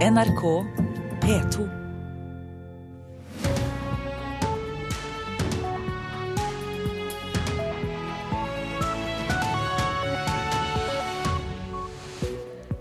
NRK 0.00 0.64
P2. 1.20 1.68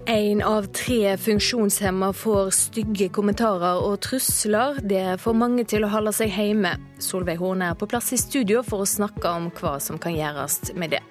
En 0.05 0.42
av 0.42 0.63
tre 0.63 1.18
funksjonshemma 1.18 2.13
får 2.13 2.50
stygge 2.55 3.10
kommentarer 3.10 3.83
og 3.83 3.99
trusler. 3.99 4.79
Det 4.79 5.17
får 5.20 5.36
mange 5.36 5.65
til 5.67 5.83
å 5.83 5.92
holde 5.92 6.13
seg 6.15 6.31
hjemme. 6.31 6.72
Solveig 7.04 7.42
Horne 7.44 7.74
er 7.74 7.76
på 7.76 7.90
plass 7.92 8.13
i 8.15 8.22
studio 8.22 8.63
for 8.63 8.86
å 8.86 8.88
snakke 8.88 9.28
om 9.28 9.51
hva 9.60 9.76
som 9.83 9.99
kan 9.99 10.15
gjøres 10.15 10.72
med 10.79 10.96
det. 10.96 11.04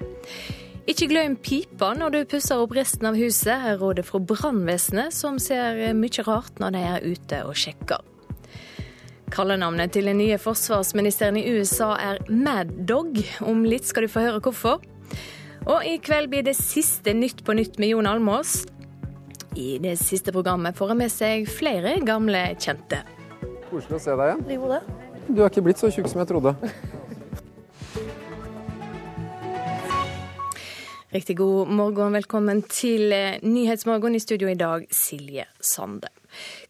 Ikke 0.89 1.05
glem 1.11 1.35
pipa 1.37 1.91
når 1.93 2.15
du 2.15 2.19
pusser 2.31 2.61
opp 2.63 2.73
resten 2.73 3.11
av 3.11 3.17
huset, 3.21 3.53
er 3.53 3.77
rådet 3.77 4.07
fra 4.09 4.23
brannvesenet, 4.25 5.13
som 5.13 5.37
ser 5.43 5.77
mye 5.93 6.25
rart 6.25 6.63
når 6.63 6.73
de 6.73 6.85
er 6.95 7.05
ute 7.05 7.41
og 7.45 7.59
sjekker. 7.61 8.01
Kallenavnet 9.29 9.93
til 9.93 10.09
den 10.09 10.17
nye 10.23 10.39
forsvarsministeren 10.41 11.37
i 11.37 11.45
USA 11.59 11.91
er 12.01 12.23
Mad 12.33 12.73
Dog. 12.89 13.21
Om 13.45 13.67
litt 13.69 13.85
skal 13.85 14.07
du 14.07 14.13
få 14.15 14.25
høre 14.25 14.41
hvorfor. 14.41 14.81
Og 15.69 15.85
i 15.85 15.99
kveld 16.01 16.31
blir 16.33 16.47
det 16.47 16.57
siste 16.57 17.13
Nytt 17.13 17.45
på 17.45 17.53
nytt 17.59 17.77
med 17.77 17.93
Jon 17.93 18.09
Almås. 18.09 18.63
I 19.61 19.77
det 19.85 19.99
siste 20.01 20.33
programmet 20.33 20.79
får 20.79 20.95
han 20.95 21.03
med 21.03 21.13
seg 21.13 21.51
flere 21.53 21.99
gamle 22.07 22.47
kjente. 22.57 23.03
Koselig 23.69 23.99
å 23.99 24.05
se 24.07 24.17
deg 24.17 24.31
igjen. 24.31 24.47
Jo, 24.57 24.73
det. 24.73 24.81
Du 25.29 25.43
er 25.43 25.51
ikke 25.51 25.67
blitt 25.69 25.83
så 25.83 25.93
tjukk 25.93 26.09
som 26.09 26.25
jeg 26.25 26.33
trodde. 26.33 26.57
Riktig 31.09 31.37
god 31.37 31.69
morgen, 31.69 32.13
velkommen 32.13 32.59
til 32.63 33.15
Nyhetsmorgen. 33.43 34.15
I 34.15 34.19
studio 34.19 34.49
i 34.49 34.55
dag, 34.55 34.83
Silje 34.93 35.47
Sande. 35.61 36.11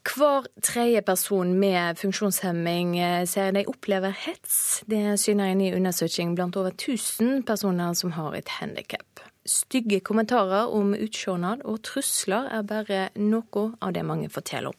Hver 0.06 0.47
tredje 0.62 1.01
person 1.02 1.51
med 1.59 1.98
funksjonshemming 1.98 2.92
sier 3.27 3.50
de 3.56 3.64
opplever 3.66 4.14
hets. 4.14 4.84
Det 4.86 5.19
syner 5.19 5.50
en 5.50 5.59
ny 5.59 5.72
undersøking 5.75 6.36
blant 6.39 6.55
over 6.55 6.70
1000 6.70 7.42
personer 7.50 7.98
som 7.98 8.14
har 8.14 8.39
et 8.39 8.55
handikap. 8.61 9.25
Stygge 9.42 9.98
kommentarer 10.06 10.70
om 10.70 10.94
utseendet 10.94 11.66
og 11.66 11.83
trusler 11.83 12.47
er 12.47 12.62
bare 12.62 13.09
noe 13.19 13.72
av 13.83 13.97
det 13.98 14.06
mange 14.06 14.31
forteller 14.31 14.70
om. 14.70 14.78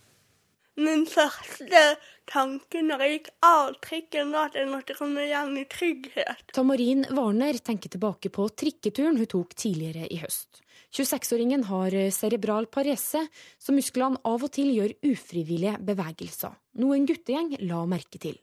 Min 0.80 1.04
første 1.04 1.84
tanke 2.30 2.82
når 2.86 3.02
jeg 3.04 3.12
gikk 3.16 3.30
av 3.46 3.76
trikken, 3.84 4.32
var 4.34 4.44
at 4.50 4.58
jeg 4.60 4.68
måtte 4.70 4.96
komme 4.98 5.22
hjem 5.28 5.58
i 5.60 5.66
trygghet. 5.70 6.54
Tamarin 6.56 7.06
Warner 7.16 7.56
tenker 7.66 7.90
tilbake 7.94 8.30
på 8.34 8.44
trikketuren 8.54 9.18
hun 9.20 9.30
tok 9.30 9.50
tidligere 9.58 10.06
i 10.10 10.18
høst. 10.22 10.62
26-åringen 10.96 11.64
har 11.70 11.92
cerebral 12.14 12.66
parese, 12.72 13.22
så 13.62 13.70
musklene 13.76 14.18
av 14.26 14.44
og 14.46 14.52
til 14.56 14.70
gjør 14.74 14.92
ufrivillige 15.12 15.78
bevegelser, 15.86 16.54
noe 16.82 16.94
en 16.98 17.08
guttegjeng 17.10 17.50
la 17.70 17.80
merke 17.90 18.18
til. 18.22 18.38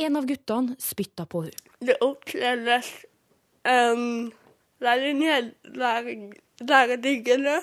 En 0.00 0.16
av 0.16 0.24
guttene 0.24 0.76
spytta 0.80 1.26
på 1.28 1.42
henne. 1.44 1.60
Det 1.84 1.96
opplevdes 2.00 2.88
um, 3.68 4.32
veldig 4.80 5.14
nedverdigende, 5.20 7.56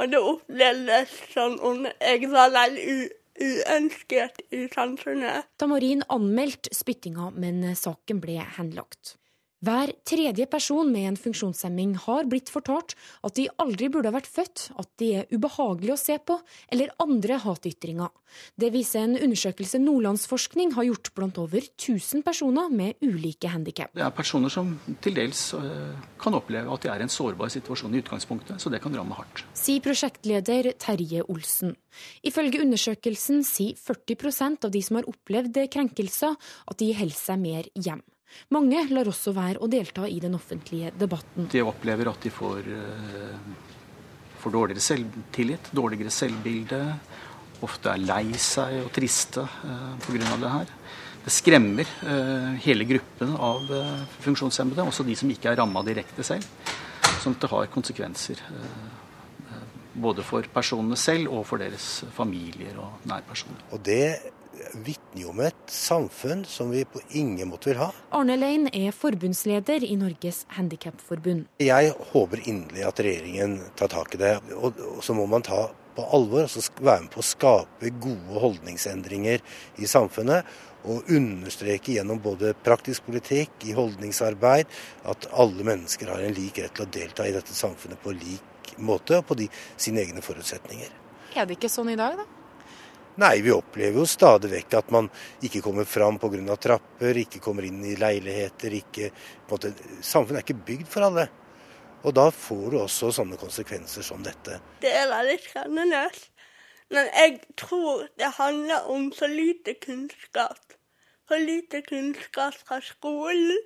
og 0.00 0.04
det 0.12 0.20
opplevdes 0.20 1.10
sånn 1.32 1.56
om 1.64 1.88
jeg 1.88 2.28
var 2.32 2.48
veldig 2.52 3.19
uønsket 3.40 4.42
i 4.54 4.66
samfunnet. 4.72 5.48
Tamarin 5.60 6.04
anmeldte 6.12 6.72
spyttinga, 6.76 7.30
men 7.36 7.62
saken 7.78 8.20
ble 8.22 8.38
henlagt. 8.58 9.16
Hver 9.60 9.90
tredje 10.08 10.46
person 10.48 10.88
med 10.88 11.04
en 11.04 11.16
funksjonshemming 11.20 11.90
har 12.06 12.24
blitt 12.32 12.48
fortalt 12.48 12.94
at 13.26 13.34
de 13.36 13.42
aldri 13.60 13.90
burde 13.92 14.08
ha 14.08 14.14
vært 14.14 14.28
født, 14.32 14.62
at 14.80 14.88
de 14.96 15.08
er 15.20 15.26
ubehagelige 15.34 15.92
å 15.92 16.00
se 16.00 16.14
på, 16.16 16.38
eller 16.72 16.94
andre 17.04 17.36
hatytringer. 17.42 18.08
Det 18.56 18.70
viser 18.72 19.04
en 19.04 19.18
undersøkelse 19.18 19.82
Nordlandsforskning 19.82 20.72
har 20.78 20.86
gjort 20.88 21.10
blant 21.12 21.40
over 21.42 21.60
1000 21.60 22.24
personer 22.24 22.72
med 22.72 23.04
ulike 23.04 23.50
handikap. 23.52 23.92
Det 23.92 24.04
er 24.06 24.14
personer 24.16 24.52
som 24.54 24.70
til 25.04 25.18
dels 25.18 25.42
kan 26.22 26.38
oppleve 26.38 26.72
at 26.72 26.86
de 26.86 26.92
er 26.94 27.04
i 27.04 27.04
en 27.04 27.12
sårbar 27.12 27.52
situasjon 27.52 27.98
i 27.98 28.00
utgangspunktet, 28.00 28.62
så 28.64 28.72
det 28.72 28.80
kan 28.80 28.96
ramme 28.96 29.18
hardt. 29.18 29.42
Sier 29.52 29.84
prosjektleder 29.84 30.70
Terje 30.80 31.26
Olsen. 31.28 31.74
Ifølge 32.24 32.62
undersøkelsen 32.64 33.44
sier 33.44 33.76
40% 33.76 34.64
av 34.70 34.72
de 34.72 34.82
som 34.88 34.96
har 35.02 35.10
opplevd 35.12 35.60
krenkelser, 35.68 36.40
at 36.64 36.80
de 36.80 36.94
holder 36.96 37.20
seg 37.20 37.44
mer 37.44 37.68
hjem. 37.76 38.00
Mange 38.54 38.82
lar 38.90 39.08
også 39.10 39.34
være 39.36 39.60
å 39.62 39.68
delta 39.70 40.06
i 40.08 40.18
den 40.22 40.34
offentlige 40.38 40.92
debatten. 40.98 41.48
De 41.52 41.62
opplever 41.64 42.10
at 42.10 42.24
de 42.24 42.32
får, 42.34 42.68
får 44.42 44.54
dårligere 44.56 44.84
selvtillit, 44.84 45.70
dårligere 45.76 46.12
selvbilde. 46.14 46.80
Ofte 47.66 47.92
er 47.92 48.02
lei 48.02 48.24
seg 48.40 48.78
og 48.84 48.92
triste 48.96 49.44
pga. 50.06 50.36
det 50.40 50.52
her. 50.54 50.74
Det 51.20 51.34
skremmer 51.34 51.90
hele 52.64 52.86
gruppen 52.88 53.34
av 53.36 53.66
funksjonshemmede, 54.24 54.86
også 54.88 55.04
de 55.04 55.18
som 55.20 55.30
ikke 55.30 55.52
er 55.52 55.60
ramma 55.60 55.82
direkte 55.84 56.24
selv. 56.24 56.46
Sånn 57.20 57.36
at 57.36 57.44
det 57.44 57.52
har 57.52 57.68
konsekvenser 57.74 58.40
både 60.00 60.24
for 60.24 60.46
personene 60.54 60.96
selv 60.98 61.32
og 61.34 61.44
for 61.48 61.60
deres 61.60 62.04
familier 62.16 62.78
og 62.80 63.06
nærpersoner. 63.10 63.64
Og 63.74 63.82
det 63.84 64.32
vitner 64.74 65.22
jo 65.24 65.32
om 65.32 65.42
et 65.44 65.72
samfunn 65.72 66.44
som 66.48 66.70
vi 66.74 66.84
på 66.88 67.02
ingen 67.16 67.50
måte 67.50 67.70
vil 67.70 67.80
ha. 67.80 67.90
Arne 68.16 68.36
Lein 68.38 68.68
er 68.72 68.94
forbundsleder 68.96 69.84
i 69.86 69.96
Norges 70.00 70.44
Handikapforbund. 70.56 71.46
Jeg 71.62 71.92
håper 72.12 72.42
inderlig 72.44 72.86
at 72.88 73.02
regjeringen 73.04 73.58
tar 73.78 73.92
tak 73.92 74.16
i 74.16 74.22
det. 74.22 74.34
Og 74.56 75.04
så 75.04 75.16
må 75.16 75.26
man 75.30 75.44
ta 75.46 75.68
på 75.96 76.06
alvor 76.16 76.46
og 76.46 76.80
være 76.80 77.04
med 77.04 77.12
på 77.12 77.22
å 77.22 77.26
skape 77.26 77.92
gode 78.02 78.42
holdningsendringer 78.44 79.42
i 79.80 79.88
samfunnet. 79.90 80.48
Og 80.88 81.10
understreke 81.12 81.92
gjennom 81.98 82.22
både 82.24 82.54
praktisk 82.64 83.04
politikk, 83.10 83.52
i 83.68 83.74
holdningsarbeid, 83.76 84.70
at 85.12 85.28
alle 85.36 85.66
mennesker 85.66 86.08
har 86.08 86.24
en 86.24 86.36
lik 86.36 86.62
rett 86.62 86.72
til 86.78 86.86
å 86.86 86.92
delta 86.94 87.28
i 87.28 87.34
dette 87.36 87.52
samfunnet 87.52 88.00
på 88.00 88.16
lik 88.16 88.76
måte 88.80 89.18
og 89.20 89.26
på 89.28 89.36
de, 89.42 89.50
sine 89.76 90.00
egne 90.00 90.24
forutsetninger. 90.24 90.88
Er 91.36 91.46
det 91.46 91.58
ikke 91.58 91.68
sånn 91.70 91.92
i 91.92 91.98
dag, 92.00 92.16
da? 92.16 92.39
Nei, 93.20 93.42
vi 93.44 93.52
opplever 93.52 94.00
jo 94.00 94.06
stadig 94.08 94.48
vekk 94.54 94.78
at 94.78 94.92
man 94.94 95.10
ikke 95.44 95.60
kommer 95.64 95.84
fram 95.84 96.16
pga. 96.18 96.56
trapper, 96.56 97.18
ikke 97.20 97.40
kommer 97.44 97.66
inn 97.68 97.82
i 97.84 97.96
leiligheter. 97.96 98.72
ikke, 98.72 99.10
måte, 99.50 99.74
Samfunnet 100.00 100.40
er 100.40 100.46
ikke 100.46 100.66
bygd 100.66 100.88
for 100.88 101.04
alle. 101.04 101.28
Og 102.02 102.14
da 102.16 102.30
får 102.32 102.70
du 102.70 102.78
også 102.80 103.10
sånne 103.12 103.36
konsekvenser 103.36 104.02
som 104.02 104.22
dette. 104.24 104.60
Det 104.80 104.92
er 105.02 105.10
veldig 105.10 105.36
skremmende. 105.44 106.06
Men 106.90 107.10
jeg 107.12 107.36
tror 107.60 108.08
det 108.16 108.32
handler 108.38 108.88
om 108.88 109.10
for 109.12 109.28
lite 109.28 109.74
kunnskap. 109.74 110.72
For 111.28 111.38
lite 111.38 111.82
kunnskap 111.86 112.56
fra 112.56 112.80
skolen, 112.82 113.60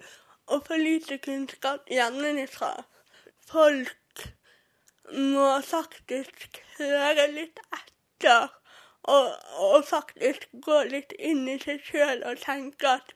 og 0.51 0.67
for 0.67 0.77
lite 0.77 1.19
kunnskap 1.23 1.87
hjemmefra. 1.89 2.75
Folk 3.49 4.27
må 5.15 5.49
faktisk 5.65 6.61
høre 6.79 7.31
litt 7.33 7.63
etter. 7.71 8.51
Og, 9.05 9.31
og, 9.61 9.85
faktisk 9.85 10.49
gå 10.65 10.81
litt 10.89 11.13
inn 11.19 11.45
i 11.51 11.59
seg 11.61 11.83
sjøl 11.85 12.25
og 12.25 12.41
tenke 12.45 12.97
at 12.99 13.15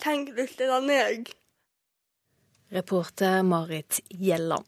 Tenk 0.00 0.30
hvis 0.34 0.54
det 0.56 0.66
var 0.70 0.80
meg. 0.82 1.28
Reporter 2.72 3.42
Marit 3.44 4.00
Gjelland. 4.08 4.64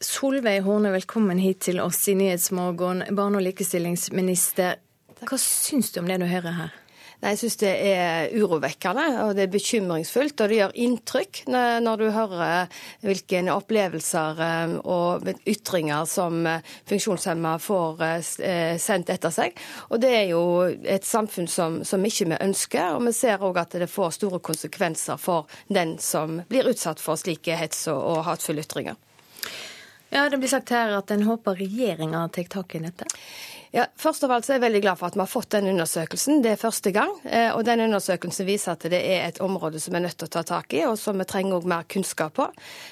Solveig 0.00 0.62
Horne, 0.64 0.92
velkommen 0.94 1.42
hit 1.42 1.66
til 1.66 1.82
oss 1.82 1.98
i 2.08 2.14
Nyhetsmorgen. 2.16 3.02
Barne- 3.18 3.42
og 3.42 3.44
likestillingsminister, 3.44 4.78
hva 5.20 5.40
syns 5.42 5.90
du 5.92 6.00
om 6.00 6.08
det 6.08 6.20
du 6.22 6.28
hører 6.30 6.56
her? 6.56 6.79
Nei, 7.20 7.34
Jeg 7.34 7.40
syns 7.42 7.58
det 7.60 7.70
er 7.84 8.30
urovekkende 8.32 9.06
og 9.26 9.34
det 9.36 9.44
er 9.44 9.52
bekymringsfullt. 9.52 10.40
Og 10.40 10.48
det 10.48 10.56
gjør 10.60 10.76
inntrykk 10.86 11.42
når 11.84 12.00
du 12.00 12.06
hører 12.14 12.80
hvilke 13.04 13.42
opplevelser 13.52 14.40
og 14.88 15.28
ytringer 15.48 16.08
som 16.08 16.46
funksjonshemma 16.88 17.56
får 17.60 18.04
sendt 18.80 19.12
etter 19.12 19.34
seg. 19.34 19.60
Og 19.90 20.00
det 20.00 20.14
er 20.16 20.26
jo 20.32 20.42
et 20.64 21.04
samfunn 21.04 21.50
som, 21.50 21.80
som 21.84 22.04
ikke 22.04 22.30
vi 22.32 22.40
ønsker. 22.40 22.96
Og 22.96 23.04
vi 23.04 23.14
ser 23.16 23.44
òg 23.44 23.60
at 23.60 23.76
det 23.80 23.90
får 23.92 24.16
store 24.16 24.40
konsekvenser 24.40 25.20
for 25.20 25.50
den 25.68 25.98
som 26.00 26.40
blir 26.48 26.72
utsatt 26.72 27.04
for 27.04 27.20
slike 27.20 27.60
hets 27.60 27.84
og 27.92 28.24
hatefulle 28.28 28.64
ytringer. 28.64 28.96
Ja, 30.10 30.28
Det 30.28 30.38
blir 30.38 30.48
sagt 30.48 30.72
her 30.74 30.90
at 30.96 31.10
en 31.14 31.22
håper 31.22 31.54
regjeringa 31.54 32.24
tar 32.34 32.48
tak 32.50 32.74
i 32.74 32.80
dette? 32.82 33.06
Ja, 33.70 33.84
først 33.94 34.24
av 34.26 34.32
alt 34.34 34.42
så 34.42 34.50
er 34.50 34.56
jeg 34.56 34.64
veldig 34.64 34.80
glad 34.82 34.98
for 34.98 35.06
at 35.06 35.14
vi 35.14 35.20
har 35.22 35.30
fått 35.30 35.52
den 35.54 35.68
undersøkelsen. 35.70 36.40
Det 36.42 36.56
er 36.56 36.58
første 36.58 36.90
gang. 36.90 37.12
Eh, 37.22 37.52
og 37.54 37.62
den 37.68 37.84
undersøkelsen 37.84 38.48
viser 38.48 38.72
at 38.74 38.82
det 38.90 38.98
er 38.98 39.28
et 39.28 39.36
område 39.46 39.78
som 39.78 39.94
vi 39.94 40.00
er 40.00 40.02
nødt 40.08 40.16
til 40.18 40.26
å 40.26 40.32
ta 40.34 40.42
tak 40.42 40.74
i, 40.74 40.80
og 40.88 40.96
som 40.98 41.20
vi 41.22 41.26
trenger 41.30 41.68
mer 41.70 41.84
kunnskap 41.86 42.34
på. 42.34 42.48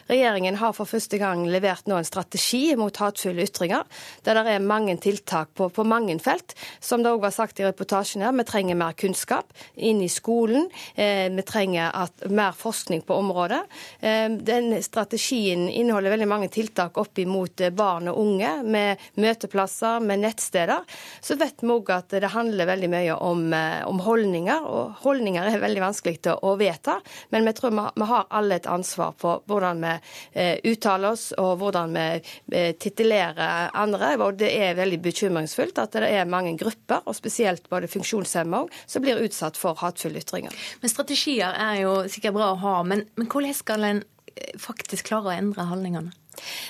Regjeringen 0.07 0.61
har 0.61 0.77
for 0.77 0.87
første 0.87 1.19
gang 1.19 1.43
levert 1.51 1.91
nå 1.91 1.99
en 1.99 2.07
strategi 2.07 2.77
mot 2.79 2.95
hatefulle 2.95 3.43
ytringer, 3.49 3.89
der 4.23 4.39
det 4.39 4.53
er 4.55 4.69
mange 4.69 4.95
tiltak 5.03 5.51
på, 5.59 5.67
på 5.75 5.83
mange 5.83 6.15
felt. 6.23 6.55
Som 6.79 7.03
det 7.03 7.11
òg 7.11 7.27
var 7.27 7.35
sagt 7.35 7.59
i 7.59 7.67
reportasjen 7.67 8.23
her, 8.23 8.37
vi 8.39 8.47
trenger 8.47 8.79
mer 8.79 8.95
kunnskap 8.95 9.51
inn 9.75 10.05
i 10.07 10.11
skolen. 10.13 10.71
Eh, 10.95 11.27
vi 11.35 11.47
trenger 11.49 11.91
at, 12.05 12.29
mer 12.31 12.55
forskning 12.55 13.03
på 13.03 13.19
området. 13.19 13.65
Eh, 13.99 14.31
den 14.31 14.71
strategien 14.87 15.67
inneholder 15.67 16.15
veldig 16.15 16.31
mange 16.37 16.55
tiltak 16.55 17.03
opp 17.03 17.19
imot 17.19 17.67
barn 17.75 18.15
og 18.15 18.23
unge, 18.23 18.55
med 18.63 19.11
møteplasser, 19.19 19.99
med 20.07 20.23
nettsteder 20.23 20.68
leder, 20.69 20.85
så 21.21 21.37
vet 21.39 21.63
vi 21.63 21.71
òg 21.73 21.91
at 21.95 22.15
det 22.21 22.31
handler 22.33 22.69
veldig 22.69 22.91
mye 22.93 23.17
om, 23.25 23.53
eh, 23.53 23.87
om, 23.89 24.01
holdninger. 24.01 24.67
Og 24.67 25.01
holdninger 25.05 25.49
er 25.49 25.63
veldig 25.63 25.83
vanskelig 25.83 26.23
til 26.23 26.39
å 26.43 26.55
vedta, 26.61 26.99
men 27.31 27.45
vi 27.45 27.53
tror 27.53 27.71
vi, 27.71 28.05
har 28.09 28.27
alle 28.31 28.57
et 28.57 28.67
ansvar 28.67 29.15
for 29.19 29.43
hvordan 29.49 29.83
vi 29.85 29.95
eh, 30.35 30.59
uttaler 30.65 31.13
oss 31.13 31.33
og 31.39 31.59
hvordan 31.63 31.97
vi 31.97 32.07
eh, 32.53 32.75
titulerer 32.77 33.71
andre. 33.75 34.15
Og 34.19 34.39
det 34.41 34.53
er 34.55 34.79
veldig 34.79 35.01
bekymringsfullt 35.05 35.79
at 35.79 35.99
det 35.99 36.11
er 36.11 36.29
mange 36.29 36.57
grupper, 36.59 37.03
og 37.07 37.17
spesielt 37.17 37.69
både 37.71 37.91
funksjonshemmede 37.91 38.69
som 38.87 39.05
blir 39.05 39.21
utsatt 39.23 39.59
for 39.59 39.79
hatefulle 39.79 40.23
ytringer. 40.23 40.55
Men 40.83 40.93
Strategier 40.93 41.55
er 41.55 41.83
jo 41.83 41.99
sikkert 42.11 42.37
bra 42.37 42.53
å 42.53 42.63
ha, 42.63 42.79
men, 42.87 43.07
men 43.17 43.29
hvordan 43.31 43.57
skal 43.57 43.85
en 43.87 44.03
faktisk 44.59 45.09
klare 45.11 45.33
å 45.33 45.37
endre 45.37 45.67
holdningene? 45.69 46.15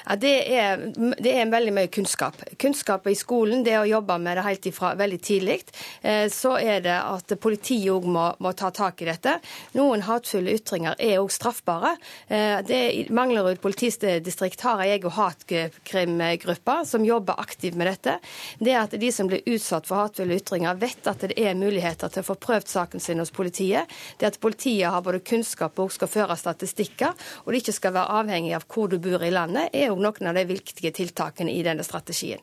Ja, 0.06 0.16
det, 0.16 0.34
er, 0.48 0.84
det 1.18 1.32
er 1.34 1.50
veldig 1.50 1.74
mye 1.76 1.90
kunnskap. 1.92 2.38
Kunnskap 2.60 3.06
i 3.10 3.16
skolen, 3.18 3.64
det 3.66 3.76
å 3.78 3.86
jobbe 3.88 4.18
med 4.22 4.38
det 4.38 4.46
helt 4.46 4.68
ifra 4.70 4.94
veldig 4.98 5.20
tidlig. 5.24 5.58
Eh, 6.02 6.26
så 6.32 6.56
er 6.58 6.82
det 6.84 6.96
at 6.96 7.34
politiet 7.40 7.90
òg 7.92 8.06
må, 8.08 8.24
må, 8.42 8.52
ta 8.58 8.70
tak 8.74 9.02
i 9.02 9.08
dette. 9.08 9.38
Noen 9.78 10.04
hatefulle 10.06 10.54
ytringer 10.58 10.98
er 10.98 11.18
òg 11.22 11.32
straffbare. 11.34 11.94
Eh, 12.28 12.58
det, 12.66 12.80
I 12.98 13.04
Manglerud 13.14 13.60
politidistrikt 13.62 14.64
har 14.66 14.82
ei 14.84 14.94
egen 14.96 15.14
hatkrimgruppe 15.14 16.78
som 16.88 17.06
jobber 17.06 17.40
aktivt 17.40 17.78
med 17.78 17.90
dette. 17.92 18.18
Det 18.58 18.76
at 18.78 18.96
de 18.98 19.12
som 19.14 19.28
blir 19.30 19.44
utsatt 19.46 19.88
for 19.88 20.04
hatefulle 20.04 20.38
ytringer, 20.40 20.78
vet 20.80 21.10
at 21.10 21.26
det 21.28 21.38
er 21.38 21.58
muligheter 21.58 22.12
til 22.12 22.24
å 22.24 22.30
få 22.30 22.38
prøvd 22.48 22.70
saken 22.70 23.02
sin 23.02 23.22
hos 23.22 23.34
politiet. 23.34 23.90
Det 24.18 24.30
at 24.30 24.40
politiet 24.40 24.90
har 24.90 25.04
både 25.04 25.22
kunnskap 25.26 25.78
og 25.78 25.92
skal 25.94 26.10
føre 26.10 26.38
statistikker, 26.38 27.14
og 27.44 27.52
det 27.52 27.62
ikke 27.62 27.76
skal 27.76 27.96
være 27.96 28.22
avhengig 28.22 28.54
av 28.56 28.66
hvor 28.68 28.90
du 28.90 28.98
bor 29.02 29.22
i 29.24 29.32
landet 29.34 29.57
landet, 29.58 29.74
er 29.74 29.88
jo 29.88 29.96
noen 29.96 30.28
av 30.28 30.34
de 30.34 30.44
viktige 30.44 30.92
tiltakene 30.92 31.50
i 31.52 31.62
denne 31.62 31.84
strategien. 31.84 32.40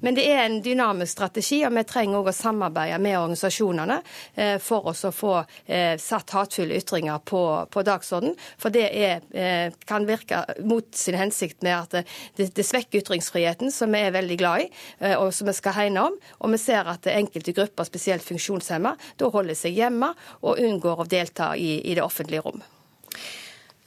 Men 0.00 0.14
det 0.14 0.26
er 0.28 0.44
en 0.44 0.60
dynamisk 0.62 1.12
strategi, 1.12 1.64
og 1.66 1.74
vi 1.74 1.84
trenger 1.84 2.18
òg 2.18 2.28
å 2.28 2.32
samarbeide 2.32 2.98
med 2.98 3.18
organisasjonene 3.18 4.00
eh, 4.34 4.58
for 4.58 4.88
oss 4.88 5.04
å 5.04 5.12
få 5.12 5.34
eh, 5.66 5.96
satt 5.98 6.30
hatefulle 6.30 6.78
ytringer 6.78 7.18
på, 7.24 7.42
på 7.70 7.82
dagsorden. 7.82 8.34
For 8.58 8.70
det 8.70 8.86
er, 8.92 9.22
eh, 9.32 9.72
kan 9.86 10.06
virke 10.06 10.44
mot 10.64 10.86
sin 10.94 11.18
hensikt 11.18 11.62
med 11.62 11.76
at 11.78 12.06
det, 12.36 12.50
det 12.54 12.66
svekker 12.66 13.02
ytringsfriheten, 13.02 13.72
som 13.72 13.92
vi 13.92 14.04
er 14.04 14.14
veldig 14.14 14.38
glad 14.38 14.66
i, 14.66 14.70
og 15.18 15.30
som 15.34 15.48
vi 15.48 15.56
skal 15.56 15.76
hegne 15.76 16.06
om. 16.08 16.16
Og 16.42 16.52
vi 16.52 16.60
ser 16.60 16.88
at 16.88 17.06
enkelte 17.10 17.54
grupper, 17.56 17.88
spesielt 17.88 18.24
funksjonshemma, 18.26 18.94
da 19.18 19.30
holder 19.32 19.58
seg 19.58 19.76
hjemme 19.78 20.12
og 20.42 20.60
unngår 20.62 21.04
å 21.04 21.08
delta 21.08 21.54
i, 21.56 21.78
i 21.88 21.96
det 21.96 22.04
offentlige 22.04 22.44
rom. 22.44 22.62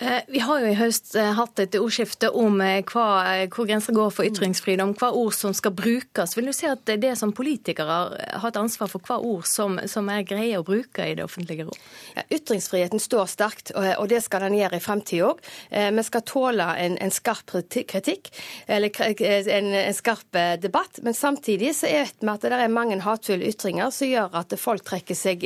Eh, 0.01 0.21
vi 0.27 0.39
har 0.39 0.63
jo 0.63 0.69
i 0.71 0.77
høst 0.79 1.11
eh, 1.13 1.27
hatt 1.37 1.59
et 1.61 1.75
ordskifte 1.77 2.31
om 2.33 2.55
eh, 2.65 2.79
hva, 2.89 3.45
hvor 3.53 3.67
grenser 3.69 3.93
går 3.93 4.09
for 4.09 4.25
ytringsfridom, 4.25 4.95
hva 4.97 5.11
ord 5.13 5.35
som 5.37 5.53
skal 5.53 5.75
brukes. 5.77 6.33
Vil 6.33 6.49
du 6.49 6.53
si 6.57 6.65
at 6.65 6.89
det 6.89 7.11
som 7.19 7.29
politikere 7.37 7.97
har 8.17 8.47
et 8.49 8.57
ansvar 8.57 8.89
for 8.89 9.05
hva 9.05 9.19
ord 9.21 9.45
som, 9.45 9.77
som 9.85 10.09
er 10.09 10.25
greie 10.25 10.57
å 10.57 10.65
bruke 10.65 11.05
i 11.05 11.13
det 11.19 11.27
offentlige 11.27 11.67
rom? 11.67 11.77
Ja, 12.15 12.23
ytringsfriheten 12.33 13.03
står 13.03 13.29
sterkt, 13.29 13.73
og 13.77 14.07
det 14.09 14.23
skal 14.25 14.47
den 14.47 14.57
gjøre 14.57 14.79
i 14.79 14.81
fremtiden 14.81 15.27
òg. 15.27 15.43
Vi 15.69 16.03
skal 16.07 16.23
tåle 16.25 16.65
en, 16.81 16.97
en 17.03 17.13
skarp 17.13 17.53
kritikk, 17.69 18.31
eller 18.65 18.89
en, 19.11 19.69
en, 19.75 19.93
skarp 19.93 20.39
debatt. 20.63 21.01
Men 21.05 21.13
samtidig 21.17 21.75
så 21.77 21.91
vet 21.91 22.23
vi 22.23 22.31
at 22.31 22.47
det 22.47 22.57
er 22.57 22.73
mange 22.73 22.97
hatefulle 23.03 23.51
ytringer 23.51 23.93
som 23.93 24.09
gjør 24.09 24.39
at 24.41 24.55
folk 24.57 24.85
trekker 24.87 25.17
seg 25.17 25.45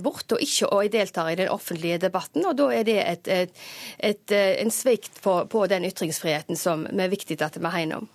bort 0.00 0.32
og 0.32 0.42
ikke 0.42 0.70
og 0.72 0.90
deltar 0.94 1.32
i 1.32 1.38
den 1.42 1.52
offentlige 1.52 2.00
debatten. 2.06 2.46
og 2.46 2.56
da 2.56 2.70
er 2.72 2.86
det 2.88 2.98
et, 3.04 3.28
et 3.28 3.65
et, 3.98 4.30
eh, 4.32 4.60
en 4.62 4.70
svikt 4.70 5.22
på, 5.22 5.38
på, 5.46 5.66
den 5.66 5.84
ytringsfriheten 5.84 6.56
som 6.56 6.86
er 6.86 7.12
viktig 7.12 7.40
at 7.42 7.58
vi 7.60 7.72
hegner 7.72 8.02
om. 8.02 8.08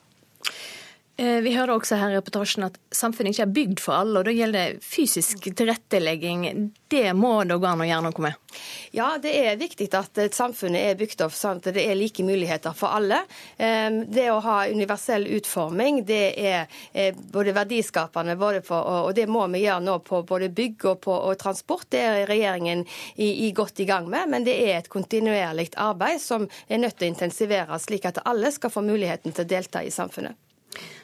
Eh, 1.22 1.42
vi 1.42 1.52
hører 1.54 1.76
også 1.76 2.00
her 2.02 2.16
i 2.16 2.16
reportasjen 2.18 2.64
at 2.66 2.78
samfunnet 2.98 3.36
ikke 3.36 3.44
er 3.44 3.54
bygd 3.54 3.82
for 3.84 3.94
alle. 3.94 4.18
og 4.20 4.26
Da 4.26 4.32
gjelder 4.34 4.72
det 4.72 4.86
fysisk 4.86 5.52
tilrettelegging. 5.54 6.72
Det 6.90 7.12
må 7.14 7.36
det 7.46 7.60
gå 7.62 7.68
an 7.70 7.84
å 7.84 7.86
gjøre 7.86 8.06
noe 8.08 8.24
med? 8.26 8.56
Ja, 8.98 9.12
det 9.22 9.36
er 9.38 9.60
viktig 9.60 9.86
at 10.00 10.18
samfunnet 10.34 10.82
er 10.82 10.98
bygd 10.98 11.22
opp 11.22 11.36
sånn 11.38 11.62
at 11.62 11.70
det 11.76 11.86
er 11.86 12.00
like 12.00 12.26
muligheter 12.26 12.74
for 12.76 12.98
alle. 12.98 13.22
Det 13.56 14.26
å 14.34 14.42
ha 14.44 14.58
universell 14.68 15.30
utforming 15.38 16.02
det 16.10 16.24
er 16.42 17.16
både 17.32 17.54
verdiskapende, 17.56 18.36
både 18.36 18.66
for, 18.66 19.08
og 19.08 19.14
det 19.16 19.30
må 19.32 19.46
vi 19.54 19.64
gjøre 19.68 19.86
nå 19.86 20.02
på 20.04 20.24
både 20.28 20.50
bygg 20.58 20.90
og, 20.90 21.00
på, 21.06 21.16
og 21.16 21.40
transport. 21.40 21.88
Det 21.94 22.02
er 22.02 22.28
regjeringen 22.28 22.84
i, 23.16 23.48
i 23.48 23.54
godt 23.56 23.80
i 23.80 23.88
gang 23.88 24.10
med, 24.10 24.34
men 24.34 24.48
det 24.48 24.58
er 24.66 24.82
et 24.82 24.92
kontinuerlig 24.92 25.70
arbeid 25.78 26.20
som 26.20 26.50
er 26.68 26.82
nødt 26.82 26.98
til 26.98 27.08
å 27.12 27.14
intensiveres, 27.14 27.88
slik 27.88 28.10
at 28.10 28.24
alle 28.26 28.52
skal 28.52 28.74
få 28.74 28.84
muligheten 28.84 29.32
til 29.32 29.46
å 29.46 29.54
delta 29.56 29.86
i 29.86 29.94
samfunnet. 29.94 30.36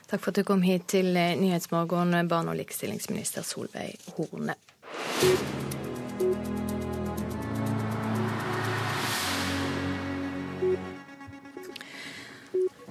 Takk 0.07 0.23
for 0.23 0.31
at 0.31 0.39
du 0.39 0.43
kom 0.47 0.61
hit 0.63 0.87
til 0.87 1.11
Nyhetsmorgen, 1.13 2.15
barne- 2.27 2.53
og 2.53 2.55
likestillingsminister 2.61 3.43
Solveig 3.43 3.95
Horne. 4.15 4.55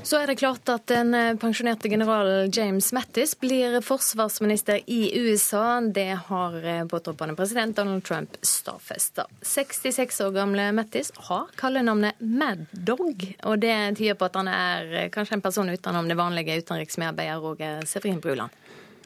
Så 0.07 0.21
er 0.23 0.29
det 0.31 0.37
klart 0.39 0.69
at 0.71 0.85
den 0.87 1.11
pensjonerte 1.43 1.89
general 1.91 2.29
James 2.55 2.93
Mattis 2.95 3.33
blir 3.43 3.81
forsvarsminister 3.83 4.79
i 4.87 5.09
USA. 5.19 5.81
Det 5.81 6.13
har 6.29 6.87
påtroppende 6.87 7.35
president 7.35 7.75
Donald 7.77 8.05
Trump 8.07 8.37
stadfesta. 8.39 9.25
66 9.43 10.21
år 10.29 10.31
gamle 10.37 10.69
Mattis 10.79 11.11
har 11.27 11.51
kallenavnet 11.59 12.23
Mad 12.23 12.69
Dog, 12.71 13.27
og 13.43 13.59
det 13.59 13.75
tyder 13.99 14.15
på 14.15 14.29
at 14.31 14.39
han 14.39 14.53
er 14.53 15.11
kanskje 15.11 15.41
en 15.41 15.43
person 15.43 15.75
utenom 15.75 16.07
det 16.07 16.21
vanlige 16.23 16.61
utenriksmedarbeider 16.63 17.43
Roger 17.43 17.83
Severin 17.91 18.23
Bruland. 18.23 18.55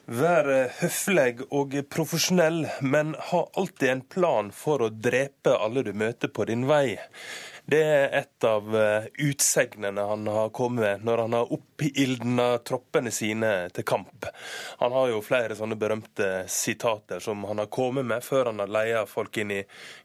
Vær 0.05 0.45
høflig 0.83 1.47
og 1.49 1.79
profesjonell, 1.89 2.67
men 2.85 3.15
ha 3.31 3.41
alltid 3.57 3.89
en 3.89 4.05
plan 4.05 4.53
for 4.53 4.85
å 4.85 4.93
drepe 4.93 5.57
alle 5.57 5.81
du 5.81 5.95
møter 5.97 6.29
på 6.29 6.45
din 6.49 6.69
vei. 6.69 6.99
Det 7.71 7.79
er 7.87 8.09
et 8.19 8.43
av 8.43 8.73
eh, 8.75 9.05
utsegnene 9.23 10.03
han 10.03 10.25
har 10.27 10.49
kommet 10.51 10.81
med 10.81 11.05
når 11.07 11.21
han 11.23 11.35
har 11.37 11.53
oppildna 11.55 12.47
troppene 12.67 13.13
sine 13.15 13.51
til 13.71 13.85
kamp. 13.87 14.27
Han 14.81 14.91
har 14.91 15.07
jo 15.13 15.21
flere 15.23 15.55
sånne 15.55 15.77
berømte 15.79 16.27
sitater 16.51 17.23
som 17.23 17.45
han 17.47 17.63
har 17.63 17.69
kommet 17.71 18.09
med 18.09 18.27
før 18.27 18.49
han 18.49 18.59
har 18.59 18.73
leia 18.75 19.05
folk 19.07 19.39
inn 19.39 19.55
i 19.55 19.61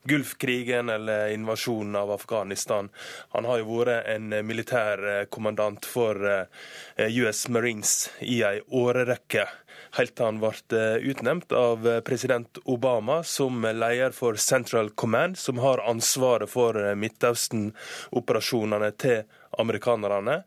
Gulfkrigen 0.06 0.94
eller 0.94 1.34
invasjonen 1.34 1.98
av 1.98 2.14
Afghanistan. 2.14 2.92
Han 3.34 3.50
har 3.50 3.58
jo 3.64 3.80
vært 3.80 4.12
en 4.14 4.30
militærkommandant 4.46 5.90
for 5.90 6.22
eh, 6.22 7.10
US 7.18 7.48
Marines 7.50 7.96
i 8.22 8.44
ei 8.46 8.60
årerekke 8.70 9.48
helt 9.96 10.14
til 10.16 10.28
han 10.28 10.40
ble 10.42 10.52
eh, 10.76 10.96
utnevnt 11.10 11.52
av 11.56 11.86
eh, 11.88 12.00
president 12.06 12.60
Obama 12.64 13.22
som 13.26 13.64
leder 13.64 14.14
for 14.16 14.40
Central 14.40 14.90
Command, 14.90 15.38
som 15.38 15.60
har 15.62 15.84
ansvaret 15.88 16.50
for 16.50 16.78
eh, 16.80 16.94
Midtøsten-operasjonene 16.98 18.92
til 19.00 19.24
amerikanerne. 19.58 20.42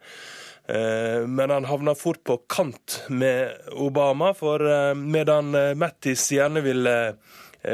Men 0.70 1.50
han 1.50 1.66
havna 1.66 1.96
fort 1.98 2.20
på 2.30 2.36
kant 2.46 3.00
med 3.10 3.72
Obama, 3.74 4.36
for 4.38 4.62
medan 4.94 5.50
Mattis 5.82 6.28
gjerne 6.30 6.62
ville 6.62 6.94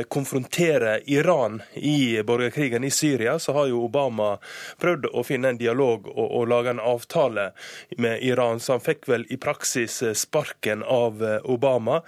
konfrontere 0.10 1.00
Iran 1.06 1.62
i 1.74 2.24
borgerkrigen 2.24 2.84
i 2.84 2.92
Syria, 2.92 3.40
så 3.40 3.54
har 3.54 3.68
jo 3.68 3.84
Obama 3.86 4.38
prøvd 4.82 5.10
å 5.14 5.24
finne 5.24 5.54
en 5.54 5.60
dialog 5.60 6.08
og, 6.10 6.26
og 6.26 6.48
lage 6.50 6.74
en 6.74 6.82
avtale 6.82 7.52
med 7.98 8.24
Iran. 8.26 8.60
Så 8.60 8.78
han 8.78 8.86
fikk 8.86 9.06
vel 9.10 9.28
i 9.30 9.38
praksis 9.38 10.02
eh, 10.04 10.16
sparken 10.18 10.84
av 10.84 11.24
eh, 11.24 11.38
Obama. 11.44 12.02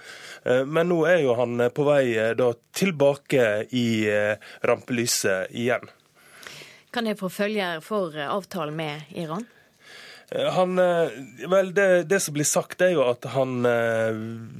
Men 0.44 0.88
nå 0.90 1.02
er 1.06 1.22
jo 1.22 1.34
han 1.38 1.60
på 1.74 1.84
vei 1.86 2.34
da 2.38 2.50
tilbake 2.76 3.44
i 3.76 4.08
rampelyset 4.66 5.52
igjen. 5.54 5.84
Kan 6.90 7.04
det 7.04 7.18
få 7.20 7.28
følger 7.28 7.80
for 7.84 8.16
avtalen 8.16 8.76
med 8.76 9.14
Iran? 9.14 9.44
Eh, 10.30 10.50
han, 10.52 10.78
eh, 10.78 11.08
vel, 11.48 11.74
det, 11.74 12.02
det, 12.02 12.20
som 12.20 12.34
blir 12.34 12.44
sagt, 12.44 12.80
er 12.80 12.92
jo 12.92 13.04
at 13.08 13.24
han, 13.32 13.64
eh, 13.66 14.18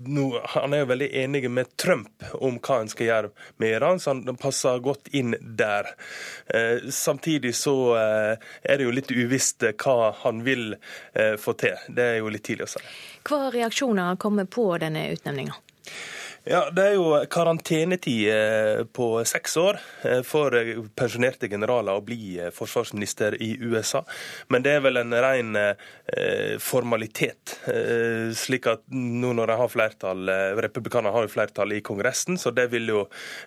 no, 0.08 0.30
han 0.54 0.72
er 0.72 0.82
jo 0.82 0.90
veldig 0.92 1.08
enig 1.22 1.42
med 1.52 1.74
Trump 1.76 2.24
om 2.34 2.56
hva 2.56 2.80
han 2.80 2.88
skal 2.88 3.08
gjøre 3.10 3.30
med 3.60 3.74
Iran, 3.76 4.00
så 4.00 4.14
han 4.14 4.40
passer 4.40 4.80
godt 4.84 5.10
inn 5.12 5.36
der. 5.40 5.92
Samtidig 6.90 7.52
så 7.56 7.74
er 7.98 8.78
det 8.78 8.86
jo 8.86 8.92
litt 8.94 9.10
uvisst 9.12 9.64
hva 9.82 10.12
han 10.22 10.40
vil 10.46 10.72
få 11.40 11.54
til. 11.60 11.76
Det 11.92 12.06
er 12.14 12.20
jo 12.22 12.30
litt 12.32 12.46
tidlig 12.48 12.68
å 12.68 12.72
si. 12.72 12.84
Hva 13.28 13.48
reaksjoner 13.52 14.16
kommer 14.20 14.48
på 14.48 14.70
denne 14.80 15.08
utnevninga? 15.12 15.58
Ja, 16.44 16.70
Det 16.70 16.82
er 16.82 16.94
jo 16.94 17.08
karantenetid 17.30 18.28
eh, 18.30 18.84
på 18.94 19.08
seks 19.26 19.56
år 19.58 19.78
eh, 20.06 20.20
for 20.24 20.54
pensjonerte 20.96 21.48
generaler 21.50 21.98
å 21.98 22.04
bli 22.04 22.38
eh, 22.38 22.52
forsvarsminister 22.54 23.34
i 23.42 23.56
USA. 23.58 24.04
Men 24.48 24.62
det 24.62 24.76
er 24.76 24.84
vel 24.84 25.00
en 25.00 25.12
ren 25.18 25.56
formalitet. 26.62 27.56
Slik 28.36 28.66
at 28.70 28.84
nå 28.92 29.32
når 29.36 29.50
de 29.50 29.56
har 29.60 29.70
flertall, 29.70 30.30
republikanerne 30.60 31.12
har 31.12 31.26
jo 31.26 31.32
flertall 31.32 31.72
i 31.76 31.80
Kongressen, 31.84 32.38
så 32.40 32.50
det 32.54 32.68
vil 32.72 32.88
jo 32.88 33.02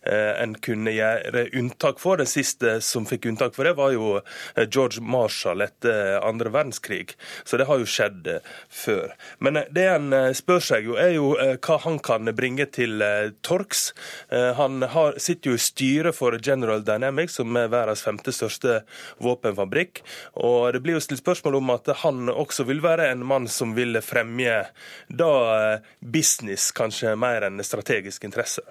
en 0.06 0.54
kunne 0.62 0.94
gjøre 0.94 1.48
unntak 1.58 2.00
for. 2.02 2.20
Den 2.22 2.30
siste 2.30 2.76
som 2.86 3.08
fikk 3.10 3.26
unntak 3.32 3.56
for 3.58 3.68
det, 3.68 3.74
var 3.80 3.94
jo 3.96 4.20
George 4.68 5.02
Marshall 5.02 5.66
etter 5.66 6.20
andre 6.20 6.54
verdenskrig. 6.54 7.16
Så 7.44 7.58
det 7.58 7.68
har 7.70 7.82
jo 7.82 7.90
skjedd 7.90 8.30
før. 8.70 9.16
Men 9.40 9.64
det 9.74 9.88
en 9.96 10.14
spør 10.38 10.66
seg 10.72 10.92
jo, 10.92 10.98
er 11.02 11.16
jo 11.18 11.34
hva 11.38 11.80
han 11.88 11.98
kan 12.04 12.30
bringe 12.38 12.70
til 12.70 12.81
til 12.82 13.06
eh, 13.06 13.32
torgs. 13.46 13.92
Eh, 14.30 14.52
han 14.58 14.86
sitter 15.18 15.52
jo 15.52 15.58
i 15.58 15.62
styret 15.62 16.18
for 16.18 16.38
General 16.42 16.84
Dynamics, 16.86 17.38
som 17.40 17.58
er 17.60 17.72
verdens 17.72 18.04
femte 18.06 18.34
største 18.36 18.82
våpenfabrikk. 19.24 20.04
Og 20.42 20.74
det 20.76 20.84
blir 20.84 20.98
jo 20.98 21.04
stilt 21.04 21.24
spørsmål 21.24 21.60
om 21.62 21.74
at 21.76 21.92
han 22.04 22.32
også 22.32 22.66
vil 22.70 22.84
være 22.84 23.12
en 23.12 23.26
mann 23.28 23.50
som 23.52 23.76
vil 23.78 24.00
fremje 24.06 24.64
da 25.08 25.32
eh, 25.56 25.92
business 26.02 26.72
kanskje 26.76 27.16
mer 27.20 27.48
enn 27.48 27.62
strategisk 27.66 28.26
interesse. 28.28 28.66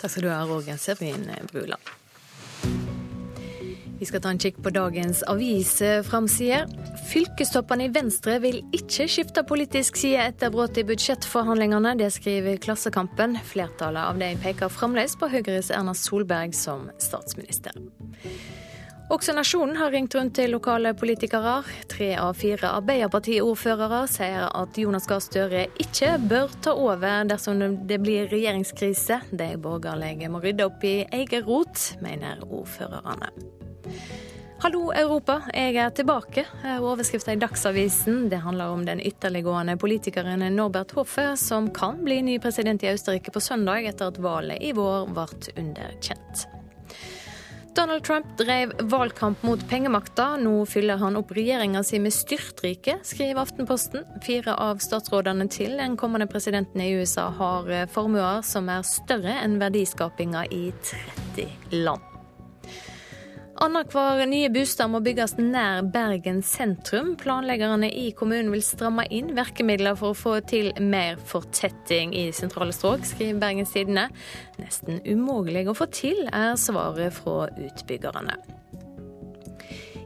Takk 0.00 0.14
skal 0.14 0.28
du 0.28 0.32
ha, 0.32 0.44
Roger 0.48 0.80
Serbin 0.80 1.28
Bruland. 1.52 1.96
Vi 4.00 4.06
skal 4.08 4.22
ta 4.24 4.30
en 4.32 4.38
kikk 4.40 4.62
på 4.64 4.70
dagens 4.72 5.18
avisframsider. 5.28 6.70
Fylkestoppene 7.10 7.84
i 7.84 7.90
Venstre 7.92 8.38
vil 8.40 8.62
ikke 8.72 9.04
skifte 9.12 9.42
politisk 9.44 10.00
side 10.00 10.22
etter 10.30 10.48
brudd 10.54 10.78
i 10.80 10.86
budsjettforhandlingene. 10.88 11.92
Det 12.00 12.08
skriver 12.14 12.56
Klassekampen. 12.64 13.36
Flertallet 13.44 14.08
av 14.08 14.16
dem 14.22 14.40
peker 14.40 14.72
fremdeles 14.72 15.18
på 15.20 15.28
Høyres 15.28 15.68
Erna 15.76 15.92
Solberg 15.92 16.56
som 16.56 16.88
statsminister. 16.96 17.76
Også 19.12 19.34
Nasjonen 19.36 19.76
har 19.76 19.92
ringt 19.92 20.14
rundt 20.16 20.38
til 20.38 20.54
lokale 20.54 20.94
politikere. 20.96 21.58
Tre 21.92 22.12
av 22.24 22.40
fire 22.40 22.72
Arbeiderpartiordførere 22.80 24.04
sier 24.08 24.48
at 24.48 24.80
Jonas 24.80 25.10
Gahr 25.10 25.20
Støre 25.20 25.66
ikke 25.82 26.14
bør 26.30 26.54
ta 26.64 26.72
over 26.72 27.26
dersom 27.28 27.60
det 27.90 28.00
blir 28.00 28.32
regjeringskrise. 28.32 29.26
De 29.28 29.56
borgerlige 29.60 30.32
må 30.32 30.40
rydde 30.40 30.72
opp 30.72 30.86
i 30.88 31.02
egen 31.04 31.44
rot, 31.44 31.90
mener 32.00 32.46
ordførerne. 32.48 33.34
Hallo 34.60 34.90
Europa, 34.92 35.38
jeg 35.56 35.78
er 35.80 35.92
tilbake. 35.96 36.42
Overskriften 36.84 37.38
i 37.38 37.40
Dagsavisen 37.40 38.26
det 38.28 38.42
handler 38.44 38.74
om 38.74 38.82
den 38.84 39.00
ytterliggående 39.00 39.78
politikeren 39.80 40.44
Norbert 40.52 40.92
Hoffe, 40.98 41.30
som 41.40 41.70
kan 41.72 42.02
bli 42.04 42.18
ny 42.26 42.34
president 42.44 42.84
i 42.84 42.90
Østerrike 42.92 43.32
på 43.32 43.40
søndag 43.40 43.88
etter 43.88 44.12
at 44.12 44.20
valget 44.20 44.60
i 44.60 44.74
vår 44.76 45.08
ble 45.16 45.54
underkjent. 45.62 46.44
Donald 47.72 48.04
Trump 48.04 48.26
drev 48.36 48.74
valgkamp 48.92 49.42
mot 49.48 49.62
pengemakta. 49.70 50.34
Nå 50.42 50.66
fyller 50.68 51.00
han 51.00 51.16
opp 51.16 51.32
regjeringa 51.32 51.80
si 51.86 52.02
med 52.02 52.12
styrtrike, 52.12 52.98
skriver 53.06 53.40
Aftenposten. 53.40 54.04
Fire 54.26 54.58
av 54.60 54.84
statsrådene 54.84 55.48
til 55.48 55.78
den 55.80 55.96
kommende 55.96 56.28
presidenten 56.28 56.84
i 56.84 56.92
USA 57.00 57.30
har 57.40 57.72
formuer 57.94 58.44
som 58.44 58.68
er 58.68 58.84
større 58.84 59.40
enn 59.40 59.56
verdiskapinga 59.62 60.44
i 60.52 60.66
30 60.84 61.78
land. 61.80 62.09
Annenhver 63.60 64.22
nye 64.24 64.48
bostad 64.48 64.88
må 64.88 65.02
bygges 65.04 65.34
nær 65.36 65.82
Bergen 65.92 66.38
sentrum. 66.40 67.10
Planleggerne 67.20 67.90
i 67.92 68.06
kommunen 68.16 68.48
vil 68.54 68.62
stramme 68.64 69.04
inn 69.12 69.34
virkemidler 69.36 69.98
for 70.00 70.14
å 70.14 70.16
få 70.16 70.32
til 70.48 70.70
mer 70.80 71.20
fortetting 71.28 72.14
i 72.16 72.30
sentrale 72.32 72.72
strøk, 72.72 73.04
skriver 73.04 73.42
Bergens 73.42 73.74
Tidende. 73.76 74.06
Nesten 74.62 75.02
umulig 75.04 75.66
å 75.68 75.76
få 75.76 75.90
til, 75.92 76.24
er 76.32 76.56
svaret 76.56 77.12
fra 77.20 77.50
utbyggerne. 77.52 78.38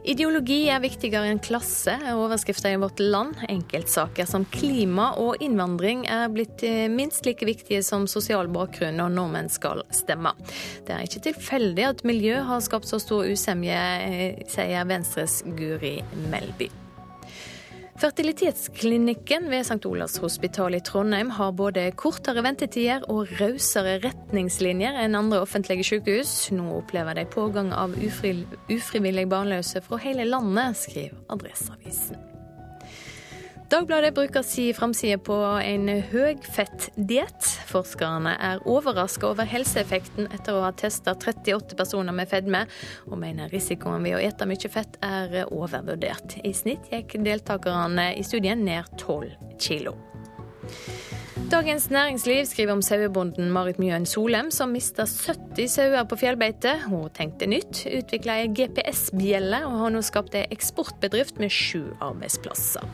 Ideologi 0.05 0.67
er 0.69 0.83
viktigere 0.83 1.31
enn 1.31 1.39
klasse, 1.41 1.95
er 1.97 2.19
overskrifta 2.21 2.69
i 2.69 2.77
Vårt 2.77 3.01
Land. 3.01 3.39
Enkeltsaker 3.49 4.27
som 4.29 4.45
klima 4.53 5.07
og 5.17 5.41
innvandring 5.41 6.03
er 6.05 6.29
blitt 6.29 6.61
eh, 6.67 6.85
minst 6.93 7.25
like 7.25 7.47
viktige 7.49 7.81
som 7.81 8.05
sosial 8.05 8.45
bakgrunn 8.53 9.01
når 9.01 9.17
nordmenn 9.17 9.49
skal 9.49 9.81
stemme. 9.89 10.35
Det 10.85 10.93
er 10.93 11.09
ikke 11.09 11.25
tilfeldig 11.31 11.89
at 11.89 12.05
miljø 12.05 12.37
har 12.45 12.61
skapt 12.61 12.85
så 12.91 13.01
stor 13.01 13.25
usemje, 13.25 13.81
eh, 14.05 14.41
sier 14.53 14.85
Venstres 14.85 15.41
Guri 15.57 15.97
Melby. 16.29 16.69
Fertilitetsklinikken 17.95 19.49
ved 19.49 19.63
St. 19.63 19.85
Olavs 19.87 20.17
hospital 20.19 20.75
i 20.75 20.81
Trondheim 20.83 21.29
har 21.31 21.53
både 21.55 21.85
kortere 21.95 22.43
ventetider 22.43 23.07
og 23.07 23.31
rausere 23.39 24.01
retningslinjer 24.03 24.99
enn 25.05 25.15
andre 25.15 25.39
offentlige 25.45 25.87
sykehus. 25.93 26.35
Nå 26.51 26.67
opplever 26.81 27.15
de 27.15 27.23
pågang 27.31 27.71
av 27.71 27.95
ufri, 27.95 28.35
ufrivillig 28.67 29.29
barnløse 29.31 29.79
fra 29.87 30.03
hele 30.03 30.27
landet, 30.27 30.75
skriver 30.83 31.23
Adresseavisen. 31.31 32.34
Dagbladet 33.69 34.13
bruker 34.13 34.43
si 34.45 34.67
framside 34.77 35.17
på 35.25 35.35
en 35.57 35.87
høyfettdiett. 36.11 37.47
Forskerne 37.65 38.35
er 38.37 38.61
overraska 38.69 39.31
over 39.31 39.49
helseeffekten 39.49 40.29
etter 40.29 40.53
å 40.53 40.61
ha 40.67 40.69
testa 40.77 41.15
38 41.17 41.73
personer 41.79 42.13
med 42.13 42.29
fedme, 42.29 42.65
og 43.09 43.17
mener 43.23 43.49
risikoen 43.49 44.05
ved 44.05 44.19
å 44.19 44.21
ete 44.21 44.45
mye 44.45 44.69
fett 44.69 44.99
er 45.01 45.49
overvurdert. 45.49 46.37
I 46.45 46.53
snitt 46.53 46.93
gikk 46.93 47.17
deltakerne 47.25 48.11
i 48.13 48.27
studien 48.27 48.61
ned 48.67 48.85
12 49.01 49.33
kilo. 49.57 49.97
Dagens 51.35 51.89
Næringsliv 51.89 52.45
skriver 52.45 52.71
om 52.71 52.81
sauebonden 52.81 53.51
Marit 53.51 53.79
Mjøen 53.79 54.05
Solem, 54.05 54.51
som 54.51 54.69
mista 54.71 55.03
70 55.03 55.67
sauer 55.67 56.03
på 56.07 56.15
fjellbeite. 56.15 56.77
Hun 56.87 57.09
tenkte 57.11 57.49
nytt, 57.51 57.81
utvikla 57.91 58.37
ei 58.39 58.47
GPS-bjelle 58.55 59.59
og 59.67 59.75
har 59.81 59.91
nå 59.91 60.03
skapt 60.05 60.37
ei 60.39 60.45
eksportbedrift 60.55 61.41
med 61.43 61.51
sju 61.51 61.91
arbeidsplasser. 61.99 62.87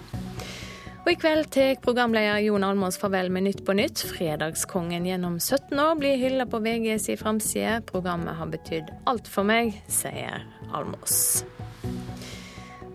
Og 1.02 1.12
i 1.14 1.18
kveld 1.22 1.52
tar 1.54 1.78
programleder 1.86 2.42
Jon 2.48 2.66
Almås 2.66 2.98
farvel 3.02 3.30
med 3.34 3.46
Nytt 3.46 3.62
på 3.66 3.78
nytt. 3.78 4.02
Fredagskongen 4.10 5.06
gjennom 5.06 5.38
17 5.40 5.78
år 5.82 5.96
blir 6.02 6.18
hylla 6.22 6.50
på 6.50 6.62
VGs 6.66 7.12
framside. 7.22 7.80
Programmet 7.94 8.38
har 8.42 8.50
betydd 8.50 8.90
alt 9.10 9.30
for 9.30 9.46
meg, 9.46 9.78
sier 9.90 10.46
Almås. 10.74 11.44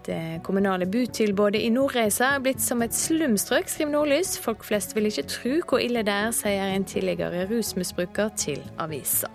Det 0.07 0.41
kommunale 0.47 0.87
butilbudet 0.87 1.65
i 1.67 1.71
Nordreisa 1.75 2.37
er 2.37 2.43
blitt 2.45 2.63
som 2.63 2.85
et 2.85 2.95
slumstrøk, 2.95 3.67
skriver 3.67 3.91
Nordlys. 3.91 4.37
Folk 4.39 4.63
flest 4.63 4.95
vil 4.95 5.09
ikke 5.11 5.27
tro 5.33 5.57
hvor 5.67 5.83
ille 5.83 6.05
det 6.07 6.15
er, 6.15 6.31
sier 6.31 6.71
en 6.77 6.87
tidligere 6.87 7.49
rusmisbruker 7.51 8.31
til 8.39 8.63
avisa. 8.79 9.27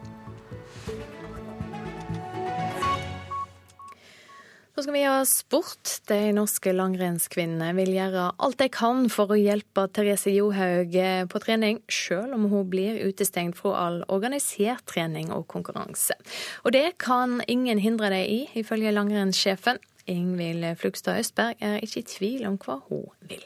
Så 4.72 4.86
skal 4.86 4.96
vi 4.96 5.04
ha 5.04 5.20
sport. 5.28 5.98
De 6.08 6.32
norske 6.34 6.72
langrennskvinnene 6.72 7.74
vil 7.76 7.92
gjøre 7.98 8.30
alt 8.40 8.62
de 8.64 8.70
kan 8.72 9.04
for 9.12 9.36
å 9.36 9.38
hjelpe 9.38 9.90
Therese 9.92 10.32
Johaug 10.32 10.96
på 11.30 11.42
trening, 11.44 11.84
selv 11.92 12.38
om 12.40 12.48
hun 12.50 12.64
blir 12.72 13.04
utestengt 13.04 13.60
fra 13.60 13.76
all 13.84 14.00
organisert 14.08 14.88
trening 14.88 15.36
og 15.36 15.50
konkurranse. 15.52 16.16
Og 16.64 16.72
det 16.80 16.96
kan 17.04 17.42
ingen 17.52 17.84
hindre 17.84 18.16
dem 18.16 18.24
i, 18.24 18.40
ifølge 18.64 18.96
langrennssjefen. 18.96 19.84
Ingvild 20.12 20.68
Flugstad 20.82 21.22
Østberg 21.22 21.64
er 21.64 21.80
ikke 21.86 22.02
i 22.02 22.08
tvil 22.08 22.46
om 22.50 22.60
hva 22.62 22.78
hun 22.90 23.08
vil. 23.30 23.44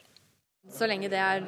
Så 0.75 0.87
lenge 0.89 1.07
det 1.11 1.19
er 1.21 1.43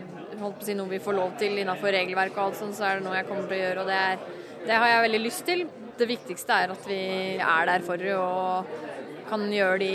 si, 0.63 0.75
noe 0.77 0.91
vi 0.91 1.01
får 1.03 1.15
lov 1.17 1.33
til 1.41 1.57
innenfor 1.57 1.91
regelverket, 1.91 2.37
og 2.37 2.51
alt 2.51 2.59
sånt, 2.59 2.77
så 2.77 2.85
er 2.87 2.99
det 2.99 3.07
noe 3.07 3.17
jeg 3.17 3.27
kommer 3.27 3.49
til 3.49 3.57
å 3.57 3.63
gjøre. 3.63 3.83
Og 3.83 3.89
det, 3.89 3.97
er, 3.97 4.45
det 4.67 4.77
har 4.77 4.91
jeg 4.93 5.05
veldig 5.07 5.21
lyst 5.23 5.45
til. 5.47 5.63
Det 5.97 6.07
viktigste 6.07 6.59
er 6.63 6.73
at 6.75 6.83
vi 6.87 7.01
er 7.41 7.69
der 7.71 7.85
for 7.85 7.97
henne 7.97 8.19
og 8.21 9.25
kan 9.27 9.47
gjøre 9.51 9.79
de, 9.81 9.93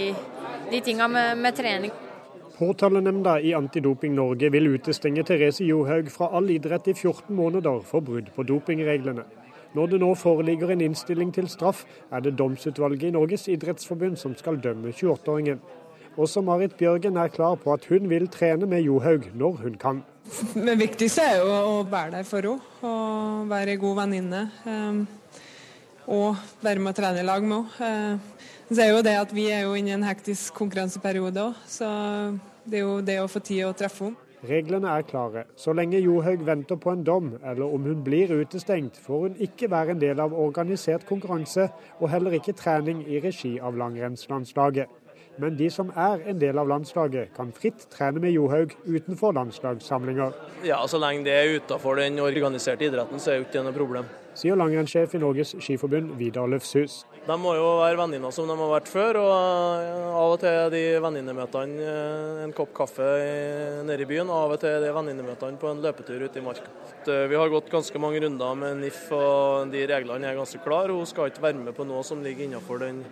de 0.73 0.81
tinga 0.85 1.07
med, 1.09 1.39
med, 1.41 1.57
trening. 1.57 1.95
Påtalenemnda 2.59 3.39
i 3.41 3.55
Antidoping 3.57 4.13
Norge 4.15 4.51
vil 4.53 4.75
utestenge 4.75 5.25
Therese 5.27 5.65
Johaug 5.65 6.11
fra 6.13 6.29
all 6.37 6.51
idrett 6.53 6.91
i 6.93 6.95
14 6.95 7.33
måneder 7.35 7.81
for 7.89 8.05
brudd 8.05 8.29
på 8.35 8.45
dopingreglene. 8.47 9.25
Når 9.73 9.87
det 9.87 10.01
nå 10.03 10.15
foreligger 10.15 10.71
en 10.71 10.83
innstilling 10.85 11.31
til 11.33 11.49
straff, 11.49 11.85
er 12.13 12.21
det 12.21 12.35
domsutvalget 12.39 13.09
i 13.09 13.15
Norges 13.15 13.49
idrettsforbund 13.49 14.19
som 14.21 14.35
skal 14.37 14.61
dømme 14.61 14.93
28-åringen. 14.93 15.63
Også 16.17 16.43
Marit 16.45 16.75
Bjørgen 16.77 17.17
er 17.17 17.33
klar 17.33 17.55
på 17.57 17.73
at 17.73 17.87
hun 17.89 18.11
vil 18.11 18.29
trene 18.29 18.67
med 18.69 18.85
Johaug 18.85 19.31
når 19.35 19.63
hun 19.63 19.79
kan. 19.81 20.03
Det 20.55 20.75
viktigste 20.79 21.25
er 21.25 21.41
jo 21.41 21.49
å 21.49 21.79
være 21.89 22.19
der 22.19 22.27
for 22.29 22.45
henne, 22.45 22.61
og 22.85 23.49
være 23.51 23.79
god 23.81 23.97
venninne. 24.03 24.43
Ehm, 24.69 25.01
og 26.13 26.37
være 26.61 26.83
med 26.83 26.93
å 26.93 26.99
trene 27.01 27.23
i 27.23 27.27
lag 27.27 27.43
med 27.43 27.65
henne. 27.81 27.89
Ehm, 27.89 28.21
så 28.69 28.85
er 28.85 28.93
jo 28.93 29.03
det 29.05 29.17
at 29.23 29.33
vi 29.35 29.49
er 29.53 29.65
jo 29.65 29.73
inne 29.79 29.95
i 29.95 29.97
en 29.97 30.05
hektisk 30.07 30.53
konkurranseperiode 30.61 31.49
òg, 31.49 31.65
så 31.69 31.89
Det 32.63 32.79
er 32.79 32.85
jo 32.85 33.01
det 33.03 33.17
å 33.19 33.27
få 33.27 33.41
tid 33.43 33.65
å 33.67 33.73
treffe 33.75 34.05
henne. 34.05 34.22
Reglene 34.43 34.91
er 34.91 35.05
klare. 35.07 35.45
Så 35.57 35.71
lenge 35.73 36.01
Johaug 36.03 36.41
venter 36.47 36.77
på 36.77 36.91
en 36.91 37.05
dom, 37.07 37.29
eller 37.47 37.63
om 37.63 37.85
hun 37.87 38.01
blir 38.03 38.33
utestengt, 38.35 38.97
får 38.99 39.21
hun 39.21 39.37
ikke 39.39 39.71
være 39.71 39.95
en 39.95 40.01
del 40.01 40.19
av 40.21 40.35
organisert 40.35 41.07
konkurranse, 41.07 41.69
og 42.01 42.11
heller 42.11 42.35
ikke 42.35 42.57
trening 42.59 43.05
i 43.07 43.21
regi 43.23 43.61
av 43.63 43.79
langrennslandslaget. 43.79 44.91
Men 45.39 45.55
de 45.57 45.71
som 45.71 45.93
er 45.97 46.27
en 46.29 46.41
del 46.41 46.59
av 46.59 46.69
landslaget, 46.69 47.31
kan 47.37 47.53
fritt 47.57 47.87
trene 47.95 48.21
med 48.21 48.35
Johaug 48.35 48.75
utenfor 48.85 49.33
landslagssamlinger. 49.33 50.35
Ja, 50.67 50.83
Så 50.87 50.99
lenge 50.99 51.25
det 51.25 51.33
er 51.33 51.55
utenfor 51.61 51.97
den 51.97 52.19
organiserte 52.19 52.85
idretten, 52.85 53.19
så 53.19 53.31
er 53.31 53.39
det 53.39 53.47
ikke 53.47 53.63
noe 53.65 53.73
problem. 53.73 54.11
Sier 54.35 54.57
langrennssjef 54.57 55.15
i 55.15 55.19
Norges 55.23 55.55
Skiforbund, 55.61 56.17
Vidar 56.19 56.51
Løfshus. 56.51 57.05
De 57.23 57.35
må 57.39 57.53
jo 57.55 57.67
være 57.79 58.01
venninner 58.01 58.33
som 58.35 58.49
de 58.51 58.55
har 58.59 58.71
vært 58.73 58.89
før, 58.91 59.21
og 59.21 59.35
av 60.19 60.33
og 60.33 60.41
til 60.43 60.49
er 60.51 60.73
de 60.75 60.81
venninnemøtene 61.05 61.85
eh, 61.87 62.39
en 62.43 62.55
kopp 62.57 62.73
kaffe 62.75 63.11
nede 63.87 64.03
i 64.03 64.09
byen, 64.11 64.27
og 64.27 64.49
av 64.49 64.55
og 64.57 64.63
til 64.65 64.73
er 64.73 64.83
det 64.83 64.95
venninnemøtene 64.97 65.61
på 65.63 65.69
en 65.71 65.83
løpetur 65.85 66.25
ute 66.25 66.41
i 66.41 66.43
marka. 66.43 66.73
Eh, 67.07 67.29
vi 67.31 67.39
har 67.39 67.53
gått 67.53 67.71
ganske 67.71 68.01
mange 68.03 68.19
runder 68.25 68.57
med 68.59 68.81
NIF, 68.81 69.05
og 69.15 69.71
de 69.71 69.85
reglene 69.87 70.27
er 70.27 70.41
ganske 70.41 70.59
klare. 70.65 70.97
Hun 70.97 71.07
skal 71.07 71.31
ikke 71.31 71.45
være 71.45 71.61
med 71.61 71.77
på 71.77 71.87
noe 71.87 72.03
som 72.07 72.25
ligger 72.27 72.49
innenfor 72.49 72.83
den 72.83 73.05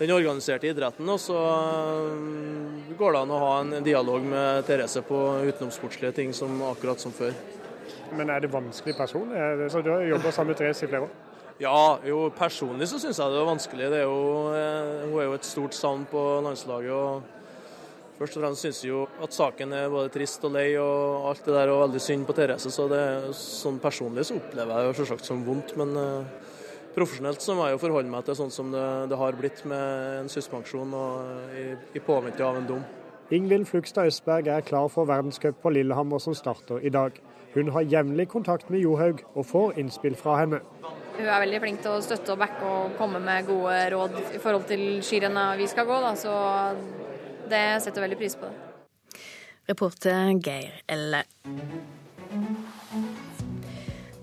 den 0.00 0.14
organiserte 0.14 0.70
idretten. 0.70 1.08
Og 1.12 1.18
så 1.20 1.36
eh, 1.36 2.94
går 2.96 3.16
det 3.16 3.24
an 3.24 3.32
å 3.34 3.40
ha 3.42 3.50
en 3.64 3.74
dialog 3.84 4.24
med 4.30 4.62
Therese 4.68 5.02
på 5.04 5.18
utenomsportslige 5.50 6.14
ting 6.16 6.30
som 6.32 6.62
akkurat 6.70 7.02
som 7.02 7.12
før. 7.12 7.34
Men 8.14 8.30
er 8.30 8.46
det 8.46 8.52
vanskelig 8.54 8.94
person? 8.96 9.34
Så 9.74 9.82
du 9.82 9.90
har 9.92 10.06
jobba 10.06 10.32
sammen 10.32 10.54
med 10.54 10.62
Therese 10.62 10.86
i 10.86 10.92
flere 10.94 11.10
år? 11.10 11.29
Ja, 11.60 11.98
jo 12.08 12.30
personlig 12.32 12.88
så 12.88 12.98
syns 13.00 13.18
jeg 13.20 13.32
det 13.32 13.40
er 13.40 13.48
vanskelig. 13.48 13.90
Det 13.92 13.98
er 14.00 14.06
jo, 14.08 14.22
eh, 14.56 15.02
hun 15.10 15.18
er 15.20 15.28
jo 15.28 15.36
et 15.36 15.48
stort 15.48 15.76
savn 15.76 16.06
på 16.08 16.22
landslaget. 16.46 16.92
og 16.92 18.16
Først 18.20 18.36
og 18.36 18.42
fremst 18.44 18.64
syns 18.64 18.80
jeg 18.84 18.92
jo 18.92 19.02
at 19.24 19.32
saken 19.36 19.72
er 19.76 19.92
både 19.92 20.12
trist 20.12 20.44
og 20.44 20.54
lei 20.56 20.70
og 20.80 21.28
alt 21.28 21.44
det 21.44 21.54
der, 21.56 21.72
og 21.72 21.82
veldig 21.84 22.00
synd 22.00 22.24
på 22.28 22.36
Therese. 22.36 22.72
Så 22.72 22.88
det, 22.88 23.02
sånn 23.36 23.80
personlig 23.80 24.24
så 24.28 24.36
opplever 24.40 24.72
jeg 24.72 24.88
det 24.88 24.96
selvsagt 25.02 25.28
som 25.32 25.44
vondt. 25.44 25.76
men... 25.80 25.96
Uh, 25.96 26.48
profesjonelt 26.94 27.42
så 27.42 27.54
må 27.54 27.68
jeg 27.68 27.76
jo 27.76 27.82
forholde 27.84 28.10
meg 28.10 28.24
til 28.26 28.36
sånn 28.38 28.50
som 28.50 28.72
det, 28.74 28.86
det 29.12 29.18
har 29.18 29.36
blitt 29.38 29.62
med 29.68 30.24
en 30.24 30.30
suspensjon 30.32 30.94
og 30.96 31.52
i, 31.54 31.66
i 31.94 32.02
påvente 32.02 32.42
av 32.42 32.58
en 32.58 32.66
dom. 32.66 32.80
Ingvild 33.30 33.68
Flugstad 33.70 34.10
Østberg 34.10 34.50
er 34.50 34.64
klar 34.66 34.88
for 34.90 35.06
verdenscup 35.06 35.60
på 35.62 35.70
Lillehammer 35.70 36.18
som 36.22 36.34
starter 36.34 36.82
i 36.82 36.90
dag. 36.90 37.14
Hun 37.54 37.70
har 37.74 37.86
jevnlig 37.86 38.26
kontakt 38.32 38.70
med 38.74 38.82
Johaug 38.82 39.22
og 39.36 39.46
får 39.46 39.78
innspill 39.78 40.18
fra 40.18 40.40
henne. 40.42 40.60
Hun 41.20 41.28
er 41.28 41.42
veldig 41.42 41.58
flink 41.60 41.82
til 41.84 41.92
å 41.92 42.00
støtte 42.00 42.32
og 42.32 42.40
backe 42.40 42.64
og 42.64 42.94
komme 42.96 43.18
med 43.20 43.44
gode 43.44 43.76
råd 43.92 44.14
i 44.38 44.38
forhold 44.40 44.64
til 44.70 44.84
skirennet 45.04 45.58
vi 45.60 45.66
skal 45.68 45.84
gå, 45.84 45.98
da, 46.00 46.14
så 46.16 46.32
det 47.50 47.64
setter 47.84 48.06
veldig 48.06 48.16
pris 48.16 48.38
på 48.40 48.48
det. 48.48 49.20
Reporter 49.68 50.32
Geir 50.40 50.80
Elle. 50.88 51.20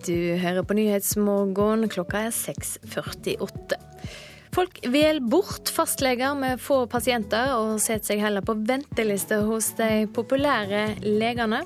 Du 0.08 0.18
hører 0.42 0.66
på 0.66 0.76
Nyhetsmorgen. 0.80 1.86
Klokka 1.94 2.26
er 2.32 2.34
6.48. 2.34 3.78
Folk 4.58 4.82
velger 4.90 5.22
bort 5.22 5.70
fastleger 5.70 6.34
med 6.40 6.58
få 6.64 6.88
pasienter, 6.90 7.54
og 7.60 7.78
setter 7.84 8.16
seg 8.16 8.26
heller 8.26 8.42
på 8.42 8.58
venteliste 8.58 9.44
hos 9.46 9.70
de 9.78 10.08
populære 10.18 10.88
legene. 11.06 11.62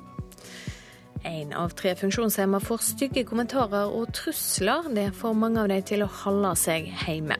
En 1.27 1.53
av 1.53 1.73
tre 1.77 1.95
funksjonshemma 1.95 2.59
får 2.63 2.85
stygge 2.85 3.25
kommentarer 3.29 3.91
og 3.93 4.13
trusler. 4.17 4.89
Det 4.95 5.09
får 5.17 5.37
mange 5.37 5.61
av 5.61 5.71
dem 5.71 5.83
til 5.85 6.05
å 6.05 6.11
holde 6.23 6.53
seg 6.59 6.91
hjemme. 7.05 7.37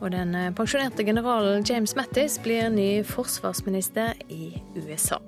Og 0.00 0.10
den 0.14 0.32
pensjonerte 0.56 1.04
generalen 1.04 1.66
James 1.68 1.94
Mattis 1.98 2.38
blir 2.42 2.70
ny 2.72 3.02
forsvarsminister 3.06 4.16
i 4.32 4.54
USA. 4.80 5.20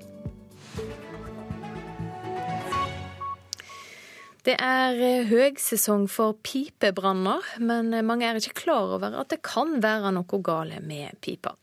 Det 4.43 4.57
er 4.59 4.97
eh, 4.99 5.29
høgsesong 5.31 6.09
for 6.11 6.35
pipebranner, 6.43 7.47
men 7.63 7.93
eh, 7.95 8.03
mange 8.03 8.27
er 8.27 8.41
ikke 8.41 8.65
klar 8.65 8.97
over 8.97 9.15
at 9.21 9.31
det 9.31 9.39
kan 9.47 9.77
være 9.83 10.11
noe 10.17 10.41
gale 10.43 10.81
med 10.83 11.15
pipa. 11.23 11.55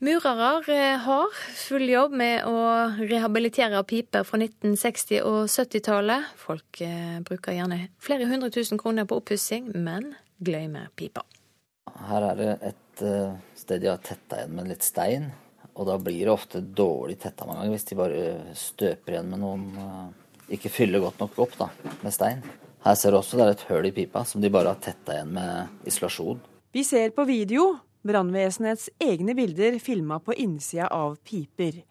Murere 0.00 0.52
eh, 0.72 0.98
har 1.04 1.34
full 1.60 1.84
jobb 1.90 2.14
med 2.16 2.46
å 2.48 2.60
rehabilitere 2.98 3.82
piper 3.84 4.24
fra 4.24 4.40
1960- 4.40 5.20
og 5.28 5.42
70-tallet. 5.44 6.30
Folk 6.40 6.80
bruker 7.28 7.56
gjerne 7.58 7.82
flere 8.00 8.28
hundre 8.30 8.48
tusen 8.54 8.80
kroner 8.80 9.04
på 9.04 9.18
oppussing, 9.20 9.68
men 9.76 10.14
glemmer 10.40 10.88
pipa. 10.96 11.26
Her 12.08 12.30
er 12.30 12.40
det 12.40 12.54
et 12.70 13.04
sted 13.60 13.82
de 13.82 13.90
har 13.90 14.00
tetta 14.04 14.40
igjen 14.40 14.56
med 14.56 14.70
litt 14.72 14.86
stein. 14.86 15.28
Og 15.76 15.86
da 15.88 15.98
blir 16.00 16.24
det 16.24 16.32
ofte 16.32 16.60
dårlig 16.64 17.18
tetta 17.20 17.46
mange 17.46 17.62
ganger 17.62 17.76
hvis 17.76 17.86
de 17.88 18.00
bare 18.00 18.24
støper 18.58 19.14
igjen 19.14 19.30
med 19.32 19.40
noen 19.44 19.68
ikke 20.50 20.72
fyller 20.72 21.02
godt 21.04 21.20
nok 21.22 21.38
opp 21.44 21.54
da, 21.60 21.68
med 22.02 22.14
stein. 22.14 22.42
Her 22.84 22.96
ser 22.96 23.12
du 23.12 23.20
også 23.20 23.38
det 23.38 23.44
er 23.44 23.54
et 23.54 23.68
høl 23.68 23.90
i 23.90 23.94
pipa 23.94 24.24
som 24.26 24.42
de 24.42 24.50
bare 24.52 24.72
har 24.72 24.80
tetta 24.82 25.18
igjen 25.18 25.34
med 25.36 25.88
isolasjon. 25.88 26.40
Vi 26.72 26.84
ser 26.86 27.12
på 27.14 27.26
video 27.28 27.74
brannvesenets 28.06 28.88
egne 28.98 29.34
bilder 29.34 29.78
filma 29.78 30.20
på 30.20 30.34
innsida 30.34 30.88
av 30.94 31.16
piper. 31.24 31.82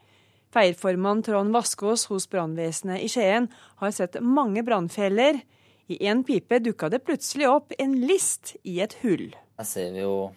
Feierformann 0.53 1.21
Trond 1.23 1.53
Vaskås 1.53 2.07
hos 2.09 2.29
brannvesenet 2.29 3.03
i 3.05 3.09
Skien 3.09 3.47
har 3.81 3.91
sett 3.91 4.17
mange 4.21 4.63
brannfeller. 4.65 5.41
I 5.89 5.97
én 6.09 6.23
pipe 6.25 6.59
dukka 6.59 6.89
det 6.89 7.03
plutselig 7.05 7.49
opp 7.49 7.73
en 7.77 7.95
list 8.01 8.55
i 8.63 8.79
et 8.81 8.93
hull. 9.03 9.29
Her 9.57 9.65
ser 9.65 9.93
vi 9.93 10.01
jo 10.01 10.31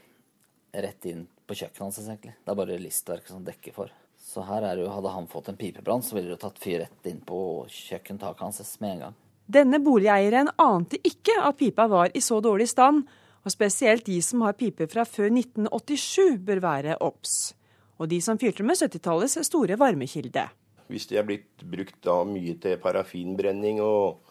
rett 0.72 1.08
inn 1.08 1.26
på 1.46 1.56
kjøkkenet 1.56 1.82
hans, 1.84 1.98
egentlig. 2.04 2.36
Det 2.44 2.52
er 2.52 2.60
bare 2.60 2.78
listverket 2.80 3.32
som 3.32 3.44
dekker 3.44 3.76
for. 3.76 3.92
Så 4.22 4.44
her 4.46 4.64
er 4.64 4.76
det 4.76 4.86
jo, 4.86 4.92
hadde 4.92 5.12
han 5.12 5.28
fått 5.28 5.50
en 5.52 5.58
pipebrann, 5.58 6.04
så 6.04 6.16
ville 6.16 6.30
det 6.30 6.36
jo 6.36 6.42
tatt 6.44 6.60
fyr 6.62 6.78
rett 6.84 7.08
inn 7.10 7.20
på 7.26 7.40
kjøkkentaket 7.68 8.44
hans 8.44 8.76
med 8.80 8.94
en 8.94 9.04
gang. 9.06 9.18
Denne 9.52 9.80
boligeieren 9.82 10.48
ante 10.62 11.00
ikke 11.04 11.40
at 11.42 11.58
pipa 11.58 11.88
var 11.90 12.12
i 12.14 12.22
så 12.24 12.38
dårlig 12.40 12.68
stand, 12.70 13.02
og 13.42 13.54
spesielt 13.54 14.06
de 14.06 14.18
som 14.22 14.44
har 14.46 14.56
piper 14.58 14.90
fra 14.90 15.04
før 15.08 15.30
1987 15.30 16.38
bør 16.46 16.62
være 16.62 16.98
obs. 17.02 17.54
Og 17.98 18.10
de 18.10 18.20
som 18.22 18.38
fyrte 18.38 18.64
med 18.66 18.78
70-tallets 18.78 19.38
store 19.46 19.78
varmekilde. 19.78 20.46
Hvis 20.90 21.08
de 21.10 21.18
er 21.18 21.26
blitt 21.26 21.64
brukt 21.64 21.98
da 22.04 22.20
mye 22.26 22.54
til 22.60 22.78
parafinbrenning 22.82 23.80
og, 23.82 24.22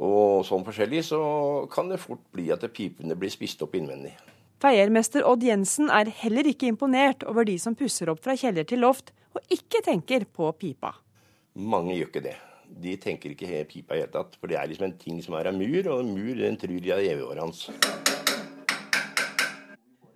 og 0.00 0.44
sånn 0.48 0.64
forskjellig, 0.66 1.02
så 1.06 1.20
kan 1.72 1.90
det 1.92 2.02
fort 2.02 2.24
bli 2.34 2.48
at 2.54 2.64
pipene 2.74 3.16
blir 3.18 3.32
spist 3.32 3.62
opp 3.64 3.76
innvendig. 3.78 4.14
Feiermester 4.64 5.26
Odd 5.28 5.44
Jensen 5.44 5.90
er 5.92 6.08
heller 6.22 6.48
ikke 6.48 6.70
imponert 6.70 7.24
over 7.28 7.44
de 7.44 7.58
som 7.60 7.76
pusser 7.76 8.08
opp 8.08 8.22
fra 8.24 8.36
kjeller 8.38 8.64
til 8.68 8.80
loft 8.80 9.12
og 9.34 9.52
ikke 9.52 9.82
tenker 9.84 10.24
på 10.24 10.48
pipa. 10.56 10.94
Mange 11.54 11.98
gjør 11.98 12.10
ikke 12.10 12.24
det. 12.24 12.38
De 12.84 12.96
tenker 12.98 13.34
ikke 13.34 13.60
pipa 13.70 13.94
i 13.94 14.02
hele 14.02 14.14
tatt. 14.14 14.38
For 14.40 14.50
det 14.50 14.58
er 14.58 14.70
liksom 14.70 14.88
en 14.88 14.98
ting 14.98 15.20
som 15.22 15.36
er 15.38 15.50
av 15.50 15.58
mur, 15.58 15.82
og 15.84 16.00
en 16.00 16.16
mur 16.16 16.34
den 16.40 16.58
tror 16.58 16.80
de 16.80 16.94
er 16.94 17.06
evigårende. 17.12 18.03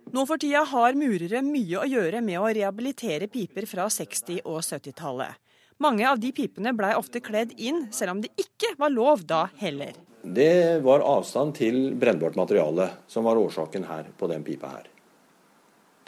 Nå 0.09 0.23
for 0.25 0.41
tida 0.41 0.63
har 0.65 0.95
murere 0.97 1.43
mye 1.45 1.83
å 1.83 1.85
gjøre 1.85 2.19
med 2.25 2.39
å 2.41 2.47
rehabilitere 2.49 3.27
piper 3.29 3.67
fra 3.69 3.83
60- 3.93 4.39
og 4.41 4.63
70-tallet. 4.65 5.37
Mange 5.85 6.07
av 6.09 6.17
de 6.19 6.31
pipene 6.33 6.71
blei 6.73 6.95
ofte 6.97 7.21
kledd 7.21 7.51
inn, 7.61 7.85
selv 7.93 8.15
om 8.15 8.23
det 8.23 8.31
ikke 8.41 8.71
var 8.81 8.89
lov 8.89 9.21
da 9.29 9.43
heller. 9.61 9.93
Det 10.23 10.81
var 10.83 11.05
avstand 11.05 11.53
til 11.59 11.93
brennbart 11.95 12.39
materiale 12.39 12.89
som 13.07 13.27
var 13.29 13.37
årsaken 13.37 13.85
her 13.85 14.09
på 14.17 14.27
den 14.31 14.41
pipa 14.47 14.71
her. 14.73 14.87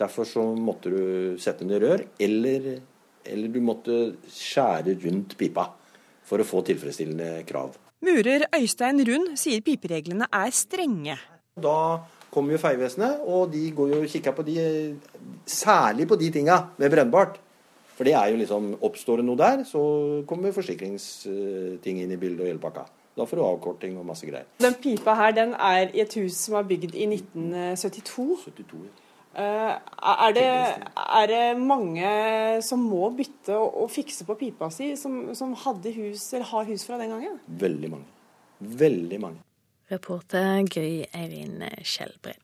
Derfor 0.01 0.25
så 0.25 0.47
måtte 0.57 0.89
du 0.89 1.37
sette 1.39 1.61
den 1.61 1.75
i 1.77 1.81
rør, 1.83 2.01
eller, 2.25 2.65
eller 3.21 3.53
du 3.53 3.59
måtte 3.61 3.99
skjære 4.33 4.97
rundt 5.05 5.37
pipa 5.37 5.67
for 6.25 6.41
å 6.41 6.47
få 6.47 6.63
tilfredsstillende 6.65 7.45
krav. 7.45 7.77
Murer 8.01 8.47
Øystein 8.57 9.05
Rund 9.05 9.37
sier 9.37 9.61
pipereglene 9.61 10.25
er 10.25 10.49
strenge. 10.57 11.19
Da 11.61 12.01
kommer 12.31 12.55
jo 12.55 12.61
Vegvesenet, 12.63 13.21
og 13.27 13.51
de 13.51 13.65
går 13.75 13.93
jo 13.93 14.01
og 14.05 14.11
kikker 14.11 14.35
på 14.35 14.45
de, 14.47 14.57
særlig 15.45 16.07
på 16.07 16.17
de 16.19 16.31
tinga 16.33 16.57
med 16.79 16.93
brennbart. 16.93 17.37
For 17.97 18.07
det 18.07 18.15
er 18.17 18.31
jo 18.31 18.39
liksom, 18.39 18.71
Oppstår 18.81 19.21
det 19.21 19.27
noe 19.27 19.37
der, 19.37 19.65
så 19.67 19.81
kommer 20.29 20.55
forsikringsting 20.55 22.01
inn 22.01 22.15
i 22.15 22.19
bildet 22.19 22.45
og 22.45 22.49
hele 22.49 22.63
pakka. 22.63 22.87
Da 23.17 23.27
får 23.27 23.37
du 23.37 23.43
avkorting 23.43 23.97
og 23.99 24.07
masse 24.07 24.25
greier. 24.25 24.47
Den 24.63 24.77
pipa 24.79 25.13
her 25.19 25.35
den 25.35 25.51
er 25.53 25.91
i 25.91 26.01
et 26.01 26.15
hus 26.15 26.39
som 26.47 26.55
er 26.57 26.67
bygd 26.67 26.95
i 26.95 27.09
1972. 27.11 28.27
72, 28.47 28.83
ja. 28.87 28.97
Uh, 29.31 29.77
er, 30.11 30.33
det, 30.35 30.43
er, 30.43 31.29
det, 31.31 31.43
mange 31.55 32.07
som 32.67 32.81
må 32.83 33.13
bytte 33.15 33.55
og, 33.55 33.77
og 33.85 33.93
fikse 33.93 34.25
på 34.27 34.35
pipa 34.35 34.67
si, 34.75 34.89
som, 34.99 35.29
som 35.37 35.53
hadde 35.55 35.93
hus, 35.95 36.25
eller 36.33 36.49
har 36.49 36.67
hus 36.67 36.83
fra 36.83 36.97
den 36.99 37.13
gangen? 37.13 37.37
Veldig 37.61 37.93
mange. 37.93 38.09
Veldig 38.59 39.19
mange. 39.23 39.39
Reporter 39.91 40.63
Gry 40.71 41.05
Eirin 41.11 41.61
Skjelbred. 41.83 42.39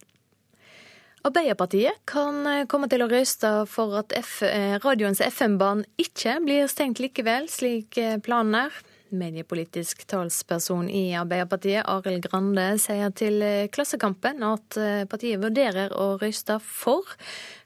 Arbeiderpartiet 1.27 2.03
kan 2.07 2.45
komme 2.71 2.88
til 2.91 3.03
å 3.03 3.10
røyste 3.12 3.49
for 3.67 3.97
at 3.99 4.13
F 4.15 4.39
radioens 4.86 5.19
FM-band 5.23 5.88
ikke 5.99 6.38
blir 6.45 6.69
stengt 6.71 7.01
likevel, 7.03 7.49
slik 7.51 7.97
planen 8.23 8.62
er. 8.67 8.77
Mediepolitisk 9.07 10.05
talsperson 10.07 10.88
i 10.91 11.10
Arbeiderpartiet, 11.15 11.83
Arild 11.88 12.27
Grande, 12.27 12.69
sier 12.83 13.12
til 13.15 13.43
Klassekampen 13.71 14.43
at 14.43 14.79
partiet 15.12 15.43
vurderer 15.43 15.95
å 15.95 16.13
røyste 16.21 16.60
for 16.63 17.17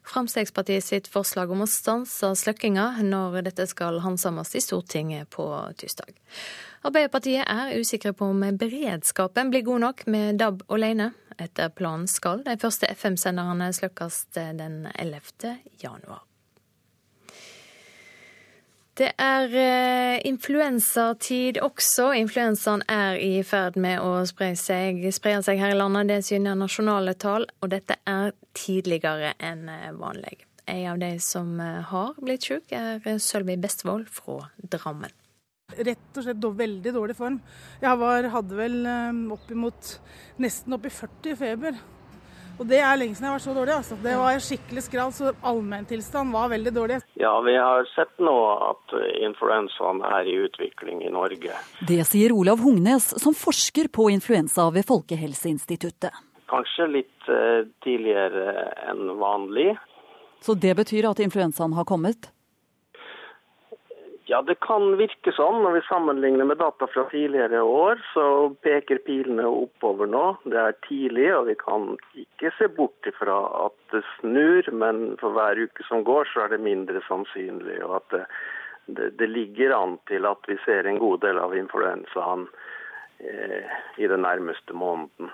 Frp 0.03 0.81
sitt 0.81 1.07
forslag 1.07 1.51
om 1.51 1.61
å 1.63 1.69
stanse 1.69 2.31
sløkkinga 2.35 3.03
når 3.05 3.41
dette 3.45 3.67
skal 3.67 3.99
handsames 4.01 4.55
i 4.55 4.61
Stortinget 4.61 5.29
på 5.29 5.45
tirsdag. 5.77 6.15
Arbeiderpartiet 6.81 7.45
er 7.45 7.77
usikre 7.77 8.13
på 8.13 8.31
om 8.33 8.41
beredskapen 8.57 9.51
blir 9.53 9.61
god 9.67 9.85
nok 9.85 10.05
med 10.07 10.41
DAB 10.41 10.65
alene. 10.67 11.11
Etter 11.37 11.69
planen 11.69 12.09
skal 12.09 12.43
de 12.45 12.57
første 12.61 12.89
FM-senderne 12.89 13.71
slukkes 13.73 14.25
den 14.33 14.87
11. 14.97 15.57
januar. 15.81 16.25
Det 19.01 19.09
er 19.17 19.53
eh, 19.57 20.19
influensatid 20.29 21.57
også. 21.65 22.11
Influensaen 22.19 22.83
er 22.91 23.15
i 23.17 23.39
ferd 23.41 23.79
med 23.81 23.97
å 23.97 24.19
spre 24.29 24.51
seg, 24.59 24.99
spre 25.15 25.39
seg 25.41 25.57
her 25.57 25.73
i 25.73 25.77
landet. 25.79 26.11
Det 26.11 26.19
syner 26.27 26.59
nasjonale 26.59 27.15
tall, 27.17 27.47
og 27.63 27.71
dette 27.71 27.97
er 28.05 28.35
tidligere 28.53 29.31
enn 29.41 29.63
eh, 29.73 29.87
vanlig. 29.97 30.43
En 30.69 30.83
av 30.91 31.01
de 31.01 31.15
som 31.23 31.49
eh, 31.57 31.79
har 31.89 32.13
blitt 32.21 32.45
syk, 32.45 32.75
er 32.77 33.17
Sølvi 33.17 33.55
Bestvold 33.63 34.05
fra 34.13 34.37
Drammen. 34.61 35.17
Rett 35.71 36.19
og 36.19 36.27
slett 36.27 36.45
veldig 36.61 36.93
dårlig 36.93 37.17
form. 37.17 37.39
Jeg 37.81 38.01
var, 38.03 38.29
hadde 38.35 38.59
vel 38.59 38.77
oppimot 39.33 39.95
nesten 40.43 40.77
oppi 40.77 40.93
40 40.93 41.41
feber. 41.41 41.81
Og 42.59 42.67
det 42.69 42.79
er 42.83 42.97
lenge 42.99 43.15
siden 43.17 43.27
jeg 43.27 43.31
har 43.31 43.39
vært 43.39 43.47
så 43.47 43.55
dårlig. 43.57 43.75
altså. 43.75 43.97
Det 44.03 44.15
var 44.19 44.41
skikkelig 44.47 44.83
skralt, 44.85 45.17
så 45.17 45.31
allmenntilstand 45.51 46.33
var 46.35 46.51
veldig 46.51 46.73
dårlig. 46.75 46.99
Ja, 47.21 47.33
vi 47.45 47.55
har 47.57 47.87
sett 47.95 48.13
nå 48.21 48.35
at 48.71 48.97
influensaen 49.27 50.03
er 50.05 50.29
i 50.29 50.35
utvikling 50.45 51.01
i 51.05 51.13
Norge. 51.13 51.55
Det 51.87 52.01
sier 52.09 52.35
Olav 52.35 52.61
Hungnes, 52.61 53.11
som 53.21 53.37
forsker 53.37 53.89
på 53.93 54.09
influensa 54.13 54.67
ved 54.75 54.85
Folkehelseinstituttet. 54.89 56.13
Kanskje 56.51 56.89
litt 56.91 57.31
uh, 57.31 57.63
tidligere 57.85 58.67
enn 58.91 59.07
vanlig. 59.21 59.71
Så 60.43 60.57
det 60.57 60.75
betyr 60.75 61.07
at 61.11 61.21
influensaen 61.23 61.73
har 61.77 61.87
kommet? 61.87 62.31
Ja, 64.31 64.39
det 64.47 64.61
kan 64.63 64.93
virke 64.95 65.33
sånn. 65.35 65.57
Når 65.59 65.73
vi 65.75 65.79
sammenligner 65.89 66.47
med 66.47 66.61
data 66.61 66.87
fra 66.87 67.03
tidligere 67.11 67.59
år, 67.67 67.99
så 68.13 68.23
peker 68.63 69.01
pilene 69.03 69.43
oppover 69.43 70.07
nå. 70.07 70.23
Det 70.45 70.59
er 70.61 70.77
tidlig, 70.85 71.25
og 71.35 71.49
vi 71.49 71.55
kan 71.59 71.89
ikke 72.21 72.53
se 72.55 72.69
bort 72.71 73.09
ifra 73.11 73.41
at 73.65 73.75
det 73.91 74.05
snur. 74.13 74.69
Men 74.71 75.17
for 75.19 75.35
hver 75.35 75.59
uke 75.59 75.83
som 75.89 76.05
går, 76.07 76.31
så 76.31 76.45
er 76.45 76.53
det 76.53 76.61
mindre 76.63 77.03
sannsynlig. 77.09 77.81
Og 77.83 77.97
at 77.99 78.15
det, 78.15 78.23
det, 78.87 79.09
det 79.19 79.27
ligger 79.33 79.75
an 79.75 79.97
til 80.07 80.29
at 80.29 80.47
vi 80.47 80.55
ser 80.63 80.87
en 80.87 81.01
god 81.01 81.25
del 81.27 81.41
av 81.41 81.57
influensaen 81.57 82.47
eh, 83.19 83.75
i 83.99 84.07
den 84.07 84.23
nærmeste 84.23 84.71
måneden. 84.71 85.33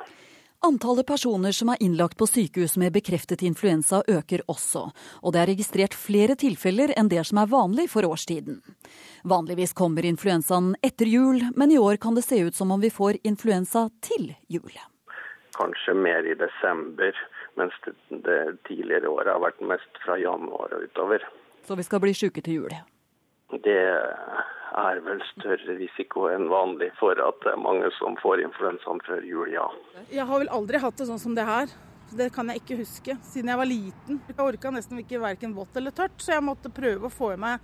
Antallet 0.65 1.05
personer 1.07 1.51
som 1.51 1.69
er 1.69 1.77
innlagt 1.79 2.17
på 2.17 2.25
sykehus 2.25 2.77
med 2.81 2.93
bekreftet 2.93 3.43
influensa 3.45 3.99
øker 4.09 4.41
også, 4.49 4.87
og 5.21 5.33
det 5.33 5.41
er 5.41 5.49
registrert 5.51 5.93
flere 5.93 6.33
tilfeller 6.33 6.95
enn 6.97 7.11
det 7.13 7.21
som 7.29 7.37
er 7.37 7.51
vanlig 7.51 7.85
for 7.91 8.07
årstiden. 8.07 8.63
Vanligvis 9.21 9.75
kommer 9.77 10.05
influensaen 10.09 10.71
etter 10.81 11.05
jul, 11.13 11.43
men 11.53 11.71
i 11.71 11.77
år 11.77 12.01
kan 12.01 12.17
det 12.17 12.25
se 12.25 12.41
ut 12.41 12.57
som 12.57 12.73
om 12.73 12.81
vi 12.81 12.89
får 12.89 13.21
influensa 13.21 13.85
til 14.01 14.31
jul. 14.49 14.73
Kanskje 15.59 15.93
mer 15.93 16.25
i 16.25 16.33
desember, 16.41 17.13
mens 17.61 17.77
det, 18.09 18.41
tidligere 18.65 19.13
året 19.13 19.35
har 19.35 19.45
vært 19.45 19.61
mest 19.61 20.01
fra 20.05 20.17
januar 20.17 20.73
og 20.73 20.89
utover. 20.89 21.21
Så 21.69 21.77
vi 21.77 21.85
skal 21.85 22.01
bli 22.01 22.17
syke 22.17 22.41
til 22.41 22.63
jul? 22.63 22.73
Det 23.61 23.81
er 24.77 25.01
vel 25.05 25.19
større 25.33 25.75
risiko 25.79 26.27
enn 26.31 26.47
vanlig 26.51 26.91
for 26.99 27.17
at 27.23 27.41
det 27.43 27.53
er 27.53 27.61
mange 27.61 27.89
som 27.97 28.17
får 28.21 28.43
influensaen 28.45 29.01
før 29.07 29.25
jul, 29.25 29.51
ja. 29.53 29.67
Jeg 30.11 30.27
har 30.29 30.43
vel 30.43 30.53
aldri 30.53 30.81
hatt 30.83 30.97
det 30.99 31.09
sånn 31.09 31.21
som 31.21 31.37
det 31.37 31.45
her. 31.47 31.71
Det 32.07 32.29
kan 32.31 32.47
jeg 32.47 32.61
ikke 32.61 32.77
huske, 32.79 33.17
siden 33.27 33.49
jeg 33.51 33.59
var 33.59 33.67
liten. 33.67 34.19
Jeg 34.29 34.37
orka 34.39 34.71
nesten 34.71 35.01
ikke 35.01 35.19
verken 35.19 35.55
vått 35.57 35.75
eller 35.75 35.91
tørt, 35.91 36.15
så 36.23 36.37
jeg 36.37 36.45
måtte 36.47 36.71
prøve 36.71 37.09
å 37.09 37.11
få 37.11 37.33
i 37.33 37.39
meg 37.41 37.59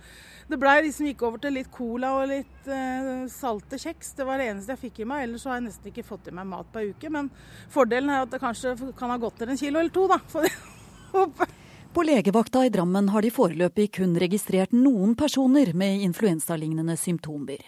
Det 0.50 0.58
blei 0.60 0.90
som 0.92 1.08
gikk 1.08 1.24
over 1.24 1.40
til 1.40 1.56
litt 1.56 1.70
cola 1.72 2.10
og 2.18 2.28
litt 2.28 2.68
eh, 2.68 3.24
salte 3.32 3.80
kjeks. 3.80 4.12
Det 4.18 4.28
var 4.28 4.42
det 4.42 4.50
eneste 4.52 4.74
jeg 4.74 4.82
fikk 4.82 5.00
i 5.00 5.08
meg. 5.08 5.24
Ellers 5.24 5.46
har 5.48 5.56
jeg 5.56 5.70
nesten 5.70 5.88
ikke 5.88 6.04
fått 6.04 6.28
i 6.28 6.36
meg 6.36 6.50
mat 6.50 6.68
på 6.68 6.82
ei 6.82 6.92
uke. 6.92 7.08
Men 7.08 7.32
fordelen 7.72 8.12
er 8.12 8.26
at 8.26 8.34
det 8.34 8.42
kanskje 8.44 8.76
kan 8.98 9.14
ha 9.14 9.20
gått 9.22 9.40
til 9.40 9.54
en 9.54 9.60
kilo 9.60 9.80
eller 9.80 9.94
to, 9.94 10.04
da. 10.12 10.20
For 10.28 10.44
På 11.94 12.02
legevakta 12.02 12.66
i 12.66 12.68
Drammen 12.68 13.08
har 13.08 13.22
de 13.22 13.28
foreløpig 13.30 13.84
kun 13.94 14.16
registrert 14.18 14.72
noen 14.74 15.12
personer 15.14 15.68
med 15.78 16.00
influensalignende 16.02 16.96
symptomer. 16.98 17.60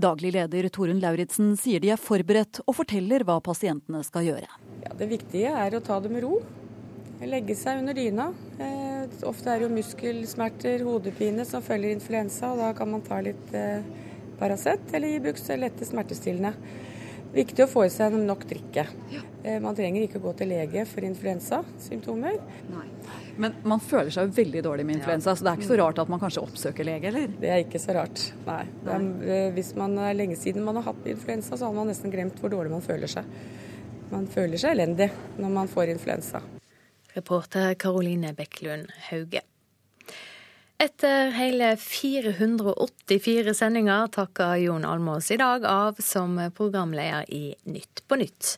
Daglig 0.00 0.30
leder 0.32 0.68
Torunn 0.72 1.02
Lauritzen 1.02 1.50
sier 1.60 1.82
de 1.84 1.90
er 1.92 2.00
forberedt, 2.00 2.62
og 2.64 2.78
forteller 2.78 3.20
hva 3.28 3.36
pasientene 3.44 4.00
skal 4.06 4.30
gjøre. 4.30 4.48
Ja, 4.86 4.94
det 4.96 5.10
viktige 5.10 5.52
er 5.52 5.76
å 5.76 5.82
ta 5.84 6.00
det 6.00 6.08
med 6.08 6.24
ro. 6.24 6.38
Legge 7.20 7.52
seg 7.52 7.82
under 7.82 8.00
dyna. 8.00 8.30
Eh, 8.56 9.20
ofte 9.28 9.52
er 9.52 9.60
det 9.60 9.68
jo 9.68 9.74
muskelsmerter, 9.76 10.86
hodepine 10.88 11.44
som 11.44 11.60
følger 11.60 11.92
influensa, 11.92 12.54
og 12.54 12.64
da 12.64 12.72
kan 12.78 12.88
man 12.94 13.04
ta 13.04 13.20
litt 13.20 13.52
eh, 13.52 13.84
Paracet 14.40 14.96
eller 14.96 15.18
Ibux 15.18 15.50
lette 15.60 15.84
smertestillende. 15.84 16.56
Viktig 17.30 17.62
å 17.62 17.70
få 17.70 17.84
i 17.86 17.90
seg 17.92 18.14
nok 18.18 18.42
drikke. 18.50 18.84
Ja. 19.12 19.20
Eh, 19.44 19.58
man 19.62 19.76
trenger 19.78 20.02
ikke 20.02 20.20
gå 20.22 20.32
til 20.38 20.50
lege 20.50 20.82
for 20.88 21.06
influensasymptomer. 21.06 22.40
Nei. 22.72 22.86
Men 23.40 23.54
man 23.62 23.80
føler 23.80 24.10
seg 24.12 24.28
jo 24.28 24.36
veldig 24.40 24.62
dårlig 24.66 24.86
med 24.88 24.98
influensa, 24.98 25.30
ja. 25.30 25.38
så 25.38 25.46
det 25.46 25.52
er 25.52 25.60
ikke 25.60 25.70
så 25.70 25.78
rart 25.80 26.00
at 26.02 26.10
man 26.12 26.20
kanskje 26.22 26.42
oppsøker 26.42 26.88
lege, 26.88 27.08
eller? 27.12 27.30
Det 27.40 27.52
er 27.54 27.62
ikke 27.62 27.80
så 27.80 27.94
rart, 27.96 28.24
nei. 28.48 28.62
Er, 28.84 29.06
eh, 29.24 29.50
hvis 29.56 29.72
man 29.78 29.94
er 30.02 30.18
lenge 30.18 30.38
siden 30.40 30.66
man 30.66 30.80
har 30.80 30.90
hatt 30.90 31.06
influensa, 31.08 31.54
så 31.56 31.70
har 31.70 31.76
man 31.76 31.88
nesten 31.90 32.12
glemt 32.12 32.40
hvor 32.42 32.52
dårlig 32.52 32.74
man 32.74 32.84
føler 32.84 33.10
seg. 33.10 33.30
Man 34.10 34.26
føler 34.30 34.58
seg 34.58 34.74
elendig 34.74 35.12
når 35.38 35.54
man 35.54 35.70
får 35.70 35.94
influensa. 35.94 36.42
Reporter 37.14 37.74
Karoline 37.78 38.34
Bekkelund 38.38 38.90
Hauge. 39.08 39.46
Etter 40.80 41.28
hele 41.36 41.74
484 41.76 43.52
sendinger 43.54 44.06
takker 44.08 44.54
Jon 44.62 44.84
Almås 44.88 45.26
i 45.30 45.36
dag 45.36 45.64
av 45.68 45.98
som 46.00 46.38
programleder 46.56 47.26
i 47.28 47.54
Nytt 47.68 48.00
på 48.08 48.16
nytt. 48.16 48.54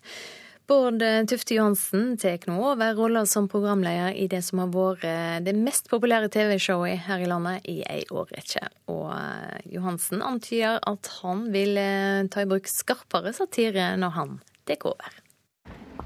Bård 0.71 1.03
Tufte 1.27 1.57
Johansen 1.57 2.13
tar 2.23 2.47
nå 2.47 2.61
over 2.63 2.95
rolla 2.95 3.25
som 3.27 3.49
programleder 3.51 4.15
i 4.15 4.29
det 4.31 4.45
som 4.47 4.63
har 4.63 4.71
vært 4.71 5.09
det 5.49 5.57
mest 5.59 5.91
populære 5.91 6.31
TV-showet 6.31 7.09
her 7.09 7.25
i 7.25 7.27
landet 7.27 7.67
i 7.67 7.81
ei 7.91 8.07
årrekke. 8.07 8.71
Og 8.95 9.11
eh, 9.17 9.59
Johansen 9.75 10.23
antyder 10.23 10.79
at 10.79 11.11
han 11.25 11.49
vil 11.51 11.75
eh, 11.75 12.23
ta 12.31 12.47
i 12.47 12.51
bruk 12.55 12.71
skarpere 12.71 13.35
satire 13.35 13.97
når 13.99 14.15
han 14.21 14.39
tar 14.71 14.87
over. 14.95 15.19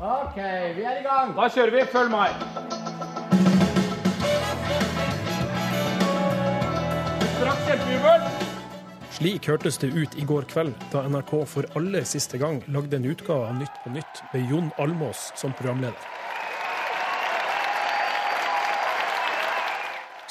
OK, 0.01 0.41
vi 0.81 0.89
er 0.89 1.03
i 1.03 1.05
gang. 1.05 1.37
Da 1.37 1.53
kjører 1.53 1.77
vi. 1.77 1.87
Følg 1.93 2.17
meg. 2.17 3.26
Straks 7.37 7.67
kjempejubel. 7.69 8.23
Slik 9.13 9.47
hørtes 9.49 9.77
det 9.81 9.91
ut 9.93 10.15
i 10.17 10.23
går 10.25 10.47
kveld, 10.49 10.73
da 10.89 11.03
NRK 11.05 11.33
for 11.49 11.67
aller 11.77 12.05
siste 12.09 12.39
gang 12.41 12.63
lagde 12.73 12.97
en 12.97 13.09
utgave 13.09 13.49
av 13.51 13.59
Nytt 13.59 13.75
på 13.83 13.91
Nytt 13.93 14.21
med 14.33 14.51
Jon 14.51 14.71
Almås 14.81 15.31
som 15.37 15.53
programleder. 15.57 16.01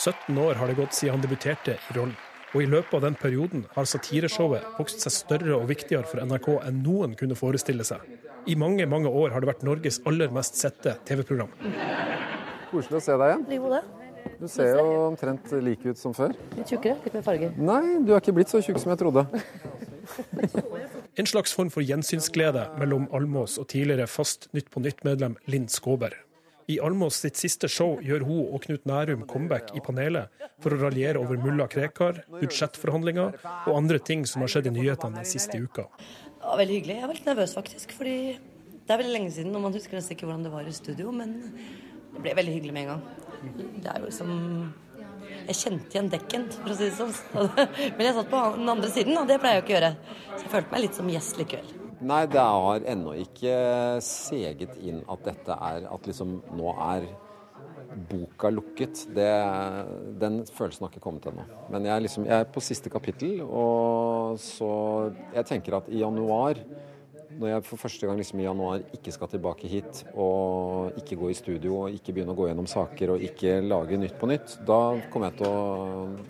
17 0.01 0.37
år 0.37 0.57
har 0.57 0.69
det 0.69 0.77
gått 0.79 0.97
siden 0.97 1.15
han 1.15 1.25
debuterte 1.25 1.75
i 1.77 1.97
rollen. 1.97 2.15
Og 2.55 2.63
i 2.63 2.69
løpet 2.71 2.93
av 2.97 3.03
den 3.05 3.17
perioden 3.19 3.67
har 3.75 3.89
satireshowet 3.89 4.65
vokst 4.79 5.05
seg 5.05 5.13
større 5.13 5.59
og 5.59 5.67
viktigere 5.69 6.09
for 6.09 6.25
NRK 6.25 6.49
enn 6.65 6.79
noen 6.85 7.13
kunne 7.19 7.37
forestille 7.37 7.85
seg. 7.85 8.01
I 8.49 8.57
mange, 8.57 8.85
mange 8.89 9.13
år 9.13 9.33
har 9.33 9.45
det 9.45 9.51
vært 9.51 9.65
Norges 9.67 10.01
aller 10.09 10.33
mest 10.33 10.57
sette 10.57 10.97
TV-program. 11.05 11.53
Koselig 12.71 13.01
å 13.01 13.05
se 13.09 13.19
deg 13.21 13.33
igjen. 13.33 13.47
Jo, 13.59 13.75
det. 13.75 14.04
Du 14.39 14.47
ser 14.51 14.75
jo 14.75 14.85
omtrent 15.07 15.51
like 15.63 15.93
ut 15.93 15.99
som 15.99 16.13
før. 16.15 16.35
Litt 16.57 16.71
tjukkere, 16.71 16.97
litt 17.05 17.15
mer 17.17 17.25
farger. 17.25 17.55
Nei, 17.57 17.81
du 18.05 18.13
er 18.13 18.21
ikke 18.21 18.35
blitt 18.35 18.51
så 18.51 18.61
tjukk 18.63 18.81
som 18.81 18.93
jeg 18.93 19.01
trodde. 19.01 19.25
en 21.19 21.29
slags 21.29 21.55
form 21.55 21.71
for 21.73 21.85
gjensynsglede 21.85 22.67
mellom 22.81 23.07
Almås 23.15 23.57
og 23.61 23.69
tidligere 23.73 24.07
fast 24.11 24.49
Nytt 24.55 24.69
på 24.73 24.83
nytt-medlem 24.83 25.37
Linn 25.49 25.69
Skåber. 25.71 26.17
I 26.67 26.79
Almås 26.81 27.19
sitt 27.21 27.37
siste 27.37 27.69
show 27.69 27.99
gjør 28.01 28.23
hun 28.25 28.41
og 28.55 28.63
Knut 28.63 28.87
Nærum 28.89 29.27
comeback 29.29 29.69
i 29.77 29.81
panelet 29.85 30.33
for 30.63 30.73
å 30.73 30.79
raljere 30.81 31.21
over 31.21 31.37
mulla 31.37 31.67
Krekar, 31.69 32.23
budsjettforhandlinger 32.31 33.37
og 33.45 33.75
andre 33.75 33.99
ting 34.01 34.25
som 34.29 34.41
har 34.41 34.49
skjedd 34.49 34.71
i 34.71 34.73
nyhetene 34.79 35.21
den 35.21 35.29
siste 35.29 35.59
uka. 35.61 35.85
Det 36.25 36.49
var 36.49 36.61
veldig 36.63 36.79
hyggelig. 36.79 36.95
Jeg 36.97 37.09
var 37.11 37.19
litt 37.19 37.29
nervøs 37.29 37.53
faktisk, 37.57 37.93
fordi 37.97 38.17
det 38.85 38.93
er 38.93 39.01
veldig 39.01 39.13
lenge 39.13 39.35
siden, 39.35 39.53
og 39.57 39.61
man 39.67 39.77
husker 39.77 39.97
nesten 39.97 40.17
ikke 40.17 40.25
hvordan 40.25 40.47
det 40.47 40.53
var 40.55 40.65
i 40.65 40.73
studio. 40.73 41.13
Men 41.13 41.37
det 42.15 42.23
ble 42.23 42.35
veldig 42.39 42.57
hyggelig 42.57 42.75
med 42.75 42.85
en 42.85 42.91
gang. 42.93 43.05
Det 43.83 43.91
er 43.91 44.01
jo 44.01 44.09
liksom 44.09 44.35
Jeg 45.45 45.57
kjente 45.59 45.93
igjen 45.93 46.07
dekken, 46.09 46.45
for 46.55 46.73
å 46.73 46.75
si 46.77 46.87
det 46.87 46.95
sånn. 46.97 47.11
Men 47.97 48.07
jeg 48.07 48.15
satt 48.17 48.29
på 48.31 48.43
den 48.55 48.71
andre 48.71 48.89
siden, 48.93 49.17
og 49.19 49.27
det 49.29 49.37
pleier 49.41 49.59
jeg 49.59 49.61
jo 49.61 49.65
ikke 49.65 49.73
å 49.73 49.77
gjøre. 49.77 49.91
Så 50.31 50.39
jeg 50.39 50.53
følte 50.53 50.73
meg 50.73 50.83
litt 50.85 50.97
som 50.97 51.11
gjest 51.11 51.41
likevel. 51.41 51.73
Nei, 52.05 52.23
det 52.27 52.41
har 52.41 52.87
ennå 52.91 53.13
ikke 53.21 53.53
seget 54.03 54.73
inn 54.83 54.99
at 55.09 55.21
dette 55.23 55.55
er 55.55 55.85
At 55.87 56.09
liksom 56.09 56.41
nå 56.57 56.73
er 56.83 57.05
boka 58.09 58.49
lukket. 58.51 59.05
Det, 59.15 59.29
den 60.19 60.41
følelsen 60.49 60.85
har 60.85 60.91
ikke 60.91 61.03
kommet 61.03 61.29
ennå. 61.29 61.45
Men 61.71 61.87
jeg 61.87 61.95
er, 61.95 62.03
liksom, 62.07 62.25
jeg 62.27 62.43
er 62.43 62.49
på 62.51 62.63
siste 62.63 62.91
kapittel, 62.91 63.39
og 63.45 64.39
så 64.41 64.71
jeg 65.35 65.47
tenker 65.51 65.79
at 65.79 65.87
i 65.91 66.01
januar 66.01 66.59
når 67.39 67.49
jeg 67.51 67.63
for 67.67 67.81
første 67.81 68.07
gang 68.07 68.19
liksom 68.19 68.39
i 68.41 68.45
januar 68.45 68.83
ikke 68.95 69.13
skal 69.13 69.29
tilbake 69.31 69.69
hit 69.69 70.01
og 70.13 70.99
ikke 70.99 71.17
gå 71.19 71.31
i 71.31 71.37
studio 71.37 71.81
og 71.83 71.95
ikke 71.95 72.15
begynne 72.15 72.35
å 72.35 72.37
gå 72.37 72.47
gjennom 72.49 72.69
saker 72.69 73.15
og 73.15 73.25
ikke 73.25 73.57
lage 73.65 73.99
Nytt 73.99 74.17
på 74.19 74.29
nytt, 74.29 74.57
da 74.67 74.79
kommer 75.11 75.31
jeg 75.31 75.39
til 75.41 75.49
å 75.49 75.59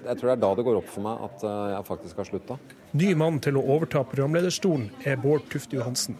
Jeg 0.06 0.20
tror 0.20 0.30
det 0.30 0.36
er 0.36 0.42
da 0.44 0.52
det 0.58 0.66
går 0.68 0.80
opp 0.80 0.90
for 0.92 1.06
meg 1.06 1.24
at 1.28 1.46
eh, 1.50 1.62
jeg 1.74 1.88
faktisk 1.90 2.22
har 2.22 2.30
slutta. 2.30 2.58
Ny 2.96 3.12
mann 3.20 3.40
til 3.44 3.58
å 3.60 3.64
overta 3.76 4.04
programlederstolen 4.08 4.90
er 5.06 5.18
Bård 5.22 5.48
Tufte 5.52 5.80
Johansen. 5.80 6.20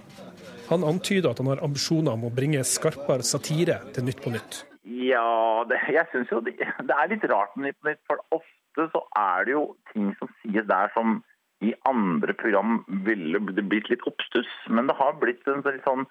Han 0.70 0.86
antyder 0.88 1.32
at 1.32 1.42
han 1.42 1.52
har 1.54 1.62
ambisjoner 1.66 2.16
om 2.18 2.26
å 2.26 2.34
bringe 2.34 2.64
skarpere 2.66 3.26
satire 3.26 3.82
til 3.94 4.08
Nytt 4.08 4.24
på 4.24 4.34
nytt. 4.34 4.64
Ja, 4.86 5.66
det, 5.70 5.78
jeg 5.94 6.10
syns 6.12 6.34
jo 6.34 6.42
det, 6.46 6.58
det, 6.58 6.96
er 6.96 7.12
litt 7.14 7.26
rart 7.30 7.54
med 7.58 7.70
Nytt 7.70 7.80
på 7.82 7.92
nytt. 7.92 8.02
For 8.10 8.22
ofte 8.34 8.90
så 8.94 9.06
er 9.22 9.46
det 9.46 9.56
jo 9.56 9.66
ting 9.94 10.12
som 10.20 10.32
sies 10.42 10.66
der 10.70 10.94
som 10.98 11.22
i 11.64 11.74
andre 11.88 12.34
program 12.34 12.84
ville 13.06 13.40
det 13.56 13.64
blitt 13.70 13.90
litt 13.90 14.04
oppstuss. 14.10 14.52
Men 14.68 14.90
det 14.90 14.98
har 15.00 15.16
blitt 15.22 15.48
en 15.48 15.64
sånn, 15.64 16.06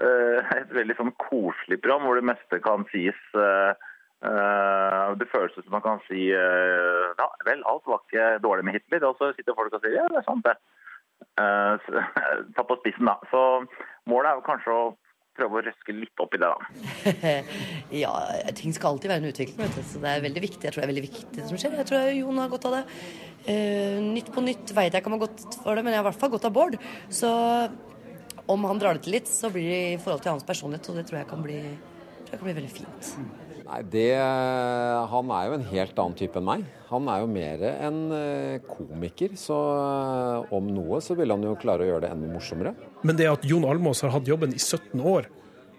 uh, 0.00 0.40
et 0.56 0.72
veldig 0.74 0.96
sånn 0.98 1.14
koselig 1.20 1.80
program 1.82 2.08
hvor 2.08 2.20
det 2.20 2.28
meste 2.30 2.60
kan 2.64 2.86
sies. 2.92 3.18
Uh, 3.36 3.74
uh, 4.24 5.12
det 5.20 5.28
føles 5.32 5.54
som 5.58 5.74
man 5.76 5.84
kan 5.84 6.02
si 6.08 6.30
ja, 6.32 7.28
vel, 7.46 7.62
alt 7.68 7.86
var 7.86 8.02
ikke 8.06 8.30
dårlig 8.44 8.68
med 8.68 8.78
Hitler. 8.78 9.10
Og 9.10 9.20
så 9.20 9.32
sitter 9.36 9.58
folk 9.58 9.76
og 9.76 9.84
sier 9.84 10.00
ja, 10.00 10.08
det 10.12 10.22
er 10.22 10.28
sant, 10.28 10.48
det. 10.48 10.58
ta 12.56 12.62
på 12.66 12.76
spissen, 12.80 13.06
da. 13.10 13.18
Så 13.30 13.42
målet 14.10 14.30
er 14.30 14.38
jo 14.38 14.46
kanskje 14.46 14.74
å 14.74 14.88
prøve 15.38 15.60
å 15.60 15.64
røske 15.68 15.94
litt 15.94 16.22
opp 16.22 16.34
i 16.36 16.40
det, 16.42 16.50
da. 16.50 17.32
ja, 18.02 18.12
ting 18.58 18.74
skal 18.76 18.94
alltid 18.94 19.12
være 19.12 19.24
en 19.24 19.30
utvikling, 19.32 19.58
vet 19.62 19.78
du. 19.78 19.82
Så 19.86 20.02
det 20.02 20.12
er 20.12 20.24
veldig 20.26 20.44
viktig. 20.44 20.62
Jeg 20.66 20.74
tror 20.74 20.82
det 20.82 20.86
er 20.88 20.92
veldig 20.92 21.06
viktig 21.08 21.26
det 21.38 21.48
som 21.48 21.60
skjer. 21.60 21.76
Jeg 21.80 21.90
tror 21.90 22.08
Jon 22.18 22.40
har 22.42 22.52
godt 22.52 22.68
av 22.70 22.78
det. 22.78 22.84
Uh, 23.48 23.98
nytt 24.04 24.32
på 24.34 24.44
nytt 24.44 24.74
vet 24.76 24.92
jeg 24.92 25.00
ikke 25.00 25.10
om 25.10 25.16
han 25.16 25.22
har 25.22 25.28
gått 25.28 25.60
for 25.62 25.78
det, 25.78 25.84
men 25.86 25.94
jeg 25.94 26.02
har 26.02 26.06
i 26.06 26.10
hvert 26.10 26.22
fall 26.22 26.34
gått 26.34 26.48
av 26.48 26.56
Bård. 26.56 26.78
Så 27.20 27.30
om 28.48 28.64
han 28.64 28.80
drar 28.80 28.96
det 28.96 29.06
til 29.06 29.18
litt, 29.18 29.28
så 29.30 29.52
blir 29.52 29.68
det 29.68 29.82
i 29.94 30.00
forhold 30.00 30.24
til 30.24 30.34
hans 30.34 30.48
personlighet, 30.48 30.88
og 30.90 30.98
det 30.98 31.06
tror 31.08 31.22
jeg 31.22 31.30
kan 31.30 31.44
bli, 31.44 31.60
jeg 32.24 32.34
kan 32.34 32.46
bli 32.46 32.56
veldig 32.62 32.72
fint. 32.72 33.14
Nei, 33.68 33.82
det, 33.92 34.16
Han 35.12 35.30
er 35.36 35.48
jo 35.48 35.56
en 35.58 35.66
helt 35.68 35.98
annen 36.00 36.16
type 36.16 36.40
enn 36.40 36.46
meg. 36.46 36.62
Han 36.88 37.08
er 37.12 37.20
jo 37.20 37.26
mer 37.28 37.64
en 37.68 37.98
eh, 38.16 38.62
komiker. 38.64 39.34
Så 39.36 39.56
eh, 39.56 40.54
om 40.56 40.70
noe 40.72 41.02
så 41.04 41.16
vil 41.18 41.34
han 41.34 41.44
jo 41.44 41.56
klare 41.60 41.84
å 41.84 41.90
gjøre 41.90 42.06
det 42.06 42.12
enda 42.14 42.30
morsommere. 42.32 42.72
Men 43.04 43.18
det 43.20 43.28
at 43.28 43.44
Jon 43.48 43.66
Almås 43.68 44.00
har 44.06 44.14
hatt 44.14 44.30
jobben 44.30 44.56
i 44.56 44.62
17 44.62 45.04
år, 45.04 45.28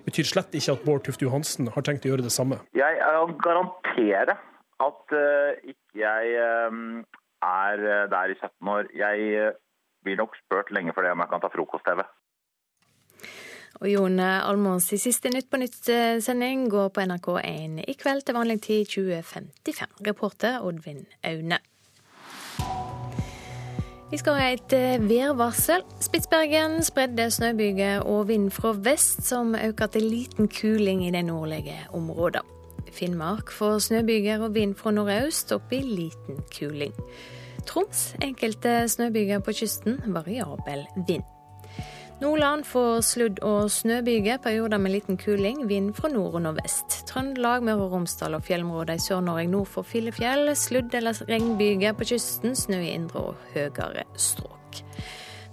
betyr 0.06 0.30
slett 0.30 0.54
ikke 0.58 0.78
at 0.78 0.86
Bård 0.86 1.08
Tufte 1.08 1.26
Johansen 1.26 1.72
har 1.74 1.86
tenkt 1.86 2.06
å 2.06 2.14
gjøre 2.14 2.28
det 2.28 2.34
samme? 2.34 2.62
Jeg 2.78 3.02
garanterer 3.44 4.38
at 4.80 5.12
uh, 5.12 5.58
ikke 5.66 6.00
jeg 6.00 6.38
er 6.40 7.84
der 8.14 8.32
i 8.32 8.38
17 8.38 8.72
år. 8.72 8.94
Jeg 8.96 9.52
blir 10.06 10.22
nok 10.22 10.38
spurt 10.40 10.70
lenge 10.76 10.94
for 10.94 11.04
det 11.04 11.12
om 11.16 11.26
jeg 11.26 11.34
kan 11.34 11.42
ta 11.44 11.50
frokost-TV. 11.52 12.06
Og 13.80 13.88
Jon 13.88 14.20
Almås 14.20 14.90
i 14.92 15.00
siste 15.00 15.32
Nytt 15.32 15.48
på 15.48 15.60
nytt-sending 15.62 16.68
går 16.72 16.90
på 16.92 17.04
NRK1 17.08 17.80
i 17.88 17.96
kveld 17.96 18.26
til 18.28 18.36
vanlig 18.36 18.60
tid 18.66 18.90
2055. 18.92 20.00
Reporter 20.08 20.60
Oddvin 20.68 21.06
Aune. 21.24 21.62
Vi 24.10 24.18
skal 24.18 24.40
ha 24.40 24.46
et 24.52 24.74
eh, 24.74 24.98
værvarsel. 25.06 25.84
Spitsbergen 26.02 26.80
spredde 26.84 27.30
snøbyger 27.32 28.02
og 28.10 28.28
vind 28.28 28.50
fra 28.52 28.74
vest, 28.74 29.22
som 29.28 29.54
øker 29.56 29.88
til 29.94 30.10
liten 30.10 30.50
kuling 30.50 31.06
i 31.08 31.12
de 31.14 31.22
nordlige 31.22 31.78
områdene. 31.94 32.42
Finnmark 32.92 33.52
får 33.54 33.80
snøbyger 33.86 34.42
og 34.42 34.56
vind 34.56 34.76
fra 34.76 34.92
nordøst, 34.92 35.54
opp 35.54 35.72
i 35.72 35.84
liten 35.86 36.42
kuling. 36.58 36.96
Troms 37.70 38.16
enkelte 38.26 38.88
snøbyger 38.90 39.46
på 39.46 39.54
kysten, 39.62 40.02
variabel 40.08 40.88
vind. 41.08 41.39
Nordland 42.20 42.66
får 42.68 43.02
sludd- 43.02 43.40
og 43.48 43.72
snøbyger, 43.72 44.38
perioder 44.44 44.78
med 44.78 44.92
liten 44.92 45.18
kuling, 45.18 45.68
vind 45.70 45.94
fra 45.96 46.10
nord 46.12 46.34
og 46.36 46.42
nordvest. 46.42 47.06
Trøndelag, 47.08 47.64
Møre 47.64 47.86
og 47.86 47.94
Romsdal 47.94 48.36
og 48.36 48.44
fjellområder 48.44 49.00
i 49.00 49.04
Sør-Norge 49.04 49.48
nord 49.48 49.68
for 49.68 49.88
Filefjell. 49.88 50.52
Sludd- 50.56 50.96
eller 50.96 51.16
regnbyger 51.30 51.96
på 51.96 52.10
kysten, 52.12 52.56
snø 52.56 52.82
i 52.82 52.92
indre 52.92 53.20
og 53.32 53.36
høyere 53.54 54.04
strøk. 54.18 54.84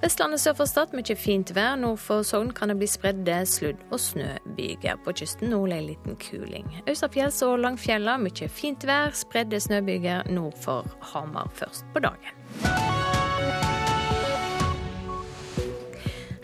Vestlandet 0.02 0.40
sør 0.40 0.58
for 0.58 0.68
Stad 0.68 0.92
mye 0.92 1.16
fint 1.16 1.54
vær. 1.54 1.76
Nord 1.78 2.02
for 2.02 2.26
Sogn 2.26 2.50
kan 2.50 2.68
det 2.68 2.76
bli 2.82 2.90
spredde 2.90 3.38
sludd- 3.46 3.86
og 3.90 4.00
snøbyger. 4.00 4.98
På 5.04 5.14
kysten 5.14 5.50
nordlig 5.54 5.80
liten 5.86 6.18
kuling. 6.20 6.82
Austafjells 6.88 7.42
og 7.46 7.58
Langfjella 7.62 8.18
mye 8.18 8.50
fint 8.50 8.86
vær. 8.86 9.14
Spredde 9.14 9.60
snøbyger 9.60 10.30
nord 10.30 10.58
for 10.60 10.84
Hamar 11.14 11.48
først 11.54 11.86
på 11.94 12.02
dagen. 12.10 12.95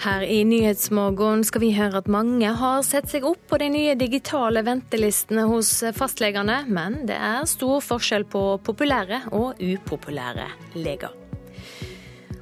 Her 0.03 0.25
i 0.27 0.41
Nyhetsmorgen 0.43 1.45
skal 1.47 1.63
vi 1.63 1.69
høre 1.77 2.01
at 2.01 2.09
mange 2.11 2.49
har 2.59 2.81
sett 2.83 3.07
seg 3.13 3.23
opp 3.23 3.45
på 3.47 3.59
de 3.63 3.69
nye 3.71 3.93
digitale 3.95 4.65
ventelistene 4.67 5.45
hos 5.47 5.69
fastlegene, 5.95 6.57
men 6.67 7.05
det 7.07 7.15
er 7.15 7.47
stor 7.47 7.79
forskjell 7.87 8.27
på 8.33 8.43
populære 8.67 9.21
og 9.31 9.63
upopulære 9.63 10.49
leger. 10.75 11.15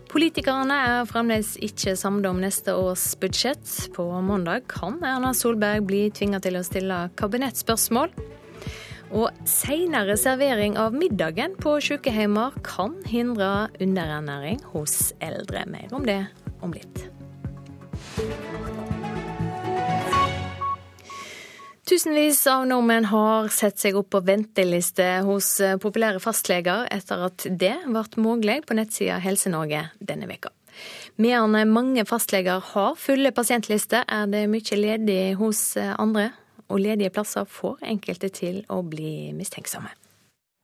Politikerne 0.08 0.78
er 0.86 1.10
fremdeles 1.10 1.52
ikke 1.60 1.98
samlet 2.00 2.30
om 2.30 2.40
neste 2.40 2.72
års 2.72 3.10
budsjett. 3.20 3.68
På 3.92 4.08
mandag 4.24 4.64
kan 4.72 4.96
Erna 5.04 5.34
Solberg 5.36 5.84
bli 5.92 6.06
tvinga 6.16 6.40
til 6.40 6.56
å 6.56 6.64
stille 6.64 7.02
kabinettspørsmål. 7.20 8.16
Og 9.20 9.28
seinere 9.44 10.16
servering 10.16 10.80
av 10.80 10.96
middagen 10.96 11.60
på 11.60 11.76
sykehjemmer 11.84 12.56
kan 12.64 12.96
hindre 13.04 13.68
underernæring 13.76 14.64
hos 14.72 15.10
eldre. 15.20 15.68
Mer 15.68 15.92
om 15.92 16.08
det 16.08 16.22
om 16.64 16.72
litt. 16.72 17.09
Tusenvis 21.90 22.46
av 22.46 22.68
nordmenn 22.70 23.04
har 23.10 23.48
sett 23.50 23.80
seg 23.82 23.96
opp 23.98 24.12
på 24.14 24.20
venteliste 24.22 25.04
hos 25.26 25.48
eh, 25.60 25.74
populære 25.82 26.20
fastleger 26.22 26.86
etter 26.94 27.24
at 27.26 27.46
det 27.50 27.72
ble 27.82 28.22
mulig 28.22 28.60
på 28.64 28.76
nettsida 28.78 29.18
Helse-Norge 29.20 29.82
denne 29.98 30.28
veka. 30.30 30.52
Medan 31.20 31.58
mange 31.68 32.06
fastleger 32.06 32.62
har 32.72 32.94
fulle 32.96 33.34
pasientlister, 33.34 34.06
er 34.06 34.30
det 34.30 34.46
mye 34.48 34.78
ledig 34.78 35.34
hos 35.42 35.64
eh, 35.76 35.92
andre. 35.98 36.30
Og 36.70 36.78
ledige 36.78 37.10
plasser 37.10 37.50
får 37.50 37.82
enkelte 37.82 38.30
til 38.30 38.62
å 38.70 38.80
bli 38.86 39.32
mistenksomme. 39.34 39.90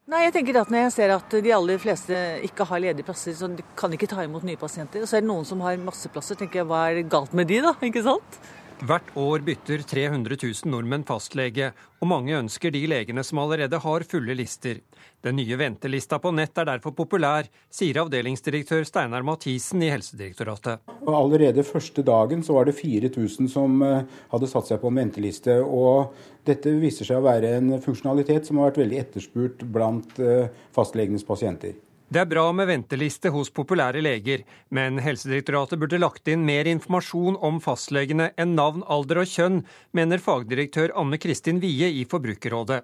Nei, 0.07 0.21
jeg 0.23 0.37
tenker 0.37 0.55
at 0.61 0.69
Når 0.71 0.85
jeg 0.85 0.91
ser 0.95 1.11
at 1.17 1.33
de 1.43 1.49
aller 1.51 1.79
fleste 1.83 2.17
ikke 2.47 2.63
har 2.69 2.79
ledige 2.79 3.03
plasser, 3.03 3.33
så 3.35 3.49
de 3.51 3.63
kan 3.75 3.91
ikke 3.91 4.07
ta 4.07 4.23
imot 4.23 4.45
nye 4.47 4.59
pasienter, 4.59 5.03
og 5.03 5.09
så 5.09 5.17
er 5.17 5.25
det 5.25 5.27
noen 5.27 5.47
som 5.47 5.59
har 5.65 5.75
masse 5.83 6.07
plasser, 6.13 6.37
tenker 6.39 6.61
jeg 6.61 6.69
hva 6.69 6.85
er 6.87 7.01
galt 7.11 7.33
med 7.35 7.49
de 7.49 7.57
da, 7.65 7.73
ikke 7.83 8.05
sant? 8.05 8.37
Hvert 8.85 9.07
år 9.17 9.41
bytter 9.41 9.81
300 9.81 10.35
000 10.37 10.69
nordmenn 10.69 11.01
fastlege, 11.01 11.71
og 11.97 12.09
mange 12.11 12.35
ønsker 12.37 12.69
de 12.69 12.83
legene 12.85 13.23
som 13.25 13.39
allerede 13.41 13.79
har 13.81 14.03
fulle 14.05 14.35
lister. 14.37 14.83
Den 15.25 15.39
nye 15.39 15.57
ventelista 15.57 16.19
på 16.21 16.29
nett 16.29 16.61
er 16.61 16.67
derfor 16.69 16.93
populær, 16.93 17.49
sier 17.73 17.97
avdelingsdirektør 18.03 18.85
Steinar 18.85 19.25
Mathisen 19.25 19.81
i 19.81 19.89
Helsedirektoratet. 19.89 20.85
Og 21.01 21.09
allerede 21.09 21.65
første 21.65 22.05
dagen 22.05 22.45
så 22.45 22.59
var 22.59 22.69
det 22.69 22.77
4000 22.77 23.49
som 23.49 23.81
eh, 23.81 24.05
hadde 24.29 24.51
satt 24.51 24.69
seg 24.69 24.83
på 24.83 24.93
en 24.93 25.01
venteliste. 25.01 25.57
og 25.57 26.13
Dette 26.45 26.77
viser 26.77 27.09
seg 27.09 27.17
å 27.17 27.25
være 27.25 27.55
en 27.57 27.79
funksjonalitet 27.81 28.45
som 28.45 28.61
har 28.61 28.69
vært 28.69 28.83
veldig 28.83 29.01
etterspurt 29.07 29.65
blant 29.73 30.21
eh, 30.21 30.53
fastlegenes 30.77 31.25
pasienter. 31.25 31.73
Det 32.07 32.21
er 32.21 32.27
bra 32.31 32.45
med 32.55 32.69
venteliste 32.69 33.27
hos 33.35 33.49
populære 33.51 33.99
leger, 33.99 34.45
men 34.71 34.95
Helsedirektoratet 35.03 35.75
burde 35.81 35.97
lagt 35.99 36.29
inn 36.31 36.45
mer 36.47 36.63
informasjon 36.71 37.35
om 37.43 37.57
fastlegene 37.59 38.29
enn 38.39 38.53
navn, 38.55 38.85
alder 38.87 39.19
og 39.25 39.27
kjønn, 39.27 39.57
mener 39.91 40.23
fagdirektør 40.23 40.93
Anne 40.95 41.19
Kristin 41.19 41.59
Wie 41.59 41.89
i 41.99 42.05
Forbrukerrådet. 42.07 42.77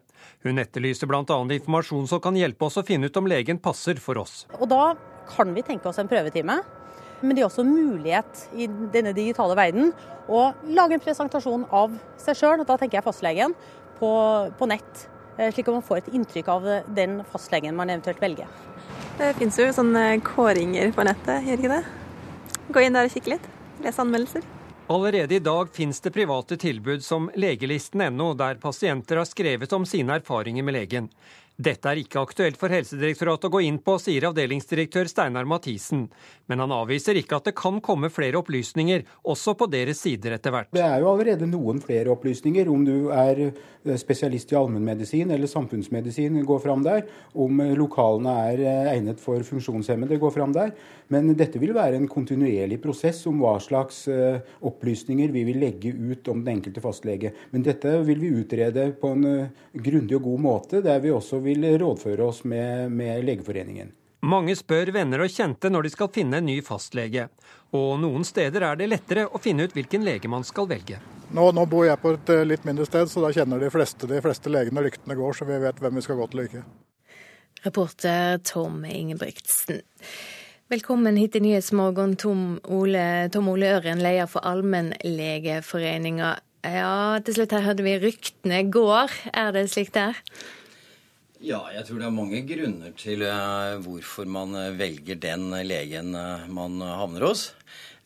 Hun 0.43 0.59
etterlyser 0.59 1.07
bl.a. 1.07 1.37
informasjon 1.55 2.09
som 2.11 2.19
kan 2.25 2.35
hjelpe 2.35 2.67
oss 2.67 2.81
å 2.81 2.83
finne 2.83 3.07
ut 3.07 3.21
om 3.21 3.29
legen 3.31 3.61
passer 3.63 4.01
for 4.03 4.19
oss. 4.19 4.41
Og 4.59 4.67
da 4.73 4.91
kan 5.31 5.55
vi 5.55 5.63
tenke 5.63 5.87
oss 5.87 6.03
en 6.03 6.11
prøvetime. 6.11 6.59
Men 7.23 7.31
det 7.31 7.45
er 7.45 7.47
også 7.47 7.63
mulighet 7.63 8.43
i 8.59 8.67
denne 8.91 9.15
digitale 9.15 9.55
verden 9.55 9.95
å 10.27 10.49
lage 10.67 10.99
en 10.99 11.05
presentasjon 11.07 11.63
av 11.71 11.95
seg 12.19 12.41
sjøl, 12.41 12.67
da 12.67 12.75
tenker 12.75 12.99
jeg 12.99 13.07
fastlegen, 13.07 13.55
på, 14.03 14.11
på 14.59 14.67
nett. 14.67 15.07
Eh, 15.37 15.47
slik 15.47 15.71
at 15.71 15.79
man 15.79 15.87
får 15.87 16.03
et 16.03 16.13
inntrykk 16.19 16.53
av 16.57 16.71
den 16.91 17.21
fastlegen 17.31 17.79
man 17.79 17.87
eventuelt 17.87 18.19
velger. 18.19 18.51
Det 19.17 19.33
finnes 19.37 19.59
jo 19.59 19.67
sånne 19.69 20.03
kåringer 20.25 20.89
på 20.95 21.03
nettet, 21.05 21.45
gjør 21.45 21.59
ikke 21.61 21.75
det? 21.75 21.83
Gå 22.73 22.81
inn 22.81 22.95
der 22.97 23.05
og 23.05 23.13
kikke 23.13 23.35
litt. 23.35 23.43
Lese 23.83 24.01
anmeldelser. 24.01 24.45
Allerede 24.93 25.37
i 25.37 25.43
dag 25.43 25.69
finnes 25.73 26.01
det 26.01 26.11
private 26.15 26.57
tilbud 26.57 27.03
som 27.05 27.29
legelisten.no, 27.37 28.31
der 28.39 28.57
pasienter 28.63 29.21
har 29.21 29.29
skrevet 29.29 29.75
om 29.77 29.85
sine 29.85 30.17
erfaringer 30.17 30.65
med 30.65 30.75
legen. 30.79 31.11
Dette 31.53 31.85
er 31.85 31.99
ikke 32.01 32.17
aktuelt 32.17 32.57
for 32.57 32.73
Helsedirektoratet 32.73 33.45
å 33.45 33.53
gå 33.53 33.59
inn 33.67 33.75
på, 33.85 33.99
sier 34.01 34.25
avdelingsdirektør 34.25 35.05
Steinar 35.05 35.45
Mathisen. 35.45 36.07
Men 36.49 36.63
han 36.63 36.71
avviser 36.73 37.19
ikke 37.19 37.37
at 37.37 37.51
det 37.51 37.53
kan 37.59 37.77
komme 37.83 38.09
flere 38.09 38.39
opplysninger, 38.39 39.03
også 39.29 39.53
på 39.59 39.67
deres 39.69 40.01
sider 40.01 40.33
etter 40.33 40.55
hvert. 40.55 40.71
Det 40.73 40.81
er 40.81 41.03
jo 41.03 41.11
allerede 41.11 41.45
noen 41.51 41.77
flere 41.83 42.09
opplysninger, 42.15 42.71
om 42.73 42.81
du 42.87 43.11
er 43.13 43.43
eh, 43.45 43.99
spesialist 44.01 44.49
i 44.49 44.57
allmennmedisin 44.57 45.29
eller 45.35 45.51
samfunnsmedisin, 45.51 46.41
går 46.47 46.63
fram 46.63 46.81
der. 46.87 47.05
Om 47.37 47.61
eh, 47.61 47.75
lokalene 47.77 48.33
er 48.47 48.65
eh, 48.65 48.91
egnet 48.95 49.21
for 49.21 49.45
funksjonshemmede, 49.45 50.17
går 50.23 50.33
fram 50.33 50.57
der. 50.57 50.73
Men 51.13 51.29
dette 51.37 51.61
vil 51.61 51.75
være 51.77 51.99
en 51.99 52.09
kontinuerlig 52.09 52.79
prosess 52.81 53.19
om 53.29 53.37
hva 53.43 53.59
slags 53.61 54.07
opplysninger 54.65 55.29
vi 55.29 55.43
vil 55.45 55.59
legge 55.61 55.91
ut 55.93 56.29
om 56.31 56.39
den 56.41 56.55
enkelte 56.55 56.81
fastlege. 56.81 57.33
Men 57.51 57.65
dette 57.67 57.91
vil 58.07 58.23
vi 58.23 58.31
utrede 58.39 58.87
på 58.97 59.11
en 59.13 59.27
grundig 59.75 60.17
og 60.17 60.25
god 60.31 60.41
måte, 60.47 60.81
der 60.81 61.03
vi 61.03 61.11
også 61.13 61.42
vil 61.45 61.67
rådføre 61.79 62.25
oss 62.25 62.43
med, 62.43 62.91
med 62.91 63.23
Legeforeningen. 63.27 63.91
Mange 64.23 64.55
spør 64.55 64.93
venner 64.95 65.25
og 65.25 65.31
kjente 65.31 65.67
når 65.67 65.83
de 65.83 65.89
skal 65.91 66.11
finne 66.15 66.39
en 66.39 66.45
ny 66.47 66.61
fastlege. 66.63 67.25
Og 67.75 67.97
noen 67.99 68.23
steder 68.23 68.63
er 68.63 68.77
det 68.79 68.87
lettere 68.87 69.25
å 69.27 69.41
finne 69.43 69.65
ut 69.67 69.75
hvilken 69.75 70.05
lege 70.07 70.31
man 70.31 70.45
skal 70.47 70.69
velge. 70.69 71.01
Nå, 71.33 71.49
nå 71.51 71.65
bor 71.67 71.83
jeg 71.87 71.99
på 71.99 72.13
et 72.13 72.31
eh, 72.31 72.45
litt 72.47 72.63
mindre 72.63 72.85
sted, 72.87 73.09
så 73.09 73.23
da 73.23 73.33
kjenner 73.35 73.59
de 73.59 73.71
fleste 73.73 74.07
de 74.07 74.21
fleste 74.23 74.53
legene 74.53 74.85
ryktene 74.85 75.17
går, 75.19 75.35
så 75.35 75.49
vi 75.49 75.59
vet 75.65 75.81
hvem 75.81 75.99
vi 75.99 76.05
skal 76.05 76.19
gå 76.21 76.29
til 76.29 76.43
og 76.43 76.47
ikke. 76.49 76.63
Reporter 77.63 78.39
Tom 78.47 78.85
Ingebrigtsen. 78.87 79.83
Velkommen 80.71 81.19
hit 81.19 81.35
i 81.35 81.43
Nyhetsmorgen, 81.43 82.15
Tom 82.21 82.45
Ole, 82.71 83.27
Tom 83.33 83.51
Ole 83.51 83.75
Øren, 83.75 83.99
leder 84.03 84.29
for 84.31 84.45
Allmennlegeforeninga. 84.47 86.35
Ja, 86.63 87.19
til 87.19 87.35
slutt 87.35 87.51
her 87.51 87.65
hørte 87.65 87.83
vi 87.83 87.99
ryktene 87.99 88.63
går. 88.71 89.11
Er 89.35 89.51
det 89.51 89.67
slik 89.73 89.91
det 89.95 90.11
er? 90.13 90.21
Ja, 91.43 91.59
jeg 91.75 91.83
tror 91.83 91.99
det 91.99 92.05
er 92.07 92.15
mange 92.15 92.39
grunner 92.47 92.93
til 92.95 93.25
uh, 93.27 93.75
hvorfor 93.83 94.29
man 94.31 94.55
uh, 94.55 94.77
velger 94.79 95.17
den 95.19 95.49
legen 95.67 96.15
uh, 96.15 96.45
man 96.47 96.79
havner 96.79 97.25
hos. 97.27 97.49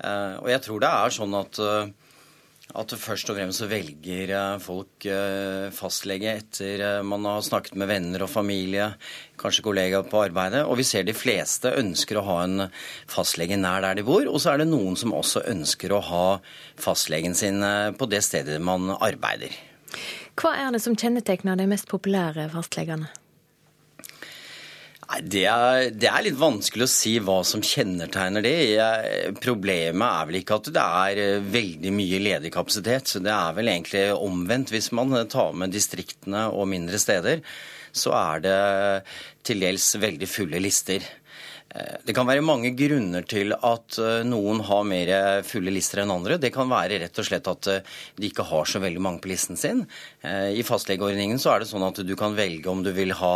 og 0.02 0.48
jeg 0.50 0.62
tror 0.62 0.82
det 0.82 0.90
er 0.90 1.14
sånn 1.14 1.34
at, 1.38 1.58
at 2.82 2.92
først 3.02 3.32
og 3.32 3.38
fremst 3.38 3.64
så 3.64 3.68
velger 3.70 4.30
folk 4.62 5.08
fastlege 5.74 6.36
etter 6.38 6.84
man 7.02 7.26
har 7.26 7.42
snakket 7.42 7.74
med 7.82 7.90
venner 7.90 8.22
og 8.22 8.30
familie, 8.30 8.92
kanskje 9.42 9.66
kollegaer 9.66 10.06
på 10.06 10.22
arbeidet. 10.22 10.62
Og 10.70 10.78
vi 10.78 10.86
ser 10.86 11.08
de 11.08 11.18
fleste 11.18 11.74
ønsker 11.82 12.22
å 12.22 12.26
ha 12.30 12.38
en 12.44 12.68
fastlege 13.10 13.58
nær 13.58 13.82
der 13.88 13.98
de 13.98 14.06
bor. 14.06 14.30
Og 14.30 14.38
så 14.38 14.54
er 14.54 14.62
det 14.62 14.70
noen 14.70 14.94
som 15.02 15.18
også 15.18 15.48
ønsker 15.50 15.98
å 15.98 16.04
ha 16.12 16.26
fastlegen 16.78 17.34
sin 17.34 17.66
på 17.98 18.10
det 18.14 18.22
stedet 18.30 18.62
man 18.62 18.94
arbeider. 19.00 19.58
Hva 20.38 20.54
er 20.62 20.78
det 20.78 20.86
som 20.86 20.94
kjennetegner 20.94 21.58
de 21.58 21.66
mest 21.74 21.90
populære 21.90 22.52
fastlegene? 22.54 23.10
Nei, 25.08 25.22
det 25.24 25.44
er, 25.48 25.86
det 25.96 26.08
er, 26.10 26.24
litt 26.26 26.40
vanskelig 26.40 26.84
å 26.84 26.92
si 26.92 27.14
hva 27.24 27.38
som 27.48 27.62
kjennetegner 27.64 28.44
det. 28.44 28.58
Problemet 29.40 30.04
er 30.04 30.28
vel 30.28 30.40
ikke 30.42 30.58
at 30.60 30.68
det 30.76 30.84
er 30.84 31.22
eh, 31.24 31.46
veldig 31.54 31.94
mye 31.96 32.20
ledig 32.20 32.52
kapasitet. 32.52 33.14
Det 33.24 33.32
er 33.32 33.56
vel 33.56 33.72
egentlig 33.72 34.04
omvendt. 34.18 34.74
Hvis 34.76 34.92
man 34.98 35.16
tar 35.32 35.56
med 35.56 35.72
distriktene 35.72 36.50
og 36.52 36.68
mindre 36.74 37.00
steder, 37.00 37.40
så 37.96 38.12
er 38.20 38.44
det 38.44 38.58
til 39.48 39.64
dels 39.64 39.94
veldig 39.96 40.28
fulle 40.28 40.60
lister. 40.60 41.08
Eh, 41.78 41.98
det 42.08 42.16
kan 42.16 42.28
være 42.28 42.44
mange 42.46 42.72
grunner 42.78 43.26
til 43.28 43.54
at 43.56 43.98
eh, 44.02 44.24
noen 44.28 44.62
har 44.66 44.86
mer 44.88 45.12
fulle 45.48 45.74
lister 45.74 46.02
enn 46.02 46.14
andre. 46.14 46.40
Det 46.42 46.52
kan 46.56 46.70
være 46.72 47.00
rett 47.04 47.22
og 47.22 47.28
slett 47.28 47.50
at 47.52 47.70
eh, 47.72 47.96
de 48.18 48.30
ikke 48.30 48.46
har 48.50 48.70
så 48.70 48.82
veldig 48.84 49.04
mange 49.04 49.22
på 49.24 49.32
listen 49.32 49.60
sin. 49.60 49.84
I 50.28 50.64
fastlegeordningen 50.66 51.40
så 51.40 51.54
er 51.54 51.62
det 51.62 51.70
sånn 51.70 51.86
at 51.86 52.00
du 52.04 52.14
kan 52.20 52.36
velge 52.36 52.68
om 52.72 52.82
du 52.84 52.90
vil 52.96 53.14
ha 53.16 53.32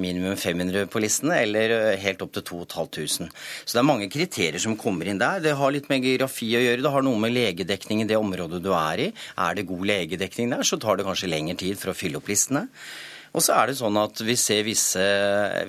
minimum 0.00 0.36
500 0.36 0.90
på 0.92 1.00
listen, 1.02 1.32
eller 1.32 1.96
helt 2.00 2.22
opp 2.24 2.34
til 2.36 2.44
2500. 2.50 3.30
Så 3.64 3.76
det 3.76 3.80
er 3.80 3.88
mange 3.88 4.10
kriterier 4.12 4.60
som 4.62 4.76
kommer 4.80 5.08
inn 5.08 5.22
der. 5.22 5.40
Det 5.44 5.54
har 5.56 5.72
litt 5.72 5.88
med 5.92 6.04
geografi 6.04 6.50
å 6.58 6.62
gjøre. 6.62 6.82
Det 6.84 6.92
har 6.96 7.06
noe 7.06 7.22
med 7.22 7.34
legedekning 7.34 8.04
i 8.04 8.08
det 8.10 8.20
området 8.20 8.60
du 8.64 8.70
er 8.76 9.06
i. 9.06 9.10
Er 9.40 9.56
det 9.56 9.68
god 9.70 9.88
legedekning 9.88 10.52
der, 10.52 10.66
så 10.66 10.80
tar 10.82 11.00
det 11.00 11.08
kanskje 11.08 11.32
lengre 11.32 11.56
tid 11.64 11.80
for 11.80 11.94
å 11.94 11.98
fylle 11.98 12.20
opp 12.20 12.28
listene. 12.30 12.66
Og 13.34 13.42
så 13.42 13.56
er 13.56 13.70
det 13.70 13.78
sånn 13.80 13.96
at 13.98 14.20
vi 14.22 14.36
ser 14.38 14.62
visse, 14.66 15.04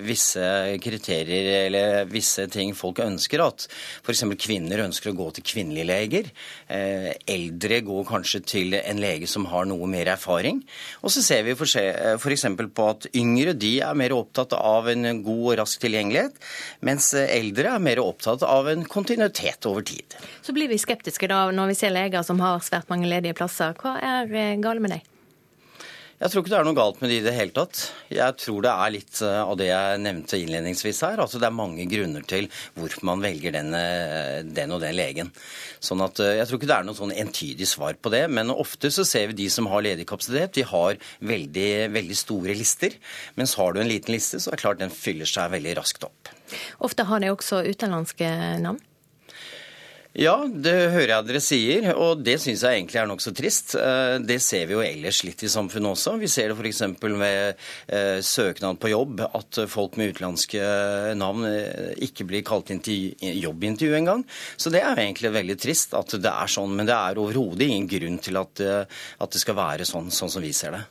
visse 0.06 0.49
kriterier 0.84 1.47
eller 1.65 2.10
visse 2.10 2.45
ting 2.54 2.75
folk 2.78 3.01
ønsker. 3.01 3.41
At 3.41 3.65
f.eks. 4.06 4.21
kvinner 4.41 4.84
ønsker 4.86 5.12
å 5.12 5.17
gå 5.17 5.32
til 5.36 5.47
kvinnelige 5.49 5.89
leger. 5.89 6.30
Eh, 6.69 7.10
eldre 7.36 7.82
går 7.88 8.06
kanskje 8.10 8.43
til 8.45 8.78
en 8.78 9.01
lege 9.01 9.30
som 9.30 9.47
har 9.49 9.65
noe 9.69 9.89
mer 9.89 10.13
erfaring. 10.13 10.62
Og 11.01 11.13
så 11.15 11.25
ser 11.25 11.41
vi 11.47 11.56
f.eks. 11.58 12.45
på 12.78 12.89
at 12.91 13.10
yngre 13.17 13.58
de 13.58 13.73
er 13.86 13.97
mer 13.97 14.13
opptatt 14.13 14.54
av 14.60 14.91
en 14.93 15.23
god 15.25 15.43
og 15.45 15.58
rask 15.63 15.82
tilgjengelighet, 15.82 16.38
mens 16.86 17.12
eldre 17.17 17.73
er 17.75 17.84
mer 17.84 18.01
opptatt 18.04 18.45
av 18.45 18.69
en 18.69 18.86
kontinuitet 18.86 19.65
over 19.65 19.86
tid. 19.86 20.17
Så 20.45 20.54
blir 20.54 20.69
vi 20.69 20.78
skeptiske 20.82 21.30
da 21.32 21.47
når 21.56 21.73
vi 21.73 21.80
ser 21.82 21.97
leger 21.97 22.25
som 22.25 22.41
har 22.45 22.62
svært 22.65 22.93
mange 22.93 23.10
ledige 23.10 23.38
plasser. 23.38 23.73
Hva 23.82 23.97
er 23.97 24.30
gale 24.30 24.62
galt 24.62 24.84
med 24.84 24.97
deg? 24.97 25.14
Jeg 26.15 26.32
tror 26.32 26.41
ikke 26.41 26.51
det 26.54 26.58
er 26.62 26.67
noe 26.67 26.78
galt 26.78 27.01
med 27.04 27.12
det 27.12 27.15
i 27.19 27.23
det 27.25 27.34
hele 27.36 27.51
tatt. 27.51 27.80
Jeg 28.08 28.36
tror 28.39 28.63
det 28.63 28.71
er 28.71 28.91
litt 28.93 29.19
eh, 29.25 29.39
av 29.41 29.58
det 29.60 29.65
jeg 29.67 29.99
nevnte 29.99 30.39
innledningsvis 30.39 31.01
her. 31.04 31.19
Altså 31.19 31.41
det 31.43 31.49
er 31.49 31.58
mange 31.58 31.84
grunner 31.91 32.23
til 32.23 32.47
hvorfor 32.78 33.04
man 33.10 33.23
velger 33.23 33.51
den, 33.58 33.73
eh, 33.75 34.39
den 34.47 34.71
og 34.71 34.80
den 34.86 34.95
legen. 34.95 35.34
Sånn 35.84 36.06
at 36.06 36.21
eh, 36.23 36.38
Jeg 36.39 36.47
tror 36.47 36.62
ikke 36.62 36.71
det 36.71 36.78
er 36.78 36.88
noe 36.88 36.95
sånn 37.01 37.12
entydig 37.12 37.67
svar 37.67 37.99
på 37.99 38.13
det. 38.15 38.23
Men 38.32 38.54
ofte 38.54 38.93
så 38.95 39.04
ser 39.04 39.34
vi 39.34 39.41
de 39.43 39.49
som 39.51 39.67
har 39.73 39.84
ledig 39.84 40.08
kapasitet, 40.08 40.56
de 40.56 40.63
har 40.71 40.95
veldig, 41.19 41.69
veldig 41.99 42.19
store 42.21 42.56
lister. 42.56 42.95
Mens 43.36 43.58
har 43.60 43.75
du 43.75 43.84
en 43.84 43.91
liten 43.91 44.15
liste, 44.15 44.39
så 44.39 44.54
er 44.54 44.56
det 44.56 44.63
klart 44.63 44.84
den 44.86 44.95
fyller 44.95 45.28
seg 45.28 45.51
veldig 45.51 45.75
raskt 45.82 46.08
opp. 46.08 46.32
Ofte 46.80 47.10
har 47.12 47.19
de 47.19 47.36
også 47.36 47.65
utenlandske 47.67 48.32
navn? 48.63 48.80
Ja, 50.15 50.45
det 50.47 50.93
hører 50.93 51.10
jeg 51.10 51.28
dere 51.28 51.39
sier, 51.43 51.86
og 51.99 52.21
det 52.23 52.38
syns 52.39 52.62
jeg 52.63 52.78
egentlig 52.78 53.01
er 53.01 53.08
nokså 53.10 53.34
trist. 53.36 53.73
Eh, 53.75 54.13
det 54.23 54.38
ser 54.39 54.69
vi 54.69 54.78
jo 54.78 54.84
ellers 54.86 55.19
litt 55.28 55.43
i 55.43 55.49
samfunnet 55.51 55.91
også. 55.91 56.13
Vi 56.21 56.30
ser 56.32 56.54
det 56.54 56.56
f.eks. 56.56 56.80
med 57.04 57.60
eh, 57.91 58.21
søknad 58.23 58.80
på 58.80 58.93
jobb, 58.93 59.25
at 59.28 59.60
folk 59.67 59.99
med 59.99 60.13
utenlandske 60.15 60.63
navn 61.19 61.49
eh, 61.49 61.91
ikke 62.08 62.30
blir 62.32 62.47
kalt 62.47 62.71
inn 62.71 62.80
til 62.86 63.12
jobbintervju 63.19 63.99
engang. 63.99 64.23
Så 64.56 64.71
det 64.71 64.86
er 64.86 64.95
jo 64.95 65.04
egentlig 65.04 65.36
veldig 65.36 65.60
trist 65.60 65.99
at 65.99 66.15
det 66.15 66.32
er 66.32 66.56
sånn, 66.56 66.80
men 66.80 66.88
det 66.88 66.95
er 66.95 67.19
overhodet 67.19 67.67
ingen 67.67 67.91
grunn 67.91 68.21
til 68.23 68.39
at, 68.39 68.63
at 68.63 69.36
det 69.36 69.43
skal 69.43 69.60
være 69.60 69.84
sånn, 69.89 70.08
sånn 70.15 70.32
som 70.32 70.47
vi 70.47 70.56
ser 70.56 70.78
det. 70.78 70.86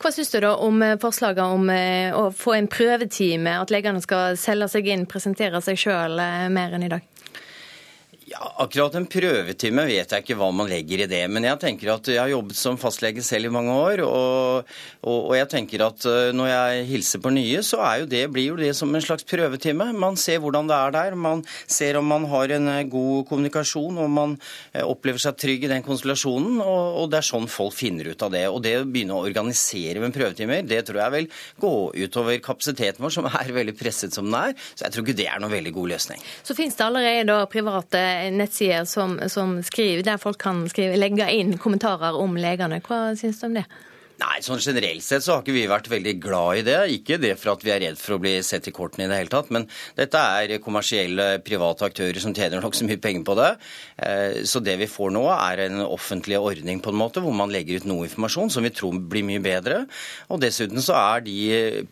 Hva 0.00 0.08
syns 0.12 0.32
du 0.32 0.40
da 0.40 0.56
om 0.60 0.80
forslaget 1.04 1.44
om 1.44 1.68
å 1.68 2.28
få 2.32 2.56
en 2.56 2.68
prøvetime, 2.72 3.58
at 3.60 3.72
legene 3.72 4.00
skal 4.04 4.40
selge 4.40 4.72
seg 4.72 4.88
inn, 4.88 5.04
presentere 5.08 5.60
seg 5.64 5.84
sjøl 5.84 6.16
mer 6.52 6.78
enn 6.78 6.88
i 6.88 6.96
dag? 6.96 7.13
Ja, 8.24 8.40
Akkurat 8.62 8.94
en 8.96 9.04
prøvetime 9.10 9.82
vet 9.84 10.12
jeg 10.14 10.24
ikke 10.24 10.36
hva 10.38 10.46
man 10.54 10.68
legger 10.70 11.02
i 11.04 11.08
det. 11.10 11.20
Men 11.28 11.44
jeg 11.44 11.58
tenker 11.60 11.90
at 11.92 12.08
jeg 12.08 12.22
har 12.22 12.30
jobbet 12.32 12.56
som 12.56 12.78
fastlege 12.80 13.20
selv 13.24 13.50
i 13.50 13.52
mange 13.52 13.74
år. 13.76 14.00
Og, 14.06 14.70
og, 15.04 15.18
og 15.18 15.34
jeg 15.36 15.50
tenker 15.52 15.84
at 15.84 16.06
eh, 16.08 16.30
når 16.32 16.48
jeg 16.48 16.86
hilser 16.88 17.20
på 17.20 17.32
nye, 17.34 17.60
så 17.66 17.82
jo 18.00 18.06
det, 18.08 18.22
blir 18.32 18.54
jo 18.54 18.56
det 18.56 18.70
som 18.78 18.94
en 18.94 19.04
slags 19.04 19.26
prøvetime. 19.28 19.90
Man 20.00 20.16
ser 20.20 20.40
hvordan 20.40 20.70
det 20.70 20.78
er 20.78 20.94
der. 20.96 21.16
Man 21.20 21.42
ser 21.66 21.98
om 22.00 22.08
man 22.08 22.24
har 22.30 22.54
en 22.56 22.70
eh, 22.72 22.86
god 22.88 23.26
kommunikasjon, 23.28 24.00
om 24.06 24.16
man 24.16 24.38
eh, 24.72 24.80
opplever 24.80 25.20
seg 25.20 25.36
trygg 25.44 25.68
i 25.68 25.72
den 25.74 25.84
konstellasjonen. 25.84 26.62
Og, 26.64 27.02
og 27.02 27.12
det 27.12 27.20
er 27.20 27.28
sånn 27.28 27.50
folk 27.52 27.76
finner 27.76 28.08
ut 28.08 28.24
av 28.24 28.32
det. 28.32 28.46
Og 28.48 28.62
det 28.64 28.78
å 28.80 28.88
begynne 28.88 29.18
å 29.18 29.26
organisere 29.28 30.00
med 30.00 30.16
prøvetimer, 30.16 30.64
det 30.64 30.80
tror 30.88 31.02
jeg 31.02 31.16
vil 31.18 31.30
gå 31.60 31.74
utover 32.06 32.40
kapasiteten 32.48 33.04
vår, 33.04 33.16
som 33.18 33.28
er 33.28 33.52
veldig 33.60 33.76
presset 33.76 34.16
som 34.16 34.32
den 34.32 34.40
er. 34.40 34.56
Så 34.72 34.88
jeg 34.88 34.96
tror 34.96 35.04
ikke 35.04 35.20
det 35.20 35.28
er 35.28 35.44
noen 35.44 35.56
veldig 35.58 35.76
god 35.76 35.92
løsning. 35.92 36.24
Så 36.40 36.56
finnes 36.56 36.80
det 36.80 36.88
allerede 36.88 37.28
da 37.28 37.44
private 37.50 38.04
nettsider 38.34 38.84
som, 38.88 39.16
som, 39.28 39.56
skriver, 39.62 40.04
der 40.06 40.20
folk 40.22 40.38
kan 40.42 40.64
skrive, 40.70 40.98
legge 41.00 41.28
inn 41.32 41.56
kommentarer 41.58 42.16
om 42.18 42.36
legene. 42.38 42.80
Hva 42.84 43.14
syns 43.18 43.40
du 43.40 43.48
om 43.50 43.58
det? 43.58 43.66
Nei, 44.24 44.40
sånn 44.40 44.60
Generelt 44.62 45.04
sett 45.04 45.24
så 45.24 45.34
har 45.34 45.42
ikke 45.42 45.52
vi 45.52 45.64
vært 45.68 45.88
veldig 45.92 46.12
glad 46.22 46.60
i 46.60 46.64
det. 46.64 46.78
Ikke 46.94 47.18
det 47.20 47.34
for 47.36 47.52
at 47.52 47.64
vi 47.64 47.72
er 47.74 47.82
redd 47.82 47.98
for 48.00 48.16
å 48.16 48.20
bli 48.22 48.32
sett 48.46 48.68
i 48.70 48.72
kortene 48.72 49.04
i 49.04 49.10
det 49.10 49.18
hele 49.18 49.32
tatt, 49.32 49.50
men 49.52 49.66
dette 49.98 50.20
er 50.38 50.62
kommersielle 50.64 51.26
private 51.44 51.84
aktører 51.90 52.22
som 52.22 52.32
tjener 52.32 52.62
nokså 52.64 52.86
mye 52.88 53.00
penger 53.02 53.26
på 53.26 53.36
det. 53.36 53.50
Eh, 54.06 54.36
så 54.48 54.62
det 54.64 54.78
vi 54.80 54.88
får 54.88 55.12
nå 55.12 55.24
er 55.34 55.64
en 55.66 55.82
offentlig 55.84 56.38
ordning 56.40 56.80
på 56.80 56.94
en 56.94 57.00
måte, 57.00 57.20
hvor 57.20 57.36
man 57.36 57.52
legger 57.52 57.82
ut 57.82 57.88
noe 57.90 58.06
informasjon 58.08 58.54
som 58.54 58.64
vi 58.64 58.72
tror 58.72 58.96
blir 59.12 59.26
mye 59.28 59.42
bedre. 59.44 59.82
Og 60.32 60.40
dessuten 60.40 60.80
så 60.84 60.96
er 61.02 61.26
de 61.26 61.36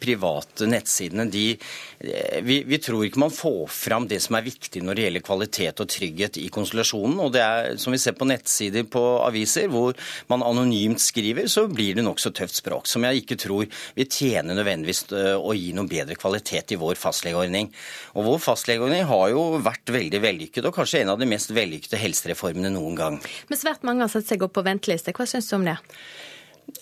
private 0.00 0.70
nettsidene 0.70 1.28
de 1.32 1.44
eh, 1.52 2.40
vi, 2.46 2.62
vi 2.68 2.80
tror 2.80 3.04
ikke 3.04 3.24
man 3.26 3.34
får 3.34 3.66
fram 3.76 4.08
det 4.08 4.22
som 4.24 4.38
er 4.38 4.48
viktig 4.48 4.84
når 4.86 4.96
det 4.96 5.06
gjelder 5.08 5.26
kvalitet 5.28 5.84
og 5.84 5.92
trygghet 5.92 6.40
i 6.40 6.48
konstellasjonen. 6.54 7.20
Og 7.26 7.36
det 7.36 7.44
er 7.44 7.76
som 7.82 7.92
vi 7.92 8.00
ser 8.00 8.16
på 8.16 8.30
nettsider 8.30 8.88
på 8.88 9.04
aviser, 9.26 9.68
hvor 9.72 9.92
man 10.32 10.46
anonymt 10.46 11.02
skriver, 11.02 11.50
så 11.50 11.68
blir 11.68 12.00
det 12.00 12.08
noe 12.08 12.21
nokså 12.22 12.32
tøft 12.36 12.56
språk, 12.56 12.86
som 12.86 13.02
jeg 13.04 13.22
ikke 13.22 13.36
tror 13.40 13.66
vil 13.96 14.08
tjene 14.08 14.54
nødvendigvis 14.54 15.04
øh, 15.12 15.38
å 15.38 15.54
gi 15.56 15.72
noe 15.74 15.88
bedre 15.90 16.14
kvalitet 16.14 16.72
i 16.72 16.78
vår 16.78 16.96
fastlegeordning. 16.96 17.72
Og 18.14 18.26
Vår 18.26 18.38
fastlegeordning 18.38 19.04
har 19.08 19.30
jo 19.32 19.58
vært 19.62 19.90
veldig 19.90 20.20
vellykket, 20.22 20.66
og 20.66 20.74
kanskje 20.76 21.02
en 21.02 21.14
av 21.14 21.18
de 21.18 21.26
mest 21.26 21.50
vellykkede 21.52 22.00
helsereformene 22.00 22.70
noen 22.72 22.96
gang. 22.96 23.20
Men 23.48 23.58
svært 23.58 23.82
mange 23.82 24.04
har 24.04 24.12
satt 24.12 24.28
seg 24.28 24.42
opp 24.42 24.54
på 24.54 24.64
venteliste. 24.66 25.14
Hva 25.16 25.26
syns 25.26 25.50
du 25.50 25.56
om 25.58 25.66
det? 25.66 25.78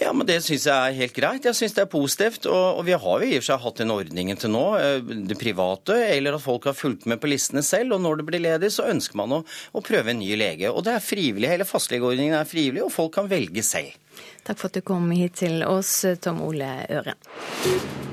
Ja, 0.01 0.13
men 0.13 0.27
Det 0.27 0.39
syns 0.45 0.67
jeg 0.69 0.75
er 0.75 0.97
helt 0.97 1.15
greit. 1.17 1.45
Jeg 1.45 1.57
syns 1.57 1.75
det 1.77 1.83
er 1.83 1.91
positivt. 1.93 2.47
Og, 2.49 2.81
og 2.81 2.85
vi 2.87 2.97
har 2.97 3.23
jo 3.23 3.29
i 3.29 3.37
og 3.37 3.43
for 3.43 3.49
seg 3.51 3.65
hatt 3.65 3.83
den 3.83 3.95
ordningen 3.95 4.41
til 4.41 4.53
nå, 4.55 4.65
eh, 4.81 5.15
det 5.29 5.39
private, 5.41 5.97
eller 6.17 6.39
at 6.39 6.45
folk 6.45 6.69
har 6.71 6.77
fulgt 6.79 7.09
med 7.11 7.21
på 7.21 7.31
listene 7.33 7.65
selv. 7.67 7.97
Og 7.97 8.05
når 8.05 8.21
det 8.21 8.29
blir 8.31 8.45
ledig, 8.45 8.73
så 8.75 8.89
ønsker 8.93 9.21
man 9.21 9.41
å, 9.41 9.43
å 9.45 9.85
prøve 9.85 10.15
en 10.15 10.23
ny 10.23 10.33
lege. 10.41 10.73
Og 10.73 10.85
det 10.87 10.97
er 10.97 11.05
frivillig. 11.05 11.51
Hele 11.53 11.69
fastlegeordningen 11.69 12.39
er 12.39 12.49
frivillig, 12.49 12.87
og 12.87 12.95
folk 12.95 13.17
kan 13.19 13.31
velge 13.31 13.65
selv. 13.67 13.97
Takk 14.45 14.61
for 14.61 14.71
at 14.71 14.79
du 14.81 14.85
kom 14.85 15.11
hit 15.13 15.41
til 15.43 15.65
oss, 15.67 16.01
Tom 16.25 16.41
Ole 16.49 16.73
Øren. 16.89 18.10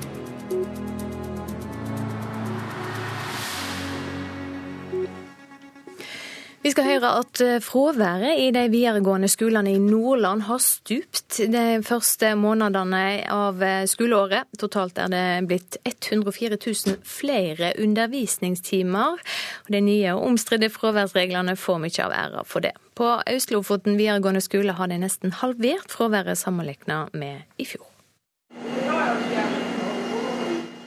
Vi 6.68 6.74
skal 6.74 6.84
høre 6.84 7.10
at 7.22 7.40
eh, 7.40 7.62
fraværet 7.64 8.42
i 8.42 8.50
de 8.52 8.66
videregående 8.68 9.28
skolene 9.32 9.70
i 9.72 9.78
Nordland 9.80 10.42
har 10.50 10.58
stupt 10.60 11.38
de 11.48 11.62
første 11.80 12.34
månedene 12.36 13.22
av 13.32 13.64
eh, 13.64 13.86
skoleåret. 13.88 14.50
Totalt 14.60 15.00
er 15.00 15.08
det 15.08 15.22
blitt 15.48 15.78
104 15.88 16.58
000 16.60 17.00
flere 17.08 17.72
undervisningstimer. 17.80 19.16
De 19.72 19.80
nye 19.80 20.12
og 20.12 20.26
omstridte 20.28 20.68
fraværsreglene 20.74 21.56
får 21.56 21.80
mye 21.86 22.04
av 22.04 22.16
æra 22.20 22.44
for 22.44 22.68
det. 22.68 22.74
På 23.00 23.14
Øst-Lofoten 23.24 23.96
videregående 23.96 24.44
skole 24.44 24.76
har 24.76 24.92
de 24.92 25.00
nesten 25.00 25.32
halvert 25.40 25.88
fraværet 25.88 26.36
sammenlignet 26.36 27.16
med 27.16 27.48
i 27.56 27.64
fjor. 27.64 27.88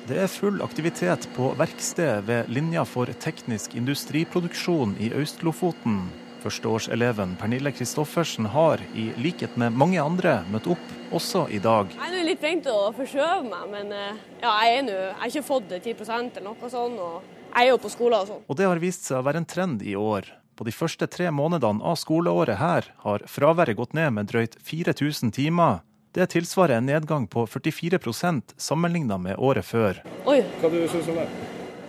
Det 0.09 0.17
er 0.17 0.31
full 0.31 0.63
aktivitet 0.65 1.27
på 1.35 1.51
verksted 1.59 2.23
ved 2.25 2.47
linja 2.49 2.81
for 2.89 3.09
teknisk 3.21 3.75
industriproduksjon 3.77 4.95
i 4.97 5.11
Øst-Lofoten. 5.13 5.99
Førsteårseleven 6.41 7.35
Pernille 7.37 7.69
Kristoffersen 7.71 8.47
har, 8.49 8.81
i 8.97 9.11
likhet 9.21 9.53
med 9.61 9.77
mange 9.77 10.01
andre, 10.01 10.39
møtt 10.49 10.65
opp 10.73 11.13
også 11.13 11.43
i 11.53 11.59
dag. 11.61 11.93
Jeg 11.93 12.17
er 12.17 12.25
litt 12.25 12.41
redd 12.47 12.71
å 12.73 12.79
forskjøve 12.97 13.45
meg, 13.45 13.67
men 13.69 13.93
eh, 13.93 14.23
ja, 14.41 14.55
jeg, 14.65 14.79
er 14.79 14.87
nå, 14.87 14.97
jeg 14.97 15.19
har 15.21 15.35
ikke 15.35 15.49
fått 15.51 15.69
det 15.69 15.83
10 15.85 15.93
eller 16.09 16.47
noe 16.49 16.73
sånt. 16.73 16.97
Og 16.97 17.37
jeg 17.51 17.67
er 17.67 17.69
jo 17.69 17.79
på 17.85 17.93
skolen 17.93 18.23
og 18.23 18.31
sånn. 18.31 18.43
Og 18.49 18.57
det 18.57 18.69
har 18.71 18.81
vist 18.81 19.05
seg 19.05 19.21
å 19.21 19.27
være 19.29 19.43
en 19.43 19.49
trend 19.53 19.85
i 19.85 19.93
år. 19.99 20.33
På 20.57 20.65
de 20.65 20.73
første 20.73 21.05
tre 21.13 21.29
månedene 21.29 21.85
av 21.85 22.01
skoleåret 22.01 22.57
her 22.57 22.89
har 23.05 23.29
fraværet 23.29 23.77
gått 23.77 23.93
ned 23.97 24.17
med 24.17 24.33
drøyt 24.33 24.57
4000 24.65 25.37
timer. 25.37 25.85
Det 26.12 26.28
tilsvarer 26.34 26.78
en 26.78 26.86
nedgang 26.86 27.28
på 27.28 27.45
44% 27.47 28.53
sammenligna 28.57 29.18
med 29.18 29.39
året 29.39 29.66
før. 29.66 30.01
Oi. 30.28 30.41
Hva 30.59 30.70
du 30.72 30.82
synes 30.91 31.07
om 31.07 31.16
det? 31.22 31.28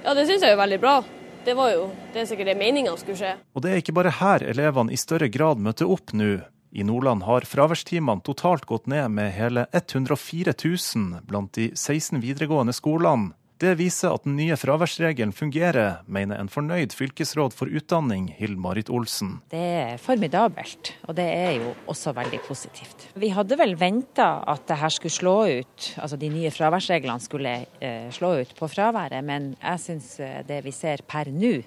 Ja, 0.05 0.15
Det 0.15 0.27
syns 0.29 0.43
jeg 0.43 0.55
er 0.55 0.61
veldig 0.61 0.81
bra. 0.81 1.03
Det 1.45 1.55
var 1.59 1.73
jo 1.75 1.89
det 2.15 2.23
er 2.23 2.27
sikkert 2.31 2.53
det 2.53 2.59
meninga 2.59 2.95
skulle 3.01 3.19
skje. 3.19 3.35
Og 3.55 3.65
det 3.65 3.73
er 3.73 3.81
ikke 3.83 3.95
bare 3.97 4.15
her 4.15 4.45
elevene 4.47 4.95
i 4.95 5.01
større 5.01 5.27
grad 5.29 5.59
møter 5.59 5.91
opp 5.91 6.15
nå. 6.15 6.37
I 6.73 6.85
Nordland 6.87 7.27
har 7.27 7.45
fraværstimene 7.45 8.23
totalt 8.25 8.65
gått 8.71 8.87
ned 8.87 9.11
med 9.13 9.35
hele 9.35 9.67
104 9.75 10.55
000 10.55 11.27
blant 11.29 11.53
de 11.59 11.73
16 11.75 12.23
videregående 12.23 12.73
skolene. 12.73 13.35
Det 13.63 13.77
viser 13.79 14.11
at 14.11 14.25
den 14.27 14.35
nye 14.35 14.57
fraværsregelen 14.59 15.31
fungerer, 15.31 16.01
mener 16.11 16.41
en 16.43 16.51
fornøyd 16.51 16.97
fylkesråd 16.99 17.55
for 17.55 17.71
utdanning, 17.71 18.27
Hill-Marit 18.35 18.91
Olsen. 18.91 19.37
Det 19.53 19.61
er 19.63 20.01
formidabelt, 20.03 20.91
og 21.07 21.15
det 21.15 21.29
er 21.31 21.53
jo 21.61 21.71
også 21.87 22.11
veldig 22.17 22.41
positivt. 22.49 23.07
Vi 23.15 23.31
hadde 23.31 23.59
vel 23.61 23.77
venta 23.79 24.33
at 24.51 24.67
det 24.67 24.81
her 24.83 24.91
skulle 24.91 25.15
slå 25.15 25.37
ut, 25.63 25.89
altså 25.95 26.19
de 26.19 26.33
nye 26.35 26.51
fraværsreglene 26.51 27.23
skulle 27.23 27.55
eh, 27.79 28.11
slå 28.11 28.35
ut 28.43 28.55
på 28.59 28.71
fraværet, 28.73 29.23
men 29.23 29.53
jeg 29.61 29.85
syns 29.87 30.13
eh, 30.19 30.41
det 30.49 30.65
vi 30.67 30.75
ser 30.75 31.07
per 31.07 31.31
nå 31.31 31.61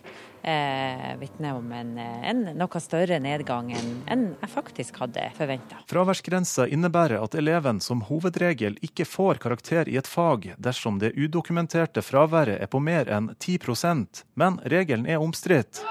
eh, 0.45 1.17
vitner 1.19 1.55
om 1.57 1.71
en, 1.71 1.97
en, 1.97 2.43
noe 2.57 2.81
større 2.83 3.17
nedgang 3.19 3.71
enn 3.73 4.25
jeg 4.41 4.51
faktisk 4.51 4.99
hadde 5.01 5.27
forventa. 5.37 5.81
Fraværsgrensa 5.89 6.67
innebærer 6.67 7.23
at 7.23 7.35
eleven 7.39 7.81
som 7.81 8.05
hovedregel 8.09 8.77
ikke 8.85 9.07
får 9.09 9.41
karakter 9.43 9.89
i 9.89 9.97
et 10.01 10.09
fag 10.09 10.51
dersom 10.57 11.01
det 11.01 11.15
udokumenterte 11.17 12.05
fraværet 12.05 12.61
er 12.61 12.71
på 12.71 12.81
mer 12.83 13.09
enn 13.11 13.33
10% 13.35 14.23
men 14.35 14.61
regelen 14.65 15.09
er 15.09 15.23
omstridt. 15.23 15.81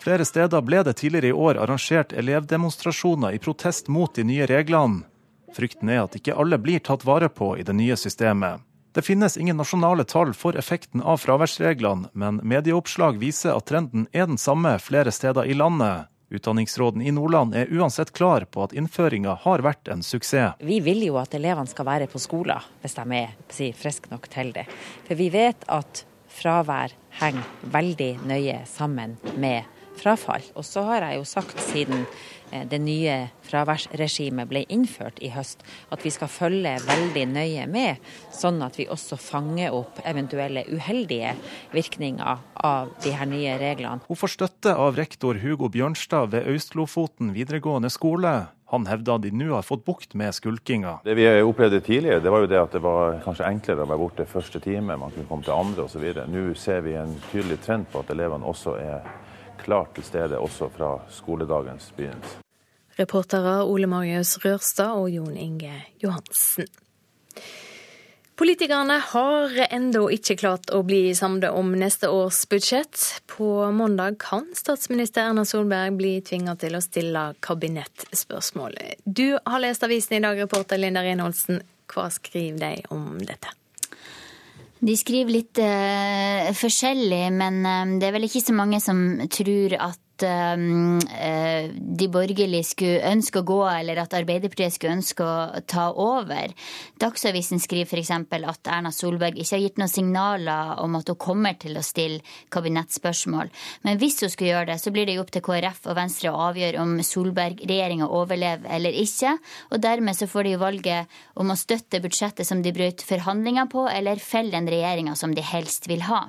Flere 0.00 0.24
steder 0.24 0.62
ble 0.64 0.80
det 0.86 0.96
tidligere 0.96 1.28
i 1.28 1.36
år 1.36 1.58
arrangert 1.60 2.14
elevdemonstrasjoner 2.16 3.36
i 3.36 3.42
protest 3.42 3.90
mot 3.92 4.14
de 4.16 4.24
nye 4.24 4.46
reglene. 4.48 5.04
Frykten 5.52 5.90
er 5.92 6.04
at 6.06 6.14
ikke 6.16 6.36
alle 6.38 6.56
blir 6.62 6.80
tatt 6.80 7.04
vare 7.04 7.28
på 7.28 7.52
i 7.58 7.66
det 7.66 7.74
nye 7.76 7.98
systemet. 7.98 8.62
Det 8.92 9.02
finnes 9.02 9.36
ingen 9.36 9.56
nasjonale 9.56 10.04
tall 10.04 10.32
for 10.34 10.56
effekten 10.58 11.02
av 11.02 11.20
fraværsreglene, 11.22 12.08
men 12.12 12.40
medieoppslag 12.42 13.20
viser 13.22 13.54
at 13.54 13.68
trenden 13.70 14.08
er 14.10 14.26
den 14.26 14.38
samme 14.38 14.72
flere 14.82 15.12
steder 15.14 15.46
i 15.46 15.54
landet. 15.54 16.08
Utdanningsråden 16.30 17.02
i 17.02 17.12
Nordland 17.14 17.54
er 17.54 17.70
uansett 17.70 18.10
klar 18.14 18.48
på 18.50 18.64
at 18.66 18.74
innføringa 18.74 19.36
har 19.44 19.62
vært 19.62 19.90
en 19.90 20.02
suksess. 20.02 20.58
Vi 20.58 20.80
vil 20.82 21.04
jo 21.06 21.18
at 21.22 21.34
elevene 21.38 21.70
skal 21.70 21.86
være 21.86 22.10
på 22.10 22.22
skolen 22.22 22.66
hvis 22.82 22.98
de 22.98 23.06
er 23.18 23.34
si, 23.50 23.70
friske 23.74 24.10
nok 24.10 24.26
til 24.30 24.50
det. 24.58 24.66
For 25.06 25.18
vi 25.18 25.30
vet 25.34 25.66
at 25.70 26.04
fravær 26.30 26.94
henger 27.22 27.70
veldig 27.74 28.12
nøye 28.30 28.60
sammen 28.70 29.18
med 29.38 29.66
frafall. 30.00 30.42
Og 30.54 30.66
så 30.66 30.82
har 30.86 31.06
jeg 31.06 31.20
jo 31.20 31.26
sagt 31.28 31.62
siden 31.62 32.06
det 32.50 32.80
nye 32.82 33.16
fraværsregimet 33.46 34.48
ble 34.50 34.64
innført 34.68 35.20
i 35.22 35.30
høst, 35.34 35.64
at 35.90 36.04
vi 36.04 36.12
skal 36.14 36.30
følge 36.30 36.76
veldig 36.86 37.26
nøye 37.32 37.66
med, 37.70 38.00
sånn 38.34 38.60
at 38.66 38.78
vi 38.78 38.88
også 38.90 39.18
fanger 39.20 39.74
opp 39.76 40.00
eventuelle 40.04 40.64
uheldige 40.70 41.34
virkninger 41.74 42.44
av 42.66 42.94
de 43.04 43.14
her 43.16 43.28
nye 43.30 43.56
reglene. 43.60 44.04
Hun 44.08 44.18
får 44.18 44.36
støtte 44.36 44.74
av 44.76 44.98
rektor 44.98 45.40
Hugo 45.42 45.70
Bjørnstad 45.72 46.32
ved 46.34 46.48
Øst-Lofoten 46.50 47.34
videregående 47.36 47.90
skole. 47.92 48.50
Han 48.70 48.86
hevder 48.86 49.18
de 49.18 49.32
nå 49.34 49.48
har 49.50 49.66
fått 49.66 49.82
bukt 49.82 50.14
med 50.14 50.34
skulkinga. 50.34 51.00
Det 51.02 51.16
vi 51.18 51.26
opplevde 51.42 51.80
tidligere, 51.82 52.22
det 52.22 52.30
var 52.30 52.44
jo 52.44 52.50
det 52.52 52.60
at 52.60 52.76
det 52.76 52.82
var 52.84 53.16
kanskje 53.24 53.48
enklere 53.48 53.82
å 53.82 53.90
være 53.90 54.02
borte 54.04 54.26
første 54.30 54.60
time, 54.62 54.94
man 54.94 55.10
kunne 55.10 55.26
komme 55.26 55.42
til 55.46 55.56
andre 55.56 55.88
osv. 55.88 56.04
Nå 56.30 56.44
ser 56.54 56.84
vi 56.86 56.94
en 57.00 57.16
tydelig 57.32 57.58
trend 57.64 57.90
på 57.90 58.04
at 58.04 58.12
elevene 58.14 58.46
også 58.46 58.76
er 58.78 59.02
klart 59.64 59.94
til 59.96 60.06
stede 60.06 60.38
også 60.38 60.70
fra 60.74 60.94
skoledagens 61.12 61.92
begynnelse. 61.96 62.40
Reportere 62.98 63.62
Ole 63.64 63.88
Marius 63.88 64.36
Rørstad 64.44 64.98
og 64.98 65.10
Jon 65.10 65.36
Inge 65.36 65.72
Johansen. 66.02 66.68
Politikerne 68.40 68.96
har 69.04 69.56
ennå 69.68 70.06
ikke 70.16 70.38
klart 70.40 70.70
å 70.72 70.78
bli 70.88 71.10
samlet 71.12 71.52
om 71.52 71.74
neste 71.76 72.08
års 72.08 72.38
budsjett. 72.48 72.96
På 73.28 73.68
mandag 73.76 74.16
kan 74.22 74.46
statsminister 74.56 75.28
Erna 75.28 75.44
Solberg 75.44 75.98
bli 76.00 76.14
tvinga 76.24 76.56
til 76.56 76.78
å 76.78 76.80
stille 76.80 77.26
kabinettspørsmål. 77.44 78.80
Du 79.04 79.36
har 79.44 79.60
lest 79.60 79.84
avisen 79.84 80.16
i 80.16 80.24
dag, 80.24 80.40
reporter 80.40 80.80
Linda 80.80 81.04
Reinholdsen. 81.04 81.60
Hva 81.92 82.08
skriver 82.16 82.64
de 82.64 82.74
om 82.96 83.18
dette? 83.20 83.59
De 84.80 84.96
skriver 84.96 85.34
litt 85.34 85.60
uh, 85.60 86.50
forskjellig, 86.56 87.24
men 87.36 87.60
uh, 87.66 87.98
det 88.00 88.08
er 88.08 88.14
vel 88.16 88.28
ikke 88.28 88.44
så 88.44 88.56
mange 88.56 88.80
som 88.80 89.02
tror 89.32 89.76
at 89.76 90.00
um, 90.26 90.98
de 91.00 92.08
borgerlige 92.12 92.68
skulle 92.72 93.02
ønske 93.10 93.40
å 93.40 93.46
gå, 93.46 93.60
eller 93.68 94.02
at 94.02 94.14
Arbeiderpartiet 94.16 94.76
skulle 94.76 94.98
ønske 94.98 95.24
å 95.24 95.62
ta 95.70 95.88
over. 95.92 96.54
Dagsavisen 97.00 97.62
skriver 97.62 97.88
f.eks. 97.90 98.12
at 98.12 98.70
Erna 98.70 98.92
Solberg 98.94 99.38
ikke 99.40 99.56
har 99.56 99.64
gitt 99.64 99.80
noen 99.80 99.92
signaler 99.92 100.80
om 100.82 100.98
at 100.98 101.10
hun 101.10 101.18
kommer 101.20 101.56
til 101.60 101.78
å 101.78 101.84
stille 101.84 102.20
kabinettspørsmål. 102.52 103.50
Men 103.86 104.00
hvis 104.00 104.20
hun 104.24 104.32
skulle 104.32 104.52
gjøre 104.52 104.72
det, 104.72 104.78
så 104.82 104.92
blir 104.94 105.08
det 105.08 105.16
jo 105.16 105.24
opp 105.24 105.32
til 105.34 105.44
KrF 105.44 105.86
og 105.90 105.98
Venstre 105.98 106.32
å 106.32 106.42
avgjøre 106.50 106.82
om 106.82 106.96
Solberg-regjeringa 107.04 108.10
overlever 108.10 108.70
eller 108.76 108.96
ikke. 109.02 109.36
Og 109.70 109.82
dermed 109.82 110.18
så 110.18 110.28
får 110.30 110.46
de 110.46 110.54
jo 110.54 110.62
valget 110.62 111.20
om 111.40 111.52
å 111.52 111.58
støtte 111.58 112.02
budsjettet 112.02 112.48
som 112.48 112.62
de 112.64 112.74
brøt 112.74 113.04
forhandlinger 113.06 113.70
på, 113.72 113.86
eller 113.90 114.22
felle 114.22 114.54
den 114.54 114.68
regjeringa 114.70 115.16
som 115.18 115.34
de 115.36 115.44
helst 115.44 115.88
vil 115.90 116.04
ha. 116.08 116.26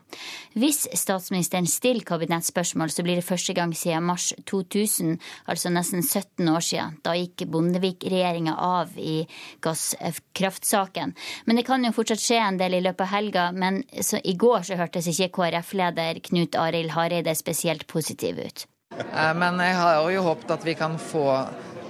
Hvis 0.57 0.85
statsministeren 0.97 1.67
stiller 1.69 2.05
kabinettspørsmål, 2.07 2.91
så 2.91 3.05
blir 3.05 3.19
det 3.19 3.27
første 3.27 3.55
gang 3.57 3.73
siden 3.81 4.07
mars 4.07 4.31
2000, 4.49 5.17
altså 5.51 5.71
nesten 5.73 6.03
17 6.05 6.49
år 6.51 6.65
siden. 6.65 6.97
Da 7.05 7.15
gikk 7.17 7.45
Bondevik-regjeringa 7.51 8.55
av 8.55 8.93
i 8.97 9.21
gasskraftsaken. 9.65 11.15
Men 11.45 11.59
det 11.59 11.65
kan 11.67 11.85
jo 11.85 11.93
fortsatt 11.95 12.23
skje 12.23 12.41
en 12.41 12.59
del 12.61 12.77
i 12.77 12.83
løpet 12.85 13.07
av 13.07 13.13
helga. 13.15 13.47
Men 13.51 13.81
i 14.23 14.35
går 14.37 14.67
så 14.69 14.79
hørtes 14.79 15.09
ikke 15.11 15.31
KrF-leder 15.39 16.21
Knut 16.29 16.57
Arild 16.59 16.95
Hareide 16.95 17.35
spesielt 17.37 17.87
positiv 17.89 18.39
ut. 18.39 18.67
Eh, 18.97 19.33
men 19.35 19.59
jeg 19.63 19.75
har 19.75 20.09
jo 20.11 20.25
håpet 20.29 20.57
at 20.57 20.65
vi 20.67 20.75
kan 20.79 20.97
få 20.99 21.27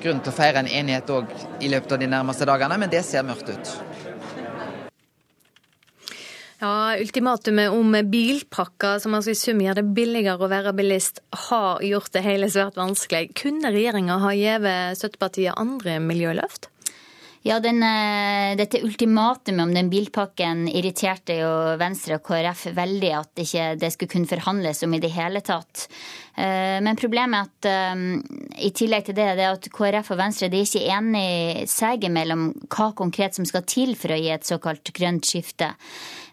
grunn 0.01 0.21
til 0.23 0.33
å 0.33 0.35
feire 0.35 0.61
en 0.63 0.69
enighet 0.69 1.09
òg 1.13 1.31
i 1.61 1.69
løpet 1.69 1.95
av 1.95 2.01
de 2.01 2.09
nærmeste 2.09 2.47
dagene, 2.49 2.77
men 2.81 2.89
det 2.89 3.03
ser 3.05 3.25
mørkt 3.25 3.51
ut. 3.51 3.73
Ja, 6.62 6.95
Ultimatumet 7.01 7.72
om 7.74 7.95
bilpakker, 8.05 8.99
som 9.01 9.16
altså 9.18 9.34
i 9.34 9.39
sum 9.39 9.64
gjør 9.64 9.80
det 9.80 9.88
billigere 9.97 10.45
å 10.45 10.49
være 10.51 10.76
bilist, 10.78 11.24
har 11.47 11.82
gjort 11.82 12.12
det 12.14 12.22
hele 12.22 12.51
svært 12.53 12.78
vanskelig. 12.78 13.32
Kunne 13.39 13.72
regjeringa 13.74 14.20
ha 14.22 14.36
gitt 14.38 14.68
støttepartiet 14.99 15.57
andre 15.57 15.97
miljøløft? 16.05 16.70
Ja, 17.41 17.59
den, 17.59 17.82
eh, 17.82 18.55
Dette 18.55 18.84
ultimatumet 18.86 19.64
om 19.64 19.74
den 19.74 19.89
bilpakken 19.89 20.68
irriterte 20.70 21.39
jo 21.39 21.49
Venstre 21.82 22.20
og 22.20 22.28
KrF 22.28 22.68
veldig 22.78 23.12
at 23.18 23.41
ikke 23.41 23.64
det 23.82 23.89
skulle 23.95 24.12
kunne 24.12 24.30
forhandles 24.30 24.84
om 24.86 24.93
i 24.93 24.99
det 25.01 25.09
hele 25.09 25.41
tatt. 25.41 25.88
Eh, 26.38 26.78
men 26.86 26.99
problemet 27.01 27.66
er 27.66 27.89
at 27.89 27.95
um, 27.97 28.22
i 28.62 28.70
tillegg 28.70 29.07
til 29.07 29.18
det, 29.18 29.26
det 29.39 29.47
er 29.47 29.57
at 29.57 29.70
KrF 29.74 30.14
og 30.14 30.22
Venstre 30.22 30.51
de 30.53 30.62
er 30.62 30.70
ikke 30.70 30.93
enige 30.93 31.66
seg 31.72 32.05
imellom 32.05 32.51
hva 32.70 32.91
konkret 32.93 33.34
som 33.34 33.49
skal 33.49 33.66
til 33.66 33.95
for 33.97 34.14
å 34.14 34.22
gi 34.22 34.30
et 34.30 34.45
såkalt 34.45 34.93
grønt 34.93 35.26
skifte. 35.26 35.74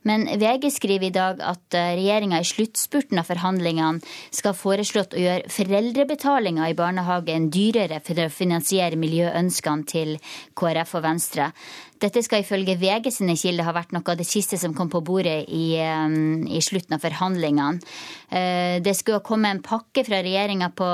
Men 0.06 0.26
VG 0.38 0.70
skriver 0.74 1.08
i 1.08 1.14
dag 1.14 1.42
at 1.42 1.74
eh, 1.76 1.94
regjeringa 1.98 2.40
i 2.40 2.46
sluttspurten 2.46 3.20
av 3.20 3.28
forhandlingene 3.28 4.02
skal 4.34 4.56
foreslått 4.56 5.16
å 5.16 5.22
gjøre 5.22 5.50
foreldrebetalinga 5.52 6.68
i 6.70 6.76
barnehagen 6.78 7.50
dyrere 7.54 8.00
for 8.04 8.22
å 8.22 8.30
finansiere 8.32 9.00
miljøønskene 9.00 9.88
til 9.88 10.16
KrF 10.58 10.96
og 10.98 11.06
Venstre. 11.08 11.50
Dette 11.98 12.22
skal 12.22 12.44
ifølge 12.44 12.76
VG 12.78 13.10
sine 13.10 13.34
kilder 13.38 13.66
ha 13.66 13.74
vært 13.74 13.90
noe 13.94 14.06
av 14.12 14.18
det 14.20 14.26
siste 14.28 14.58
som 14.60 14.74
kom 14.76 14.90
på 14.92 15.00
bordet 15.04 15.48
i, 15.48 15.76
eh, 15.82 16.16
i 16.46 16.60
slutten 16.62 16.94
av 16.94 17.02
forhandlingene. 17.02 17.82
Eh, 18.30 18.78
det 18.80 18.94
skulle 18.96 19.20
komme 19.20 19.50
en 19.50 19.62
pakke 19.62 20.04
fra 20.06 20.22
regjeringa 20.22 20.70
på 20.74 20.88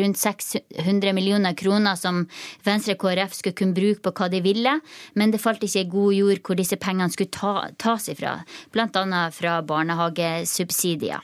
rundt 0.00 0.18
600 0.18 1.12
millioner 1.12 1.54
kroner 1.54 1.96
som 1.96 2.26
Venstre 2.64 2.94
og 2.94 3.00
KrF 3.00 3.34
skulle 3.34 3.56
kunne 3.56 3.74
bruke 3.74 4.02
på 4.02 4.12
hva 4.12 4.28
de 4.30 4.40
ville, 4.40 4.80
men 5.14 5.30
det 5.30 5.40
falt 5.40 5.62
ikke 5.62 5.86
i 5.86 5.90
god 5.90 6.14
jord 6.14 6.42
hvor 6.42 6.56
disse 6.56 6.76
pengene 6.76 7.10
skulle 7.10 7.30
ta, 7.30 7.70
tas 7.78 8.08
ifra, 8.08 8.44
bl.a. 8.72 9.30
fra 9.30 9.62
barnehagesubsidier. 9.62 11.20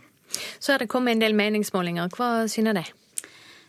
Så 0.59 0.75
er 0.75 0.79
det 0.79 0.89
kommet 0.89 1.15
en 1.15 1.21
del 1.21 1.35
meningsmålinger. 1.35 2.09
Hva 2.15 2.49
synes 2.51 2.75
de? 2.75 3.04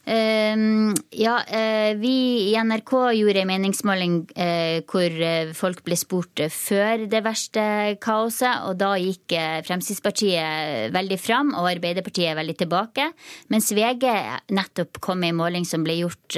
Uh, 0.06 0.94
ja, 1.18 1.40
uh, 1.50 1.98
vi 1.98 2.14
i 2.52 2.56
NRK 2.62 2.92
gjorde 3.18 3.42
en 3.42 3.50
meningsmåling 3.50 4.20
uh, 4.38 4.84
hvor 4.86 5.10
eh, 5.10 5.50
folk 5.58 5.82
ble 5.86 5.98
spurt 5.98 6.44
før 6.54 7.08
det 7.10 7.22
verste 7.26 7.64
kaoset, 8.04 8.68
og 8.70 8.78
da 8.78 8.92
gikk 9.02 9.34
Fremskrittspartiet 9.66 10.94
veldig 10.94 11.18
fram 11.20 11.54
og 11.58 11.70
Arbeiderpartiet 11.72 12.38
veldig 12.38 12.56
tilbake. 12.60 13.08
Mens 13.54 13.72
VG 13.74 14.06
nettopp 14.54 15.00
kom 15.02 15.24
med 15.24 15.34
en 15.34 15.40
måling 15.40 15.66
som 15.68 15.84
ble 15.86 15.98
gjort, 16.04 16.38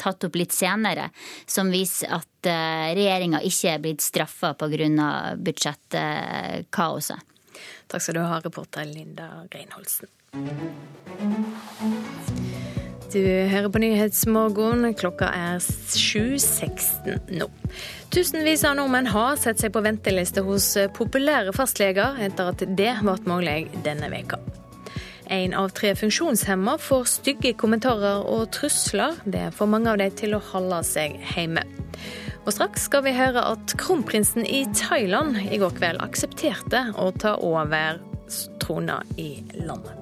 tatt 0.00 0.26
opp 0.26 0.36
litt 0.36 0.52
senere, 0.54 1.08
som 1.48 1.72
viser 1.72 2.12
at 2.18 2.48
regjeringa 2.98 3.40
ikke 3.46 3.72
er 3.72 3.82
blitt 3.84 4.04
straffa 4.04 4.52
pga. 4.58 5.36
budsjettkaoset. 5.38 7.36
Takk 7.88 8.04
skal 8.04 8.18
du 8.18 8.24
ha, 8.26 8.40
reporter 8.44 8.84
Linda 8.84 9.46
Greinholsen. 9.50 10.08
Du 13.08 13.22
hører 13.24 13.70
på 13.72 13.80
Nyhetsmorgen. 13.80 14.82
Klokka 14.98 15.30
er 15.32 15.62
7.16 15.64 17.38
nå. 17.40 17.46
Tusenvis 18.12 18.66
av 18.68 18.74
nordmenn 18.76 19.08
har 19.08 19.38
sett 19.40 19.62
seg 19.62 19.72
på 19.72 19.80
venteliste 19.84 20.44
hos 20.44 20.74
populære 20.96 21.54
fastleger 21.56 22.20
etter 22.26 22.50
at 22.52 22.60
det 22.60 22.92
ble 23.00 23.16
mulig 23.24 23.70
denne 23.86 24.10
veka. 24.12 24.36
En 25.32 25.56
av 25.56 25.72
tre 25.76 25.94
funksjonshemma 25.96 26.76
får 26.80 27.08
stygge 27.14 27.54
kommentarer 27.56 28.28
og 28.28 28.50
trusler. 28.52 29.16
Det 29.24 29.46
får 29.56 29.72
mange 29.72 29.92
av 29.92 30.02
dem 30.02 30.12
til 30.20 30.36
å 30.36 30.44
holde 30.52 30.82
seg 30.88 31.16
hjemme. 31.32 31.64
Og 32.44 32.52
straks 32.56 32.90
skal 32.90 33.06
vi 33.08 33.16
høre 33.16 33.40
at 33.54 33.72
kronprinsen 33.80 34.44
i 34.44 34.66
Thailand 34.76 35.40
i 35.48 35.60
går 35.60 35.72
kveld 35.80 36.04
aksepterte 36.04 36.90
å 37.00 37.08
ta 37.16 37.38
over 37.40 38.02
trona 38.60 39.00
i 39.16 39.32
landet. 39.64 39.96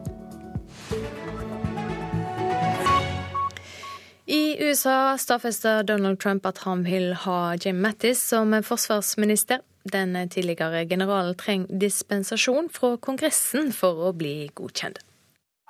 I 4.28 4.56
USA 4.58 5.16
stadfester 5.18 5.82
Donald 5.82 6.18
Trump 6.18 6.46
at 6.46 6.58
han 6.58 6.82
vil 6.84 7.12
ha 7.14 7.54
Jim 7.54 7.76
Mattis 7.76 8.18
som 8.18 8.62
forsvarsminister. 8.62 9.60
Den 9.92 10.28
tidligere 10.28 10.86
generalen 10.86 11.36
trenger 11.38 11.78
dispensasjon 11.78 12.66
fra 12.74 12.96
Kongressen 12.96 13.70
for 13.72 14.08
å 14.08 14.10
bli 14.12 14.50
godkjent. 14.58 14.98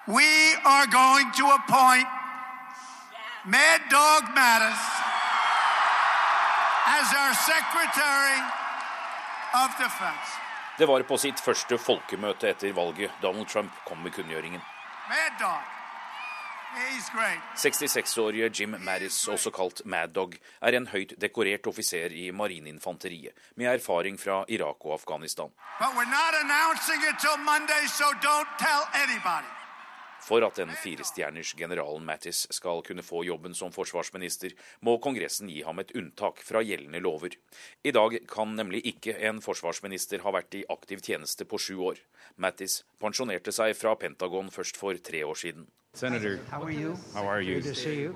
We 0.08 0.56
are 0.64 0.88
going 0.88 1.28
to 1.36 1.44
appoint 1.52 2.08
Mad 3.44 3.84
Dog 3.92 4.32
Mattis 4.32 4.88
as 6.96 7.12
our 7.12 7.34
Secretary 7.44 8.40
of 9.52 9.68
Defense. 9.76 10.40
Det 10.78 10.88
var 10.88 11.02
på 11.02 11.20
sitt 11.20 11.44
første 11.44 11.76
folkemøte 11.76 12.48
etter 12.48 12.72
valget 12.72 13.12
Donald 13.20 13.52
Trump 13.52 13.72
kom 13.84 14.00
med 14.00 14.16
kunngjøringen. 14.16 14.64
Mad 15.12 15.40
Dog. 15.40 15.75
66-årige 16.76 18.50
Jim 18.60 18.76
Mattis, 18.84 19.28
også 19.28 19.50
kalt 19.50 19.80
Mad 19.88 20.12
Dog, 20.12 20.34
er 20.60 20.76
en 20.76 20.88
høyt 20.92 21.14
dekorert 21.20 21.66
offiser 21.70 22.12
i 22.12 22.28
marineinfanteriet 22.36 23.32
med 23.56 23.70
erfaring 23.72 24.18
fra 24.20 24.42
Irak 24.48 24.84
og 24.84 24.98
Afghanistan. 24.98 25.52
For 30.26 30.42
at 30.42 30.58
den 30.58 30.72
firestjerners 30.82 31.54
generalen 31.56 32.04
Mattis 32.04 32.42
skal 32.50 32.82
kunne 32.84 33.04
få 33.06 33.22
jobben 33.24 33.54
som 33.54 33.72
forsvarsminister, 33.72 34.52
må 34.82 34.98
Kongressen 34.98 35.48
gi 35.48 35.62
ham 35.62 35.80
et 35.80 35.94
unntak 35.96 36.42
fra 36.44 36.60
gjeldende 36.66 37.00
lover. 37.00 37.38
I 37.84 37.94
dag 37.94 38.18
kan 38.28 38.52
nemlig 38.58 38.82
ikke 38.92 39.16
en 39.30 39.40
forsvarsminister 39.40 40.24
ha 40.26 40.34
vært 40.34 40.58
i 40.60 40.64
aktiv 40.76 41.00
tjeneste 41.00 41.48
på 41.48 41.62
sju 41.62 41.80
år. 41.92 42.04
Mattis 42.36 42.82
pensjonerte 43.00 43.54
seg 43.54 43.76
fra 43.78 43.94
Pentagon 43.96 44.52
først 44.52 44.76
for 44.76 44.98
tre 44.98 45.24
år 45.24 45.44
siden. 45.46 45.70
Senator, 45.96 46.38
how 46.50 46.62
are 46.62 46.70
you? 46.70 46.94
How 47.14 47.24
are 47.24 47.40
you? 47.40 47.54
Good 47.62 47.74
to 47.74 47.74
see 47.74 48.02
you. 48.02 48.14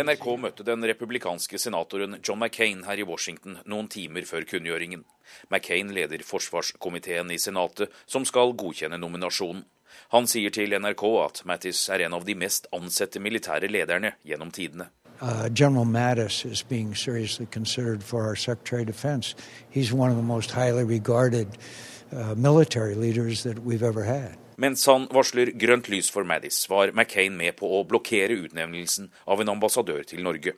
NRK 0.00 0.26
møtte 0.40 0.64
den 0.64 0.84
republikanske 0.88 1.58
senatoren 1.60 2.16
John 2.24 2.40
McCain 2.40 2.86
her 2.86 2.96
i 2.96 3.04
Washington 3.04 3.58
noen 3.68 3.90
timer 3.92 4.24
før 4.24 4.46
kunngjøringen. 4.48 5.02
McCain 5.50 5.92
leder 5.92 6.24
forsvarskomiteen 6.24 7.28
i 7.34 7.36
Senatet, 7.36 7.92
som 8.06 8.24
skal 8.24 8.54
godkjenne 8.56 8.96
nominasjonen. 8.96 9.66
Han 10.16 10.30
sier 10.30 10.56
til 10.56 10.72
NRK 10.72 11.04
at 11.26 11.44
Mattis 11.44 11.84
er 11.92 12.06
en 12.06 12.16
av 12.16 12.24
de 12.24 12.32
mest 12.32 12.70
ansette 12.72 13.20
militære 13.20 13.68
lederne 13.68 14.14
gjennom 14.24 14.48
tidene. 14.48 14.88
Uh, 15.20 15.50
General 15.52 15.84
Mattis 15.84 16.46
is 16.46 16.62
being 16.62 16.94
seriously 16.96 17.44
considered 17.44 18.02
for 18.02 18.24
our 18.24 18.36
Secretary 18.36 18.82
of 18.82 18.86
Defense. 18.86 19.34
He's 19.68 19.92
one 19.92 20.10
of 20.10 20.16
the 20.16 20.22
most 20.22 20.52
highly 20.52 20.84
regarded 20.84 21.58
uh, 22.10 22.34
military 22.36 22.94
leaders 22.94 23.42
that 23.42 23.58
we've 23.58 23.82
ever 23.82 24.04
had. 24.04 24.38
Mens 24.58 24.82
han 24.90 25.06
varsler 25.14 25.52
grønt 25.54 25.86
lys 25.86 26.08
for 26.10 26.26
Maddis, 26.26 26.64
var 26.70 26.90
McCain 26.90 27.36
med 27.38 27.54
på 27.60 27.68
å 27.78 27.84
blokkere 27.86 28.34
utnevnelsen 28.42 29.12
av 29.30 29.40
en 29.40 29.52
ambassadør 29.54 30.02
til 30.02 30.24
Norge. 30.26 30.56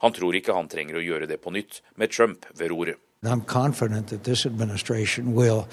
Han 0.00 0.14
tror 0.16 0.36
ikke 0.36 0.56
han 0.56 0.70
trenger 0.72 0.96
å 0.96 1.04
gjøre 1.04 1.28
det 1.28 1.42
på 1.44 1.52
nytt, 1.52 1.82
med 2.00 2.12
Trump 2.12 2.48
ved 2.56 2.72
roret. 2.72 2.96
I'm 3.24 3.44
confident 3.44 4.08
that 4.08 4.24
this 4.24 4.44
administration 4.46 5.34
will 5.34 5.66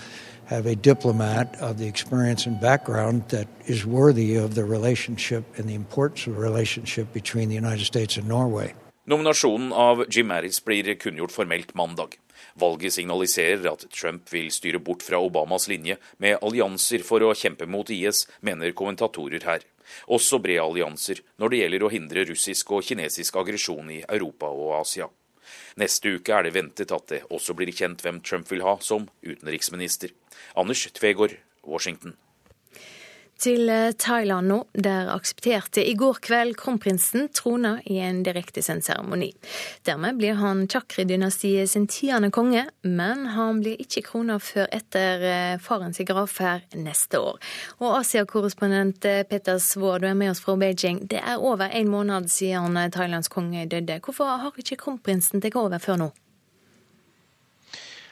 have 0.46 0.66
a 0.66 0.76
diplomat 0.76 1.56
of 1.62 1.78
the 1.78 1.88
experience 1.88 2.46
and 2.46 2.60
background 2.60 3.30
that 3.30 3.48
is 3.68 3.86
worthy 3.86 4.36
of 4.36 4.56
the 4.56 4.64
relationship 4.64 5.44
and 5.58 5.68
the 5.68 5.76
importance 5.76 6.28
of 6.28 6.36
the 6.36 6.42
relationship 6.42 7.14
between 7.14 7.50
the 7.50 7.56
United 7.56 7.86
States 7.86 8.18
and 8.18 8.28
Norway. 8.28 8.74
Nominasjonen 9.08 9.74
av 9.74 10.06
Jim 10.10 10.28
Mattis 10.28 10.60
blir 10.64 10.96
kunngjort 10.96 11.32
formelt 11.32 11.74
mandag. 11.74 12.20
Valget 12.60 12.96
signaliserer 12.96 13.68
at 13.72 13.86
Trump 13.94 14.30
vil 14.34 14.52
styre 14.54 14.80
bort 14.80 15.04
fra 15.06 15.20
Obamas 15.22 15.68
linje 15.72 15.98
med 16.18 16.40
allianser 16.42 17.06
for 17.08 17.24
å 17.24 17.36
kjempe 17.38 17.68
mot 17.70 17.90
IS, 17.94 18.26
mener 18.42 18.76
kommentatorer 18.78 19.46
her. 19.48 19.66
Også 20.08 20.40
brede 20.40 20.64
allianser 20.64 21.24
når 21.42 21.52
det 21.52 21.62
gjelder 21.62 21.86
å 21.86 21.92
hindre 21.92 22.26
russisk 22.30 22.72
og 22.76 22.86
kinesisk 22.88 23.38
aggresjon 23.42 23.92
i 23.92 24.02
Europa 24.08 24.50
og 24.52 24.78
Asia. 24.82 25.10
Neste 25.80 26.16
uke 26.18 26.34
er 26.36 26.48
det 26.48 26.56
ventet 26.56 26.92
at 26.96 27.08
det 27.12 27.24
også 27.32 27.56
blir 27.58 27.72
kjent 27.76 28.04
hvem 28.04 28.22
Trump 28.24 28.50
vil 28.52 28.64
ha 28.66 28.78
som 28.84 29.08
utenriksminister. 29.24 30.12
Anders 30.56 30.88
Tvegård, 30.96 31.38
Washington 31.68 32.16
til 33.42 33.70
eh, 33.70 33.92
Thailand 33.98 34.52
nå. 34.52 34.60
Der 34.74 35.10
aksepterte 35.14 35.84
i 35.88 35.96
går 35.98 36.20
kveld 36.24 36.56
kronprinsen 36.60 37.30
trona 37.36 37.78
i 37.86 38.00
en 38.04 38.22
direktesendt 38.26 38.86
seremoni. 38.88 39.32
Dermed 39.88 40.20
blir 40.22 40.38
han 40.40 40.68
Chakri-dynastiet 40.72 41.70
sin 41.70 41.88
tiende 41.92 42.32
konge, 42.32 42.68
men 42.82 43.26
han 43.36 43.62
blir 43.64 43.82
ikke 43.82 44.06
krona 44.12 44.38
før 44.42 44.70
etter 44.72 45.26
eh, 45.26 45.58
farens 45.62 46.02
gravferd 46.08 46.78
neste 46.78 47.22
år. 47.22 47.42
Og 47.82 48.00
Asia-korrespondent 48.02 49.06
eh, 49.10 49.24
Peter 49.28 49.60
Svår, 49.62 50.02
du 50.02 50.10
er 50.12 50.18
med 50.18 50.34
oss 50.36 50.44
fra 50.44 50.58
Beijing. 50.62 51.06
Det 51.10 51.22
er 51.22 51.42
over 51.42 51.70
en 51.72 51.92
måned 51.92 52.30
siden 52.32 52.78
Thailands 52.94 53.32
konge 53.32 53.66
døde. 53.70 54.00
Hvorfor 54.06 54.38
har 54.42 54.58
ikke 54.58 54.80
kronprinsen 54.86 55.42
tatt 55.42 55.58
over 55.58 55.82
før 55.82 56.06
nå? 56.06 56.12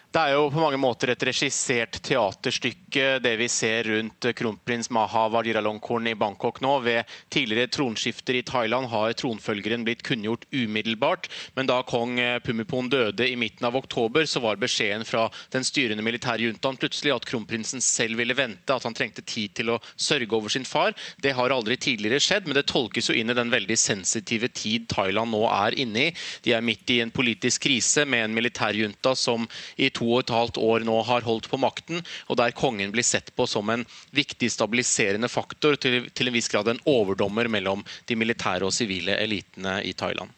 Det 0.10 0.18
er 0.18 0.32
jo 0.34 0.47
på 0.49 0.57
mange 0.57 0.78
måter 0.82 1.12
et 1.14 1.24
regissert 1.28 1.99
teaterstykke, 2.01 3.20
det 3.22 3.34
vi 3.38 3.45
ser 3.45 3.86
rundt 3.91 4.26
kronprins 4.34 4.88
Maha 4.89 5.28
Vajiralongkorn 5.30 6.07
i 6.10 6.16
Bangkok 6.18 6.64
nå. 6.66 6.72
Ved 6.82 7.12
tidligere 7.30 7.70
tronskifter 7.70 8.39
i 8.39 8.41
Thailand 8.41 8.89
har 8.89 9.14
tronfølgeren 9.14 9.84
blitt 9.86 10.01
kunngjort 10.07 10.47
umiddelbart. 10.49 11.30
Men 11.53 11.70
da 11.70 11.84
kong 11.86 12.18
Pumipon 12.41 12.89
døde 12.89 13.28
i 13.30 13.36
midten 13.38 13.68
av 13.70 13.78
oktober, 13.78 14.26
så 14.26 14.41
var 14.41 14.57
beskjeden 14.57 15.05
fra 15.05 15.28
den 15.53 15.68
styrende 15.68 16.01
militærjuntaen 16.07 16.82
plutselig 16.82 17.14
at 17.14 17.30
kronprinsen 17.30 17.86
selv 17.86 18.18
ville 18.18 18.34
vente, 18.34 18.74
at 18.74 18.89
han 18.89 18.97
trengte 18.97 19.22
tid 19.22 19.53
til 19.62 19.76
å 19.76 19.78
sørge 19.93 20.34
over 20.34 20.49
sin 20.49 20.66
far. 20.66 20.97
Det 21.22 21.36
har 21.38 21.53
aldri 21.53 21.78
tidligere 21.78 22.18
skjedd, 22.18 22.49
men 22.49 22.57
det 22.57 22.66
tolkes 22.74 23.12
jo 23.12 23.20
inn 23.20 23.30
i 23.30 23.38
den 23.38 23.53
veldig 23.53 23.78
sensitive 23.78 24.49
tid 24.57 24.89
Thailand 24.89 25.38
nå 25.38 25.45
er 25.53 25.78
inne 25.86 26.10
i. 26.10 26.18
De 26.49 26.57
er 26.57 26.66
midt 26.66 26.97
i 26.97 26.99
en 27.05 27.14
politisk 27.14 27.68
krise 27.70 28.10
med 28.10 28.26
en 28.26 28.38
militærjunta 28.41 29.14
som 29.14 29.45
i 29.78 29.93
to 30.00 30.08
og 30.10 30.24
et 30.24 30.34
halvt 30.34 30.60
år 30.64 30.88
nå 30.88 30.97
har 31.08 31.28
holdt 31.28 31.50
på 31.52 31.60
makten, 31.62 32.04
og 32.28 32.39
der 32.39 32.56
kongen 32.56 32.93
blir 32.95 33.06
sett 33.06 33.34
på 33.36 33.47
som 33.50 33.70
en 33.74 33.86
viktig 34.16 34.52
stabiliserende 34.52 35.30
faktor, 35.32 35.76
til, 35.76 36.08
til 36.16 36.32
en 36.32 36.38
viss 36.38 36.50
grad 36.52 36.72
en 36.72 36.82
overdommer 36.89 37.52
mellom 37.52 37.84
de 38.10 38.18
militære 38.20 38.68
og 38.68 38.76
sivile 38.76 39.18
elitene 39.20 39.80
i 39.86 39.93
Thailand. 39.93 40.32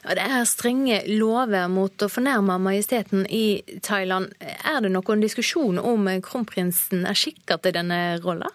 Ja, 0.00 0.14
det 0.16 0.24
er 0.24 0.46
strenge 0.48 1.02
lover 1.12 1.68
mot 1.68 2.00
å 2.00 2.08
fornærme 2.08 2.56
majesteten 2.62 3.26
i 3.28 3.60
Thailand. 3.84 4.32
Er 4.40 4.80
det 4.80 4.92
noen 4.94 5.20
diskusjon 5.20 5.80
om 5.82 6.08
kronprinsen 6.24 7.04
er 7.04 7.18
skikka 7.18 7.60
til 7.60 7.76
denne 7.76 8.00
rolla? 8.24 8.48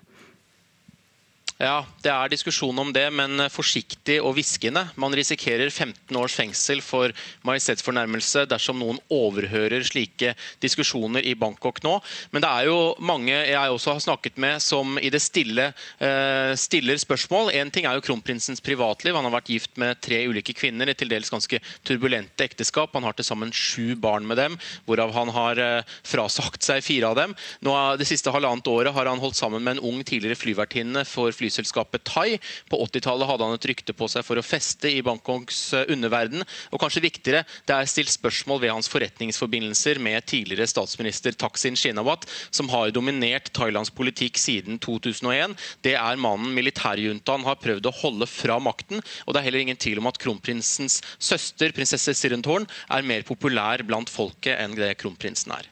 Ja, 1.56 1.86
det 2.04 2.12
er 2.12 2.28
diskusjon 2.28 2.76
om 2.84 2.90
det, 2.92 3.06
men 3.16 3.40
forsiktig 3.48 4.18
og 4.20 4.34
hviskende. 4.36 4.82
Man 5.00 5.14
risikerer 5.16 5.70
15 5.72 6.18
års 6.20 6.34
fengsel 6.36 6.82
for 6.84 7.14
majestetsfornærmelse 7.48 8.42
dersom 8.52 8.82
noen 8.82 9.00
overhører 9.08 9.86
slike 9.88 10.34
diskusjoner 10.60 11.24
i 11.24 11.32
Bangkok 11.40 11.80
nå. 11.86 11.94
Men 12.36 12.44
det 12.44 12.50
er 12.50 12.68
jo 12.68 12.80
mange 13.00 13.32
jeg 13.32 13.72
også 13.72 13.96
har 13.96 14.04
snakket 14.04 14.42
med 14.44 14.60
som 14.66 15.00
i 15.00 15.08
det 15.14 15.22
stille 15.24 15.70
uh, 15.72 16.52
stiller 16.60 17.00
spørsmål. 17.00 17.54
Én 17.56 17.72
ting 17.72 17.88
er 17.88 17.96
jo 17.96 18.04
kronprinsens 18.04 18.60
privatliv. 18.60 19.16
Han 19.16 19.30
har 19.30 19.38
vært 19.38 19.54
gift 19.56 19.80
med 19.80 20.04
tre 20.04 20.26
ulike 20.28 20.58
kvinner 20.60 20.92
i 20.92 20.98
til 21.00 21.14
dels 21.14 21.32
ganske 21.32 21.62
turbulente 21.88 22.50
ekteskap. 22.50 22.92
Han 23.00 23.08
har 23.08 23.16
til 23.16 23.30
sammen 23.30 23.56
sju 23.56 23.96
barn 23.96 24.28
med 24.28 24.42
dem, 24.44 24.60
hvorav 24.84 25.16
han 25.16 25.32
har 25.40 25.64
uh, 25.64 25.96
frasagt 26.04 26.68
seg 26.68 26.84
fire 26.84 27.16
av 27.16 27.18
dem. 27.24 27.40
Nå, 27.64 27.80
det 27.96 28.12
siste 28.12 28.36
halvannet 28.36 28.68
året 28.76 28.92
har 29.00 29.08
han 29.08 29.24
holdt 29.24 29.40
sammen 29.40 29.64
med 29.64 29.78
en 29.78 29.86
ung 29.94 30.04
tidligere 30.04 30.44
flyvertinne 30.44 31.08
for 31.08 31.32
fly 31.32 31.45
flyselskapet 31.46 32.04
Thai. 32.08 32.38
På 32.70 32.80
80-tallet 32.86 33.30
hadde 33.30 33.48
han 33.48 33.58
et 33.58 33.68
rykte 33.70 33.96
på 33.98 34.08
seg 34.12 34.26
for 34.26 34.40
å 34.40 34.46
feste 34.46 34.90
i 34.90 35.02
Bangkoks 35.06 35.62
eh, 35.78 35.92
underverden. 35.94 36.46
Og 36.74 36.82
kanskje 36.82 37.04
viktigere, 37.06 37.44
det 37.68 37.76
er 37.76 37.90
stilt 37.90 38.14
spørsmål 38.14 38.64
ved 38.64 38.74
hans 38.74 38.90
forretningsforbindelser 38.92 40.02
med 40.04 40.26
tidligere 40.30 40.68
statsminister 40.70 41.36
Taksin 41.38 41.78
Shinawat, 41.80 42.28
som 42.50 42.70
har 42.74 42.94
dominert 42.96 43.52
Thailands 43.56 43.94
politikk 43.94 44.40
siden 44.42 44.80
2001. 44.84 45.56
Det 45.86 45.96
er 46.00 46.22
mannen 46.22 46.56
militærjuntaen 46.56 47.46
har 47.48 47.62
prøvd 47.62 47.90
å 47.90 47.96
holde 48.02 48.30
fra 48.30 48.58
makten. 48.64 49.04
Og 49.26 49.36
det 49.36 49.42
er 49.42 49.50
heller 49.50 49.66
ingen 49.66 49.80
tvil 49.82 50.02
om 50.02 50.10
at 50.12 50.20
kronprinsens 50.22 51.02
søster, 51.20 51.74
prinsesse 51.76 52.16
Sirentorn, 52.18 52.68
er 52.90 53.08
mer 53.08 53.26
populær 53.28 53.84
blant 53.86 54.12
folket 54.12 54.58
enn 54.60 54.78
det 54.78 54.96
kronprinsen 55.02 55.56
er. 55.56 55.70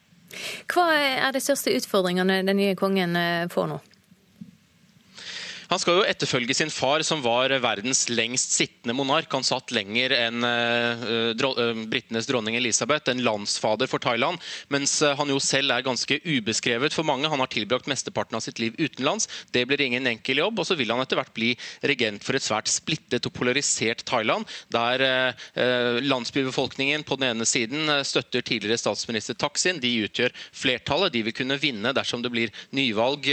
Hva 0.71 0.87
er 0.97 1.33
de 1.33 1.41
største 1.43 1.73
utfordringene 1.77 2.41
den 2.47 2.57
nye 2.57 2.77
kongen 2.77 3.17
eh, 3.19 3.49
får 3.53 3.69
nå? 3.69 3.81
Han 5.73 5.81
skal 5.81 5.95
jo 5.97 6.03
etterfølge 6.05 6.53
sin 6.53 6.69
far, 6.69 7.01
som 7.01 7.23
var 7.25 7.49
verdens 7.63 8.03
lengst 8.11 8.51
sittende 8.53 8.93
monark. 8.93 9.31
Han 9.33 9.45
satt 9.45 9.71
lenger 9.73 10.13
enn 10.13 10.45
uh, 10.45 11.33
uh, 11.33 11.79
britenes 11.89 12.27
dronning 12.29 12.59
Elisabeth, 12.59 13.09
en 13.09 13.23
landsfader 13.25 13.89
for 13.89 14.03
Thailand. 14.03 14.37
Mens 14.69 14.99
uh, 15.01 15.15
han 15.17 15.31
jo 15.33 15.39
selv 15.41 15.73
er 15.73 15.85
ganske 15.85 16.19
ubeskrevet 16.27 16.93
for 16.93 17.07
mange. 17.09 17.25
Han 17.31 17.41
har 17.41 17.49
tilbrakt 17.49 17.89
mesteparten 17.89 18.37
av 18.37 18.43
sitt 18.45 18.61
liv 18.61 18.77
utenlands. 18.77 19.25
Det 19.49 19.63
blir 19.65 19.81
ingen 19.81 20.05
enkel 20.11 20.43
jobb. 20.43 20.61
Og 20.61 20.69
så 20.69 20.77
vil 20.77 20.93
han 20.93 21.01
etter 21.01 21.17
hvert 21.17 21.33
bli 21.33 21.55
regent 21.89 22.21
for 22.21 22.37
et 22.37 22.45
svært 22.45 22.69
splittet 22.69 23.25
og 23.25 23.33
polarisert 23.33 24.05
Thailand, 24.05 24.45
der 24.73 25.01
landsbybefolkningen 26.03 27.05
på 27.07 27.17
den 27.17 27.31
ene 27.31 27.47
siden 27.47 27.89
støtter 28.05 28.45
tidligere 28.45 28.77
statsminister 28.81 29.37
Taksin. 29.39 29.81
De 29.81 29.89
utgjør 30.05 30.35
flertallet. 30.53 31.15
De 31.15 31.25
vil 31.25 31.35
kunne 31.35 31.57
vinne 31.61 31.95
dersom 31.97 32.21
det 32.21 32.33
blir 32.33 32.53
nyvalg 32.77 33.25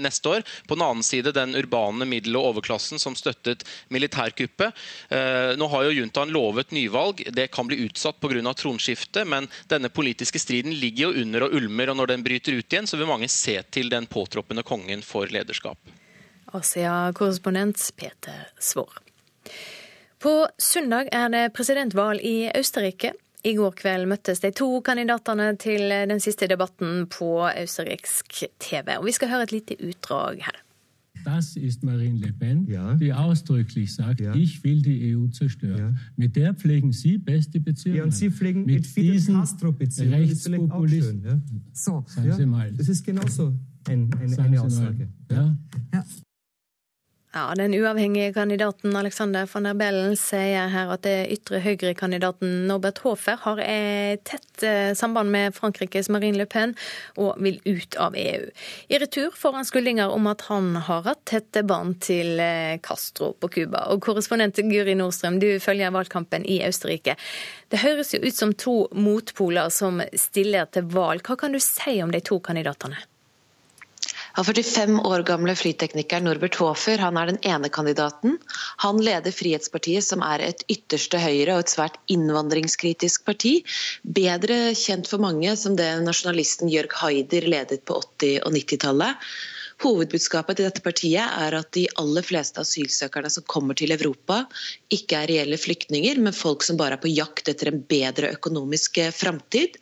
neste 0.00 0.36
år. 0.38 0.46
På 0.68 0.78
den 0.78 0.86
annen 0.88 1.06
side 1.06 1.34
den 1.36 1.56
urbane 1.66 2.06
middel- 2.08 2.38
og 2.38 2.52
overklassen 2.52 2.98
som 3.02 3.16
støttet 3.18 3.64
militærkuppet. 3.92 4.72
Eh, 5.10 5.52
nå 5.58 5.68
har 5.68 5.86
jo 5.86 5.98
juntaen 6.00 6.32
lovet 6.32 6.72
nyvalg. 6.72 7.24
Det 7.34 7.50
kan 7.50 7.66
bli 7.66 7.82
utsatt 7.86 8.20
pga. 8.20 8.54
tronskiftet, 8.54 9.26
men 9.26 9.48
denne 9.68 9.88
politiske 9.88 10.38
striden 10.38 10.74
ligger 10.78 11.10
jo 11.10 11.22
under 11.22 11.42
og 11.42 11.54
ulmer. 11.54 11.90
og 11.90 11.96
Når 11.96 12.06
den 12.06 12.22
bryter 12.22 12.52
ut 12.52 12.72
igjen, 12.72 12.86
så 12.86 12.96
vil 12.96 13.06
mange 13.06 13.28
se 13.28 13.62
til 13.70 13.88
den 13.90 14.06
påtroppende 14.06 14.62
kongen 14.62 15.02
for 15.02 15.26
lederskap. 15.26 15.78
Asia-korrespondent 16.54 17.90
Peter 17.96 18.48
Svår. 18.58 18.92
På 20.18 20.48
søndag 20.58 21.08
er 21.12 21.28
det 21.28 21.52
presidentvalg 21.54 22.20
i 22.24 22.50
Østerrike. 22.54 23.12
I 23.46 23.54
går 23.54 23.76
kveld 23.78 24.08
møttes 24.10 24.40
de 24.42 24.50
to 24.50 24.80
kandidatene 24.82 25.52
til 25.60 25.92
den 26.10 26.22
siste 26.22 26.48
debatten 26.50 27.04
på 27.12 27.46
østerriksk 27.52 28.40
TV. 28.58 28.96
Og 28.98 29.04
Vi 29.06 29.12
skal 29.12 29.30
høre 29.30 29.46
et 29.46 29.54
lite 29.54 29.76
utdrag 29.78 30.42
her. 30.48 30.65
Das 31.24 31.56
ist 31.56 31.82
Marine 31.82 32.18
Le 32.18 32.32
Pen, 32.32 32.66
ja. 32.68 32.94
die 32.94 33.12
ausdrücklich 33.12 33.94
sagt, 33.94 34.20
ja. 34.20 34.34
ich 34.34 34.62
will 34.62 34.82
die 34.82 35.16
EU 35.16 35.26
zerstören. 35.28 35.78
Ja. 35.78 35.94
Mit 36.16 36.36
der 36.36 36.54
pflegen 36.54 36.92
Sie 36.92 37.18
beste 37.18 37.60
Beziehungen. 37.60 37.98
Ja, 37.98 38.04
und 38.04 38.14
Sie 38.14 38.30
pflegen 38.30 38.64
mit, 38.64 38.76
mit 38.76 38.86
Fidel 38.86 39.22
Castro 39.34 39.72
Beziehungen. 39.72 40.14
Rechtspopulisten. 40.14 41.22
Ja. 41.24 41.40
So, 41.72 42.04
Sagen 42.06 42.32
Sie 42.32 42.46
mal. 42.46 42.72
Das 42.72 42.88
ist 42.88 43.04
genauso 43.04 43.54
ein, 43.88 44.10
eine, 44.14 44.38
eine 44.38 44.62
Aussage. 44.62 45.08
Ja. 45.30 45.56
Ja, 47.36 47.54
Den 47.54 47.74
uavhengige 47.74 48.32
kandidaten 48.32 48.96
Alexander 48.96 49.48
van 49.54 49.66
der 49.68 49.74
Bellen 49.74 50.14
sier 50.16 50.70
her 50.72 50.88
at 50.94 51.02
det 51.04 51.26
ytre 51.34 51.58
høyre-kandidaten 51.60 52.62
Norbert 52.64 53.02
Hofer 53.04 53.36
har 53.42 53.58
et 53.60 54.22
tett 54.24 54.62
eh, 54.64 54.94
samband 54.96 55.28
med 55.34 55.52
Frankrikes 55.52 56.08
Marine 56.08 56.40
Le 56.40 56.46
Pen 56.48 56.72
og 57.20 57.34
vil 57.44 57.58
ut 57.66 57.98
av 58.00 58.16
EU. 58.16 58.46
I 58.88 59.00
retur 59.02 59.36
får 59.36 59.52
han 59.58 59.68
skuldinger 59.68 60.14
om 60.14 60.30
at 60.30 60.46
han 60.48 60.78
har 60.86 61.04
hatt 61.10 61.26
tette 61.28 61.60
bånd 61.68 61.98
til 62.06 62.40
eh, 62.40 62.78
Castro 62.80 63.34
på 63.36 63.50
Cuba. 63.52 63.84
Og 63.92 64.00
korrespondent 64.06 64.56
Guri 64.70 64.94
Nordstrøm, 64.96 65.36
du 65.36 65.58
følger 65.60 65.92
valgkampen 65.92 66.46
i 66.48 66.62
Østerrike. 66.64 67.18
Det 67.68 67.82
høres 67.84 68.14
jo 68.16 68.22
ut 68.24 68.38
som 68.38 68.56
to 68.56 68.78
motpoler 68.96 69.68
som 69.68 70.00
stiller 70.16 70.72
til 70.72 70.88
valg. 70.96 71.20
Hva 71.28 71.36
kan 71.44 71.52
du 71.52 71.60
si 71.60 71.98
om 72.00 72.16
de 72.16 72.24
to 72.24 72.40
kandidatene? 72.40 72.96
Han 74.36 74.44
45 74.44 74.98
år 75.08 75.22
gamle 75.24 75.54
flyteknikeren 75.56 76.26
Norbert 76.28 76.58
Hofer 76.60 77.00
han 77.00 77.16
er 77.16 77.30
den 77.30 77.38
ene 77.48 77.70
kandidaten. 77.72 78.34
Han 78.84 78.98
leder 79.00 79.32
Frihetspartiet, 79.32 80.04
som 80.04 80.20
er 80.20 80.44
et 80.44 80.60
ytterste 80.68 81.16
høyre 81.22 81.54
og 81.54 81.62
et 81.64 81.72
svært 81.72 81.96
innvandringskritisk 82.12 83.24
parti. 83.24 83.54
Bedre 84.04 84.74
kjent 84.76 85.08
for 85.08 85.24
mange 85.24 85.56
som 85.56 85.78
det 85.80 85.88
nasjonalisten 86.04 86.68
Jørg 86.68 86.98
Haider 87.00 87.48
ledet 87.48 87.86
på 87.88 87.96
80- 88.20 88.42
og 88.44 88.52
90-tallet. 88.58 89.24
Hovedbudskapet 89.84 90.56
til 90.56 90.68
dette 90.68 90.84
partiet 90.84 91.24
er 91.24 91.56
at 91.56 91.72
de 91.76 91.86
aller 92.00 92.24
fleste 92.24 92.60
asylsøkerne 92.60 93.32
som 93.32 93.44
kommer 93.48 93.76
til 93.76 93.92
Europa, 93.96 94.42
ikke 94.92 95.18
er 95.22 95.32
reelle 95.32 95.56
flyktninger, 95.60 96.20
men 96.20 96.36
folk 96.36 96.64
som 96.64 96.76
bare 96.80 96.96
er 96.96 97.02
på 97.02 97.12
jakt 97.12 97.48
etter 97.52 97.72
en 97.72 97.82
bedre 97.88 98.36
økonomisk 98.36 99.00
framtid. 99.16 99.76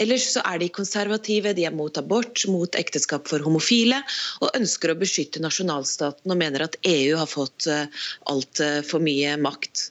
Ellers 0.00 0.24
så 0.32 0.40
er 0.48 0.60
de 0.62 0.70
konservative, 0.72 1.52
de 1.56 1.66
er 1.68 1.74
mot 1.76 1.98
abort, 2.00 2.46
mot 2.48 2.78
ekteskap 2.80 3.28
for 3.28 3.44
homofile, 3.44 3.98
og 4.40 4.56
ønsker 4.56 4.92
å 4.92 4.98
beskytte 4.98 5.42
nasjonalstaten 5.44 6.32
og 6.32 6.40
mener 6.40 6.64
at 6.64 6.78
EU 6.88 7.18
har 7.20 7.28
fått 7.28 7.68
eh, 7.68 8.04
altfor 8.32 9.04
mye 9.04 9.36
makt. 9.42 9.90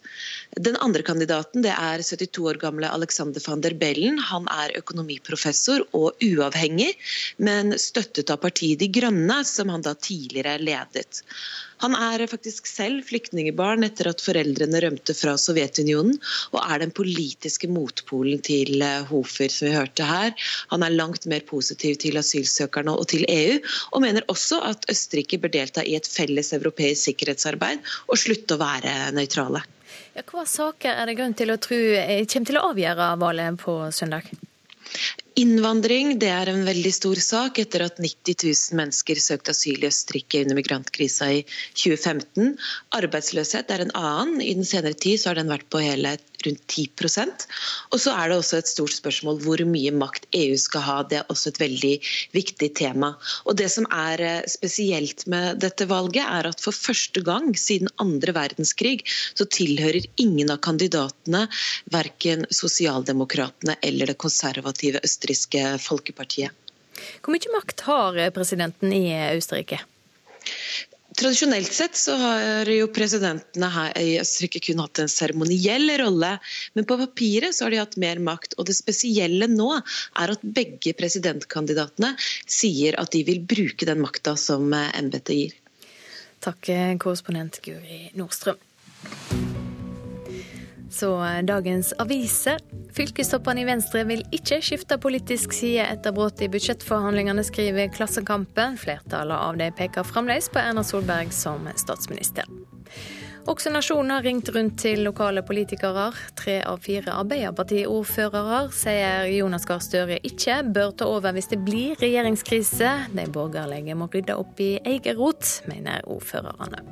Den 0.60 0.76
andre 0.84 1.04
kandidaten 1.08 1.64
det 1.64 1.72
er 1.72 2.02
72 2.04 2.42
år 2.50 2.58
gamle 2.60 2.90
Alexander 2.92 3.44
van 3.46 3.62
der 3.64 3.72
Bellen. 3.80 4.18
Han 4.20 4.50
er 4.52 4.74
økonomiprofessor 4.82 5.86
og 5.96 6.20
uavhengig, 6.26 6.90
men 7.40 7.72
støttet 7.80 8.34
av 8.34 8.42
partiet 8.44 8.82
De 8.82 8.90
Grønne, 8.92 9.38
som 9.48 9.72
han 9.72 9.86
da 9.86 9.94
tidligere 9.96 10.58
ledet. 10.60 11.24
Han 11.82 11.96
er 11.96 12.26
faktisk 12.28 12.68
selv 12.68 13.08
flyktningebarn 13.08 13.88
etter 13.88 14.12
at 14.12 14.22
foreldrene 14.22 14.84
rømte 14.84 15.16
fra 15.18 15.38
Sovjetunionen, 15.40 16.20
og 16.52 16.60
er 16.62 16.84
den 16.84 16.92
politiske 17.00 17.72
motpolen 17.72 18.44
til 18.46 18.84
eh, 18.84 19.08
Hofer, 19.08 19.50
som 19.50 19.70
vi 19.70 19.74
hørte 19.80 20.06
her. 20.06 20.36
Han 20.76 20.84
er 20.84 21.00
langt 21.00 21.26
mer 21.32 21.48
positiv 21.48 21.96
til 22.04 22.20
asylsøkerne 22.20 22.94
og 22.94 23.08
til 23.16 23.24
EU, 23.32 23.58
og 23.96 24.04
mener 24.04 24.28
også 24.28 24.60
at 24.68 24.86
Østerrike 24.92 25.40
bør 25.42 25.56
delta 25.56 25.88
i 25.88 25.96
et 25.98 26.12
felles 26.12 26.52
europeisk 26.60 27.08
sikkerhetsarbeid 27.08 27.94
og 28.12 28.20
slutte 28.20 28.60
å 28.60 28.66
være 28.68 28.98
nøytrale. 29.16 29.64
Ja, 30.14 30.24
hva 30.28 30.44
saker 30.44 30.98
er 30.98 31.08
det 31.08 31.18
grunn 31.20 31.36
til 31.40 31.54
å 31.54 31.60
tro 31.62 31.78
eh, 31.78 32.26
kommer 32.28 32.50
til 32.50 32.60
å 32.60 32.70
avgjøre 32.74 33.12
valget 33.22 33.62
på 33.62 33.76
søndag? 33.96 34.28
Innvandring 35.40 36.18
det 36.20 36.28
er 36.36 36.50
en 36.52 36.66
veldig 36.68 36.92
stor 36.92 37.20
sak 37.24 37.62
etter 37.62 37.86
at 37.86 38.02
90 38.04 38.36
000 38.44 38.80
mennesker 38.80 39.22
søkte 39.24 39.54
asyl 39.56 39.80
i 39.80 39.88
Østerrike 39.88 40.42
under 40.44 40.58
migrantkrisa 40.60 41.30
i 41.38 41.40
2015. 41.80 42.58
Arbeidsløshet 43.00 43.72
er 43.72 43.86
en 43.86 43.96
annen. 43.96 44.42
I 44.44 44.52
den 44.58 44.68
senere 44.68 45.00
tid 45.00 45.24
har 45.30 45.40
den 45.40 45.54
vært 45.54 45.70
på 45.72 45.80
hele 45.80 46.18
rundt 46.46 46.64
10% 46.68 47.46
Og 47.92 48.02
så 48.02 48.14
er 48.16 48.30
det 48.30 48.38
også 48.40 48.60
et 48.62 48.70
stort 48.72 48.96
spørsmål 48.96 49.40
hvor 49.44 49.64
mye 49.68 49.94
makt 49.96 50.28
EU 50.38 50.58
skal 50.60 50.86
ha. 50.86 50.98
Det 51.08 51.22
er 51.22 51.32
også 51.32 51.52
et 51.52 51.62
veldig 51.62 51.94
viktig 52.36 52.72
tema. 52.80 53.14
Og 53.46 53.58
Det 53.60 53.70
som 53.72 53.88
er 53.92 54.24
eh, 54.26 54.50
spesielt 54.50 55.26
med 55.32 55.62
dette 55.64 55.88
valget, 55.90 56.24
er 56.24 56.50
at 56.52 56.64
for 56.64 56.76
første 56.76 57.24
gang 57.26 57.52
siden 57.58 57.92
andre 58.02 58.36
verdenskrig 58.36 59.02
så 59.08 59.46
tilhører 59.46 60.08
ingen 60.22 60.52
av 60.54 60.62
kandidatene 60.66 61.48
verken 61.94 62.48
sosialdemokratene 62.52 63.78
eller 63.82 64.12
det 64.12 64.20
konservative 64.22 65.02
østerrikske 65.06 65.78
folkepartiet. 65.82 66.52
Hvor 67.22 67.34
mye 67.34 67.54
makt 67.56 67.86
har 67.88 68.20
presidenten 68.36 68.94
i 68.94 69.08
Østerrike? 69.38 69.82
Tradisjonelt 71.18 71.74
sett 71.74 71.96
så 72.00 72.16
har 72.16 72.70
jo 72.72 72.88
presidentene 72.96 73.68
her 73.74 73.98
i 74.00 74.14
Østerrike 74.22 74.62
kun 74.64 74.80
hatt 74.80 75.02
en 75.04 75.12
seremoniell 75.12 75.92
rolle, 76.00 76.38
men 76.78 76.88
på 76.88 76.98
papiret 77.02 77.56
så 77.56 77.66
har 77.66 77.76
de 77.76 77.82
hatt 77.82 77.98
mer 78.00 78.22
makt. 78.24 78.56
Og 78.58 78.70
det 78.70 78.78
spesielle 78.78 79.50
nå 79.52 79.74
er 79.76 80.34
at 80.34 80.46
begge 80.60 80.96
presidentkandidatene 80.98 82.14
sier 82.48 82.96
at 83.02 83.12
de 83.12 83.26
vil 83.28 83.44
bruke 83.44 83.88
den 83.90 84.04
makta 84.06 84.38
som 84.40 84.72
embetet 84.72 85.36
gir. 85.36 85.58
Takk, 86.42 86.72
korrespondent 87.04 87.60
Guri 87.66 88.08
Nordstrøm. 88.18 88.58
Så 90.92 91.24
eh, 91.24 91.40
dagens 91.48 91.94
aviser. 92.00 92.60
Fylkestoppene 92.92 93.64
i 93.64 93.68
Venstre 93.70 94.04
vil 94.10 94.26
ikke 94.36 94.60
skifte 94.64 95.00
politisk 95.02 95.56
side 95.56 95.86
etter 95.88 96.14
brudd 96.16 96.42
i 96.44 96.50
budsjettforhandlingene, 96.52 97.46
skriver 97.48 97.92
Klassekampen. 97.96 98.76
Flertallet 98.82 99.38
av 99.38 99.58
dem 99.62 99.76
peker 99.78 100.08
fremdeles 100.08 100.52
på 100.52 100.60
Erna 100.60 100.84
Solberg 100.84 101.32
som 101.36 101.70
statsminister. 101.80 102.50
Også 103.50 103.72
Nasjonen 103.74 104.12
har 104.14 104.26
ringt 104.26 104.52
rundt 104.54 104.76
til 104.84 105.02
lokale 105.08 105.42
politikere. 105.42 106.12
Tre 106.38 106.60
av 106.68 106.84
fire 106.84 107.16
Arbeiderparti-ordførere 107.24 108.60
sier 108.76 109.30
Jonas 109.34 109.66
Gahr 109.66 109.82
Støre 109.82 110.20
ikke 110.28 110.60
bør 110.76 110.94
ta 110.94 111.10
over 111.10 111.34
hvis 111.34 111.50
det 111.54 111.64
blir 111.66 111.96
regjeringskrise. 112.04 112.92
De 113.16 113.26
borgerlige 113.34 113.98
må 113.98 114.12
rydde 114.14 114.38
opp 114.38 114.62
i 114.62 114.76
egen 114.84 115.18
rot, 115.18 115.56
mener 115.72 116.06
ordførerne. 116.06 116.84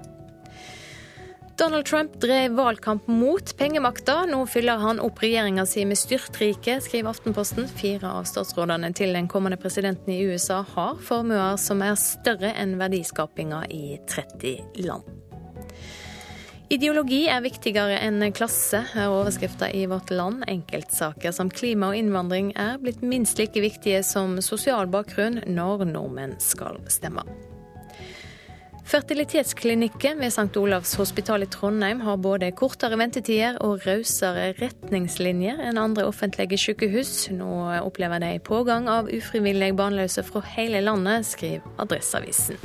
Donald 1.60 1.86
Trump 1.86 2.22
drev 2.22 2.52
valgkamp 2.52 3.08
mot 3.08 3.58
pengemakta. 3.58 4.26
Nå 4.26 4.46
fyller 4.48 4.80
han 4.80 5.00
opp 5.04 5.18
regjeringa 5.20 5.66
si 5.68 5.84
med 5.86 6.00
styrtrike, 6.00 6.78
skriver 6.82 7.12
Aftenposten. 7.12 7.68
Fire 7.68 8.14
av 8.22 8.30
statsrådene 8.30 8.94
til 8.96 9.12
den 9.12 9.28
kommende 9.28 9.60
presidenten 9.60 10.14
i 10.14 10.22
USA 10.24 10.62
har 10.76 11.02
formuer 11.04 11.60
som 11.60 11.84
er 11.84 12.00
større 12.00 12.54
enn 12.56 12.78
verdiskapinga 12.80 13.66
i 13.76 14.00
30 14.08 14.86
land. 14.88 15.12
Ideologi 16.72 17.26
er 17.28 17.44
viktigere 17.44 18.00
enn 18.08 18.24
klasse, 18.32 18.86
er 18.96 19.12
overskrifta 19.12 19.68
i 19.76 19.84
Vårt 19.92 20.16
Land. 20.16 20.48
Enkeltsaker 20.48 21.36
som 21.36 21.52
klima 21.52 21.92
og 21.92 22.00
innvandring 22.00 22.54
er 22.56 22.80
blitt 22.80 23.04
minst 23.04 23.42
like 23.42 23.60
viktige 23.60 24.00
som 24.08 24.40
sosial 24.40 24.88
bakgrunn 24.88 25.42
når 25.50 25.90
nordmenn 25.92 26.40
skal 26.40 26.80
stemme. 26.88 27.28
Fertilitetsklinikken 28.90 30.18
ved 30.18 30.32
St. 30.34 30.58
Olavs 30.58 30.96
hospital 30.98 31.44
i 31.46 31.48
Trondheim 31.54 32.00
har 32.02 32.16
både 32.18 32.48
kortere 32.58 32.98
ventetider 32.98 33.60
og 33.62 33.84
rausere 33.86 34.48
retningslinjer 34.58 35.62
enn 35.68 35.78
andre 35.78 36.08
offentlige 36.10 36.58
sykehus. 36.58 37.28
Nå 37.30 37.50
opplever 37.84 38.24
de 38.24 38.32
pågang 38.42 38.90
av 38.90 39.12
ufrivillig 39.14 39.76
barnløse 39.78 40.26
fra 40.26 40.42
hele 40.56 40.82
landet, 40.82 41.30
skriver 41.30 41.78
Adresseavisen. 41.86 42.58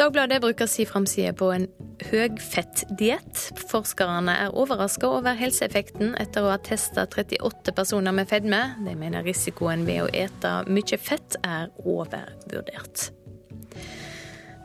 Dagbladet 0.00 0.40
bruker 0.40 0.72
si 0.72 0.88
framside 0.88 1.36
på 1.36 1.52
en 1.52 1.68
høgfettdiett. 2.08 3.44
Forskerne 3.68 4.38
er 4.46 4.56
overraska 4.56 5.12
over 5.20 5.36
helseeffekten 5.36 6.16
etter 6.16 6.48
å 6.48 6.54
ha 6.54 6.58
testa 6.64 7.04
38 7.04 7.76
personer 7.76 8.16
med 8.16 8.32
fedme. 8.32 8.64
De 8.88 8.96
mener 8.96 9.28
risikoen 9.28 9.84
ved 9.84 10.06
å 10.06 10.12
ete 10.24 10.62
mye 10.72 11.04
fett 11.10 11.36
er 11.44 11.68
overvurdert. 11.84 13.10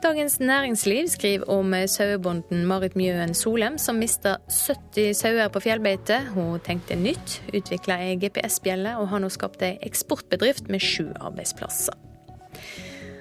Dagens 0.06 0.40
Næringsliv 0.40 1.08
skriver 1.08 1.48
om 1.50 1.74
sauebonden 1.86 2.66
Marit 2.66 2.96
Mjøen 2.96 3.34
Solem, 3.34 3.78
som 3.78 3.96
mista 3.98 4.36
70 4.46 5.16
sauer 5.18 5.48
på 5.48 5.60
fjellbeite. 5.60 6.20
Hun 6.34 6.60
tenkte 6.62 6.94
nytt, 6.94 7.40
utvikla 7.50 7.96
ei 8.04 8.14
GPS-bjelle 8.14 8.92
og 9.00 9.08
har 9.10 9.24
nå 9.24 9.32
skapt 9.34 9.64
ei 9.66 9.72
eksportbedrift 9.82 10.70
med 10.70 10.84
sju 10.84 11.08
arbeidsplasser. 11.18 11.98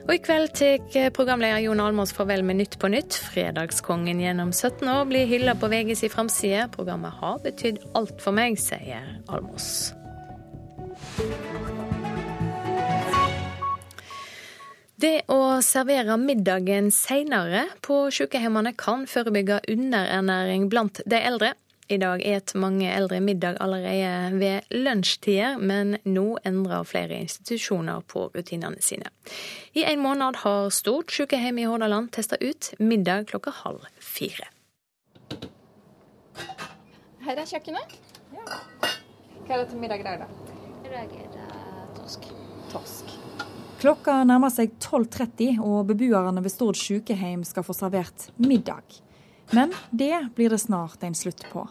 Og 0.06 0.14
I 0.14 0.22
kveld 0.28 0.54
tar 0.60 1.10
programleder 1.18 1.66
Jon 1.66 1.82
Almås 1.82 2.14
farvel 2.14 2.46
med 2.46 2.62
Nytt 2.62 2.78
på 2.78 2.94
nytt. 2.94 3.18
Fredagskongen 3.34 4.22
gjennom 4.22 4.54
17 4.54 4.86
år 4.86 5.10
blir 5.10 5.26
hylla 5.26 5.58
på 5.58 5.72
VGs 5.74 6.06
framside. 6.14 6.70
Programmet 6.78 7.18
har 7.18 7.42
betydd 7.42 7.82
alt 7.98 8.22
for 8.22 8.38
meg, 8.38 8.62
sier 8.62 9.10
Almås. 9.26 9.96
Det 15.06 15.26
å 15.30 15.60
servere 15.62 16.16
middagen 16.18 16.88
seinere 16.93 17.68
på 17.86 18.08
sykehjemmene 18.16 18.72
kan 18.80 19.03
forebygge 19.06 19.60
underernæring 19.70 20.64
blant 20.72 21.01
de 21.06 21.20
eldre. 21.20 21.51
I 21.93 21.99
dag 22.01 22.24
et 22.26 22.53
mange 22.58 22.88
eldre 22.89 23.20
middag 23.22 23.60
allerede 23.62 24.39
ved 24.39 24.72
lunsjtider, 24.74 25.60
men 25.62 25.99
nå 26.10 26.39
endrer 26.49 26.88
flere 26.89 27.20
institusjoner 27.22 28.01
på 28.10 28.24
rutinene 28.34 28.82
sine. 28.82 29.12
I 29.78 29.84
en 29.91 30.01
måned 30.01 30.39
har 30.41 30.72
Stort 30.74 31.14
sykehjem 31.14 31.60
i 31.62 31.68
Hordaland 31.70 32.10
testa 32.16 32.39
ut 32.41 32.72
middag 32.80 33.28
klokka 33.30 33.53
halv 33.60 33.86
fire. 34.01 34.49
Her 37.28 37.43
er 37.43 37.51
kjøkkenet. 37.51 37.93
Ja. 38.39 38.58
Hva 39.45 39.53
er 39.53 39.62
det 39.62 39.70
til 39.70 39.86
middag 39.86 40.01
i 40.01 40.10
dag, 40.10 40.26
da? 40.26 40.58
I 40.82 40.95
dag 40.95 41.16
er 41.20 41.30
det 41.38 41.47
torsk. 41.99 42.26
Torsk. 42.74 43.14
Klokka 43.76 44.22
nærmer 44.24 44.52
seg 44.54 44.78
12.30, 44.80 45.58
og 45.60 45.90
beboerne 45.90 46.40
ved 46.44 46.54
Stord 46.54 46.78
sykehjem 46.80 47.44
skal 47.44 47.66
få 47.68 47.76
servert 47.76 48.30
middag. 48.40 49.02
Men 49.52 49.74
det 49.92 50.14
blir 50.38 50.54
det 50.54 50.62
snart 50.64 51.04
en 51.04 51.18
slutt 51.18 51.44
på. 51.52 51.66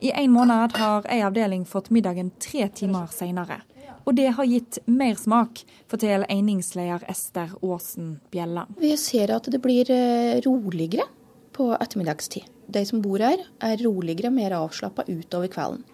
I 0.00 0.14
en 0.16 0.32
måned 0.32 0.78
har 0.80 1.04
ei 1.12 1.20
avdeling 1.20 1.66
fått 1.68 1.90
middagen 1.92 2.32
tre 2.40 2.64
timer 2.72 3.12
seinere. 3.12 3.60
Og 4.08 4.16
det 4.16 4.30
har 4.38 4.48
gitt 4.48 4.78
mer 4.88 5.18
smak, 5.20 5.60
forteller 5.92 6.24
einingsleder 6.32 7.04
Ester 7.12 7.52
Aasen 7.60 8.14
Bjelland. 8.32 8.80
Vi 8.80 8.94
ser 8.96 9.34
at 9.36 9.52
det 9.52 9.60
blir 9.60 9.92
eh, 9.92 10.40
roligere 10.46 11.04
på 11.52 11.68
ettermiddagstid. 11.76 12.48
De 12.72 12.86
som 12.88 13.02
bor 13.04 13.20
her 13.20 13.44
er 13.60 13.82
roligere, 13.84 14.32
mer 14.32 14.56
avslappa 14.56 15.04
utover 15.10 15.52
kvelden. 15.52 15.84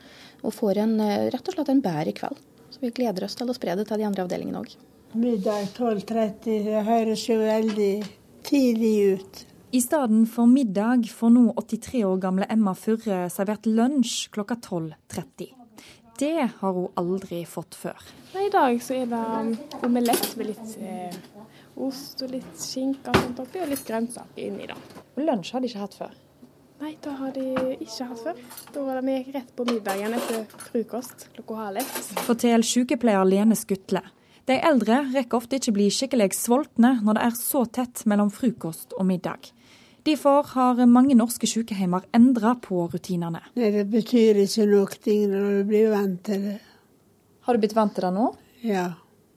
Og 0.46 0.54
får 0.54 0.84
en, 0.86 1.00
eh, 1.00 1.30
rett 1.34 1.48
og 1.50 1.58
slett 1.58 1.74
en 1.74 1.82
bedre 1.82 2.14
kveld. 2.14 2.38
Så 2.70 2.80
vi 2.80 2.94
gleder 2.94 3.26
oss 3.26 3.34
til 3.34 3.50
å 3.50 3.56
spre 3.56 3.74
det 3.74 3.88
til 3.88 3.98
de 3.98 4.06
andre 4.06 4.22
avdelingene 4.22 4.62
òg. 4.62 4.76
Middag 5.16 5.70
12.30. 5.72 6.64
Det 6.66 6.80
høres 6.84 7.22
jo 7.24 7.38
veldig 7.40 7.92
tidlig 8.44 8.96
ut. 9.16 9.38
I 9.72 9.80
stedet 9.80 10.18
for 10.28 10.50
middag 10.50 11.06
får 11.08 11.30
nå 11.32 11.44
83 11.56 12.02
år 12.04 12.18
gamle 12.20 12.48
Emma 12.52 12.74
Furre 12.76 13.22
servert 13.32 13.64
lunsj 13.64 14.26
klokka 14.34 14.58
12.30. 14.60 15.54
Det 16.20 16.48
har 16.58 16.76
hun 16.76 16.92
aldri 17.00 17.38
fått 17.48 17.78
før. 17.80 17.96
I 18.36 18.50
dag 18.52 18.76
så 18.84 18.98
er 18.98 19.08
det 19.08 19.22
um, 19.22 19.54
omelett 19.88 20.28
med 20.36 20.50
litt 20.50 20.76
eh, 20.84 21.16
ost 21.86 22.20
og 22.26 22.34
litt 22.36 22.60
skinke 22.60 23.12
og 23.12 23.20
sånt 23.22 23.40
oppi, 23.46 23.62
og 23.64 23.72
litt 23.72 23.84
grønnsaker 23.88 24.44
inni. 24.50 24.68
da. 24.68 24.76
Og 25.16 25.24
Lunsj 25.24 25.54
har 25.56 25.64
de 25.64 25.70
ikke 25.72 25.84
hatt 25.86 25.96
før? 25.96 26.12
Nei, 26.82 26.92
det 27.00 27.14
har 27.22 27.32
de 27.32 27.46
ikke 27.78 28.10
hatt 28.10 28.20
før. 28.26 28.44
Da 28.74 28.84
var 28.84 29.00
det 29.00 29.06
vi 29.08 29.38
rett 29.38 29.56
på 29.56 29.64
middagen 29.64 30.18
etter 30.20 30.44
frokost 30.66 31.30
klokka 31.38 31.58
halv 31.62 31.82
ett. 31.86 32.12
Forteller 32.28 32.68
sykepleier 32.68 33.24
Lene 33.24 33.56
Skutle. 33.56 34.04
De 34.46 34.56
eldre 34.62 35.00
rekker 35.10 35.40
ofte 35.40 35.58
ikke 35.58 35.74
bli 35.74 35.88
skikkelig 35.90 36.30
sultne 36.38 36.96
når 37.02 37.18
det 37.18 37.22
er 37.26 37.38
så 37.38 37.64
tett 37.66 38.04
mellom 38.06 38.30
frokost 38.30 38.94
og 38.94 39.08
middag. 39.08 39.50
Derfor 40.06 40.46
har 40.52 40.84
mange 40.86 41.16
norske 41.18 41.48
sykehjemmer 41.50 42.04
endra 42.14 42.52
på 42.62 42.84
rutinene. 42.92 43.42
Nei, 43.58 43.72
Det 43.74 43.88
betyr 43.90 44.38
ikke 44.44 44.68
noe 44.70 45.16
når 45.32 45.48
du 45.50 45.64
blir 45.66 45.90
vant 45.90 46.22
til 46.28 46.44
det. 46.44 46.60
Har 47.46 47.54
du 47.54 47.62
blitt 47.62 47.74
vant 47.74 47.94
til 47.94 48.06
det 48.06 48.12
nå? 48.14 48.28
Ja. 48.62 48.86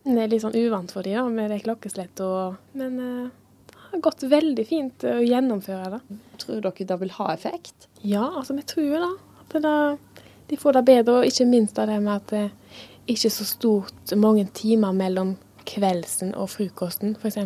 Det 0.05 0.21
er 0.21 0.29
litt 0.29 0.43
sånn 0.43 0.57
uvant 0.57 0.93
for 0.93 1.05
dem 1.05 1.33
med 1.33 1.49
det 1.53 1.63
klokkeslettet. 1.65 2.21
Og... 2.21 2.61
Men 2.77 3.01
det 3.01 3.81
har 3.89 4.03
gått 4.05 4.27
veldig 4.29 4.65
fint 4.69 5.05
å 5.09 5.17
gjennomføre 5.25 5.95
det. 5.95 6.19
Tror 6.41 6.61
dere 6.67 6.87
det 6.91 6.99
vil 7.01 7.15
ha 7.17 7.31
effekt? 7.33 7.89
Ja, 8.05 8.27
altså 8.29 8.53
vi 8.57 8.65
tror 8.69 8.95
det. 9.01 9.11
At 9.41 9.57
det, 9.65 10.23
de 10.53 10.61
får 10.61 10.77
det 10.77 10.85
bedre, 10.85 11.17
og 11.17 11.29
ikke 11.29 11.49
minst 11.49 11.81
av 11.81 11.89
det 11.89 11.97
med 12.05 12.13
at 12.13 12.33
uh, 12.37 12.77
ikke 13.09 13.31
så 13.33 13.45
stort 13.47 14.13
mange 14.17 14.45
timer 14.55 14.93
mellom 14.95 15.35
kveldsen 15.69 16.33
og 16.37 16.51
frokosten, 16.53 17.15
f.eks. 17.19 17.39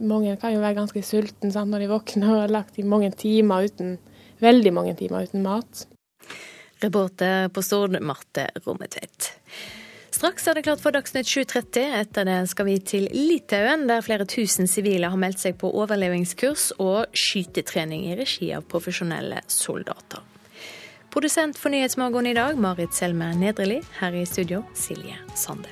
Mange 0.00 0.36
kan 0.40 0.54
jo 0.54 0.62
være 0.62 0.78
ganske 0.78 1.02
sultne 1.04 1.50
sant, 1.52 1.72
når 1.72 1.84
de 1.84 1.90
våkner 1.90 2.32
og 2.32 2.44
har 2.44 2.54
lagt 2.54 2.78
i 2.80 2.86
mange 2.88 3.10
timer 3.20 3.68
uten, 3.68 3.98
veldig 4.40 4.72
mange 4.72 4.94
timer 4.96 5.28
uten 5.28 5.44
mat. 5.44 5.84
Reporter 6.80 7.50
på 7.52 7.64
Stord, 7.64 7.98
Marte 8.00 8.46
Rommetveit. 8.64 9.34
Straks 10.10 10.48
er 10.48 10.56
det 10.56 10.64
klart 10.66 10.80
for 10.82 10.92
Dagsnytt 10.96 11.28
7.30. 11.28 11.84
Etter 12.00 12.26
det 12.26 12.38
skal 12.50 12.66
vi 12.66 12.78
til 12.84 13.06
Litauen, 13.14 13.86
der 13.88 14.02
flere 14.04 14.26
tusen 14.28 14.68
sivile 14.68 15.12
har 15.12 15.20
meldt 15.20 15.42
seg 15.44 15.60
på 15.60 15.70
overlevingskurs 15.70 16.72
og 16.82 17.12
skytetrening 17.16 18.08
i 18.08 18.18
regi 18.18 18.50
av 18.56 18.66
profesjonelle 18.68 19.44
soldater. 19.48 20.29
Produsent 21.10 21.58
for 21.58 21.72
Nyhetsmorgen 21.74 22.26
i 22.30 22.32
dag, 22.36 22.54
Marit 22.54 22.94
Selme 22.94 23.32
Nedreli. 23.34 23.80
Her 23.98 24.14
i 24.14 24.20
studio, 24.22 24.60
Silje 24.78 25.16
Sande. 25.34 25.66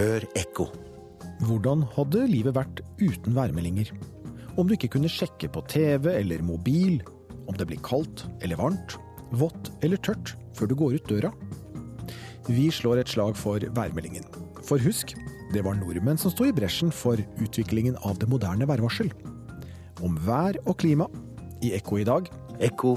Hør 0.00 0.26
ekko. 0.34 0.66
Hvordan 1.46 1.86
hadde 1.94 2.26
livet 2.26 2.58
vært 2.58 2.82
uten 2.98 3.38
værmeldinger? 3.38 3.94
Om 4.58 4.66
du 4.66 4.74
ikke 4.74 4.90
kunne 4.96 5.12
sjekke 5.12 5.46
på 5.54 5.62
TV 5.70 6.10
eller 6.16 6.42
mobil 6.42 6.98
om 7.46 7.54
det 7.54 7.70
blir 7.70 7.78
kaldt 7.86 8.26
eller 8.42 8.58
varmt, 8.58 8.98
vått 9.30 9.70
eller 9.86 10.02
tørt 10.02 10.34
før 10.58 10.72
du 10.72 10.74
går 10.82 10.98
ut 10.98 11.12
døra? 11.12 11.30
Vi 12.50 12.66
slår 12.74 13.04
et 13.04 13.14
slag 13.14 13.38
for 13.38 13.62
værmeldingen. 13.78 14.26
For 14.66 14.82
husk, 14.82 15.14
det 15.50 15.64
var 15.66 15.78
nordmenn 15.78 16.18
som 16.20 16.30
sto 16.32 16.46
i 16.46 16.54
bresjen 16.54 16.92
for 16.94 17.20
utviklingen 17.42 17.96
av 18.06 18.18
det 18.20 18.28
moderne 18.30 18.68
værvarsel. 18.70 19.10
Om 20.04 20.18
vær 20.26 20.58
og 20.64 20.78
klima 20.80 21.08
i 21.64 21.74
Ekko 21.76 21.98
i 22.00 22.06
dag. 22.06 22.30
Ekko 22.60 22.94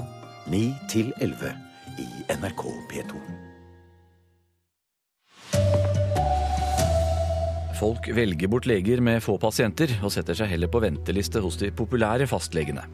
9 0.52 0.60
til 0.92 1.10
11 1.24 1.50
i 1.98 2.06
NRK 2.36 2.62
P2. 2.92 3.24
Folk 7.74 8.06
velger 8.14 8.48
bort 8.48 8.68
leger 8.70 9.02
med 9.02 9.18
få 9.24 9.34
pasienter, 9.42 9.90
og 10.06 10.12
setter 10.14 10.36
seg 10.38 10.52
heller 10.52 10.70
på 10.70 10.80
venteliste 10.84 11.42
hos 11.42 11.58
de 11.60 11.72
populære 11.74 12.28
fastlegene. 12.30 12.86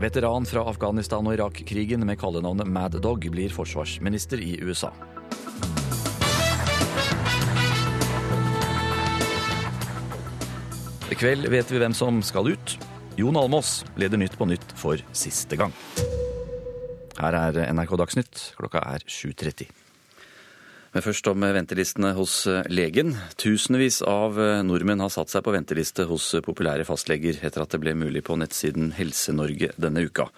Veteran 0.00 0.46
fra 0.48 0.62
Afghanistan 0.68 1.26
og 1.26 1.34
Irak-krigen 1.36 2.04
med 2.08 2.20
kallenavnet 2.20 2.68
Mad 2.68 3.00
Dog 3.04 3.24
blir 3.32 3.52
forsvarsminister 3.52 4.40
i 4.44 4.54
USA. 4.64 4.92
I 11.10 11.16
kveld 11.18 11.48
vet 11.50 11.66
vi 11.72 11.78
hvem 11.82 11.94
som 11.96 12.20
skal 12.22 12.52
ut. 12.52 12.72
Jon 13.18 13.34
Almås 13.34 13.80
leder 13.98 14.20
Nytt 14.20 14.36
på 14.38 14.46
Nytt 14.46 14.76
for 14.78 15.00
siste 15.10 15.56
gang. 15.58 15.72
Her 17.18 17.34
er 17.34 17.58
NRK 17.74 17.96
Dagsnytt. 17.98 18.42
Klokka 18.54 18.84
er 18.92 19.02
7.30. 19.10 19.66
Men 20.94 21.02
først 21.02 21.26
om 21.32 21.42
ventelistene 21.42 22.12
hos 22.14 22.36
legen. 22.70 23.16
Tusenvis 23.42 24.00
av 24.06 24.38
nordmenn 24.66 25.02
har 25.02 25.10
satt 25.10 25.34
seg 25.34 25.42
på 25.46 25.54
venteliste 25.54 26.06
hos 26.06 26.30
populære 26.46 26.86
fastleger 26.86 27.42
etter 27.42 27.66
at 27.66 27.74
det 27.74 27.82
ble 27.82 27.98
mulig 27.98 28.22
på 28.30 28.38
nettsiden 28.38 28.94
Helse-Norge 28.94 29.74
denne 29.82 30.06
uka. 30.06 30.30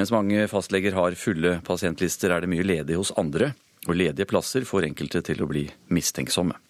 Mens 0.00 0.12
mange 0.12 0.48
fastleger 0.48 0.96
har 0.96 1.20
fulle 1.20 1.58
pasientlister, 1.68 2.32
er 2.32 2.44
det 2.44 2.52
mye 2.52 2.64
ledig 2.64 2.96
hos 2.96 3.12
andre. 3.20 3.52
Og 3.84 4.00
ledige 4.00 4.28
plasser 4.32 4.64
får 4.64 4.88
enkelte 4.88 5.20
til 5.28 5.44
å 5.44 5.52
bli 5.52 5.68
mistenksomme. 5.92 6.63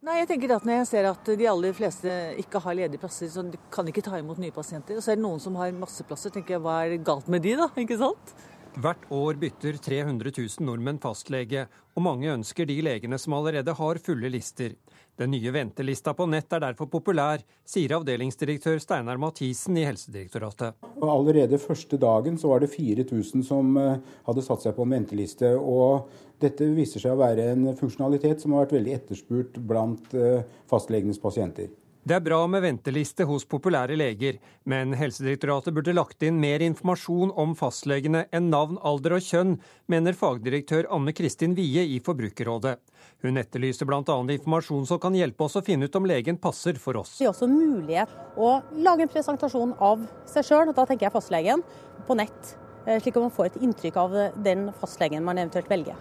Nei, 0.00 0.14
jeg 0.22 0.30
tenker 0.30 0.54
at 0.54 0.64
Når 0.64 0.78
jeg 0.78 0.86
ser 0.88 1.06
at 1.10 1.26
de 1.36 1.46
aller 1.50 1.74
fleste 1.76 2.12
ikke 2.40 2.62
har 2.64 2.76
ledige 2.78 3.00
plasser, 3.02 3.28
så 3.28 3.42
de 3.44 3.58
kan 3.72 3.88
ikke 3.90 4.04
ta 4.06 4.16
imot 4.16 4.38
nye 4.40 4.54
pasienter. 4.54 4.96
Og 4.96 5.04
så 5.04 5.12
er 5.12 5.18
det 5.18 5.24
noen 5.26 5.42
som 5.44 5.58
har 5.60 5.74
masse 5.76 6.06
plasser, 6.08 6.32
tenker 6.32 6.56
jeg 6.56 6.62
hva 6.64 6.78
er 6.86 6.94
galt 7.04 7.28
med 7.28 7.44
de, 7.44 7.52
da? 7.60 7.66
Ikke 7.82 7.98
sant? 8.00 8.32
Hvert 8.80 9.04
år 9.12 9.36
bytter 9.42 9.76
300 9.82 10.32
000 10.32 10.64
nordmenn 10.64 11.02
fastlege, 11.02 11.66
og 11.92 12.04
mange 12.06 12.30
ønsker 12.32 12.68
de 12.70 12.78
legene 12.86 13.18
som 13.20 13.36
allerede 13.36 13.74
har 13.76 14.00
fulle 14.00 14.30
lister. 14.32 14.78
Den 15.20 15.34
nye 15.34 15.50
ventelista 15.52 16.14
på 16.16 16.24
nett 16.32 16.48
er 16.56 16.62
derfor 16.64 16.88
populær, 16.88 17.42
sier 17.68 17.92
avdelingsdirektør 17.92 18.78
Steinar 18.80 19.18
Mathisen 19.20 19.76
i 19.76 19.82
Helsedirektoratet. 19.84 20.78
Allerede 21.04 21.58
første 21.60 21.98
dagen 22.00 22.38
så 22.40 22.48
var 22.54 22.64
det 22.64 22.70
4000 22.72 23.44
som 23.44 23.76
eh, 23.76 23.98
hadde 24.24 24.44
satt 24.46 24.64
seg 24.64 24.72
på 24.78 24.86
en 24.86 24.94
venteliste. 24.96 25.52
og 25.60 26.08
dette 26.40 26.64
viser 26.72 27.02
seg 27.04 27.12
å 27.12 27.20
være 27.20 27.50
en 27.52 27.68
funksjonalitet 27.76 28.40
som 28.40 28.54
har 28.56 28.64
vært 28.64 28.78
veldig 28.78 28.96
etterspurt 28.96 29.60
blant 29.60 30.14
eh, 30.16 30.40
fastlegenes 30.72 31.20
pasienter. 31.20 31.68
Det 32.00 32.14
er 32.16 32.22
bra 32.24 32.38
med 32.48 32.62
venteliste 32.64 33.26
hos 33.28 33.42
populære 33.44 33.92
leger, 34.00 34.38
men 34.64 34.94
Helsedirektoratet 34.96 35.74
burde 35.76 35.92
lagt 35.92 36.24
inn 36.24 36.38
mer 36.40 36.62
informasjon 36.64 37.28
om 37.36 37.50
fastlegene 37.58 38.22
enn 38.32 38.46
navn, 38.48 38.78
alder 38.80 39.18
og 39.18 39.26
kjønn, 39.26 39.58
mener 39.92 40.16
fagdirektør 40.16 40.88
Anne 40.96 41.12
Kristin 41.12 41.52
Wie 41.58 41.84
i 41.84 41.98
Forbrukerrådet. 42.00 42.78
Hun 43.20 43.36
etterlyser 43.36 43.84
bl.a. 43.84 44.00
informasjon 44.00 44.86
som 44.88 45.00
kan 45.02 45.18
hjelpe 45.18 45.44
oss 45.44 45.58
å 45.60 45.62
finne 45.66 45.90
ut 45.90 45.98
om 46.00 46.08
legen 46.08 46.38
passer 46.40 46.80
for 46.80 46.96
oss. 47.02 47.18
Det 47.18 47.26
gir 47.26 47.34
også 47.34 47.50
mulighet 47.52 48.16
å 48.40 48.54
lage 48.80 49.04
en 49.04 49.12
presentasjon 49.12 49.76
av 49.76 50.08
seg 50.32 50.48
sjøl, 50.48 50.72
da 50.72 50.88
tenker 50.88 51.10
jeg 51.10 51.16
fastlegen, 51.18 51.66
på 52.08 52.16
nett. 52.16 52.54
Eh, 52.86 52.96
slik 52.96 53.20
at 53.20 53.26
man 53.26 53.36
får 53.36 53.50
et 53.50 53.60
inntrykk 53.68 54.00
av 54.00 54.16
den 54.40 54.70
fastlegen 54.80 55.28
man 55.28 55.36
eventuelt 55.36 55.68
velger. 55.68 56.00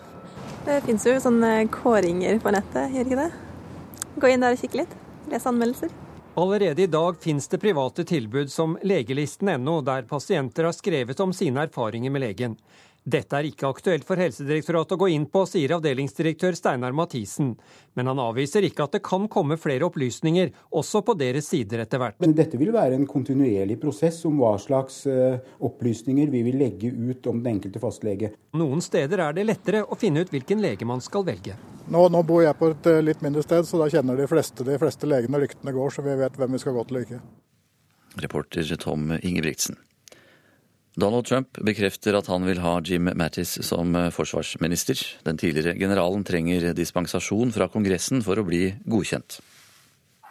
Det 0.64 0.80
finnes 0.88 1.12
jo 1.12 1.20
sånne 1.28 1.54
kåringer 1.76 2.40
på 2.40 2.56
nettet, 2.56 2.96
gjør 2.96 3.12
ikke 3.12 3.22
det? 3.26 3.30
Gå 4.16 4.32
inn 4.32 4.48
der 4.48 4.56
og 4.56 4.64
kikke 4.64 4.86
litt. 4.86 4.98
Les 5.30 5.46
anmeldelser. 5.46 5.90
Allerede 6.40 6.82
i 6.82 6.88
dag 6.88 7.18
finnes 7.22 7.48
det 7.48 7.58
private 7.58 8.04
tilbud 8.04 8.52
som 8.52 8.78
legelisten.no, 8.82 9.82
der 9.82 10.06
pasienter 10.08 10.70
har 10.70 10.72
skrevet 10.72 11.20
om 11.20 11.34
sine 11.34 11.66
erfaringer 11.66 12.14
med 12.14 12.24
legen. 12.24 12.56
Dette 13.08 13.38
er 13.38 13.48
ikke 13.48 13.70
aktuelt 13.70 14.04
for 14.06 14.20
Helsedirektoratet 14.20 14.98
å 14.98 15.00
gå 15.00 15.08
inn 15.14 15.26
på, 15.32 15.46
sier 15.48 15.72
avdelingsdirektør 15.78 16.58
Steinar 16.58 16.94
Mathisen. 16.96 17.54
Men 17.96 18.12
han 18.12 18.20
avviser 18.22 18.68
ikke 18.68 18.86
at 18.86 18.98
det 18.98 19.02
kan 19.08 19.30
komme 19.32 19.58
flere 19.58 19.88
opplysninger, 19.88 20.52
også 20.76 21.02
på 21.08 21.16
deres 21.20 21.48
sider 21.50 21.86
etter 21.86 22.02
hvert. 22.02 22.20
Men 22.20 22.36
dette 22.38 22.60
vil 22.60 22.74
være 22.76 23.00
en 23.00 23.08
kontinuerlig 23.10 23.80
prosess 23.82 24.20
om 24.28 24.38
hva 24.44 24.54
slags 24.62 25.02
uh, 25.08 25.40
opplysninger 25.64 26.30
vi 26.34 26.44
vil 26.50 26.60
legge 26.60 26.92
ut 26.92 27.32
om 27.32 27.40
den 27.40 27.56
enkelte 27.56 27.82
fastlege. 27.82 28.34
Noen 28.60 28.84
steder 28.84 29.24
er 29.30 29.38
det 29.40 29.48
lettere 29.48 29.86
å 29.88 29.98
finne 30.00 30.26
ut 30.26 30.34
hvilken 30.36 30.62
lege 30.62 30.88
man 30.88 31.02
skal 31.02 31.26
velge. 31.28 31.58
Nå, 31.90 32.06
nå 32.12 32.24
bor 32.28 32.44
jeg 32.44 32.58
på 32.60 32.74
et 32.76 32.90
uh, 32.92 33.02
litt 33.02 33.24
mindre 33.26 33.46
sted, 33.48 33.66
så 33.66 33.80
da 33.82 33.90
kjenner 33.90 34.20
de 34.20 34.28
fleste, 34.30 34.68
de 34.68 34.80
fleste 34.82 35.10
legene 35.10 35.42
ryktene 35.42 35.74
går, 35.74 35.96
så 35.96 36.06
vi 36.06 36.20
vet 36.20 36.36
hvem 36.38 36.58
vi 36.58 36.62
skal 36.62 36.76
gå 36.76 36.90
til 36.90 37.00
og 37.00 37.08
ikke. 37.08 37.22
Reporter 38.20 38.76
Tom 38.76 39.14
Ingebrigtsen. 39.22 39.80
Donald 40.96 41.26
Trump 41.26 41.60
bekrefter 41.62 42.18
at 42.18 42.28
han 42.28 42.46
vil 42.48 42.60
ha 42.64 42.80
Jim 42.86 43.10
Mattis 43.16 43.58
som 43.66 43.96
eh, 43.96 44.10
forsvarsminister. 44.12 44.98
Den 45.26 45.38
tidligere 45.38 45.78
generalen 45.78 46.26
trenger 46.26 46.74
dispensasjon 46.74 47.54
fra 47.56 47.70
Kongressen 47.70 48.24
for 48.26 48.40
å 48.40 48.46
bli 48.48 48.74
godkjent. 48.90 49.40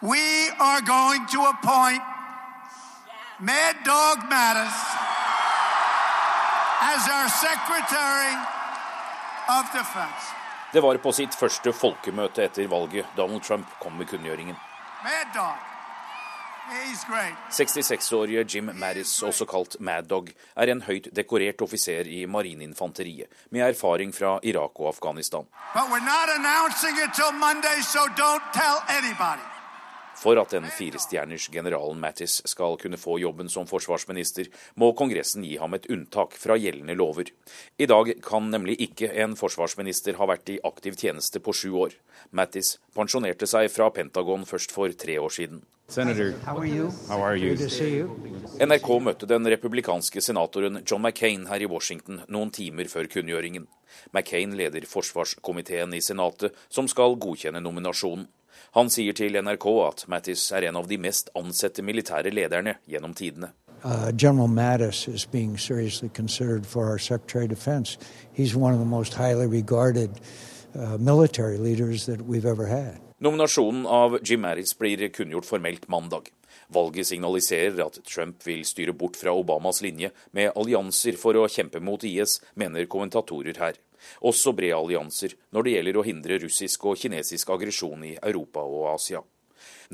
We 0.02 0.50
are 0.58 0.82
going 0.82 1.26
to 1.34 1.42
appoint 1.46 2.02
Mad 3.40 3.76
Dog 3.86 4.26
Mattis 4.30 4.78
as 6.82 7.08
our 7.08 7.28
Secretary 7.28 8.34
of 9.48 9.64
Defense. 9.72 10.34
Det 10.72 10.80
var 10.80 10.98
på 11.00 11.12
sitt 11.12 11.34
første 11.34 11.72
folkemøte 11.72 12.44
etter 12.44 12.68
valget 12.68 13.06
Donald 13.16 13.42
Trump 13.42 13.70
kom 13.80 13.96
med 13.98 14.10
kunngjøringen. 14.10 14.56
Mad 15.04 15.34
Dog. 15.34 15.77
66-årige 17.50 18.44
Jim 18.54 18.70
Mattis, 18.74 19.22
også 19.22 19.44
kalt 19.44 19.76
Mad 19.80 20.02
Dog, 20.02 20.28
er 20.56 20.72
en 20.72 20.82
høyt 20.82 21.08
dekorert 21.16 21.62
offiser 21.62 22.06
i 22.06 22.24
marineinfanteriet, 22.26 23.26
med 23.50 23.60
erfaring 23.68 24.14
fra 24.14 24.38
Irak 24.42 24.80
og 24.80 24.88
Afghanistan. 24.94 25.46
Monday, 27.32 27.80
so 27.82 28.04
For 30.18 30.38
at 30.40 30.50
den 30.50 30.66
firestjerners 30.74 31.46
generalen 31.54 32.00
Mattis 32.02 32.40
skal 32.50 32.74
kunne 32.80 32.98
få 32.98 33.20
jobben 33.22 33.48
som 33.52 33.68
forsvarsminister, 33.70 34.48
må 34.74 34.90
Kongressen 34.98 35.44
gi 35.46 35.54
ham 35.62 35.76
et 35.78 35.86
unntak 35.94 36.34
fra 36.34 36.56
gjeldende 36.58 36.96
lover. 36.98 37.30
I 37.78 37.86
dag 37.86 38.10
kan 38.24 38.50
nemlig 38.50 38.80
ikke 38.88 39.12
en 39.22 39.36
forsvarsminister 39.38 40.18
ha 40.18 40.26
vært 40.26 40.50
i 40.50 40.58
aktiv 40.66 40.98
tjeneste 40.98 41.38
på 41.38 41.54
sju 41.54 41.70
år. 41.84 41.94
Mattis 42.34 42.76
pensjonerte 42.98 43.46
seg 43.46 43.70
fra 43.70 43.92
Pentagon 43.94 44.42
først 44.48 44.74
for 44.74 44.90
tre 44.98 45.20
år 45.22 45.34
siden. 45.34 45.62
Senator, 45.88 46.34
how 46.44 46.58
are 46.58 46.68
you? 46.68 46.90
How 47.08 47.22
are 47.22 47.36
you? 47.36 47.54
Good 47.54 47.62
to 47.62 47.70
see 47.70 47.94
you. 47.96 48.10
NRK 48.60 48.90
møtte 49.00 49.28
den 49.30 49.46
republikanske 49.48 50.20
senatoren 50.20 50.82
John 50.82 51.00
McCain 51.00 51.46
her 51.48 51.62
i 51.64 51.70
Washington 51.70 52.24
noen 52.28 52.50
timer 52.52 52.90
før 52.92 53.08
kunngjøringen. 53.08 53.64
McCain 54.12 54.52
leder 54.58 54.84
forsvarskomiteen 54.84 55.94
i 55.96 56.02
Senatet, 56.04 56.52
som 56.68 56.90
skal 56.90 57.16
godkjenne 57.22 57.62
nominasjonen. 57.64 58.26
Han 58.76 58.90
sier 58.92 59.16
til 59.16 59.38
NRK 59.40 59.66
at 59.86 60.04
Mattis 60.12 60.50
er 60.52 60.68
en 60.68 60.76
av 60.76 60.88
de 60.90 60.98
mest 61.00 61.30
ansette 61.38 61.82
militære 61.82 62.32
lederne 62.34 62.76
gjennom 62.86 63.14
tidene. 63.16 63.52
Uh, 63.84 64.10
General 64.10 64.48
Mattis 64.48 65.06
is 65.08 65.24
being 65.24 65.56
seriously 65.56 66.08
considered 66.08 66.66
for 66.66 66.86
our 66.86 66.98
Secretary 66.98 67.44
of 67.44 67.50
Defense. 67.50 67.96
He's 68.32 68.56
one 68.56 68.74
of 68.74 68.80
the 68.80 68.84
most 68.84 69.14
highly 69.14 69.46
regarded 69.46 70.20
uh, 70.74 70.98
military 70.98 71.58
leaders 71.58 72.06
that 72.06 72.26
we've 72.26 72.46
ever 72.46 72.66
had. 72.66 73.00
Nominasjonen 73.20 73.86
av 73.86 74.18
Jim 74.22 74.40
Mattis 74.40 74.78
blir 74.78 75.08
kunngjort 75.08 75.46
formelt 75.46 75.88
mandag. 75.88 76.30
Valget 76.68 77.06
signaliserer 77.06 77.80
at 77.86 77.98
Trump 78.04 78.46
vil 78.46 78.64
styre 78.64 78.92
bort 78.92 79.16
fra 79.16 79.32
Obamas 79.32 79.80
linje 79.82 80.10
med 80.36 80.52
allianser 80.54 81.16
for 81.16 81.34
å 81.34 81.48
kjempe 81.48 81.80
mot 81.80 82.04
IS, 82.04 82.38
mener 82.54 82.86
kommentatorer 82.86 83.56
her. 83.58 83.78
Også 84.26 84.54
brede 84.56 84.78
allianser 84.78 85.34
når 85.54 85.66
det 85.66 85.74
gjelder 85.76 85.98
å 85.98 86.06
hindre 86.06 86.40
russisk 86.44 86.88
og 86.90 86.98
kinesisk 87.00 87.50
aggresjon 87.54 88.06
i 88.08 88.14
Europa 88.16 88.64
og 88.64 88.88
Asia. 88.94 89.22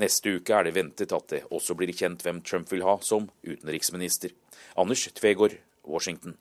Neste 0.01 0.37
uke 0.37 0.55
er 0.55 0.67
det 0.67 0.75
ventet 0.75 1.13
at 1.15 1.29
det 1.31 1.43
også 1.55 1.75
blir 1.77 1.93
kjent 1.95 2.23
hvem 2.25 2.41
Trump 2.45 2.71
vil 2.71 2.83
ha 2.85 2.97
som 3.03 3.29
utenriksminister. 3.45 4.33
Anders 4.75 5.07
Tvegård, 5.15 5.55
Washington. 5.87 6.35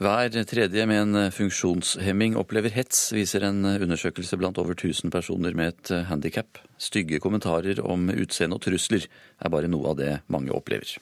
Hver 0.00 0.32
tredje 0.48 0.86
med 0.88 1.02
en 1.02 1.32
funksjonshemming 1.36 2.38
opplever 2.40 2.72
hets, 2.72 3.10
viser 3.12 3.44
en 3.44 3.60
undersøkelse 3.68 4.38
blant 4.40 4.56
over 4.62 4.72
1000 4.72 5.12
personer 5.12 5.52
med 5.52 5.74
et 5.74 5.92
handikap. 6.08 6.56
Stygge 6.80 7.20
kommentarer 7.20 7.82
om 7.84 8.08
utseende 8.08 8.56
og 8.56 8.64
trusler 8.64 9.04
er 9.04 9.52
bare 9.52 9.68
noe 9.68 9.92
av 9.92 10.00
det 10.00 10.14
mange 10.32 10.56
opplever. 10.56 10.96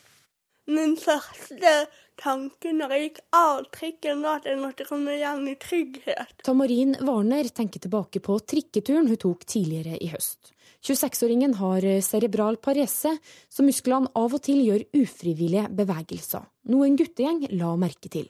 Min 0.69 0.99
første 1.01 1.73
tanke 2.21 2.75
når 2.77 2.93
jeg 2.93 3.05
gikk 3.07 3.19
av 3.39 3.63
trikken, 3.73 4.21
var 4.21 4.43
at 4.43 4.49
jeg 4.51 4.61
måtte 4.61 4.85
komme 4.89 5.15
hjem 5.17 5.47
i 5.49 5.57
trygghet. 5.63 6.43
Tamarin 6.45 6.93
Warner 7.09 7.49
tenker 7.55 7.81
tilbake 7.81 8.21
på 8.25 8.37
trikketuren 8.45 9.09
hun 9.09 9.21
tok 9.21 9.47
tidligere 9.49 9.97
i 9.97 10.11
høst. 10.13 10.53
26-åringen 10.85 11.57
har 11.59 11.83
cerebral 12.05 12.61
parese, 12.63 13.15
så 13.49 13.65
musklene 13.67 14.13
av 14.15 14.37
og 14.37 14.45
til 14.45 14.61
gjør 14.63 14.85
ufrivillige 15.01 15.67
bevegelser, 15.81 16.45
noe 16.71 16.87
en 16.87 17.01
guttegjeng 17.01 17.49
la 17.59 17.73
merke 17.81 18.13
til. 18.13 18.29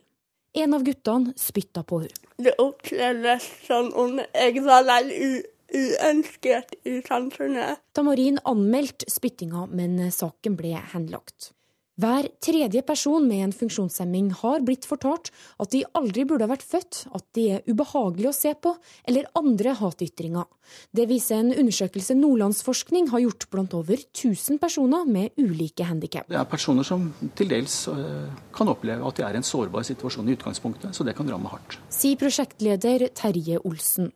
En 0.56 0.78
av 0.78 0.86
guttene 0.86 1.34
spytta 1.36 1.84
på 1.84 2.04
henne. 2.06 2.32
Det 2.38 2.54
opplevdes 2.62 3.50
som 3.66 3.90
om 3.98 4.16
jeg 4.22 4.62
var 4.64 4.86
veldig 4.86 5.28
uønsket 5.74 6.78
i 6.88 7.00
samfunnet. 7.04 7.82
Tamarin 7.98 8.40
anmeldte 8.48 9.10
spyttinga, 9.12 9.66
men 9.68 10.00
saken 10.14 10.56
ble 10.56 10.78
henlagt. 10.94 11.52
Hver 11.98 12.28
tredje 12.38 12.78
person 12.86 13.24
med 13.26 13.40
en 13.42 13.52
funksjonshemming 13.52 14.28
har 14.38 14.62
blitt 14.62 14.84
fortalt 14.86 15.32
at 15.58 15.72
de 15.72 15.80
aldri 15.98 16.22
burde 16.30 16.46
ha 16.46 16.52
vært 16.52 16.62
født, 16.62 17.00
at 17.10 17.24
de 17.34 17.46
er 17.56 17.64
ubehagelige 17.66 18.30
å 18.30 18.36
se 18.36 18.52
på, 18.54 18.70
eller 19.10 19.26
andre 19.38 19.72
hatytringer. 19.80 20.46
Det 20.94 21.08
viser 21.10 21.42
en 21.42 21.50
undersøkelse 21.50 22.14
Nordlandsforskning 22.14 23.08
har 23.10 23.24
gjort 23.24 23.48
blant 23.50 23.74
over 23.74 23.98
1000 23.98 24.60
personer 24.62 25.08
med 25.10 25.34
ulike 25.42 25.88
handikap. 25.88 26.28
Det 26.30 26.38
er 26.38 26.46
personer 26.46 26.86
som 26.86 27.08
til 27.34 27.50
dels 27.50 27.80
eh, 27.90 28.30
kan 28.54 28.70
oppleve 28.70 29.02
at 29.08 29.18
de 29.18 29.26
er 29.26 29.34
i 29.34 29.40
en 29.40 29.48
sårbar 29.50 29.86
situasjon 29.88 30.30
i 30.30 30.36
utgangspunktet, 30.38 30.94
så 30.94 31.06
det 31.08 31.16
kan 31.18 31.26
ramme 31.26 31.50
hardt. 31.50 31.80
Sier 31.90 32.20
prosjektleder 32.20 33.08
Terje 33.18 33.58
Olsen. 33.66 34.12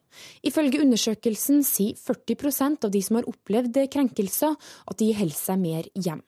Ifølge 0.46 0.84
undersøkelsen 0.84 1.64
sier 1.66 1.98
40% 1.98 2.86
av 2.86 2.94
de 2.94 3.02
som 3.02 3.18
har 3.18 3.26
opplevd 3.26 3.82
krenkelser, 3.90 4.54
at 4.86 5.02
de 5.02 5.10
holder 5.18 5.40
seg 5.40 5.58
mer 5.66 5.90
hjem. 5.98 6.22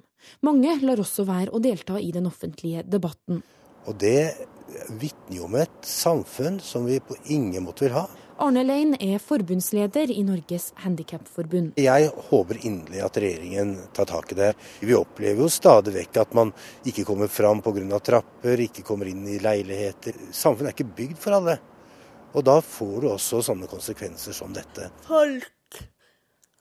Mange 0.46 0.76
lar 0.82 1.00
også 1.02 1.26
være 1.28 1.54
å 1.54 1.62
delta 1.62 2.00
i 2.00 2.12
den 2.14 2.26
offentlige 2.30 2.84
debatten. 2.86 3.42
Og 3.84 3.96
Det 4.00 4.34
vitner 4.88 5.36
jo 5.36 5.46
om 5.46 5.56
et 5.60 5.86
samfunn 5.86 6.58
som 6.64 6.86
vi 6.88 6.98
på 7.00 7.16
ingen 7.30 7.66
måte 7.66 7.84
vil 7.86 7.96
ha. 7.98 8.06
Arne 8.42 8.64
Lein 8.66 8.96
er 8.98 9.20
forbundsleder 9.22 10.10
i 10.10 10.24
Norges 10.26 10.72
Handikapforbund. 10.82 11.76
Jeg 11.78 12.08
håper 12.30 12.58
inderlig 12.66 13.04
at 13.06 13.18
regjeringen 13.22 13.76
tar 13.94 14.08
tak 14.10 14.32
i 14.34 14.38
det. 14.40 14.48
Vi 14.82 14.96
opplever 14.98 15.44
jo 15.44 15.50
stadig 15.52 15.94
vekk 15.94 16.18
at 16.24 16.34
man 16.34 16.50
ikke 16.82 17.06
kommer 17.06 17.30
fram 17.30 17.62
pga. 17.62 18.00
trapper, 18.02 18.64
ikke 18.66 18.82
kommer 18.82 19.06
inn 19.06 19.22
i 19.28 19.38
leiligheter. 19.38 20.18
Samfunnet 20.32 20.72
er 20.72 20.74
ikke 20.74 20.96
bygd 20.96 21.22
for 21.22 21.38
alle. 21.38 21.58
Og 22.34 22.42
da 22.42 22.58
får 22.60 22.96
du 23.00 23.08
også 23.12 23.42
sånne 23.46 23.70
konsekvenser 23.70 24.34
som 24.34 24.52
dette. 24.52 24.90
Folk 25.06 25.46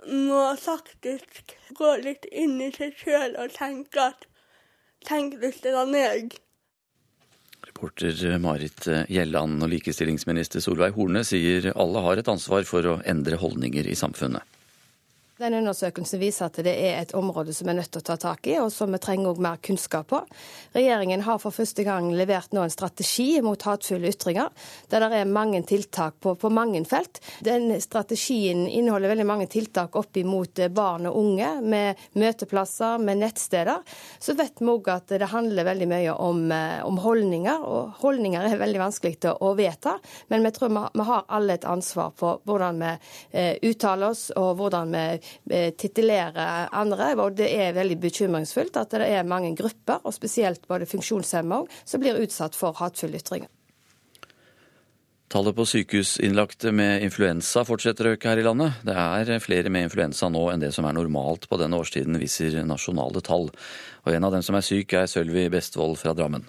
må 0.09 0.43
faktisk 0.59 1.55
gå 1.77 1.95
litt 2.03 2.27
inn 2.31 2.59
i 2.61 2.71
seg 2.75 2.95
sjøl 2.99 3.37
og 3.39 3.55
tenke 3.55 4.09
at 4.11 4.27
Tenk 5.03 5.33
hvis 5.41 5.57
det 5.59 5.73
var 5.75 5.89
meg. 5.91 6.37
Reporter 7.67 8.37
Marit 8.39 8.85
Gjelland 9.11 9.63
og 9.63 9.71
likestillingsminister 9.73 10.63
Solveig 10.63 10.95
Horne 10.95 11.25
sier 11.27 11.73
alle 11.73 12.03
har 12.05 12.21
et 12.21 12.29
ansvar 12.31 12.63
for 12.67 12.87
å 12.87 12.93
endre 13.09 13.39
holdninger 13.41 13.87
i 13.91 13.97
samfunnet. 13.99 14.52
Den 15.41 15.55
undersøkelsen 15.57 16.19
viser 16.21 16.45
at 16.45 16.59
det 16.61 16.71
er 16.77 16.99
et 16.99 17.13
område 17.17 17.55
som 17.57 17.65
vi 17.65 17.71
er 17.73 17.79
nødt 17.79 17.89
til 17.95 18.03
å 18.03 18.05
ta 18.05 18.19
tak 18.21 18.45
i, 18.51 18.59
og 18.61 18.67
som 18.69 18.91
vi 18.93 18.99
trenger 19.01 19.39
mer 19.41 19.57
kunnskap 19.65 20.11
på. 20.11 20.19
Regjeringen 20.75 21.23
har 21.25 21.39
for 21.41 21.55
første 21.55 21.81
gang 21.87 22.11
levert 22.13 22.53
nå 22.53 22.61
en 22.61 22.73
strategi 22.73 23.39
mot 23.41 23.65
hatefulle 23.65 24.11
ytringer, 24.13 24.51
der 24.93 25.07
det 25.09 25.21
er 25.23 25.31
mange 25.33 25.63
tiltak 25.65 26.19
på, 26.21 26.35
på 26.37 26.51
mange 26.53 26.83
felt. 26.85 27.17
Den 27.41 27.73
strategien 27.81 28.67
inneholder 28.67 29.09
veldig 29.09 29.25
mange 29.25 29.47
tiltak 29.49 29.97
opp 29.97 30.19
imot 30.21 30.61
barn 30.69 31.09
og 31.09 31.17
unge, 31.23 31.49
med 31.65 32.05
møteplasser, 32.13 33.01
med 33.01 33.23
nettsteder. 33.23 33.81
Så 34.21 34.37
vet 34.37 34.61
vi 34.61 34.69
òg 34.69 34.91
at 34.93 35.15
det 35.17 35.31
handler 35.33 35.65
veldig 35.65 35.89
mye 35.89 36.13
om, 36.13 36.45
eh, 36.53 36.77
om, 36.85 37.01
holdninger, 37.01 37.65
og 37.65 37.97
holdninger 38.03 38.51
er 38.51 38.61
veldig 38.61 38.83
vanskelig 38.85 39.17
til 39.25 39.41
å 39.41 39.55
vedta. 39.57 39.97
Men 40.29 40.45
vi 40.45 40.53
tror 40.53 40.77
vi, 40.77 41.09
har 41.09 41.25
alle 41.25 41.57
et 41.57 41.65
ansvar 41.65 42.13
på 42.21 42.37
hvordan 42.45 42.85
vi 42.85 42.93
eh, 43.33 43.57
uttaler 43.65 44.13
oss, 44.13 44.27
og 44.37 44.61
hvordan 44.61 44.93
vi 44.93 45.05
Eh, 45.13 45.22
titulere 45.79 46.47
andre. 46.71 47.13
Og 47.23 47.37
det 47.37 47.49
er 47.55 47.75
veldig 47.77 47.99
bekymringsfullt 48.03 48.79
at 48.81 48.95
det 48.97 49.09
er 49.09 49.27
mange 49.27 49.53
grupper, 49.57 50.03
og 50.03 50.15
spesielt 50.15 50.67
både 50.67 50.89
funksjonshemmede, 50.89 51.83
som 51.85 52.03
blir 52.03 52.21
utsatt 52.23 52.57
for 52.57 52.75
hatefulle 52.79 53.21
ytringer. 53.21 53.51
Tallet 55.33 55.55
på 55.57 55.65
sykehusinnlagte 55.65 56.69
med 56.77 57.01
influensa 57.01 57.63
fortsetter 57.65 58.05
å 58.05 58.11
øke 58.13 58.29
her 58.29 58.37
i 58.37 58.43
landet. 58.45 58.83
Det 58.85 58.93
er 58.93 59.39
flere 59.41 59.71
med 59.73 59.87
influensa 59.87 60.27
nå 60.29 60.43
enn 60.51 60.61
det 60.61 60.69
som 60.75 60.85
er 60.85 60.93
normalt 60.93 61.47
på 61.49 61.57
denne 61.57 61.79
årstiden, 61.81 62.19
viser 62.21 62.59
nasjonale 62.69 63.23
tall. 63.25 63.47
Og 64.05 64.13
en 64.13 64.27
av 64.27 64.35
dem 64.35 64.45
som 64.45 64.59
er 64.59 64.67
syk, 64.67 64.93
er 64.93 65.09
Sølvi 65.09 65.47
Bestvold 65.49 65.97
fra 65.97 66.13
Drammen. 66.13 66.45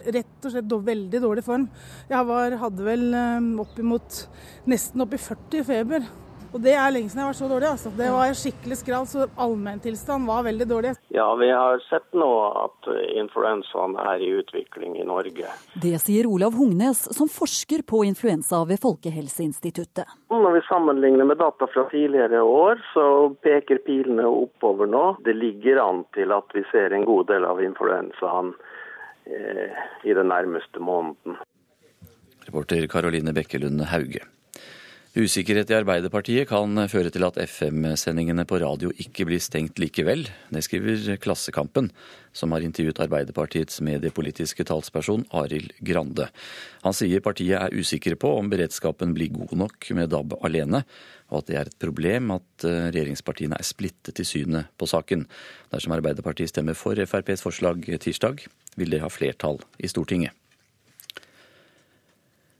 Rett 0.00 0.46
og 0.46 0.54
slett 0.54 0.76
veldig 0.86 1.20
dårlig 1.26 1.42
form. 1.44 1.66
Jeg 2.08 2.28
var, 2.30 2.54
hadde 2.62 2.86
vel 2.86 3.02
eh, 3.10 3.50
oppimot 3.66 4.22
nesten 4.70 5.02
oppi 5.02 5.18
40 5.18 5.66
feber. 5.66 6.06
Og 6.50 6.58
det 6.64 6.72
er 6.74 6.90
lenge 6.90 7.10
siden 7.10 7.20
jeg 7.20 7.26
har 7.26 7.30
vært 7.30 7.38
så 7.40 7.48
dårlig. 7.50 7.68
altså. 7.70 7.90
Det 7.94 8.08
var 8.10 8.32
skikkelig 8.34 8.78
skral, 8.80 9.06
så 9.06 9.26
allmenntilstanden 9.44 10.26
var 10.26 10.46
veldig 10.48 10.66
dårlig. 10.70 10.94
Ja, 11.14 11.28
vi 11.38 11.50
har 11.54 11.82
sett 11.86 12.08
nå 12.16 12.30
at 12.64 12.88
influensaen 13.22 13.94
er 14.02 14.24
i 14.24 14.32
utvikling 14.40 14.96
i 14.98 15.06
Norge. 15.06 15.52
Det 15.82 15.94
sier 16.02 16.26
Olav 16.26 16.56
Hungnes, 16.58 17.04
som 17.14 17.30
forsker 17.30 17.84
på 17.86 18.02
influensa 18.08 18.64
ved 18.66 18.82
Folkehelseinstituttet. 18.82 20.10
Når 20.30 20.56
vi 20.58 20.64
sammenligner 20.66 21.28
med 21.30 21.38
data 21.38 21.68
fra 21.70 21.86
tidligere 21.92 22.42
år, 22.42 22.82
så 22.94 23.06
peker 23.46 23.82
pilene 23.86 24.26
oppover 24.26 24.90
nå. 24.90 25.04
Det 25.24 25.36
ligger 25.38 25.78
an 25.84 26.02
til 26.16 26.34
at 26.34 26.50
vi 26.56 26.64
ser 26.72 26.96
en 26.96 27.06
god 27.06 27.30
del 27.30 27.46
av 27.46 27.62
influensaen 27.62 28.52
eh, 29.30 29.80
i 30.02 30.18
den 30.18 30.32
nærmeste 30.34 30.82
måneden. 30.82 31.38
Reporter 32.48 32.86
Karoline 32.90 33.34
Bekkelund 33.36 33.86
Hauge. 33.92 34.26
Usikkerhet 35.10 35.66
i 35.72 35.74
Arbeiderpartiet 35.74 36.46
kan 36.46 36.78
føre 36.86 37.10
til 37.10 37.24
at 37.26 37.38
FM-sendingene 37.42 38.44
på 38.46 38.60
radio 38.62 38.92
ikke 38.94 39.24
blir 39.26 39.40
stengt 39.42 39.80
likevel. 39.82 40.22
Det 40.54 40.62
skriver 40.62 41.16
Klassekampen, 41.18 41.88
som 42.30 42.54
har 42.54 42.62
intervjuet 42.62 43.00
Arbeiderpartiets 43.02 43.80
mediepolitiske 43.82 44.62
talsperson 44.70 45.24
Arild 45.34 45.74
Grande. 45.82 46.28
Han 46.86 46.94
sier 46.94 47.24
partiet 47.26 47.58
er 47.58 47.74
usikre 47.74 48.14
på 48.14 48.30
om 48.38 48.52
beredskapen 48.54 49.10
blir 49.16 49.34
god 49.34 49.56
nok 49.64 49.90
med 49.98 50.14
DAB 50.14 50.38
alene, 50.46 50.84
og 51.34 51.42
at 51.42 51.50
det 51.50 51.58
er 51.58 51.72
et 51.72 51.80
problem 51.82 52.30
at 52.38 52.70
eh, 52.70 52.92
regjeringspartiene 52.94 53.58
er 53.58 53.66
splittet 53.66 54.22
i 54.22 54.28
synet 54.30 54.70
på 54.78 54.86
saken. 54.86 55.26
Dersom 55.74 55.98
Arbeiderpartiet 55.98 56.54
stemmer 56.54 56.78
for 56.78 56.94
FrPs 56.94 57.42
forslag 57.42 57.82
tirsdag, 57.98 58.46
vil 58.78 58.94
det 58.94 59.02
ha 59.02 59.10
flertall 59.10 59.58
i 59.82 59.90
Stortinget. 59.90 60.38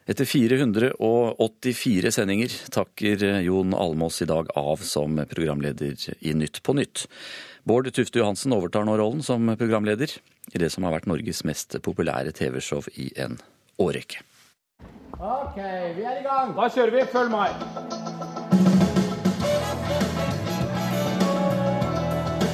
Etter 0.08 0.24
484 0.24 2.12
sendinger 2.12 2.54
takker 2.72 3.40
Jon 3.44 3.74
Almås 3.74 4.22
i 4.22 4.28
dag 4.28 4.48
av 4.56 4.76
som 4.76 5.20
programleder 5.28 5.96
i 6.20 6.32
Nytt 6.34 6.62
på 6.62 6.72
Nytt. 6.74 7.04
Bård 7.68 7.92
Tufte 7.92 8.18
Johansen 8.18 8.52
overtar 8.56 8.86
nå 8.88 8.96
rollen 8.96 9.22
som 9.22 9.52
programleder 9.60 10.08
i 10.54 10.58
det 10.58 10.70
som 10.72 10.84
har 10.88 10.96
vært 10.96 11.08
Norges 11.10 11.44
mest 11.44 11.76
populære 11.84 12.32
TV-show 12.32 12.88
i 12.96 13.10
en 13.20 13.36
årrekke. 13.78 14.24
OK, 15.20 15.58
vi 15.96 16.06
er 16.08 16.22
i 16.22 16.24
gang. 16.24 16.54
Da 16.56 16.70
kjører 16.72 16.96
vi. 16.96 17.04
Følg 17.12 17.30
meg. 17.34 17.50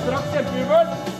Straks 0.03 0.34
kjempejubel. 0.34 1.15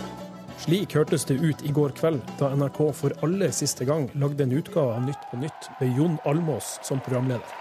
Slik 0.67 0.97
hørtes 0.97 1.23
det 1.23 1.37
ut 1.39 1.61
i 1.63 1.69
går 1.71 1.93
kveld, 1.95 2.17
da 2.41 2.49
NRK 2.51 2.79
for 2.91 3.13
aller 3.23 3.53
siste 3.55 3.85
gang 3.87 4.09
lagde 4.19 4.43
en 4.43 4.51
utgave 4.51 4.97
av 4.97 5.05
Nytt 5.05 5.21
på 5.29 5.37
Nytt 5.39 5.69
med 5.79 5.93
Jon 5.95 6.17
Almås 6.27 6.73
som 6.83 6.99
programleder. 7.05 7.53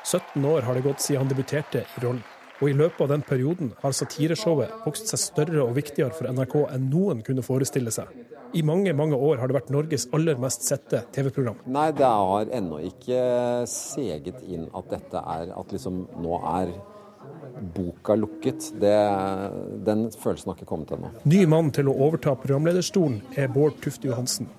17 0.00 0.48
år 0.48 0.64
har 0.64 0.80
det 0.80 0.86
gått 0.86 1.04
siden 1.04 1.26
han 1.26 1.28
debuterte 1.28 1.84
i 1.84 2.04
rollen. 2.06 2.24
Og 2.62 2.70
i 2.70 2.78
løpet 2.78 3.04
av 3.04 3.12
den 3.12 3.26
perioden 3.28 3.74
har 3.82 3.92
satireshowet 3.92 4.72
vokst 4.86 5.12
seg 5.12 5.20
større 5.26 5.66
og 5.66 5.76
viktigere 5.76 6.16
for 6.16 6.32
NRK 6.32 6.56
enn 6.64 6.88
noen 6.88 7.20
kunne 7.26 7.44
forestille 7.44 7.92
seg. 7.92 8.08
I 8.56 8.64
mange 8.64 8.96
mange 8.96 9.20
år 9.20 9.44
har 9.44 9.52
det 9.52 9.60
vært 9.60 9.76
Norges 9.76 10.08
aller 10.16 10.40
mest 10.40 10.64
sette 10.64 11.04
TV-program. 11.12 11.60
Nei, 11.68 11.90
det 11.92 12.08
har 12.08 12.48
ennå 12.48 12.80
ikke 12.88 13.20
seget 13.68 14.40
inn 14.48 14.70
at 14.72 14.88
dette 14.88 15.20
er 15.20 15.52
At 15.52 15.76
liksom 15.76 16.06
nå 16.24 16.40
er 16.56 16.78
boka 17.76 18.14
lukket, 18.14 18.70
det, 18.80 18.96
den 19.86 20.06
følelsen 20.12 20.52
har 20.52 20.58
ikke 20.58 20.68
kommet 20.68 20.92
ennå. 20.92 21.10
Ny 21.24 21.44
mann 21.50 21.70
til 21.74 21.88
å 21.90 21.96
overta 22.06 22.36
programlederstolen 22.40 23.22
er 23.38 23.48
Bård 23.52 23.78
Tufte 23.84 24.10
Johansen. 24.10 24.50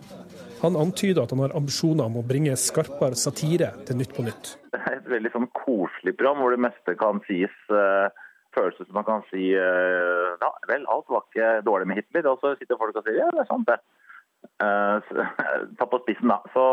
Han 0.63 0.77
antyder 0.79 1.23
at 1.23 1.33
han 1.33 1.43
har 1.45 1.53
ambisjoner 1.57 2.07
om 2.09 2.17
å 2.17 2.25
bringe 2.25 2.55
skarpere 2.57 3.17
satire 3.19 3.73
til 3.85 3.99
Nytt 3.99 4.15
på 4.17 4.25
Nytt. 4.25 4.55
Det 4.73 4.81
er 4.81 4.95
et 4.97 5.11
veldig 5.11 5.33
sånn 5.35 5.49
koselig 5.53 6.15
program 6.17 6.41
hvor 6.41 6.55
det 6.55 6.63
meste 6.65 6.95
kan 6.97 7.21
sies 7.27 7.53
uh, 7.69 8.09
følelse 8.57 8.87
som 8.87 8.97
man 8.97 9.05
kan 9.05 9.25
si 9.29 9.51
uh, 9.53 10.33
ja, 10.41 10.49
vel, 10.71 10.87
alt 10.89 11.13
var 11.13 11.27
ikke 11.27 11.51
dårlig 11.67 11.91
med 11.91 12.01
Hitler. 12.01 12.31
Og 12.31 12.41
så 12.41 12.55
sitter 12.57 12.81
folk 12.81 12.97
og 12.97 13.05
sier 13.05 13.21
ja, 13.21 13.29
det 13.35 13.43
er 13.43 13.51
sant 13.51 13.69
det. 13.69 13.77
Uh, 14.57 14.97
ta 15.77 15.85
på 15.85 16.01
spissen, 16.05 16.33
da. 16.33 16.41
Så 16.55 16.65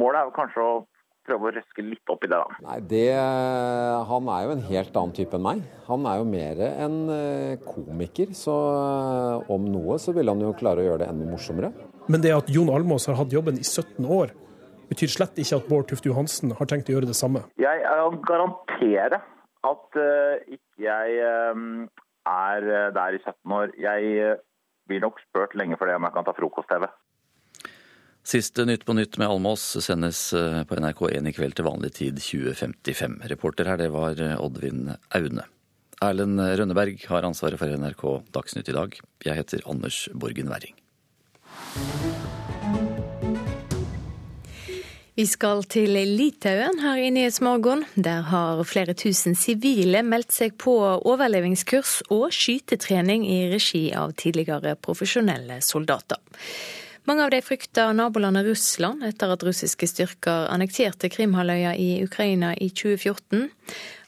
målet 0.00 0.20
er 0.20 0.28
jo 0.28 0.36
kanskje 0.36 0.66
å 0.68 0.74
prøve 1.26 1.48
å 1.48 1.52
røske 1.56 1.84
litt 1.84 2.12
opp 2.12 2.24
i 2.26 2.30
det, 2.30 2.38
da. 2.38 2.58
Nei, 2.66 2.78
det, 2.90 3.08
Han 4.10 4.28
er 4.32 4.44
jo 4.44 4.54
en 4.54 4.64
helt 4.68 4.98
annen 5.00 5.16
type 5.16 5.38
enn 5.38 5.44
meg. 5.46 5.64
Han 5.88 6.06
er 6.10 6.20
jo 6.20 6.28
mer 6.28 6.62
en 6.68 6.96
komiker. 7.64 8.32
Så 8.36 8.54
om 9.52 9.66
noe 9.72 9.98
så 10.02 10.14
vil 10.16 10.30
han 10.30 10.42
jo 10.44 10.54
klare 10.58 10.84
å 10.84 10.88
gjøre 10.88 11.04
det 11.04 11.10
enda 11.12 11.28
morsommere. 11.28 11.72
Men 12.12 12.24
det 12.24 12.34
at 12.36 12.50
Jon 12.52 12.72
Almås 12.72 13.08
har 13.08 13.16
hatt 13.18 13.32
jobben 13.32 13.56
i 13.60 13.64
17 13.64 14.04
år, 14.04 14.34
betyr 14.90 15.12
slett 15.12 15.38
ikke 15.40 15.60
at 15.60 15.68
Bård 15.70 15.88
Tufte 15.88 16.10
Johansen 16.10 16.52
har 16.58 16.68
tenkt 16.68 16.90
å 16.92 16.96
gjøre 16.96 17.08
det 17.08 17.16
samme. 17.16 17.46
Jeg 17.60 17.84
garanterer 18.28 19.20
at 19.64 19.96
uh, 19.96 20.34
ikke 20.44 20.84
jeg 20.84 21.20
er 22.24 22.66
der 22.96 23.16
i 23.16 23.22
17 23.22 23.56
år. 23.56 23.72
Jeg 23.80 24.36
blir 24.88 25.00
nok 25.00 25.20
spurt 25.24 25.56
lenge 25.56 25.78
for 25.80 25.88
det 25.88 25.96
om 25.96 26.06
jeg 26.06 26.16
kan 26.16 26.26
ta 26.26 26.36
frokost-TV. 26.36 26.86
Siste 28.24 28.64
Nytt 28.64 28.86
på 28.88 28.94
Nytt 28.96 29.18
med 29.20 29.28
Almås 29.28 29.64
sendes 29.84 30.30
på 30.32 30.76
NRK1 30.80 31.28
i 31.28 31.32
kveld 31.36 31.58
til 31.58 31.66
vanlig 31.66 31.90
tid 31.98 32.20
2055. 32.24 33.18
Reporter 33.28 33.68
her, 33.68 33.82
det 33.82 33.90
var 33.92 34.16
Oddvin 34.40 34.94
Aune. 35.12 35.44
Erlend 36.02 36.40
Rønneberg 36.40 37.04
har 37.10 37.28
ansvaret 37.28 37.60
for 37.60 37.68
NRK 37.68 38.04
Dagsnytt 38.32 38.72
i 38.72 38.76
dag. 38.76 38.96
Jeg 39.28 39.38
heter 39.42 39.68
Anders 39.68 40.06
Borgen 40.16 40.48
Werring. 40.48 40.74
Vi 45.14 45.28
skal 45.30 45.60
til 45.70 45.94
Litauen 46.18 46.80
her 46.82 46.98
i 46.98 47.10
Nyhetsmorgen. 47.14 47.84
Der 47.94 48.24
har 48.32 48.64
flere 48.66 48.96
tusen 48.98 49.36
sivile 49.38 50.00
meldt 50.02 50.34
seg 50.34 50.56
på 50.58 50.74
overlevingskurs 50.96 52.00
og 52.10 52.32
skytetrening 52.34 53.22
i 53.30 53.44
regi 53.52 53.84
av 53.94 54.16
tidligere 54.18 54.74
profesjonelle 54.74 55.60
soldater. 55.62 56.18
Mange 57.04 57.24
av 57.24 57.30
de 57.30 57.42
frykter 57.44 57.92
nabolandet 57.92 58.46
Russland 58.46 59.04
etter 59.04 59.28
at 59.28 59.42
russiske 59.44 59.84
styrker 59.90 60.46
annekterte 60.48 61.10
Krimhalvøya 61.12 61.74
i 61.76 61.98
Ukraina 62.00 62.54
i 62.56 62.70
2014. 62.72 63.50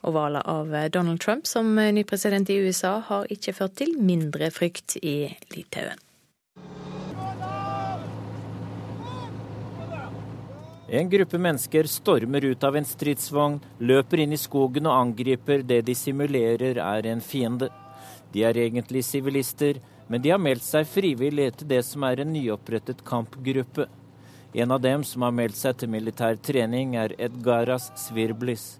Og 0.08 0.14
valget 0.16 0.48
av 0.48 0.72
Donald 0.94 1.20
Trump 1.20 1.44
som 1.44 1.74
ny 1.76 2.06
president 2.08 2.48
i 2.48 2.56
USA 2.64 2.94
har 3.04 3.28
ikke 3.28 3.52
ført 3.58 3.74
til 3.82 3.92
mindre 4.00 4.48
frykt 4.48 4.96
i 5.02 5.28
Litauen. 5.52 6.00
En 10.88 11.10
gruppe 11.10 11.36
mennesker 11.42 11.90
stormer 11.90 12.46
ut 12.46 12.64
av 12.64 12.78
en 12.78 12.86
stridsvogn, 12.86 13.58
løper 13.84 14.22
inn 14.22 14.32
i 14.32 14.40
skogen 14.40 14.88
og 14.88 14.96
angriper 14.96 15.66
det 15.66 15.82
de 15.84 15.98
simulerer 15.98 16.80
er 16.80 17.10
en 17.10 17.20
fiende. 17.20 17.68
De 18.32 18.46
er 18.46 18.56
egentlig 18.56 19.04
sivilister, 19.04 19.82
men 20.08 20.22
de 20.22 20.30
har 20.30 20.40
meldt 20.42 20.64
seg 20.64 20.86
frivillig 20.88 21.52
til 21.58 21.70
det 21.74 21.82
som 21.86 22.04
er 22.06 22.22
en 22.22 22.32
nyopprettet 22.32 23.04
kampgruppe. 23.06 23.88
En 24.56 24.70
av 24.70 24.80
dem 24.80 25.04
som 25.04 25.22
har 25.26 25.34
meldt 25.36 25.58
seg 25.58 25.76
til 25.76 25.90
militær 25.92 26.38
trening, 26.40 26.94
er 26.96 27.12
Edgaras 27.20 27.90
Svirblis. 28.00 28.78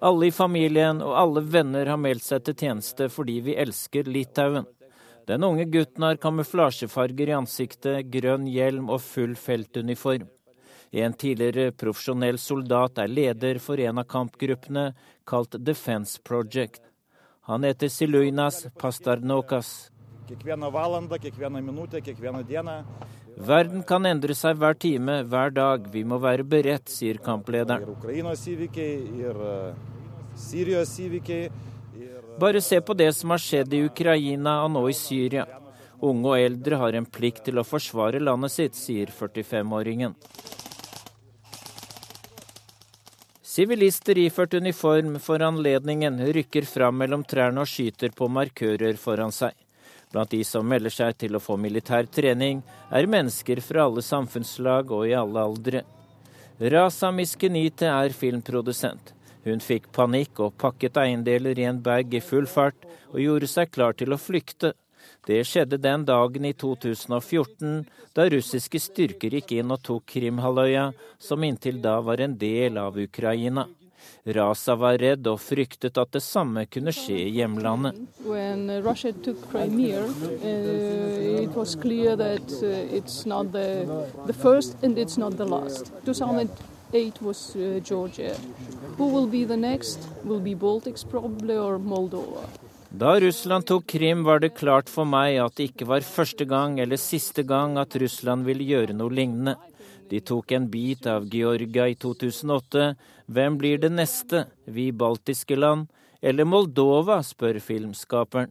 Alle 0.00 0.28
i 0.28 0.30
familien 0.30 1.02
og 1.02 1.16
alle 1.24 1.42
venner 1.42 1.90
har 1.90 1.98
meldt 1.98 2.28
seg 2.28 2.44
til 2.46 2.58
tjeneste 2.62 3.08
fordi 3.10 3.40
vi 3.48 3.58
elsker 3.58 4.06
Litauen. 4.06 4.68
Den 5.28 5.44
unge 5.44 5.66
gutten 5.68 6.06
har 6.06 6.16
kamuflasjefarger 6.22 7.28
i 7.28 7.36
ansiktet, 7.36 8.06
grønn 8.14 8.46
hjelm 8.48 8.88
og 8.88 9.02
full 9.04 9.34
feltuniform. 9.36 10.30
En 10.90 11.12
tidligere 11.12 11.72
profesjonell 11.76 12.38
soldat 12.40 12.98
er 12.98 13.10
leder 13.12 13.58
for 13.60 13.80
en 13.80 14.00
av 14.00 14.06
kampgruppene, 14.08 14.94
kalt 15.28 15.58
Defense 15.60 16.20
Project. 16.24 16.80
Han 17.48 17.64
heter 17.64 17.88
Siluinas 17.88 18.66
Pastarnokas. 18.80 19.90
Verden 23.36 23.82
kan 23.88 24.06
endre 24.08 24.34
seg 24.36 24.58
hver 24.60 24.74
time, 24.80 25.22
hver 25.24 25.52
dag. 25.56 25.86
Vi 25.92 26.04
må 26.04 26.18
være 26.20 26.44
beredt, 26.44 26.88
sier 26.92 27.20
kamplederen. 27.24 27.84
Bare 32.38 32.60
se 32.60 32.80
på 32.80 32.94
det 32.94 33.12
som 33.16 33.32
har 33.32 33.44
skjedd 33.44 33.72
i 33.74 33.84
Ukraina 33.88 34.58
og 34.64 34.72
nå 34.76 34.84
i 34.88 34.96
Syria. 34.96 35.46
Unge 35.98 36.28
og 36.30 36.38
eldre 36.38 36.76
har 36.78 36.94
en 36.94 37.08
plikt 37.08 37.44
til 37.48 37.58
å 37.58 37.66
forsvare 37.66 38.20
landet 38.22 38.54
sitt, 38.54 38.76
sier 38.78 39.10
45-åringen. 39.10 40.14
Sivilister 43.48 44.18
iført 44.18 44.54
uniform 44.54 45.14
for 45.24 45.40
anledningen 45.42 46.18
rykker 46.36 46.66
fram 46.68 46.98
mellom 47.00 47.22
trærne 47.24 47.62
og 47.62 47.70
skyter 47.70 48.12
på 48.12 48.26
markører 48.28 48.98
foran 49.00 49.32
seg. 49.32 49.54
Blant 50.12 50.34
de 50.34 50.42
som 50.44 50.68
melder 50.68 50.92
seg 50.92 51.16
til 51.22 51.38
å 51.38 51.40
få 51.40 51.56
militær 51.56 52.04
trening, 52.12 52.60
er 52.92 53.08
mennesker 53.08 53.62
fra 53.64 53.86
alle 53.88 54.04
samfunnslag 54.04 54.92
og 54.92 55.06
i 55.08 55.14
alle 55.16 55.46
aldre. 55.48 55.80
Rasa 56.60 57.08
Miskenite 57.08 57.88
er 57.88 58.12
filmprodusent. 58.12 59.14
Hun 59.48 59.64
fikk 59.64 59.88
panikk 59.96 60.44
og 60.44 60.58
pakket 60.60 61.00
eiendeler 61.00 61.56
i 61.56 61.64
en 61.70 61.80
bag 61.80 62.12
i 62.12 62.20
full 62.20 62.44
fart 62.44 62.84
og 63.14 63.22
gjorde 63.24 63.48
seg 63.48 63.72
klar 63.72 63.96
til 63.96 64.12
å 64.12 64.20
flykte. 64.20 64.74
Det 65.26 65.40
skjedde 65.46 65.78
den 65.82 66.04
dagen 66.08 66.44
i 66.48 66.52
2014 66.52 67.84
da 68.16 68.28
russiske 68.30 68.80
styrker 68.80 69.38
gikk 69.38 69.52
inn 69.58 69.70
og 69.74 69.82
tok 69.84 70.06
Krimhalvøya, 70.14 70.92
som 71.18 71.44
inntil 71.44 71.82
da 71.84 72.00
var 72.02 72.20
en 72.24 72.38
del 72.38 72.78
av 72.80 72.98
Ukraina. 72.98 73.66
Rasa 74.24 74.74
var 74.76 74.98
redd 75.00 75.26
og 75.30 75.38
fryktet 75.40 75.98
at 76.00 76.10
det 76.12 76.22
samme 76.24 76.66
kunne 76.68 76.92
skje 76.92 77.16
i 77.26 77.30
hjemlandet. 77.38 77.96
Crimea, 79.50 80.02
uh, 80.04 80.12
the 84.26 84.34
2008 86.92 87.22
was 87.22 87.54
uh, 87.56 87.80
Georgia. 87.84 88.34
Who 88.96 89.08
will 89.08 89.26
be 89.26 89.44
the 89.44 89.56
next? 89.56 90.08
Will 90.24 90.40
be 90.40 90.54
Baltics 90.54 91.04
probably 91.08 91.56
or 91.56 91.78
Moldova? 91.78 92.48
Da 92.90 93.20
Russland 93.20 93.66
tok 93.66 93.86
Krim, 93.86 94.22
var 94.24 94.40
det 94.40 94.56
klart 94.56 94.88
for 94.88 95.04
meg 95.04 95.36
at 95.42 95.58
det 95.58 95.66
ikke 95.68 95.86
var 95.90 96.00
første 96.00 96.46
gang 96.48 96.78
eller 96.80 96.96
siste 96.96 97.44
gang 97.44 97.76
at 97.76 97.92
Russland 98.00 98.48
ville 98.48 98.64
gjøre 98.64 98.96
noe 98.96 99.12
lignende. 99.12 99.58
De 100.08 100.22
tok 100.24 100.54
en 100.56 100.70
bit 100.72 101.04
av 101.06 101.26
Georgia 101.28 101.84
i 101.84 101.98
2008. 102.00 102.94
Hvem 103.28 103.58
blir 103.60 103.82
det 103.82 103.92
neste? 103.92 104.46
Vi 104.64 104.88
baltiske 104.88 105.58
land? 105.60 105.90
Eller 106.24 106.48
Moldova, 106.48 107.20
spør 107.20 107.60
filmskaperen. 107.60 108.48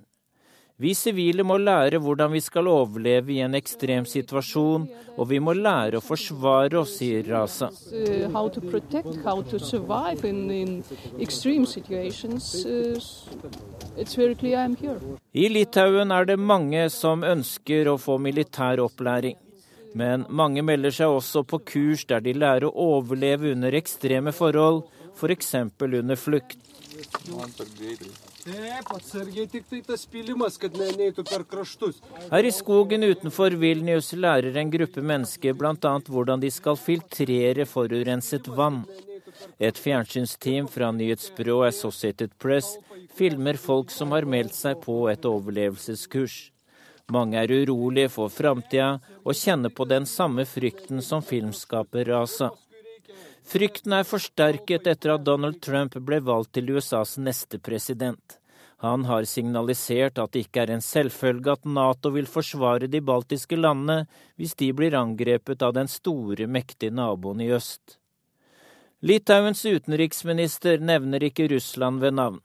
Vi 0.78 0.92
sivile 0.94 1.42
må 1.42 1.56
lære 1.58 1.98
hvordan 1.98 2.30
vi 2.36 2.40
skal 2.46 2.68
overleve 2.70 3.32
i 3.34 3.40
en 3.42 3.58
ekstrem 3.58 4.06
situasjon, 4.06 4.84
og 5.18 5.26
vi 5.32 5.40
må 5.42 5.56
lære 5.58 5.98
å 5.98 6.06
forsvare 6.06 6.78
oss, 6.78 7.00
sier 7.00 7.26
Raza. 7.26 7.72
Uh, 7.90 8.30
uh, 8.30 8.38
I 15.34 15.50
Litauen 15.50 16.14
er 16.14 16.30
det 16.30 16.38
mange 16.54 16.86
som 16.94 17.26
ønsker 17.26 17.90
å 17.90 17.98
få 17.98 18.22
militær 18.22 18.78
opplæring. 18.86 19.34
Men 19.98 20.30
mange 20.30 20.62
melder 20.62 20.94
seg 20.94 21.10
også 21.10 21.42
på 21.42 21.58
kurs 21.74 22.06
der 22.06 22.22
de 22.22 22.38
lærer 22.38 22.70
å 22.70 22.78
overleve 23.00 23.50
under 23.58 23.74
ekstreme 23.82 24.30
forhold, 24.30 24.86
f.eks. 25.18 25.56
For 25.74 25.90
under 26.04 26.22
flukt. 26.22 26.62
Her 32.32 32.46
i 32.48 32.52
skogen 32.56 33.04
utenfor 33.04 33.56
Vilnius 33.60 34.14
lærer 34.16 34.56
en 34.62 34.72
gruppe 34.72 35.02
mennesker 35.04 35.58
bl.a. 35.58 35.74
hvordan 36.08 36.40
de 36.40 36.52
skal 36.54 36.80
filtrere 36.80 37.66
forurenset 37.68 38.48
vann. 38.48 38.86
Et 39.60 39.76
fjernsynsteam 39.76 40.70
fra 40.72 40.92
nyhetsbyrået 40.96 41.74
Associated 41.74 42.38
Press 42.40 42.78
filmer 43.18 43.60
folk 43.60 43.92
som 43.92 44.16
har 44.16 44.24
meldt 44.24 44.56
seg 44.56 44.80
på 44.86 44.96
et 45.12 45.28
overlevelseskurs. 45.28 46.38
Mange 47.12 47.40
er 47.44 47.52
urolige 47.52 48.14
for 48.16 48.32
framtida 48.32 48.94
og 49.26 49.36
kjenner 49.36 49.76
på 49.76 49.84
den 49.92 50.08
samme 50.08 50.48
frykten 50.48 51.04
som 51.04 51.20
filmskaper 51.24 52.08
Rasa. 52.14 52.54
Frykten 53.48 53.94
er 53.96 54.04
forsterket 54.04 54.90
etter 54.92 55.14
at 55.14 55.24
Donald 55.24 55.62
Trump 55.64 55.94
ble 56.04 56.18
valgt 56.20 56.58
til 56.58 56.74
USAs 56.76 57.16
neste 57.24 57.62
president. 57.64 58.36
Han 58.84 59.06
har 59.08 59.24
signalisert 59.24 60.20
at 60.20 60.34
det 60.34 60.42
ikke 60.46 60.66
er 60.66 60.74
en 60.76 60.84
selvfølge 60.84 61.54
at 61.56 61.64
Nato 61.64 62.12
vil 62.14 62.28
forsvare 62.28 62.90
de 62.92 63.00
baltiske 63.02 63.56
landene 63.56 64.04
hvis 64.36 64.58
de 64.60 64.68
blir 64.76 64.98
angrepet 65.00 65.64
av 65.64 65.78
den 65.78 65.88
store, 65.88 66.44
mektige 66.46 66.92
naboen 66.92 67.40
i 67.42 67.48
øst. 67.56 67.96
Litauens 69.00 69.64
utenriksminister 69.64 70.84
nevner 70.84 71.24
ikke 71.24 71.48
Russland 71.54 72.04
ved 72.04 72.20
navn. 72.20 72.42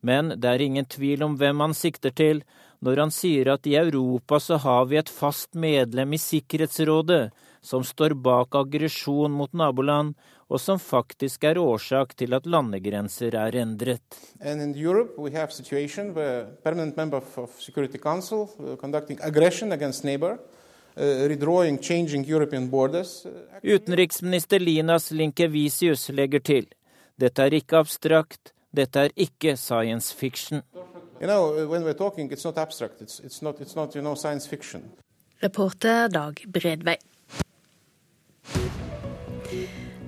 Men 0.00 0.38
det 0.40 0.48
er 0.48 0.64
ingen 0.64 0.88
tvil 0.88 1.22
om 1.26 1.36
hvem 1.36 1.60
han 1.66 1.76
sikter 1.76 2.16
til 2.16 2.42
når 2.86 3.02
han 3.02 3.12
sier 3.14 3.50
at 3.50 3.66
i 3.66 3.74
Europa 3.78 4.38
så 4.42 4.60
har 4.62 4.86
vi 4.86 5.00
et 5.00 5.10
fast 5.10 5.54
medlem 5.58 6.14
i 6.14 6.22
Sikkerhetsrådet 6.22 7.24
som 7.66 7.82
står 7.84 8.14
bak 8.22 8.54
aggresjon 8.54 9.32
mot 9.34 9.52
naboland, 9.52 10.14
og 10.46 10.60
som 10.62 10.78
faktisk 10.78 11.44
er 11.48 11.58
årsak 11.58 12.14
til 12.14 12.34
at 12.38 12.46
landegrenser 12.46 13.34
er 13.34 13.56
endret. 13.58 14.18
Europe, 14.78 15.18
Council, 17.98 18.46
uh, 18.46 18.78
uh, 23.26 23.58
Utenriksminister 23.74 24.62
Linas 24.62 25.10
Linkevisius 25.10 26.08
legger 26.14 26.40
til 26.40 26.70
dette 27.16 27.42
er 27.42 27.54
ikke 27.56 27.78
abstrakt, 27.80 28.52
dette 28.76 29.06
er 29.06 29.12
ikke 29.16 29.56
science 29.56 30.12
fiction. 30.14 30.60
You 31.20 31.26
know, 31.26 31.92
talking, 31.94 32.30
it's 32.30 32.44
not 32.44 32.58
abstract. 32.58 33.00
It's, 33.00 33.20
it's 33.20 33.42
not, 33.42 33.60
it's 33.60 33.74
not, 33.74 33.94
you 33.94 34.02
know, 34.02 34.14
Reporter 35.40 36.08
Dag 36.08 36.44
Bredvei. 36.46 36.96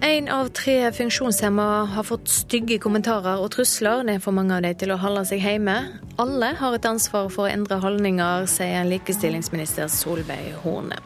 En 0.01 0.29
av 0.29 0.49
tre 0.49 0.93
funksjonshemma 0.93 1.85
har 1.85 2.03
fått 2.03 2.29
stygge 2.29 2.79
kommentarer 2.79 3.41
og 3.43 3.51
trusler. 3.51 4.05
Det 4.05 4.21
får 4.25 4.33
mange 4.33 4.57
av 4.57 4.63
dem 4.63 4.77
til 4.79 4.93
å 4.95 4.99
holde 5.01 5.25
seg 5.29 5.45
hjemme. 5.45 5.77
Alle 6.23 6.53
har 6.61 6.77
et 6.77 6.89
ansvar 6.89 7.29
for 7.35 7.47
å 7.47 7.53
endre 7.53 7.81
holdninger, 7.83 8.47
sier 8.49 8.89
likestillingsminister 8.89 9.89
Solveig 9.93 10.55
Horne. 10.65 11.01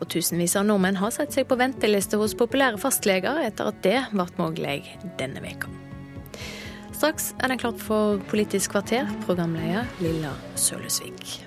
Og 0.00 0.08
tusenvis 0.12 0.56
av 0.58 0.66
nordmenn 0.68 0.98
har 1.00 1.14
satt 1.14 1.32
seg 1.36 1.48
på 1.48 1.58
venteliste 1.60 2.18
hos 2.20 2.36
populære 2.36 2.82
fastleger 2.82 3.42
etter 3.46 3.72
at 3.72 3.82
det 3.86 3.98
ble 4.12 4.30
mulig 4.40 4.80
denne 5.20 5.44
veka. 5.44 5.85
Straks 6.96 7.34
er 7.44 7.52
det 7.52 7.58
klart 7.60 7.80
for 7.84 8.16
Politisk 8.30 8.72
kvarter, 8.72 9.04
programleder 9.26 9.84
Lilla 10.00 10.30
Sølhusvik. 10.56 11.42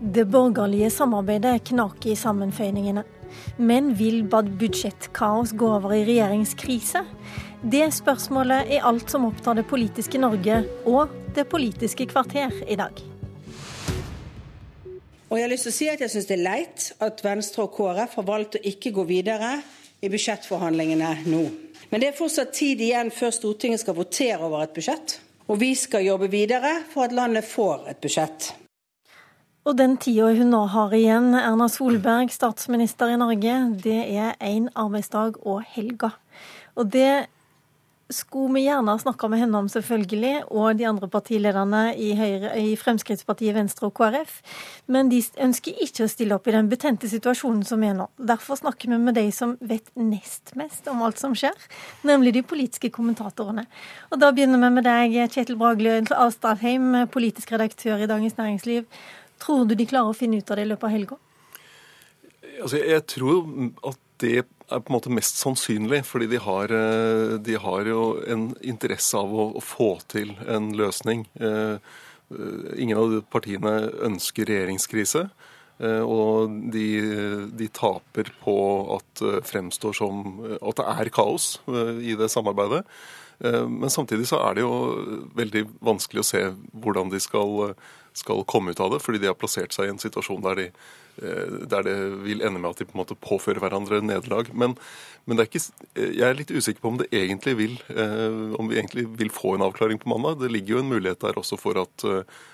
Det 0.00 0.26
borgerlige 0.28 0.90
samarbeidet 0.92 1.62
knaker 1.70 2.10
i 2.12 2.18
sammenføyningene. 2.20 3.06
Men 3.56 3.94
vil 3.96 4.26
budsjettkaos 4.28 5.54
gå 5.56 5.70
over 5.78 5.94
i 5.96 6.02
regjeringskrise? 6.04 7.06
Det 7.64 7.86
spørsmålet 7.96 8.76
er 8.76 8.84
alt 8.84 9.08
som 9.08 9.24
opptar 9.30 9.56
det 9.56 9.64
politiske 9.72 10.20
Norge 10.20 10.66
og 10.84 11.16
det 11.32 11.46
politiske 11.48 12.10
kvarter 12.12 12.52
i 12.68 12.76
dag. 12.76 13.00
Og 15.30 15.38
jeg 15.38 15.46
har 15.46 15.50
lyst 15.52 15.68
til 15.68 15.70
å 15.70 15.76
si 15.76 15.86
at 15.92 16.00
jeg 16.02 16.10
syns 16.10 16.26
det 16.26 16.34
er 16.34 16.42
leit 16.42 16.84
at 17.06 17.20
Venstre 17.22 17.62
og 17.62 17.74
KrF 17.76 18.16
har 18.18 18.26
valgt 18.26 18.56
å 18.58 18.62
ikke 18.66 18.90
gå 18.96 19.04
videre 19.06 19.60
i 20.02 20.10
budsjettforhandlingene 20.10 21.10
nå. 21.30 21.42
Men 21.90 22.02
det 22.02 22.08
er 22.10 22.16
fortsatt 22.18 22.50
tid 22.56 22.82
igjen 22.82 23.12
før 23.14 23.30
Stortinget 23.36 23.84
skal 23.84 23.94
votere 23.94 24.42
over 24.42 24.64
et 24.64 24.74
budsjett. 24.74 25.20
Og 25.46 25.60
vi 25.62 25.70
skal 25.78 26.02
jobbe 26.06 26.26
videre 26.30 26.80
for 26.90 27.06
at 27.06 27.14
landet 27.14 27.46
får 27.46 27.86
et 27.92 28.02
budsjett. 28.02 28.50
Og 29.68 29.76
den 29.78 29.94
tida 30.02 30.32
hun 30.34 30.50
nå 30.50 30.64
har 30.72 30.94
igjen, 30.96 31.30
Erna 31.38 31.68
Solberg, 31.70 32.32
statsminister 32.34 33.12
i 33.14 33.18
Norge, 33.20 33.56
det 33.84 33.98
er 34.10 34.34
én 34.42 34.66
arbeidsdag 34.74 35.38
og 35.44 35.62
helga. 35.76 36.14
Og 36.74 36.90
det 36.90 37.28
skulle 38.10 38.54
vi 38.54 38.64
gjerne 38.66 38.96
snakka 38.98 39.28
med 39.30 39.40
henne 39.42 39.58
om, 39.58 39.68
selvfølgelig, 39.70 40.32
og 40.50 40.78
de 40.78 40.86
andre 40.88 41.08
partilederne 41.10 41.82
i, 41.94 42.10
Høyre, 42.18 42.52
i 42.58 42.74
Fremskrittspartiet, 42.78 43.54
Venstre 43.56 43.88
og 43.88 43.94
KrF. 43.98 44.40
Men 44.90 45.10
de 45.12 45.22
ønsker 45.40 45.78
ikke 45.84 46.06
å 46.06 46.10
stille 46.10 46.36
opp 46.36 46.50
i 46.50 46.54
den 46.56 46.70
betente 46.70 47.10
situasjonen 47.10 47.62
som 47.66 47.84
er 47.86 47.96
nå. 47.98 48.08
Derfor 48.18 48.58
snakker 48.60 48.90
vi 48.90 49.00
med 49.00 49.18
de 49.18 49.26
som 49.34 49.56
vet 49.60 49.88
nest 49.98 50.54
mest 50.58 50.88
om 50.90 51.02
alt 51.06 51.20
som 51.22 51.36
skjer, 51.38 51.56
nemlig 52.06 52.34
de 52.36 52.44
politiske 52.46 52.90
kommentatorene. 52.94 53.66
Og 54.10 54.20
da 54.20 54.32
begynner 54.34 54.60
vi 54.62 54.74
med 54.76 54.88
deg, 54.88 55.16
Kjetil 55.30 55.58
Bragli 55.60 56.00
Asdalheim, 56.10 56.92
politisk 57.14 57.54
redaktør 57.54 58.02
i 58.02 58.10
Dagens 58.10 58.38
Næringsliv. 58.38 58.86
Tror 59.40 59.66
du 59.66 59.76
de 59.78 59.88
klarer 59.88 60.12
å 60.12 60.16
finne 60.16 60.40
ut 60.40 60.50
av 60.50 60.58
det 60.58 60.66
i 60.66 60.70
løpet 60.70 60.88
av 60.88 60.94
helga? 60.94 61.20
Altså, 62.60 62.80
jeg 62.82 63.04
tror 63.08 63.46
at 63.88 64.00
det 64.20 64.44
er 64.70 64.82
på 64.82 64.92
en 64.92 64.96
måte 64.96 65.12
mest 65.12 65.40
sannsynlig, 65.40 66.02
fordi 66.08 66.30
de 66.30 66.40
har, 66.42 66.72
eh, 66.72 67.36
de 67.38 67.56
har 67.58 67.88
jo 67.88 68.02
en 68.26 68.50
interesse 68.62 69.18
av 69.18 69.30
å, 69.30 69.50
å, 69.58 69.62
få 69.64 69.92
til 70.10 70.34
en 70.48 70.70
løsning. 70.76 71.26
Eh, 71.40 71.76
ingen 72.78 72.98
av 72.98 73.16
partiene 73.32 73.90
ønsker 74.06 74.48
regjeringskrise. 74.50 75.28
Eh, 75.80 76.02
og 76.04 76.52
de, 76.72 76.88
de, 77.56 77.70
taper 77.72 78.32
på 78.42 78.58
at 78.98 79.24
det 79.24 79.46
fremstår 79.48 79.96
som 79.96 80.44
at 80.60 80.82
det 80.82 80.90
er 80.92 81.14
kaos 81.14 81.54
i 81.70 82.14
det 82.18 82.30
samarbeidet. 82.30 82.84
Men 83.40 83.88
samtidig 83.88 84.26
så 84.28 84.36
er 84.44 84.58
det 84.58 84.66
jo 84.66 84.72
veldig 85.32 85.62
vanskelig 85.80 86.20
å 86.20 86.26
se 86.28 86.42
hvordan 86.76 87.08
de 87.08 87.22
skal 87.24 87.72
skal 88.12 88.44
komme 88.44 88.70
ut 88.70 88.80
av 88.80 88.90
det, 88.94 89.00
fordi 89.02 89.22
de 89.22 89.30
har 89.30 89.38
plassert 89.38 89.74
seg 89.74 89.88
i 89.88 89.94
en 89.94 90.02
situasjon 90.02 90.42
der, 90.44 90.58
de, 90.58 90.66
eh, 90.70 90.74
der 91.18 91.86
det 91.86 91.96
vil 92.24 92.42
ende 92.46 92.60
med 92.60 92.70
at 92.70 92.80
de 92.80 92.86
på 92.88 92.94
en 92.94 93.02
måte 93.02 93.16
påfører 93.18 93.60
hverandre 93.62 94.00
nederlag. 94.04 94.50
Men, 94.54 94.76
men 95.26 95.42
ikke, 95.42 95.62
eh, 95.94 96.12
jeg 96.16 96.26
er 96.28 96.38
litt 96.38 96.52
usikker 96.52 96.80
på 96.82 96.92
om, 96.92 97.00
det 97.00 97.10
egentlig 97.12 97.56
vil, 97.58 97.74
eh, 97.92 98.54
om 98.58 98.70
vi 98.70 98.78
egentlig 98.78 99.06
vil 99.20 99.32
få 99.34 99.56
en 99.56 99.66
avklaring 99.66 100.00
på 100.00 100.10
mandag. 100.12 100.40
Det 100.40 100.52
ligger 100.52 100.76
jo 100.76 100.84
en 100.84 100.92
mulighet 100.92 101.20
der 101.24 101.40
også 101.40 101.58
for 101.60 101.80
at 101.80 102.06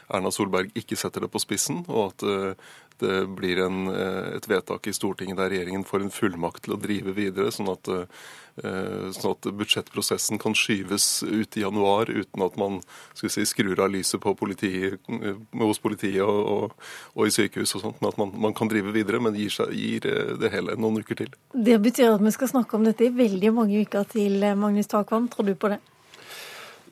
Erna 0.07 0.31
Solberg 0.31 0.71
ikke 0.79 0.99
setter 0.99 1.25
det 1.25 1.33
på 1.33 1.43
spissen, 1.43 1.85
og 1.89 2.13
at 2.13 2.57
det 3.03 3.27
blir 3.39 3.61
en, 3.67 3.87
et 4.37 4.49
vedtak 4.49 4.89
i 4.89 4.95
Stortinget 4.97 5.39
der 5.41 5.53
regjeringen 5.53 5.87
får 5.87 6.07
en 6.07 6.15
fullmakt 6.15 6.65
til 6.67 6.77
å 6.77 6.81
drive 6.81 7.15
videre, 7.17 7.53
sånn 7.55 7.73
at 7.73 7.91
Eh, 8.65 9.09
sånn 9.13 9.35
at 9.35 9.47
budsjettprosessen 9.53 10.41
kan 10.41 10.55
skyves 10.57 11.21
ut 11.29 11.59
i 11.59 11.61
januar 11.61 12.09
uten 12.09 12.45
at 12.45 12.55
man 12.57 12.79
si, 13.13 13.29
skrur 13.45 13.83
av 13.85 13.91
lyset 13.93 14.23
på 14.23 14.33
politi, 14.39 14.71
eh, 14.89 15.43
hos 15.61 15.81
politiet 15.83 16.23
og, 16.25 16.39
og, 16.53 16.87
og, 17.13 17.27
i 17.27 17.35
sykehus 17.35 17.77
og 17.77 17.85
sånt, 17.85 18.01
men 18.01 18.15
at 18.15 18.21
man, 18.23 18.33
man 18.47 18.57
kan 18.57 18.71
drive 18.73 18.95
videre, 18.97 19.21
men 19.21 19.37
gir, 19.37 19.53
seg, 19.53 19.75
gir, 19.77 20.09
eh, 20.09 20.33
det 20.41 20.53
hele 20.55 20.79
noen 20.81 21.03
uker 21.05 21.21
til. 21.21 21.37
Det 21.53 21.77
betyr 21.85 22.15
at 22.15 22.25
vi 22.25 22.33
skal 22.33 22.55
snakke 22.55 22.79
om 22.79 22.89
dette 22.89 23.05
i 23.05 23.13
veldig 23.13 23.53
mange 23.59 23.85
uker 23.85 24.09
til, 24.17 24.41
Magnus 24.57 24.89
Takvam. 24.89 25.29
Tror 25.29 25.51
du 25.51 25.53
på 25.53 25.75
det? 25.75 25.83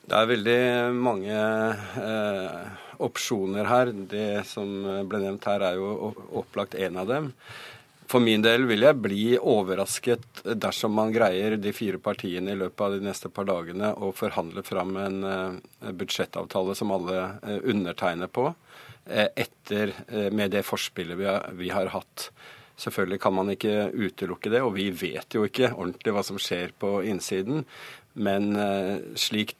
Det 0.04 0.16
er 0.18 0.28
veldig 0.28 0.62
mange 1.00 1.34
eh, 1.34 2.80
opsjoner 3.04 3.68
her. 3.68 3.92
Det 4.10 4.42
som 4.48 4.68
ble 5.08 5.22
nevnt 5.22 5.46
her, 5.48 5.64
er 5.64 5.78
jo 5.80 6.10
opplagt 6.36 6.76
en 6.76 7.00
av 7.00 7.08
dem. 7.08 7.30
For 8.10 8.20
min 8.20 8.42
del 8.44 8.66
vil 8.68 8.84
jeg 8.84 9.00
bli 9.00 9.22
overrasket 9.40 10.42
dersom 10.60 10.92
man 10.98 11.12
greier, 11.14 11.56
de 11.56 11.72
fire 11.72 12.00
partiene, 12.02 12.52
i 12.52 12.60
løpet 12.60 12.84
av 12.84 12.98
de 12.98 13.06
neste 13.06 13.30
par 13.32 13.48
dagene 13.48 13.94
å 13.96 14.12
forhandle 14.14 14.64
fram 14.66 14.92
en 15.00 15.16
uh, 15.24 15.88
budsjettavtale 15.88 16.76
som 16.76 16.92
alle 16.94 17.16
uh, 17.40 17.56
undertegner 17.64 18.28
på, 18.28 18.50
uh, 18.52 19.28
etter 19.32 19.96
med 20.36 20.52
det 20.52 20.66
forspillet 20.68 21.16
vi 21.16 21.30
har, 21.30 21.48
vi 21.56 21.72
har, 21.72 21.94
hatt. 21.96 22.28
Selvfølgelig 22.76 23.22
kan 23.24 23.38
man 23.40 23.56
ikke 23.56 23.88
utelukke 23.96 24.52
det, 24.52 24.60
og 24.60 24.76
vi 24.76 24.90
vet 24.92 25.38
jo 25.38 25.48
ikke 25.48 25.72
ordentlig 25.72 26.12
hva 26.12 26.28
som 26.28 26.40
skjer 26.42 26.76
på 26.76 26.98
innsiden. 27.08 27.64
Men 28.14 28.52
slik 29.18 29.56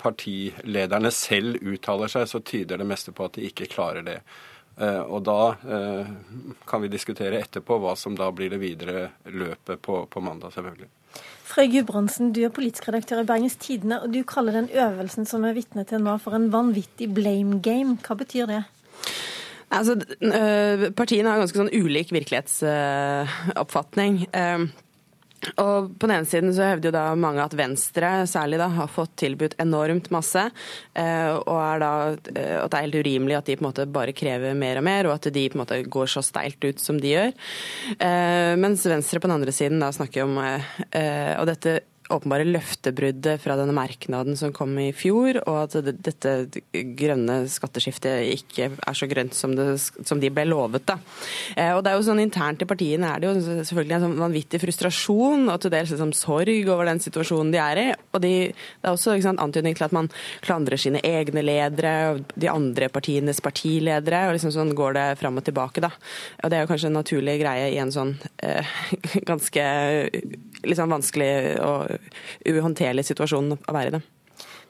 partilederne 0.00 1.10
selv 1.14 1.56
uttaler 1.60 2.08
seg, 2.12 2.28
så 2.28 2.40
tyder 2.40 2.80
det 2.80 2.88
meste 2.88 3.12
på 3.14 3.24
at 3.28 3.36
de 3.36 3.46
ikke 3.48 3.70
klarer 3.72 4.02
det. 4.06 4.18
Eh, 4.80 5.02
og 5.02 5.22
da 5.28 5.54
eh, 5.68 6.06
kan 6.68 6.82
vi 6.82 6.88
diskutere 6.92 7.40
etterpå 7.42 7.76
hva 7.82 7.92
som 7.98 8.14
da 8.16 8.30
blir 8.32 8.50
det 8.52 8.60
videre 8.62 9.10
løpet 9.28 9.82
på, 9.84 10.06
på 10.08 10.20
mandag, 10.24 10.52
selvfølgelig. 10.56 10.88
Frøy 11.52 11.68
Gudbrandsen, 11.74 12.32
du 12.32 12.40
er 12.46 12.54
politisk 12.54 12.88
redaktør 12.88 13.20
i 13.20 13.28
Bergens 13.28 13.56
Tidende, 13.60 14.00
og 14.00 14.08
du 14.14 14.22
kaller 14.24 14.52
den 14.56 14.70
øvelsen 14.72 15.24
som 15.28 15.44
er 15.44 15.56
vitne 15.56 15.84
til 15.88 16.00
nå 16.00 16.14
for 16.22 16.32
en 16.38 16.52
vanvittig 16.52 17.08
blame 17.12 17.60
game. 17.64 17.98
Hva 18.00 18.14
betyr 18.16 18.46
det? 18.48 18.62
Altså, 19.72 19.92
eh, 20.24 20.90
Partiene 20.96 21.28
har 21.32 21.38
ganske 21.42 21.60
sånn 21.60 21.76
ulik 21.76 22.08
virkelighetsoppfatning. 22.16 24.14
Og 25.56 25.92
På 25.98 26.06
den 26.06 26.16
ene 26.16 26.28
siden 26.28 26.52
så 26.54 26.68
hevder 26.70 26.90
jo 26.90 26.94
da 26.94 27.04
mange 27.18 27.42
at 27.42 27.56
Venstre 27.58 28.12
særlig 28.30 28.60
da 28.60 28.68
har 28.76 28.90
fått 28.90 29.14
tilbudt 29.22 29.56
enormt 29.62 30.10
masse, 30.14 30.44
eh, 30.94 31.30
og 31.34 31.58
er 31.58 31.82
da, 31.82 31.92
eh, 32.32 32.58
at 32.62 32.70
det 32.70 32.78
er 32.78 32.86
helt 32.86 33.00
urimelig 33.02 33.38
at 33.38 33.50
de 33.50 33.56
på 33.58 33.64
en 33.64 33.68
måte 33.70 33.88
bare 33.90 34.14
krever 34.16 34.54
mer 34.58 34.78
og 34.80 34.86
mer, 34.86 35.08
og 35.08 35.16
at 35.16 35.30
de 35.34 35.46
på 35.50 35.58
en 35.58 35.64
måte 35.64 35.80
går 35.92 36.12
så 36.14 36.22
steilt 36.24 36.62
ut 36.62 36.82
som 36.82 37.00
de 37.02 37.14
gjør. 37.14 37.32
Eh, 37.98 38.52
mens 38.60 38.86
Venstre 38.86 39.20
på 39.20 39.30
den 39.30 39.38
andre 39.40 39.54
siden 39.54 39.82
da 39.82 39.90
snakker 39.94 40.26
om 40.26 40.38
og 40.42 41.46
dette 41.48 41.80
åpenbare 42.14 42.46
løftebruddet 42.48 43.40
fra 43.42 43.56
denne 43.58 43.74
merknaden 43.76 44.36
som 44.38 44.52
kom 44.54 44.74
i 44.80 44.90
fjor, 44.96 45.40
og 45.46 45.58
at 45.64 45.90
dette 46.04 46.34
grønne 46.72 47.42
skatteskiftet 47.50 48.28
ikke 48.32 48.70
er 48.74 48.98
så 48.98 49.08
grønt 49.10 49.36
som, 49.36 49.54
det, 49.56 49.66
som 49.80 50.20
de 50.22 50.30
ble 50.32 50.46
lovet. 50.48 50.84
Da. 50.88 50.98
Eh, 51.56 51.72
og 51.74 51.82
det 51.84 51.92
er 51.92 51.98
jo 51.98 52.06
sånn 52.06 52.22
Internt 52.22 52.62
i 52.62 52.68
partiene 52.68 53.08
er 53.10 53.22
det 53.22 53.30
jo 53.30 53.56
selvfølgelig 53.62 53.96
en 53.96 54.04
sånn 54.06 54.20
vanvittig 54.20 54.60
frustrasjon 54.62 55.48
og 55.50 55.58
til 55.62 55.72
dels 55.74 55.90
liksom 55.92 56.12
sorg 56.16 56.70
over 56.70 56.88
den 56.88 57.02
situasjonen 57.02 57.52
de 57.54 57.60
er 57.62 57.80
i. 57.80 57.86
Og 58.12 58.22
de, 58.22 58.32
det 58.52 58.88
er 58.88 58.94
også 58.94 59.16
sant, 59.24 59.42
antydning 59.42 59.76
til 59.78 59.88
at 59.88 59.96
man 59.96 60.10
klandrer 60.44 60.80
sine 60.80 61.02
egne 61.04 61.44
ledere 61.44 61.94
og 62.12 62.22
de 62.36 62.50
andre 62.52 62.88
partienes 62.92 63.42
partiledere. 63.44 64.26
og 64.28 64.36
liksom 64.36 64.54
sånn 64.54 64.74
går 64.78 64.98
det 64.98 65.06
fram 65.20 65.40
og 65.40 65.46
tilbake. 65.48 65.82
da. 65.84 65.92
Og 66.42 66.50
Det 66.50 66.58
er 66.58 66.64
jo 66.64 66.72
kanskje 66.72 66.92
en 66.92 66.98
naturlig 67.00 67.38
greie 67.42 67.72
i 67.72 67.80
en 67.82 67.92
sånn 67.94 68.14
eh, 68.42 68.76
ganske 69.30 69.66
liksom 70.66 70.92
vanskelig 70.92 71.30
og 71.62 71.92
uhåndterlig 72.48 73.06
situasjon 73.08 73.56
å 73.56 73.76
være 73.76 73.92
i. 73.92 73.94
det. 73.98 74.02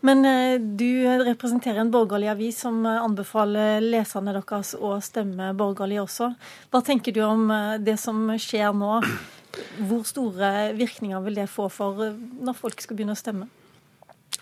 Men 0.02 0.24
eh, 0.26 0.58
du 0.58 1.06
representerer 1.22 1.78
en 1.78 1.92
borgerlig 1.94 2.32
avis 2.32 2.58
som 2.64 2.80
eh, 2.86 3.02
anbefaler 3.04 3.84
leserne 3.84 4.34
deres 4.34 4.74
å 4.74 4.96
stemme 5.04 5.52
borgerlig 5.54 6.00
også. 6.02 6.32
Hva 6.72 6.82
tenker 6.82 7.14
du 7.14 7.22
om 7.22 7.46
eh, 7.54 7.76
det 7.78 7.94
som 8.02 8.24
skjer 8.34 8.74
nå? 8.74 8.96
Hvor 9.86 10.02
store 10.08 10.72
virkninger 10.74 11.22
vil 11.22 11.38
det 11.38 11.50
få 11.52 11.68
for 11.70 12.08
når 12.18 12.58
folk 12.58 12.82
skal 12.82 12.98
begynne 12.98 13.14
å 13.14 13.20
stemme? 13.20 13.46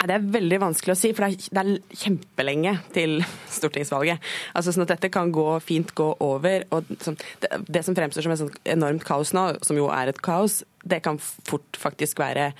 Det 0.00 0.14
er 0.14 0.28
veldig 0.32 0.58
vanskelig 0.62 0.94
å 0.94 0.98
si, 0.98 1.10
for 1.16 1.28
det 1.28 1.60
er, 1.60 1.70
kjempelenge 2.02 2.72
til 2.94 3.18
stortingsvalget. 3.58 4.22
Altså 4.56 4.72
sånn 4.74 4.86
at 4.86 4.94
Dette 4.94 5.10
kan 5.12 5.32
gå 5.34 5.46
fint 5.64 5.92
gå 5.96 6.08
over. 6.24 6.64
og 6.74 6.88
Det, 6.88 7.50
det 7.68 7.84
som 7.86 7.96
fremstår 7.98 8.24
som 8.24 8.34
et 8.34 8.40
sånn 8.40 8.52
enormt 8.76 9.04
kaos 9.06 9.34
nå, 9.36 9.46
som 9.66 9.78
jo 9.78 9.90
er 9.92 10.12
et 10.12 10.22
kaos, 10.24 10.62
det 10.88 11.02
kan 11.04 11.20
fort 11.20 11.76
faktisk 11.76 12.22
være, 12.22 12.52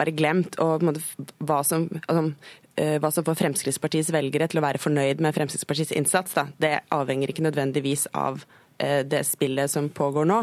være 0.00 0.16
glemt. 0.18 0.58
og 0.58 0.82
måte, 0.86 1.04
hva 1.38 1.60
som, 1.66 1.86
altså, 2.08 2.32
eh, 2.80 2.96
hva 2.98 3.12
som 3.14 3.26
får 3.26 3.38
Fremskrittspartiets 3.44 4.12
velgere 4.14 4.48
til 4.50 4.62
å 4.62 4.66
være 4.66 4.82
fornøyd 4.82 5.22
med 5.22 5.36
Fremskrittspartiets 5.36 5.94
innsats, 5.94 6.34
da, 6.34 6.48
det 6.58 6.80
avhenger 6.94 7.30
ikke 7.30 7.46
nødvendigvis 7.46 8.08
av 8.16 8.42
det 8.78 9.24
spillet 9.26 9.70
som 9.70 9.88
pågår 9.90 10.28
nå. 10.30 10.36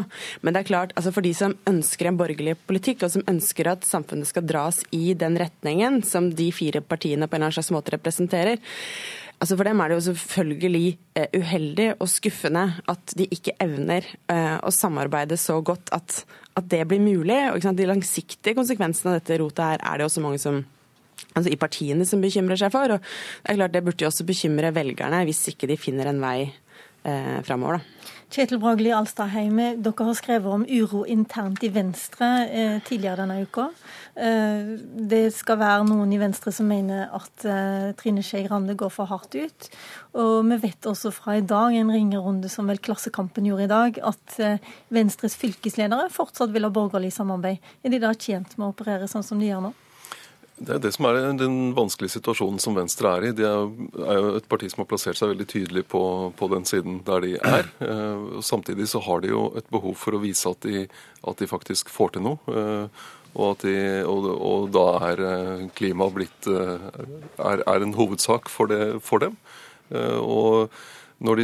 Men 0.44 0.52
det 0.52 0.60
er 0.60 0.68
klart, 0.68 0.90
altså 0.92 1.12
for 1.16 1.24
de 1.24 1.30
som 1.36 1.54
ønsker 1.68 2.10
en 2.10 2.18
borgerlig 2.20 2.56
politikk, 2.68 3.06
og 3.06 3.14
som 3.14 3.24
ønsker 3.32 3.70
at 3.70 3.86
samfunnet 3.88 4.28
skal 4.28 4.44
dras 4.44 4.82
i 4.92 5.14
den 5.16 5.38
retningen 5.40 6.02
som 6.04 6.28
de 6.36 6.50
fire 6.52 6.82
partiene 6.84 7.24
på 7.24 7.38
en 7.38 7.40
eller 7.40 7.48
annen 7.48 7.56
slags 7.56 7.72
måte 7.72 7.94
representerer, 7.96 8.60
Altså 9.36 9.56
For 9.58 9.68
dem 9.68 9.80
er 9.80 9.90
det 9.90 9.98
jo 9.98 10.04
selvfølgelig 10.08 10.86
eh, 11.18 11.28
uheldig 11.36 11.88
og 12.00 12.08
skuffende 12.08 12.64
at 12.88 13.12
de 13.18 13.26
ikke 13.28 13.52
evner 13.60 14.06
eh, 14.32 14.56
å 14.64 14.72
samarbeide 14.72 15.36
så 15.40 15.58
godt 15.60 15.92
at, 15.92 16.22
at 16.56 16.70
det 16.72 16.80
blir 16.88 17.02
mulig. 17.04 17.36
Og 17.52 17.60
De 17.76 17.88
langsiktige 17.88 18.56
konsekvensene 18.56 19.12
av 19.12 19.20
dette 19.20 19.36
rotet 19.42 19.64
her 19.64 19.84
er 19.84 19.98
det 19.98 20.08
også 20.08 20.24
mange 20.24 20.40
som 20.40 20.62
altså 21.36 21.52
i 21.52 21.60
partiene 21.60 22.06
som 22.08 22.22
bekymrer 22.24 22.56
seg 22.60 22.72
for. 22.72 22.96
Og 22.96 23.02
det 23.04 23.52
er 23.52 23.60
klart 23.60 23.76
det 23.76 23.84
burde 23.84 24.06
jo 24.06 24.08
også 24.08 24.28
bekymre 24.28 24.72
velgerne 24.76 25.20
hvis 25.28 25.44
ikke 25.52 25.68
de 25.68 25.76
finner 25.80 26.08
en 26.08 26.22
vei 26.22 26.38
eh, 26.48 27.36
framover. 27.44 27.82
da. 27.82 28.15
Kjetil 28.26 28.58
Bragli 28.58 28.90
Alstadheime, 28.90 29.76
dere 29.78 30.04
har 30.08 30.16
skrevet 30.18 30.50
om 30.50 30.64
uro 30.66 31.04
internt 31.06 31.62
i 31.62 31.68
Venstre 31.70 32.26
eh, 32.50 32.78
tidligere 32.82 33.22
denne 33.22 33.36
uka. 33.46 33.68
Eh, 34.18 34.72
det 35.12 35.28
skal 35.36 35.60
være 35.60 35.86
noen 35.86 36.10
i 36.10 36.18
Venstre 36.18 36.50
som 36.54 36.66
mener 36.66 37.06
at 37.14 37.46
eh, 37.46 37.92
Trine 38.00 38.24
Skei 38.26 38.42
Grande 38.48 38.74
går 38.74 38.90
for 38.90 39.06
hardt 39.12 39.38
ut. 39.38 39.70
Og 40.18 40.42
vi 40.50 40.58
vet 40.66 40.90
også 40.90 41.14
fra 41.14 41.38
i 41.38 41.46
dag, 41.46 41.78
en 41.78 41.94
ringerunde 41.94 42.50
som 42.50 42.66
vel 42.66 42.82
Klassekampen 42.82 43.46
gjorde 43.46 43.68
i 43.68 43.72
dag, 43.76 44.02
at 44.10 44.38
eh, 44.42 44.70
Venstres 44.90 45.38
fylkesledere 45.38 46.10
fortsatt 46.10 46.50
vil 46.50 46.66
ha 46.66 46.74
borgerlig 46.74 47.14
samarbeid. 47.14 47.62
Er 47.86 47.94
de 47.94 48.02
da 48.02 48.10
tjent 48.18 48.58
med 48.58 48.66
å 48.66 48.74
operere 48.74 49.06
sånn 49.06 49.26
som 49.26 49.38
de 49.38 49.52
gjør 49.52 49.68
nå? 49.68 49.76
Det 50.56 50.72
er 50.72 50.80
det 50.80 50.92
som 50.94 51.04
er 51.10 51.18
den 51.36 51.74
vanskelige 51.76 52.14
situasjonen 52.14 52.60
som 52.62 52.76
Venstre 52.78 53.10
er 53.18 53.26
i. 53.28 53.32
De 53.36 53.44
er 53.44 54.16
jo 54.16 54.30
et 54.38 54.48
parti 54.48 54.70
som 54.72 54.80
har 54.82 54.88
plassert 54.88 55.18
seg 55.18 55.34
veldig 55.34 55.46
tydelig 55.50 55.82
på, 55.92 56.00
på 56.32 56.48
den 56.54 56.64
siden 56.68 57.02
der 57.04 57.26
de 57.26 57.34
er. 57.36 57.68
Eh, 57.86 58.40
samtidig 58.42 58.88
så 58.88 59.00
har 59.04 59.20
de 59.22 59.30
jo 59.30 59.42
et 59.58 59.66
behov 59.70 59.94
for 60.00 60.16
å 60.16 60.20
vise 60.22 60.48
at 60.48 60.64
de, 60.64 60.86
at 61.28 61.38
de 61.38 61.48
faktisk 61.48 61.92
får 61.92 62.16
til 62.16 62.26
noe. 62.30 62.56
Og 62.56 63.04
og, 63.36 63.58
de, 63.60 63.76
og, 64.08 64.26
og, 64.32 64.62
da 64.72 64.84
er 65.10 65.20
eh, 65.20 65.64
klima 65.76 66.06
blitt 66.08 66.48
er, 66.48 67.60
er 67.60 67.84
en 67.84 67.92
hovedsak 67.92 68.48
for, 68.48 68.72
det, 68.72 69.02
for 69.04 69.20
dem. 69.20 69.36
Og 69.92 70.72
når 71.24 71.40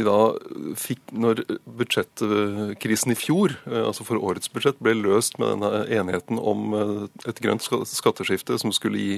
fikk, 0.77 1.01
når 1.17 1.41
budsjettkrisen 1.65 3.13
i 3.13 3.17
fjor, 3.17 3.55
eh, 3.65 3.81
altså 3.81 4.05
for 4.05 4.21
årets 4.21 4.51
budsjett, 4.53 4.77
ble 4.83 4.93
løst 4.99 5.39
med 5.41 5.49
denne 5.55 5.85
enigheten 5.89 6.37
om 6.37 6.75
eh, 6.77 7.29
et 7.29 7.41
grønt 7.41 7.65
skatteskifte 7.65 8.59
som 8.61 8.73
skulle 8.75 9.01
gi, 9.01 9.15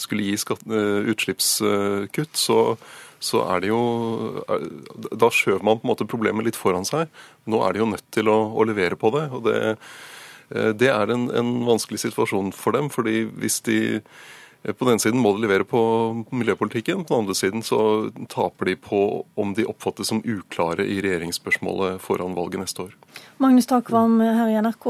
skulle 0.00 0.24
gi 0.24 0.38
skatt, 0.40 0.64
eh, 0.64 1.10
utslippskutt, 1.12 2.40
så, 2.40 2.78
så 3.20 3.44
er 3.50 3.60
det 3.60 3.72
jo 3.72 3.82
Da 5.12 5.28
skjøv 5.34 5.60
man 5.60 5.80
på 5.80 5.84
en 5.84 5.92
måte 5.92 6.08
problemet 6.08 6.46
litt 6.46 6.56
foran 6.56 6.88
seg. 6.88 7.12
Nå 7.44 7.60
er 7.66 7.74
de 7.74 7.84
jo 7.84 7.92
nødt 7.92 8.08
til 8.14 8.32
å, 8.32 8.38
å 8.56 8.64
levere 8.64 8.96
på 8.96 9.12
det. 9.12 9.26
og 9.28 9.44
det, 9.44 9.76
det 10.80 10.88
er 10.88 11.12
en, 11.12 11.28
en 11.36 11.50
vanskelig 11.68 12.00
situasjon 12.06 12.54
for 12.56 12.72
dem. 12.72 12.88
fordi 12.88 13.26
hvis 13.28 13.60
de 13.68 13.80
på 14.62 14.84
den 14.84 14.92
ene 14.92 15.02
siden 15.02 15.20
må 15.22 15.30
de 15.36 15.44
levere 15.44 15.64
på 15.64 15.80
miljøpolitikken, 16.34 17.04
på 17.06 17.14
den 17.14 17.22
andre 17.22 17.34
siden 17.38 17.62
så 17.62 17.78
taper 18.28 18.72
de 18.72 18.74
på 18.82 19.02
om 19.38 19.52
de 19.54 19.66
oppfattes 19.70 20.10
som 20.10 20.18
uklare 20.24 20.82
i 20.82 20.98
regjeringsspørsmålet 21.04 22.02
foran 22.02 22.34
valget 22.36 22.64
neste 22.64 22.88
år. 22.88 22.96
Magnus 23.38 23.70
Takvam 23.70 24.18
her 24.20 24.50
i 24.50 24.56
NRK. 24.58 24.88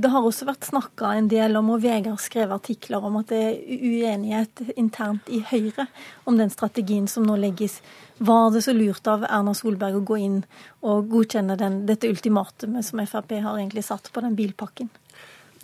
Det 0.00 0.12
har 0.12 0.24
også 0.24 0.48
vært 0.48 0.70
snakka 0.70 1.12
en 1.18 1.28
del 1.30 1.58
om, 1.60 1.68
og 1.74 1.84
Vegard 1.84 2.20
skrev 2.24 2.54
artikler 2.56 3.04
om, 3.04 3.20
at 3.20 3.28
det 3.32 3.42
er 3.44 3.84
uenighet 3.90 4.64
internt 4.80 5.28
i 5.28 5.42
Høyre 5.50 5.86
om 6.24 6.40
den 6.40 6.52
strategien 6.52 7.06
som 7.10 7.28
nå 7.28 7.36
legges. 7.40 7.80
Var 8.24 8.50
det 8.56 8.64
så 8.64 8.72
lurt 8.76 9.06
av 9.08 9.28
Erna 9.28 9.52
Solberg 9.56 10.00
å 10.00 10.04
gå 10.04 10.16
inn 10.20 10.40
og 10.80 11.12
godkjenne 11.12 11.60
den, 11.60 11.82
dette 11.88 12.08
ultimatumet 12.08 12.88
som 12.88 13.04
Frp 13.04 13.36
har 13.36 13.60
egentlig 13.60 13.84
satt 13.84 14.10
på 14.12 14.24
den 14.24 14.36
bilpakken? 14.36 14.90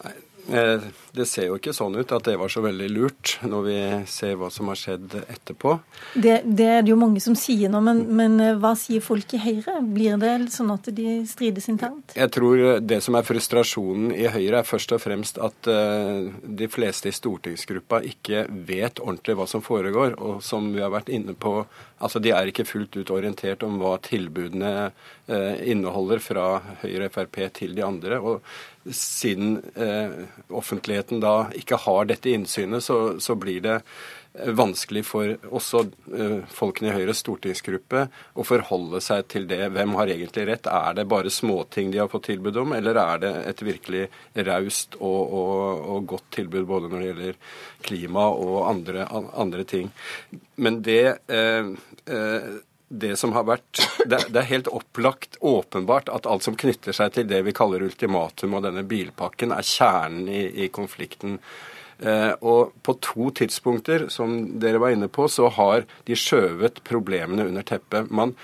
Eh, 0.04 0.22
det 0.46 1.26
ser 1.26 1.48
jo 1.48 1.56
ikke 1.58 1.74
sånn 1.74 1.96
ut 1.98 2.12
at 2.14 2.26
det 2.28 2.36
var 2.38 2.50
så 2.52 2.62
veldig 2.64 2.88
lurt, 2.92 3.32
når 3.46 3.64
vi 3.66 3.78
ser 4.10 4.36
hva 4.38 4.50
som 4.52 4.70
har 4.70 4.78
skjedd 4.78 5.16
etterpå. 5.24 5.76
Det, 6.14 6.38
det 6.46 6.68
er 6.70 6.84
det 6.86 6.92
jo 6.92 6.98
mange 7.00 7.22
som 7.24 7.36
sier 7.38 7.72
nå, 7.72 7.80
men, 7.84 8.04
men, 8.18 8.36
eh, 8.42 8.58
hva 8.60 8.74
sier 8.78 9.02
folk 9.04 9.34
i 9.36 9.40
Høyre? 9.42 9.78
Blir 9.82 10.20
det 10.22 10.36
sånn 10.54 10.70
at 10.74 10.90
de 10.94 11.18
strides 11.28 11.66
internt? 11.72 12.14
Jeg 12.18 12.32
tror 12.34 12.78
det 12.84 13.00
som 13.04 13.18
er 13.18 13.26
frustrasjonen 13.26 14.14
i 14.14 14.28
Høyre, 14.30 14.60
er 14.60 14.68
først 14.68 14.94
og 14.94 15.02
fremst 15.02 15.40
at 15.42 15.66
de 15.66 16.70
fleste 16.70 17.10
i 17.10 17.16
stortingsgruppa 17.16 18.02
ikke 18.06 18.46
vet 18.68 19.02
ordentlig 19.02 19.36
hva 19.38 19.48
som 19.50 19.64
foregår. 19.64 20.16
Og 20.22 20.38
som 20.44 20.70
vi 20.74 20.82
har 20.84 20.92
vært 20.94 21.10
inne 21.12 21.34
på, 21.34 21.58
altså 21.98 22.22
de 22.22 22.32
er 22.34 22.50
ikke 22.50 22.68
fullt 22.68 22.96
ut 23.00 23.12
orientert 23.14 23.64
om 23.66 23.80
hva 23.82 23.96
tilbudene 24.04 24.90
inneholder 25.26 26.22
fra 26.22 26.46
Høyre 26.84 27.10
og 27.10 27.14
Frp 27.16 27.40
til 27.56 27.74
de 27.76 27.84
andre. 27.86 28.20
og 28.20 28.42
siden 28.92 29.62
eh, 29.74 30.10
offentligheten 30.48 31.20
da 31.20 31.48
ikke 31.56 31.78
har 31.86 32.06
dette 32.10 32.30
innsynet, 32.30 32.84
så, 32.84 33.20
så 33.20 33.34
blir 33.38 33.60
det 33.64 33.74
eh, 33.76 34.52
vanskelig 34.56 35.02
for 35.08 35.32
også 35.48 35.82
eh, 36.16 36.36
folkene 36.52 36.92
i 36.92 36.94
Høyres 36.96 37.22
stortingsgruppe 37.24 38.06
å 38.34 38.46
forholde 38.46 39.00
seg 39.04 39.26
til 39.32 39.48
det. 39.50 39.62
Hvem 39.74 39.96
har 39.98 40.12
egentlig 40.12 40.46
rett? 40.50 40.70
Er 40.70 40.98
det 40.98 41.08
bare 41.10 41.32
småting 41.32 41.90
de 41.92 42.02
har 42.02 42.12
fått 42.12 42.28
tilbud 42.30 42.62
om, 42.62 42.76
eller 42.76 43.00
er 43.02 43.24
det 43.24 43.34
et 43.52 43.64
virkelig 43.66 44.06
raust 44.46 44.98
og, 45.00 45.20
og, 45.40 45.84
og, 45.96 46.06
godt 46.14 46.30
tilbud 46.38 46.68
både 46.68 46.92
når 46.92 47.02
det 47.02 47.10
gjelder 47.10 47.42
klima 47.86 48.28
og 48.30 48.62
andre, 48.70 49.08
andre 49.34 49.66
ting? 49.68 49.90
Men 50.62 50.80
det 50.86 51.02
eh, 51.32 51.74
eh, 52.06 52.50
det 52.88 53.16
som 53.18 53.32
har 53.34 53.46
vært 53.48 53.80
det, 54.06 54.20
det, 54.30 54.40
er 54.40 54.50
helt 54.50 54.68
opplagt, 54.70 55.38
åpenbart, 55.40 56.10
at 56.12 56.26
alt 56.30 56.46
som 56.46 56.58
knytter 56.58 56.94
seg 56.96 57.14
til 57.14 57.30
det 57.30 57.42
vi 57.46 57.54
kaller 57.56 57.84
ultimatum 57.86 58.54
og 58.56 58.66
denne 58.66 58.84
bilpakken, 58.86 59.54
er 59.54 59.66
kjernen 59.66 60.28
i, 60.30 60.44
i 60.66 60.68
konflikten. 60.72 61.40
Eh, 61.98 62.32
og 62.44 62.76
på 62.86 62.96
to 63.02 63.30
tidspunkter, 63.40 64.06
som 64.12 64.58
dere 64.60 64.80
var 64.82 64.94
inne 64.94 65.08
på, 65.08 65.26
så 65.32 65.48
har 65.56 65.86
de 66.06 66.18
skjøvet 66.18 66.82
problemene 66.86 67.48
under 67.48 67.66
teppet. 67.66 68.12
Man 68.12 68.36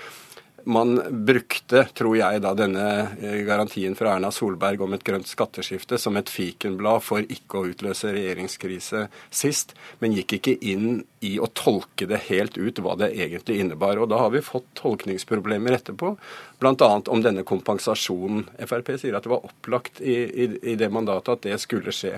man 0.65 1.25
brukte, 1.25 1.83
tror 1.93 2.15
jeg, 2.17 2.41
da 2.43 2.53
denne 2.57 2.85
eh, 3.21 3.39
garantien 3.47 3.95
fra 3.95 4.15
Erna 4.15 4.31
Solberg 4.31 4.81
om 4.85 4.95
et 4.95 5.03
grønt 5.05 5.27
skatteskifte 5.27 5.97
som 6.01 6.17
et 6.19 6.31
fikenblad 6.31 7.03
for 7.03 7.23
ikke 7.23 7.59
å 7.59 7.69
utløse 7.71 8.13
regjeringskrise 8.15 9.07
sist, 9.33 9.73
men 9.99 10.15
gikk 10.17 10.37
ikke 10.37 10.55
inn 10.73 11.03
i 11.23 11.35
å 11.39 11.49
tolke 11.55 12.07
det 12.09 12.23
helt 12.29 12.57
ut 12.57 12.81
hva 12.83 12.95
det 12.99 13.11
egentlig 13.13 13.59
innebar. 13.63 13.99
Og 14.01 14.09
da 14.11 14.21
har 14.23 14.33
vi 14.33 14.43
fått 14.45 14.69
tolkningsproblemer 14.79 15.77
etterpå, 15.79 16.15
bl.a. 16.63 16.91
om 16.99 17.23
denne 17.23 17.45
kompensasjonen. 17.47 18.47
Frp 18.63 18.95
sier 18.99 19.17
at 19.17 19.27
det 19.27 19.33
var 19.33 19.47
opplagt 19.47 20.01
i, 20.01 20.17
i, 20.45 20.49
i 20.73 20.79
det 20.79 20.91
mandatet 20.93 21.37
at 21.37 21.47
det 21.47 21.59
skulle 21.63 21.95
skje. 21.95 22.17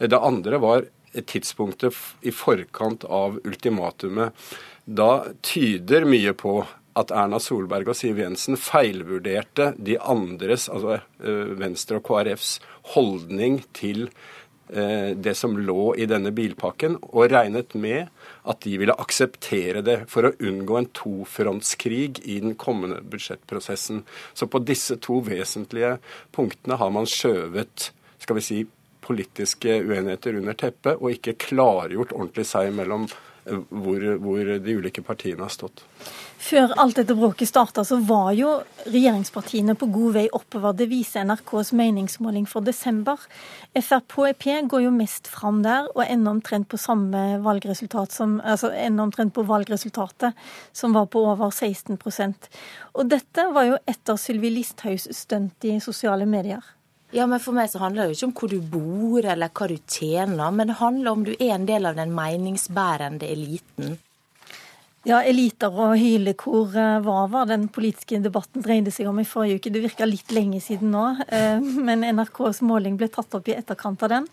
Det 0.00 0.20
andre 0.20 0.60
var 0.62 0.88
tidspunktet 1.12 1.94
i 2.20 2.32
forkant 2.34 3.04
av 3.04 3.40
ultimatumet. 3.44 4.34
Da 4.84 5.24
tyder 5.44 6.06
mye 6.08 6.32
på 6.36 6.62
at 6.98 7.12
Erna 7.14 7.40
Solberg 7.42 7.92
og 7.92 7.98
Siv 7.98 8.18
Jensen 8.22 8.58
feilvurderte 8.60 9.72
de 9.78 9.98
andres, 10.00 10.68
altså 10.72 10.98
eh, 10.98 11.54
Venstre 11.60 12.00
og 12.00 12.06
KrFs, 12.08 12.56
holdning 12.94 13.60
til 13.76 14.08
eh, 14.72 15.14
det 15.14 15.36
som 15.38 15.56
lå 15.58 15.92
i 16.00 16.08
denne 16.10 16.32
bilpakken, 16.34 16.98
og 17.10 17.30
regnet 17.32 17.76
med 17.78 18.08
at 18.48 18.62
de 18.64 18.74
ville 18.80 18.96
akseptere 18.98 19.84
det 19.86 20.00
for 20.10 20.28
å 20.28 20.34
unngå 20.38 20.80
en 20.80 20.90
tofrontskrig 20.96 22.24
i 22.24 22.40
den 22.44 22.56
kommende 22.58 23.02
budsjettprosessen. 23.04 24.02
Så 24.34 24.50
på 24.50 24.62
disse 24.64 24.98
to 25.04 25.20
vesentlige 25.26 25.98
punktene 26.34 26.80
har 26.80 26.92
man 26.94 27.08
skjøvet 27.08 27.92
skal 28.18 28.38
vi 28.38 28.44
si, 28.44 28.58
politiske 29.08 29.78
uenigheter 29.80 30.36
under 30.36 30.56
teppet, 30.58 30.98
og 30.98 31.14
ikke 31.14 31.38
klargjort 31.40 32.12
ordentlig 32.12 32.44
seg 32.50 32.74
mellom 32.76 33.06
hvor, 33.48 34.04
hvor 34.22 34.54
de 34.64 34.78
ulike 34.78 35.02
partiene 35.04 35.44
har 35.44 35.52
stått. 35.52 35.84
Før 36.38 36.70
alt 36.78 37.00
dette 37.00 37.16
bråket 37.18 37.50
starta, 37.50 37.82
så 37.84 37.98
var 38.06 38.30
jo 38.38 38.52
regjeringspartiene 38.86 39.74
på 39.78 39.88
god 39.90 40.14
vei 40.14 40.24
oppover. 40.32 40.76
Det 40.78 40.86
viser 40.90 41.26
NRKs 41.26 41.72
meningsmåling 41.76 42.46
for 42.46 42.62
desember. 42.64 43.18
Frp 43.74 44.14
går 44.70 44.84
jo 44.84 44.94
mest 44.94 45.26
fram 45.26 45.64
der, 45.66 45.90
og 45.96 46.04
ender 46.06 46.36
omtrent 46.36 46.68
på 46.70 46.78
samme 46.78 47.40
valgresultat 47.42 48.14
som, 48.14 48.38
altså 48.44 48.70
ender 48.70 49.08
omtrent 49.08 49.34
på 49.34 49.44
valgresultatet, 49.48 50.38
som 50.72 50.94
var 50.94 51.10
på 51.10 51.26
over 51.26 51.50
16% 51.50 52.48
Og 52.94 53.10
dette 53.10 53.50
var 53.52 53.66
jo 53.68 53.78
etter 53.86 54.16
Sylvi 54.16 54.50
Listhaugs 54.54 55.08
stunt 55.10 55.64
i 55.66 55.80
sosiale 55.82 56.26
medier. 56.26 56.62
Ja, 57.16 57.24
men 57.26 57.40
For 57.40 57.56
meg 57.56 57.70
så 57.72 57.80
handler 57.80 58.04
det 58.04 58.12
jo 58.12 58.18
ikke 58.18 58.28
om 58.28 58.34
hvor 58.36 58.50
du 58.52 58.58
bor 58.74 59.28
eller 59.32 59.48
hva 59.48 59.68
du 59.70 59.78
tjener, 59.88 60.50
men 60.52 60.68
det 60.68 60.80
handler 60.82 61.14
om 61.14 61.24
du 61.24 61.32
er 61.38 61.54
en 61.54 61.68
del 61.68 61.88
av 61.88 61.96
den 61.96 62.12
meningsbærende 62.16 63.30
eliten. 63.32 63.96
Ja, 65.08 65.22
eliter 65.24 65.72
og 65.72 65.94
hylekor, 65.96 66.74
eh, 66.76 66.98
hva 67.00 67.22
var 67.32 67.46
den 67.48 67.62
politiske 67.72 68.18
debatten 68.20 68.60
dreide 68.60 68.92
seg 68.92 69.06
om 69.08 69.16
i 69.22 69.24
forrige 69.24 69.56
uke? 69.56 69.70
Det 69.72 69.80
virka 69.80 70.04
litt 70.04 70.34
lenge 70.36 70.60
siden 70.60 70.90
nå, 70.92 71.04
eh, 71.32 71.62
men 71.86 72.04
NRKs 72.04 72.60
måling 72.60 72.98
ble 73.00 73.08
tatt 73.08 73.32
opp 73.38 73.48
i 73.48 73.54
etterkant 73.56 74.04
av 74.04 74.12
den. 74.12 74.26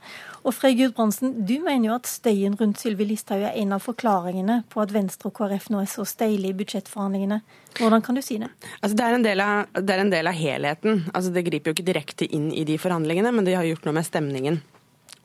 Og 0.44 0.52
Frøy 0.52 0.76
Gudbrandsen, 0.76 1.32
du 1.48 1.62
mener 1.64 1.88
jo 1.88 1.96
at 1.96 2.12
støyen 2.12 2.60
rundt 2.60 2.84
Sylvi 2.84 3.08
Listhaug 3.08 3.48
er 3.48 3.56
en 3.56 3.72
av 3.72 3.88
forklaringene 3.88 4.66
på 4.68 4.84
at 4.84 4.92
Venstre 4.92 5.32
og 5.32 5.38
KrF 5.40 5.72
nå 5.72 5.80
er 5.80 5.88
så 5.88 6.04
steile 6.04 6.52
i 6.52 6.58
budsjettforhandlingene. 6.60 7.40
Hvordan 7.80 8.04
kan 8.04 8.20
du 8.20 8.26
si 8.26 8.42
det? 8.44 8.52
Altså, 8.82 8.98
det, 9.00 9.06
er 9.06 9.16
av, 9.16 9.72
det, 9.80 9.96
er 9.96 10.04
en 10.04 10.12
del 10.12 10.28
av, 10.28 10.36
helheten. 10.36 11.06
Altså, 11.14 11.32
det 11.32 11.48
griper 11.48 11.72
jo 11.72 11.80
ikke 11.80 11.88
direkte 11.88 12.28
inn 12.28 12.52
i 12.52 12.68
de 12.68 12.76
forhandlingene, 12.76 13.32
men 13.32 13.48
de 13.48 13.56
har 13.56 13.64
gjort 13.64 13.88
noe 13.88 13.96
med 13.96 14.12
stemningen 14.12 14.60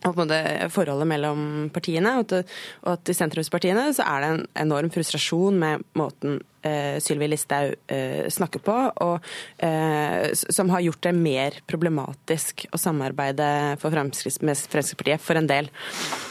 og 0.08 0.16
på 0.16 0.26
forholdet 0.72 1.08
mellom 1.08 1.42
partiene. 1.74 2.14
Og, 2.20 2.28
til, 2.30 2.44
og 2.88 3.02
til 3.04 3.16
sentrumspartiene 3.16 3.90
så 3.96 4.06
er 4.06 4.22
det 4.22 4.30
en 4.30 4.46
enorm 4.66 4.92
frustrasjon 4.94 5.58
med 5.60 5.84
måten 5.98 6.38
eh, 6.62 6.96
Sylvi 7.02 7.28
Listhaug 7.30 7.74
eh, 7.92 8.26
snakker 8.32 8.64
på, 8.64 8.76
og, 9.04 9.30
eh, 9.64 10.30
som 10.32 10.72
har 10.72 10.84
gjort 10.86 11.04
det 11.08 11.14
mer 11.16 11.60
problematisk 11.70 12.66
å 12.72 12.80
samarbeide 12.80 13.50
for 13.82 13.92
med 14.00 14.16
Fremskrittspartiet 14.16 15.24
for 15.24 15.40
en 15.40 15.50
del. 15.50 15.70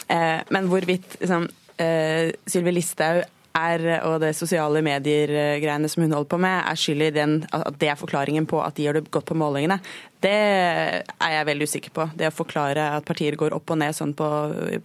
Eh, 0.09 0.39
men 0.49 0.71
hvorvidt 0.71 1.19
liksom, 1.21 1.49
eh, 1.77 2.31
Sylvi 2.49 2.79
Listhaug 2.79 3.27
er, 3.57 3.85
og 4.05 4.19
det 4.21 4.35
sosiale 4.37 4.81
medier-greiene 4.85 5.89
som 5.89 6.03
hun 6.03 6.13
holder 6.15 6.29
på 6.29 6.39
med, 6.41 6.61
er 6.69 6.79
skyld 6.79 7.05
i 7.07 7.09
den, 7.15 7.35
at 7.55 7.79
det 7.81 7.89
er 7.91 7.99
forklaringen 7.99 8.47
på 8.49 8.61
at 8.63 8.77
de 8.77 8.85
gjør 8.85 8.99
det 8.99 9.11
godt 9.13 9.27
på 9.29 9.37
målingene. 9.39 9.79
Det 10.19 10.33
er 10.35 11.31
jeg 11.31 11.47
veldig 11.47 11.67
usikker 11.69 11.93
på. 11.95 12.05
Det 12.19 12.27
å 12.27 12.35
forklare 12.35 12.89
at 12.97 13.07
partier 13.07 13.37
går 13.39 13.55
opp 13.55 13.71
og 13.71 13.79
ned 13.79 13.95
sånn 13.95 14.11
på, 14.19 14.27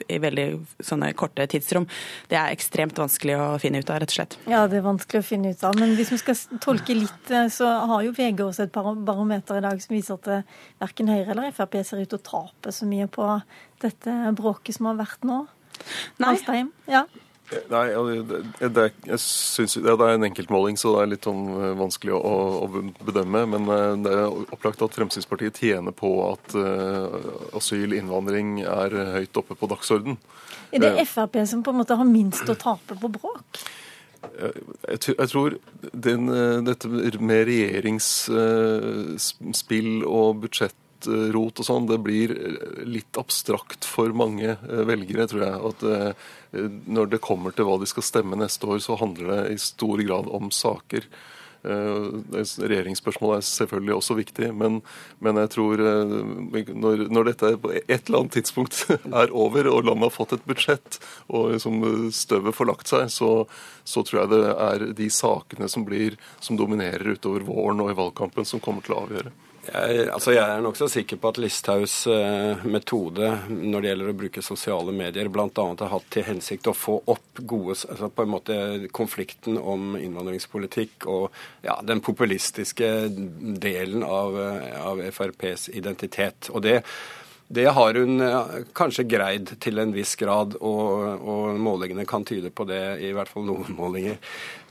i 0.06 0.20
veldig 0.22 0.46
sånne 0.78 1.10
korte 1.18 1.46
tidsrom, 1.50 1.88
det 2.30 2.38
er 2.38 2.54
ekstremt 2.54 2.98
vanskelig 3.02 3.36
å 3.40 3.48
finne 3.62 3.82
ut 3.82 3.90
av, 3.90 3.98
rett 4.02 4.14
og 4.14 4.18
slett. 4.18 4.38
Ja, 4.50 4.64
det 4.70 4.78
er 4.78 4.86
vanskelig 4.86 5.24
å 5.24 5.26
finne 5.26 5.50
ut 5.50 5.66
av. 5.66 5.74
Men 5.80 5.96
hvis 5.98 6.14
vi 6.14 6.20
skal 6.22 6.38
tolke 6.62 6.96
litt, 6.96 7.34
eh, 7.34 7.50
så 7.52 7.68
har 7.90 8.06
jo 8.06 8.14
VG 8.14 8.44
også 8.46 8.68
et 8.68 8.78
barometer 8.78 9.58
i 9.58 9.66
dag 9.66 9.82
som 9.82 9.96
viser 9.96 10.20
at 10.20 10.30
eh, 10.30 10.56
verken 10.82 11.10
Høyre 11.10 11.34
eller 11.34 11.54
Frp 11.56 11.80
ser 11.82 12.04
ut 12.04 12.14
til 12.14 12.22
å 12.22 12.26
tape 12.30 12.72
så 12.74 12.86
mye 12.88 13.10
på 13.10 13.26
dette 13.82 14.14
bråket 14.38 14.78
som 14.78 14.92
har 14.92 15.02
vært 15.02 15.26
nå. 15.26 15.42
Nei. 16.22 16.36
Ja. 16.86 17.04
Nei, 17.52 17.92
det, 18.24 18.38
det, 18.72 18.86
jeg 19.04 19.18
synes, 19.20 19.74
det 19.84 19.92
er 19.92 20.14
en 20.14 20.24
enkeltmåling, 20.24 20.78
så 20.80 20.94
det 20.94 21.00
er 21.02 21.10
litt 21.12 21.26
sånn 21.28 21.42
eh, 21.52 21.74
vanskelig 21.76 22.14
å, 22.16 22.20
å, 22.64 22.66
bedømme. 23.04 23.42
Men 23.52 23.68
eh, 23.68 24.00
det 24.06 24.12
er 24.16 24.32
opplagt 24.56 24.80
at 24.84 24.96
Fremskrittspartiet 24.96 25.60
tjener 25.60 25.92
på 25.94 26.10
at 26.30 26.46
uh, 26.56 27.08
asyl, 27.58 27.90
innvandring 27.96 28.48
er 28.64 28.90
høyt 29.18 29.36
oppe 29.40 29.54
på 29.60 29.66
dagsorden. 29.70 30.14
Er 30.74 30.78
det 30.82 31.08
Frp 31.10 31.34
som 31.50 31.60
på 31.64 31.70
en 31.74 31.80
måte 31.82 31.98
har 32.00 32.08
minst 32.08 32.48
å 32.48 32.54
tape 32.58 32.92
på 32.98 33.08
bråk? 33.18 33.44
Jeg 34.88 35.28
tror 35.28 35.50
den, 35.92 36.22
dette 36.64 36.88
med 37.20 37.40
regjeringsspill 37.44 39.92
og 40.08 40.40
budsjett 40.46 40.83
rot 41.06 41.60
og 41.60 41.66
sånn, 41.66 41.86
det 41.90 42.00
blir 42.04 42.34
litt 42.86 43.18
abstrakt 43.20 43.86
for 43.88 44.14
mange 44.16 44.54
eh, 44.54 44.82
velgere, 44.88 45.28
tror 45.30 45.44
jeg. 45.46 45.60
At 45.70 45.86
eh, 45.90 46.26
når 46.86 47.14
det 47.14 47.24
kommer 47.24 47.54
til 47.54 47.68
hva 47.68 47.78
de 47.80 47.88
skal 47.90 48.06
stemme 48.06 48.38
neste 48.40 48.68
år, 48.68 48.82
så 48.84 48.98
handler 49.00 49.32
det 49.32 49.54
i 49.54 49.62
stor 49.62 50.02
grad 50.04 50.30
om 50.32 50.50
saker. 50.54 51.06
Eh, 51.64 52.08
regjeringsspørsmålet 52.68 53.40
er 53.40 53.46
selvfølgelig 53.48 53.96
også 53.96 54.18
viktig, 54.18 54.50
men, 54.56 54.82
men 55.24 55.40
jeg 55.40 55.52
tror 55.54 55.80
når, 55.80 57.06
når, 57.08 57.30
dette 57.30 57.54
på 57.62 57.72
et 57.78 57.94
eller 57.94 58.20
annet 58.20 58.36
tidspunkt 58.36 58.82
er 59.22 59.32
over, 59.32 59.70
og 59.72 59.88
landet 59.88 60.10
har 60.10 60.16
fått 60.16 60.36
et 60.36 60.46
budsjett, 60.48 61.00
og 61.30 61.54
liksom 61.54 61.80
støvet 62.14 62.56
får 62.56 62.70
lagt 62.72 62.92
seg, 62.92 63.08
så, 63.12 63.32
så, 63.82 64.04
tror 64.04 64.24
jeg 64.24 64.34
det 64.34 64.44
er 64.52 64.86
de 65.00 65.10
sakene 65.12 65.70
som, 65.72 65.86
blir, 65.88 66.18
som 66.44 66.60
dominerer 66.60 67.16
utover 67.16 67.46
våren 67.48 67.82
og 67.84 67.94
i 67.94 67.98
valgkampen, 68.02 68.48
som 68.48 68.62
kommer 68.62 68.84
til 68.84 68.98
å 68.98 69.04
avgjøre. 69.06 69.34
Jeg, 69.64 70.08
altså 70.12 70.34
jeg 70.34 70.44
er 70.44 70.62
nokså 70.64 70.88
sikker 70.92 71.18
på 71.20 71.30
at 71.32 71.38
Listhaugs 71.40 71.94
uh, 72.10 72.64
metode 72.68 73.30
når 73.48 73.84
det 73.84 73.90
gjelder 73.90 74.10
å 74.10 74.16
bruke 74.18 74.44
sosiale 74.44 74.94
medier, 74.94 75.30
bl.a. 75.32 75.48
har 75.54 75.92
hatt 75.92 76.08
til 76.12 76.26
hensikt 76.26 76.68
å 76.70 76.76
få 76.76 76.98
opp 77.10 77.40
gode, 77.40 77.76
altså 77.88 78.10
på 78.12 78.26
en 78.26 78.32
måte 78.34 78.58
konflikten 78.94 79.58
om 79.58 79.96
innvandringspolitikk 79.98 81.08
og 81.10 81.28
ja, 81.64 81.78
den 81.86 82.02
populistiske 82.04 82.90
delen 83.64 84.04
av, 84.06 84.38
eh, 84.40 84.70
av 84.84 85.02
FrPs 85.08 85.70
identitet. 85.74 86.50
Og 86.52 86.64
det 86.66 86.80
det 87.48 87.66
har 87.76 87.94
hun 87.94 88.22
kanskje 88.72 89.04
greid 89.04 89.50
til 89.60 89.78
en 89.78 89.92
viss 89.92 90.14
grad, 90.16 90.56
og, 90.64 91.20
og, 91.20 91.58
målingene 91.60 92.06
kan 92.08 92.24
tyde 92.24 92.50
på 92.50 92.64
det, 92.68 92.80
i 93.04 93.12
hvert 93.14 93.28
fall 93.28 93.44
noen 93.48 93.76
målinger. 93.80 94.16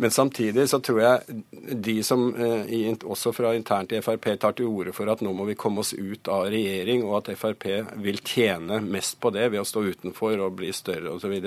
Men 0.01 0.11
samtidig 0.11 0.65
så 0.71 0.79
tror 0.83 1.01
jeg 1.03 1.43
de 1.85 1.99
som 2.05 2.25
eh, 2.33 2.95
også 3.03 3.33
fra 3.35 3.53
internt 3.57 3.93
i 3.93 4.01
Frp 4.01 4.31
tar 4.41 4.57
til 4.57 4.71
orde 4.71 4.95
for 4.95 5.11
at 5.11 5.21
nå 5.21 5.35
må 5.37 5.47
vi 5.49 5.57
komme 5.59 5.83
oss 5.83 5.93
ut 5.93 6.27
av 6.33 6.49
regjering, 6.53 7.05
og 7.05 7.21
at 7.21 7.31
Frp 7.37 7.69
vil 8.01 8.19
tjene 8.25 8.81
mest 8.83 9.19
på 9.21 9.33
det 9.35 9.51
ved 9.53 9.61
å 9.61 9.67
stå 9.67 9.85
utenfor 9.93 10.41
og 10.41 10.57
bli 10.59 10.73
større 10.73 11.13
osv. 11.13 11.37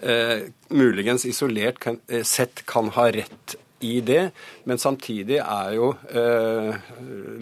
Eh, 0.00 0.38
muligens 0.68 1.26
isolert 1.26 1.82
kan, 1.82 2.00
eh, 2.08 2.22
sett 2.22 2.66
kan 2.66 2.92
ha 2.94 3.10
rett 3.10 3.56
i 3.80 4.00
det, 4.00 4.30
men 4.64 4.78
samtidig 4.80 5.36
er 5.42 5.74
jo 5.76 5.90
eh, 6.08 6.76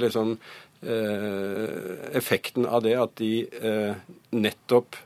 liksom 0.02 0.34
Eh, 0.36 0.63
effekten 2.14 2.66
av 2.66 2.82
det 2.84 2.94
at 3.00 3.16
de 3.20 3.32
eh, 3.44 3.96
nettopp 4.36 5.00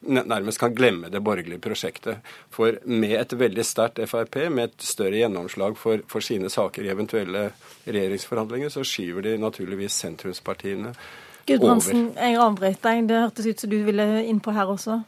nærmest 0.00 0.58
kan 0.58 0.74
glemme 0.74 1.08
det 1.08 1.20
borgerlige 1.22 1.62
prosjektet. 1.62 2.26
For 2.50 2.80
med 2.90 3.14
et 3.20 3.34
veldig 3.38 3.64
sterkt 3.64 4.00
Frp, 4.10 4.48
med 4.50 4.70
et 4.70 4.86
større 4.86 5.20
gjennomslag 5.20 5.76
for, 5.78 6.02
for, 6.10 6.24
sine 6.24 6.50
saker 6.50 6.86
i 6.86 6.90
eventuelle 6.90 7.50
regjeringsforhandlinger, 7.86 8.72
så 8.74 8.84
skyver 8.86 9.28
de 9.28 9.36
naturligvis 9.38 10.00
sentrumspartiene 10.02 10.90
over. 10.90 11.18
Gudbrandsen, 11.50 12.10
jeg 12.14 12.36
avbrøt 12.38 12.82
deg. 12.84 13.06
Det 13.08 13.22
hørtes 13.24 13.46
ut 13.46 13.62
som 13.62 13.70
du 13.72 13.78
ville 13.86 14.06
inn 14.28 14.42
på 14.42 14.52
her 14.54 14.70
også. 14.70 15.00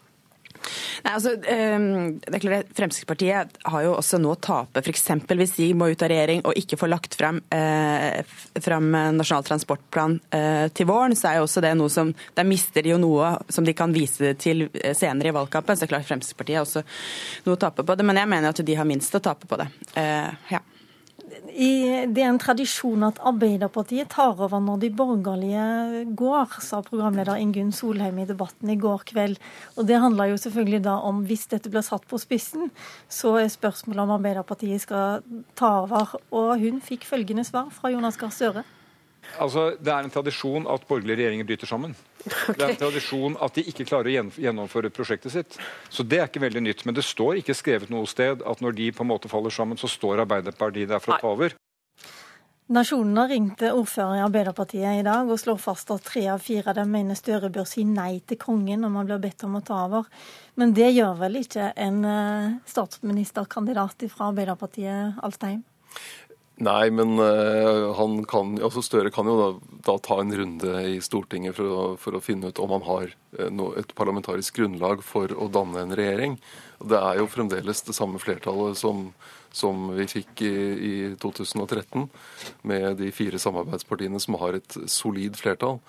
Nei, 1.03 1.13
altså, 1.13 1.35
ehm, 1.51 2.19
det 2.23 2.37
er 2.37 2.43
klart 2.45 2.73
Fremskrittspartiet 2.79 3.59
har 3.73 3.85
jo 3.85 3.95
også 3.97 4.21
noe 4.23 4.37
å 4.37 4.41
tape. 4.43 4.83
F.eks. 4.83 5.09
hvis 5.29 5.57
de 5.59 5.69
må 5.79 5.91
ut 5.93 6.05
av 6.05 6.13
regjering 6.13 6.45
og 6.47 6.59
ikke 6.59 6.79
får 6.81 6.93
lagt 6.93 7.17
frem, 7.19 7.41
eh, 7.55 8.23
frem 8.63 8.91
Nasjonal 9.19 9.47
transportplan 9.49 10.19
eh, 10.31 10.67
til 10.75 10.89
våren, 10.91 11.17
så 11.19 11.33
er 11.33 11.41
jo 11.41 11.47
også 11.49 11.65
det 11.65 11.75
noe 11.79 11.93
som 11.93 12.13
Der 12.37 12.47
mister 12.49 12.83
de 12.85 12.93
jo 12.93 12.99
noe 13.01 13.35
som 13.53 13.65
de 13.65 13.75
kan 13.77 13.93
vise 13.95 14.35
til 14.41 14.69
eh, 14.73 14.95
senere 14.97 15.33
i 15.33 15.37
valgkampen. 15.37 15.77
Så 15.77 15.85
det 15.85 15.91
er 15.91 15.95
klart 15.97 16.11
Fremskrittspartiet 16.11 16.61
har 16.61 16.67
også 16.67 16.85
noe 17.47 17.57
å 17.57 17.63
tape 17.67 17.87
på 17.87 17.97
det. 17.99 18.07
Men 18.07 18.23
jeg 18.23 18.33
mener 18.35 18.53
at 18.53 18.67
de 18.67 18.79
har 18.79 18.89
minst 18.89 19.15
å 19.19 19.23
tape 19.23 19.51
på 19.51 19.61
det. 19.61 19.71
Eh, 19.99 20.53
ja 20.55 20.63
det 21.33 22.21
er 22.23 22.29
en 22.29 22.41
tradisjon 22.41 23.05
at 23.07 23.21
Arbeiderpartiet 23.25 24.11
tar 24.13 24.37
over 24.41 24.61
når 24.61 24.83
de 24.83 24.91
borgerlige 24.97 26.05
går, 26.19 26.59
sa 26.61 26.83
programleder 26.85 27.41
Ingunn 27.41 27.73
Solheim 27.73 28.19
i 28.21 28.27
debatten 28.29 28.71
i 28.73 28.77
går 28.81 29.07
kveld. 29.09 29.39
Og 29.77 29.87
Det 29.87 30.01
handler 30.01 30.33
jo 30.33 30.37
selvfølgelig 30.37 30.85
da 30.85 30.99
om, 31.01 31.25
hvis 31.25 31.47
dette 31.49 31.71
blir 31.71 31.85
satt 31.87 32.07
på 32.09 32.21
spissen, 32.21 32.71
så 33.09 33.37
er 33.41 33.49
spørsmålet 33.49 34.05
om 34.05 34.15
Arbeiderpartiet 34.19 34.85
skal 34.85 35.23
ta 35.57 35.73
over. 35.87 36.17
Og 36.31 36.61
hun 36.61 36.81
fikk 36.85 37.09
følgende 37.09 37.45
svar 37.45 37.73
fra 37.73 37.93
Jonas 37.93 38.21
Gahr 38.21 38.33
Støre. 38.33 38.65
Altså, 39.39 39.77
Det 39.81 39.93
er 39.93 40.05
en 40.05 40.13
tradisjon 40.13 40.67
at 40.69 40.87
borgerlige 40.89 41.17
regjeringer 41.17 41.49
bryter 41.49 41.67
sammen. 41.67 41.97
Okay. 42.27 42.55
Det 42.55 42.63
er 42.63 42.71
en 42.75 42.81
tradisjon 42.83 43.37
at 43.43 43.55
de 43.55 43.65
ikke 43.67 43.87
klarer 43.89 44.11
å 44.11 44.29
gjennomføre 44.39 44.93
prosjektet 44.95 45.35
sitt. 45.35 45.59
Så 45.91 46.05
det 46.07 46.21
er 46.21 46.31
ikke 46.31 46.45
veldig 46.45 46.63
nytt. 46.63 46.85
Men 46.87 46.95
det 46.95 47.07
står 47.07 47.41
ikke 47.41 47.57
skrevet 47.57 47.91
noe 47.91 48.07
sted 48.07 48.45
at 48.47 48.63
når 48.63 48.79
de 48.79 48.93
på 48.93 49.07
en 49.07 49.13
måte 49.15 49.33
faller 49.33 49.55
sammen, 49.55 49.81
så 49.81 49.91
står 49.91 50.27
Arbeiderpartiet 50.27 50.93
der 50.93 51.03
for 51.03 51.17
å 51.17 51.21
ta 51.23 51.35
over. 51.35 51.57
Nasjonen 52.73 53.19
har 53.19 53.29
ringt 53.29 53.63
ordfører 53.67 54.17
i 54.17 54.23
Arbeiderpartiet 54.23 55.01
i 55.01 55.05
dag 55.05 55.29
og 55.29 55.41
slår 55.41 55.59
fast 55.61 55.91
at 55.93 56.07
tre 56.07 56.23
av 56.33 56.41
fire 56.41 56.71
av 56.71 56.79
dem 56.79 56.95
mener 56.95 57.19
Støre 57.19 57.51
bør 57.53 57.67
si 57.69 57.83
nei 57.85 58.23
til 58.25 58.39
kongen 58.41 58.81
når 58.85 58.93
man 58.95 59.09
blir 59.09 59.21
bedt 59.21 59.43
om 59.45 59.59
å 59.59 59.65
ta 59.67 59.83
over. 59.89 60.07
Men 60.57 60.73
det 60.77 60.93
gjør 60.95 61.19
vel 61.21 61.41
ikke 61.43 61.73
en 61.75 61.99
eh, 62.07 62.55
statsministerkandidat 62.71 64.07
fra 64.15 64.31
Arbeiderpartiet, 64.31 65.21
Alstein? 65.27 65.61
Nei, 66.61 66.91
men 66.91 67.17
uh, 67.19 67.95
han 67.97 68.25
kan, 68.29 68.53
altså 68.63 68.83
Støre 68.85 69.11
kan 69.11 69.27
jo 69.27 69.35
da, 69.39 69.77
da, 69.87 69.95
ta 70.05 70.19
en 70.21 70.35
runde 70.37 70.83
i 70.85 70.99
Stortinget 71.03 71.57
for 71.57 71.65
å, 71.73 71.85
for 71.99 72.19
å 72.19 72.21
finne 72.23 72.53
ut 72.53 72.61
om 72.61 72.75
han 72.77 72.85
har 72.85 73.15
uh, 73.39 73.49
no, 73.51 73.71
et 73.81 73.95
parlamentarisk 73.97 74.61
grunnlag 74.61 75.01
for 75.07 75.33
å 75.33 75.49
danne 75.53 75.81
en 75.81 75.97
regjering. 75.97 76.37
Det 76.85 77.01
er 77.01 77.23
jo 77.23 77.31
fremdeles 77.33 77.83
det 77.89 77.97
samme 77.97 78.21
flertallet 78.21 78.77
som, 78.79 79.09
som 79.55 79.89
vi 79.97 80.07
fikk 80.13 80.45
i, 80.45 80.55
i, 80.77 80.95
2013, 81.25 82.07
med 82.69 83.01
de 83.01 83.09
fire 83.17 83.41
samarbeidspartiene 83.41 84.21
som 84.23 84.37
har 84.43 84.61
et 84.61 84.81
solid 84.93 85.41
flertall. 85.41 85.81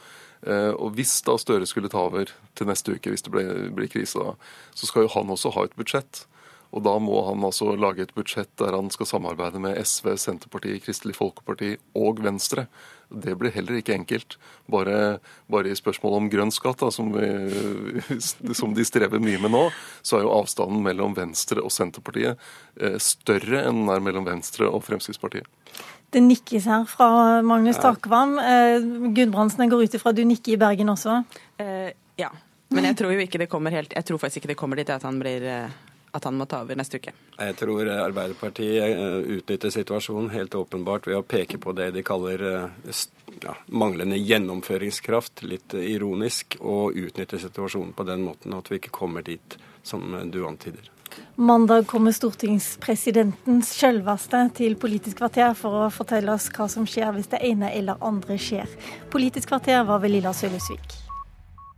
Uh, 0.48 0.72
og 0.80 0.96
Hvis 0.96 1.20
da 1.28 1.36
Støre 1.40 1.68
skulle 1.68 1.92
ta 1.92 2.08
over 2.08 2.32
til 2.56 2.72
neste 2.72 2.96
uke, 2.96 3.12
hvis 3.12 3.28
det 3.28 3.36
blir 3.36 3.92
krise 3.92 4.24
da, 4.24 4.38
så 4.80 4.88
skal 4.88 5.06
jo 5.06 5.18
han 5.20 5.36
også 5.36 5.54
ha 5.58 5.68
et 5.68 5.76
budsjett. 5.76 6.24
Og 6.74 6.82
da 6.82 6.96
må 7.02 7.20
han 7.28 7.44
altså 7.46 7.76
lage 7.78 8.08
et 8.08 8.16
budsjett 8.18 8.50
der 8.58 8.74
han 8.74 8.90
skal 8.94 9.06
samarbeide 9.06 9.62
med 9.62 9.78
SV, 9.78 10.16
Senterpartiet, 10.18 10.82
Kristelig 10.82 11.16
Folkeparti 11.20 11.76
og 12.00 12.24
Venstre. 12.26 12.66
Det 13.14 13.36
blir 13.38 13.54
heller 13.54 13.78
ikke 13.78 13.94
enkelt. 13.94 14.40
Bare, 14.74 15.20
bare 15.54 15.70
i 15.70 15.78
spørsmålet 15.78 16.18
om 16.18 16.30
grønn 16.34 16.54
skatt, 16.54 16.82
da, 16.82 16.90
som, 16.94 17.12
vi, 17.14 18.18
som, 18.58 18.74
de 18.74 18.86
strever 18.90 19.22
mye 19.22 19.42
med 19.44 19.54
nå, 19.54 19.68
så 20.02 20.18
er 20.18 20.26
jo 20.26 20.34
avstanden 20.34 20.82
mellom 20.86 21.14
Venstre 21.18 21.62
og 21.62 21.70
Senterpartiet 21.74 22.42
eh, 22.82 22.98
større 22.98 23.68
enn 23.68 23.84
den 23.84 23.94
er 23.94 24.02
mellom 24.02 24.26
Venstre 24.26 24.66
og 24.66 24.82
Fremskrittspartiet. 24.88 25.46
Det 26.14 26.22
nikkes 26.26 26.66
her 26.70 26.90
fra 26.90 27.12
Magnus 27.46 27.78
Takvam. 27.82 28.40
Eh, 28.42 28.82
Gudbrandsen, 29.14 29.68
jeg 29.68 29.76
går 29.76 29.86
ut 29.86 30.02
ifra 30.02 30.18
du 30.18 30.26
nikker 30.26 30.58
i 30.58 30.62
Bergen 30.66 30.90
også? 30.94 31.22
Eh, 31.62 31.94
ja. 32.18 32.34
Men 32.74 32.90
jeg 32.90 32.98
tror 32.98 33.14
jo 33.14 33.22
ikke 33.22 33.46
det 33.46 33.52
kommer 33.52 33.74
helt, 33.76 33.94
jeg 33.94 34.10
tror 34.10 34.18
faktisk 34.18 34.42
ikke 34.42 34.56
det 34.56 34.58
kommer 34.58 34.80
dit 34.82 34.90
at 34.90 35.04
han 35.06 35.20
blir 35.22 35.44
at 36.14 36.28
han 36.28 36.38
må 36.38 36.46
ta 36.50 36.62
over 36.64 36.78
neste 36.78 37.02
uke? 37.02 37.14
Jeg 37.40 37.58
tror 37.58 37.90
Arbeiderpartiet 37.90 38.86
eh, 38.86 39.20
utnytter 39.38 39.74
situasjonen 39.74 40.32
helt 40.34 40.56
åpenbart 40.56 41.10
ved 41.10 41.18
å 41.18 41.26
peke 41.26 41.60
på 41.62 41.74
det 41.78 41.90
de 41.96 42.06
kaller 42.06 42.46
eh, 42.50 43.04
ja, 43.42 43.58
manglende 43.68 44.20
gjennomføringskraft, 44.22 45.46
litt 45.50 45.74
ironisk, 45.74 46.60
og 46.62 46.98
utnytte 47.00 47.42
situasjonen 47.42 47.96
på 47.98 48.08
den 48.08 48.26
måten 48.28 48.54
at 48.58 48.70
vi 48.70 48.82
ikke 48.82 48.94
kommer 48.94 49.26
dit 49.26 49.58
som 49.84 50.06
du 50.32 50.44
antyder. 50.48 50.94
Mandag 51.36 51.88
kommer 51.90 52.14
stortingspresidentens 52.14 53.74
sjølveste 53.78 54.44
til 54.58 54.78
Politisk 54.82 55.20
kvarter 55.22 55.54
for 55.58 55.86
å 55.86 55.92
fortelle 55.94 56.34
oss 56.34 56.50
hva 56.54 56.70
som 56.70 56.88
skjer 56.90 57.14
hvis 57.16 57.32
det 57.34 57.42
ene 57.46 57.74
eller 57.74 58.02
andre 58.06 58.38
skjer. 58.42 58.70
Politisk 59.14 59.54
kvarter 59.54 59.86
var 59.90 60.02
ved 60.04 60.16
Lilla 60.16 60.34
Sølhusvik. 60.34 61.03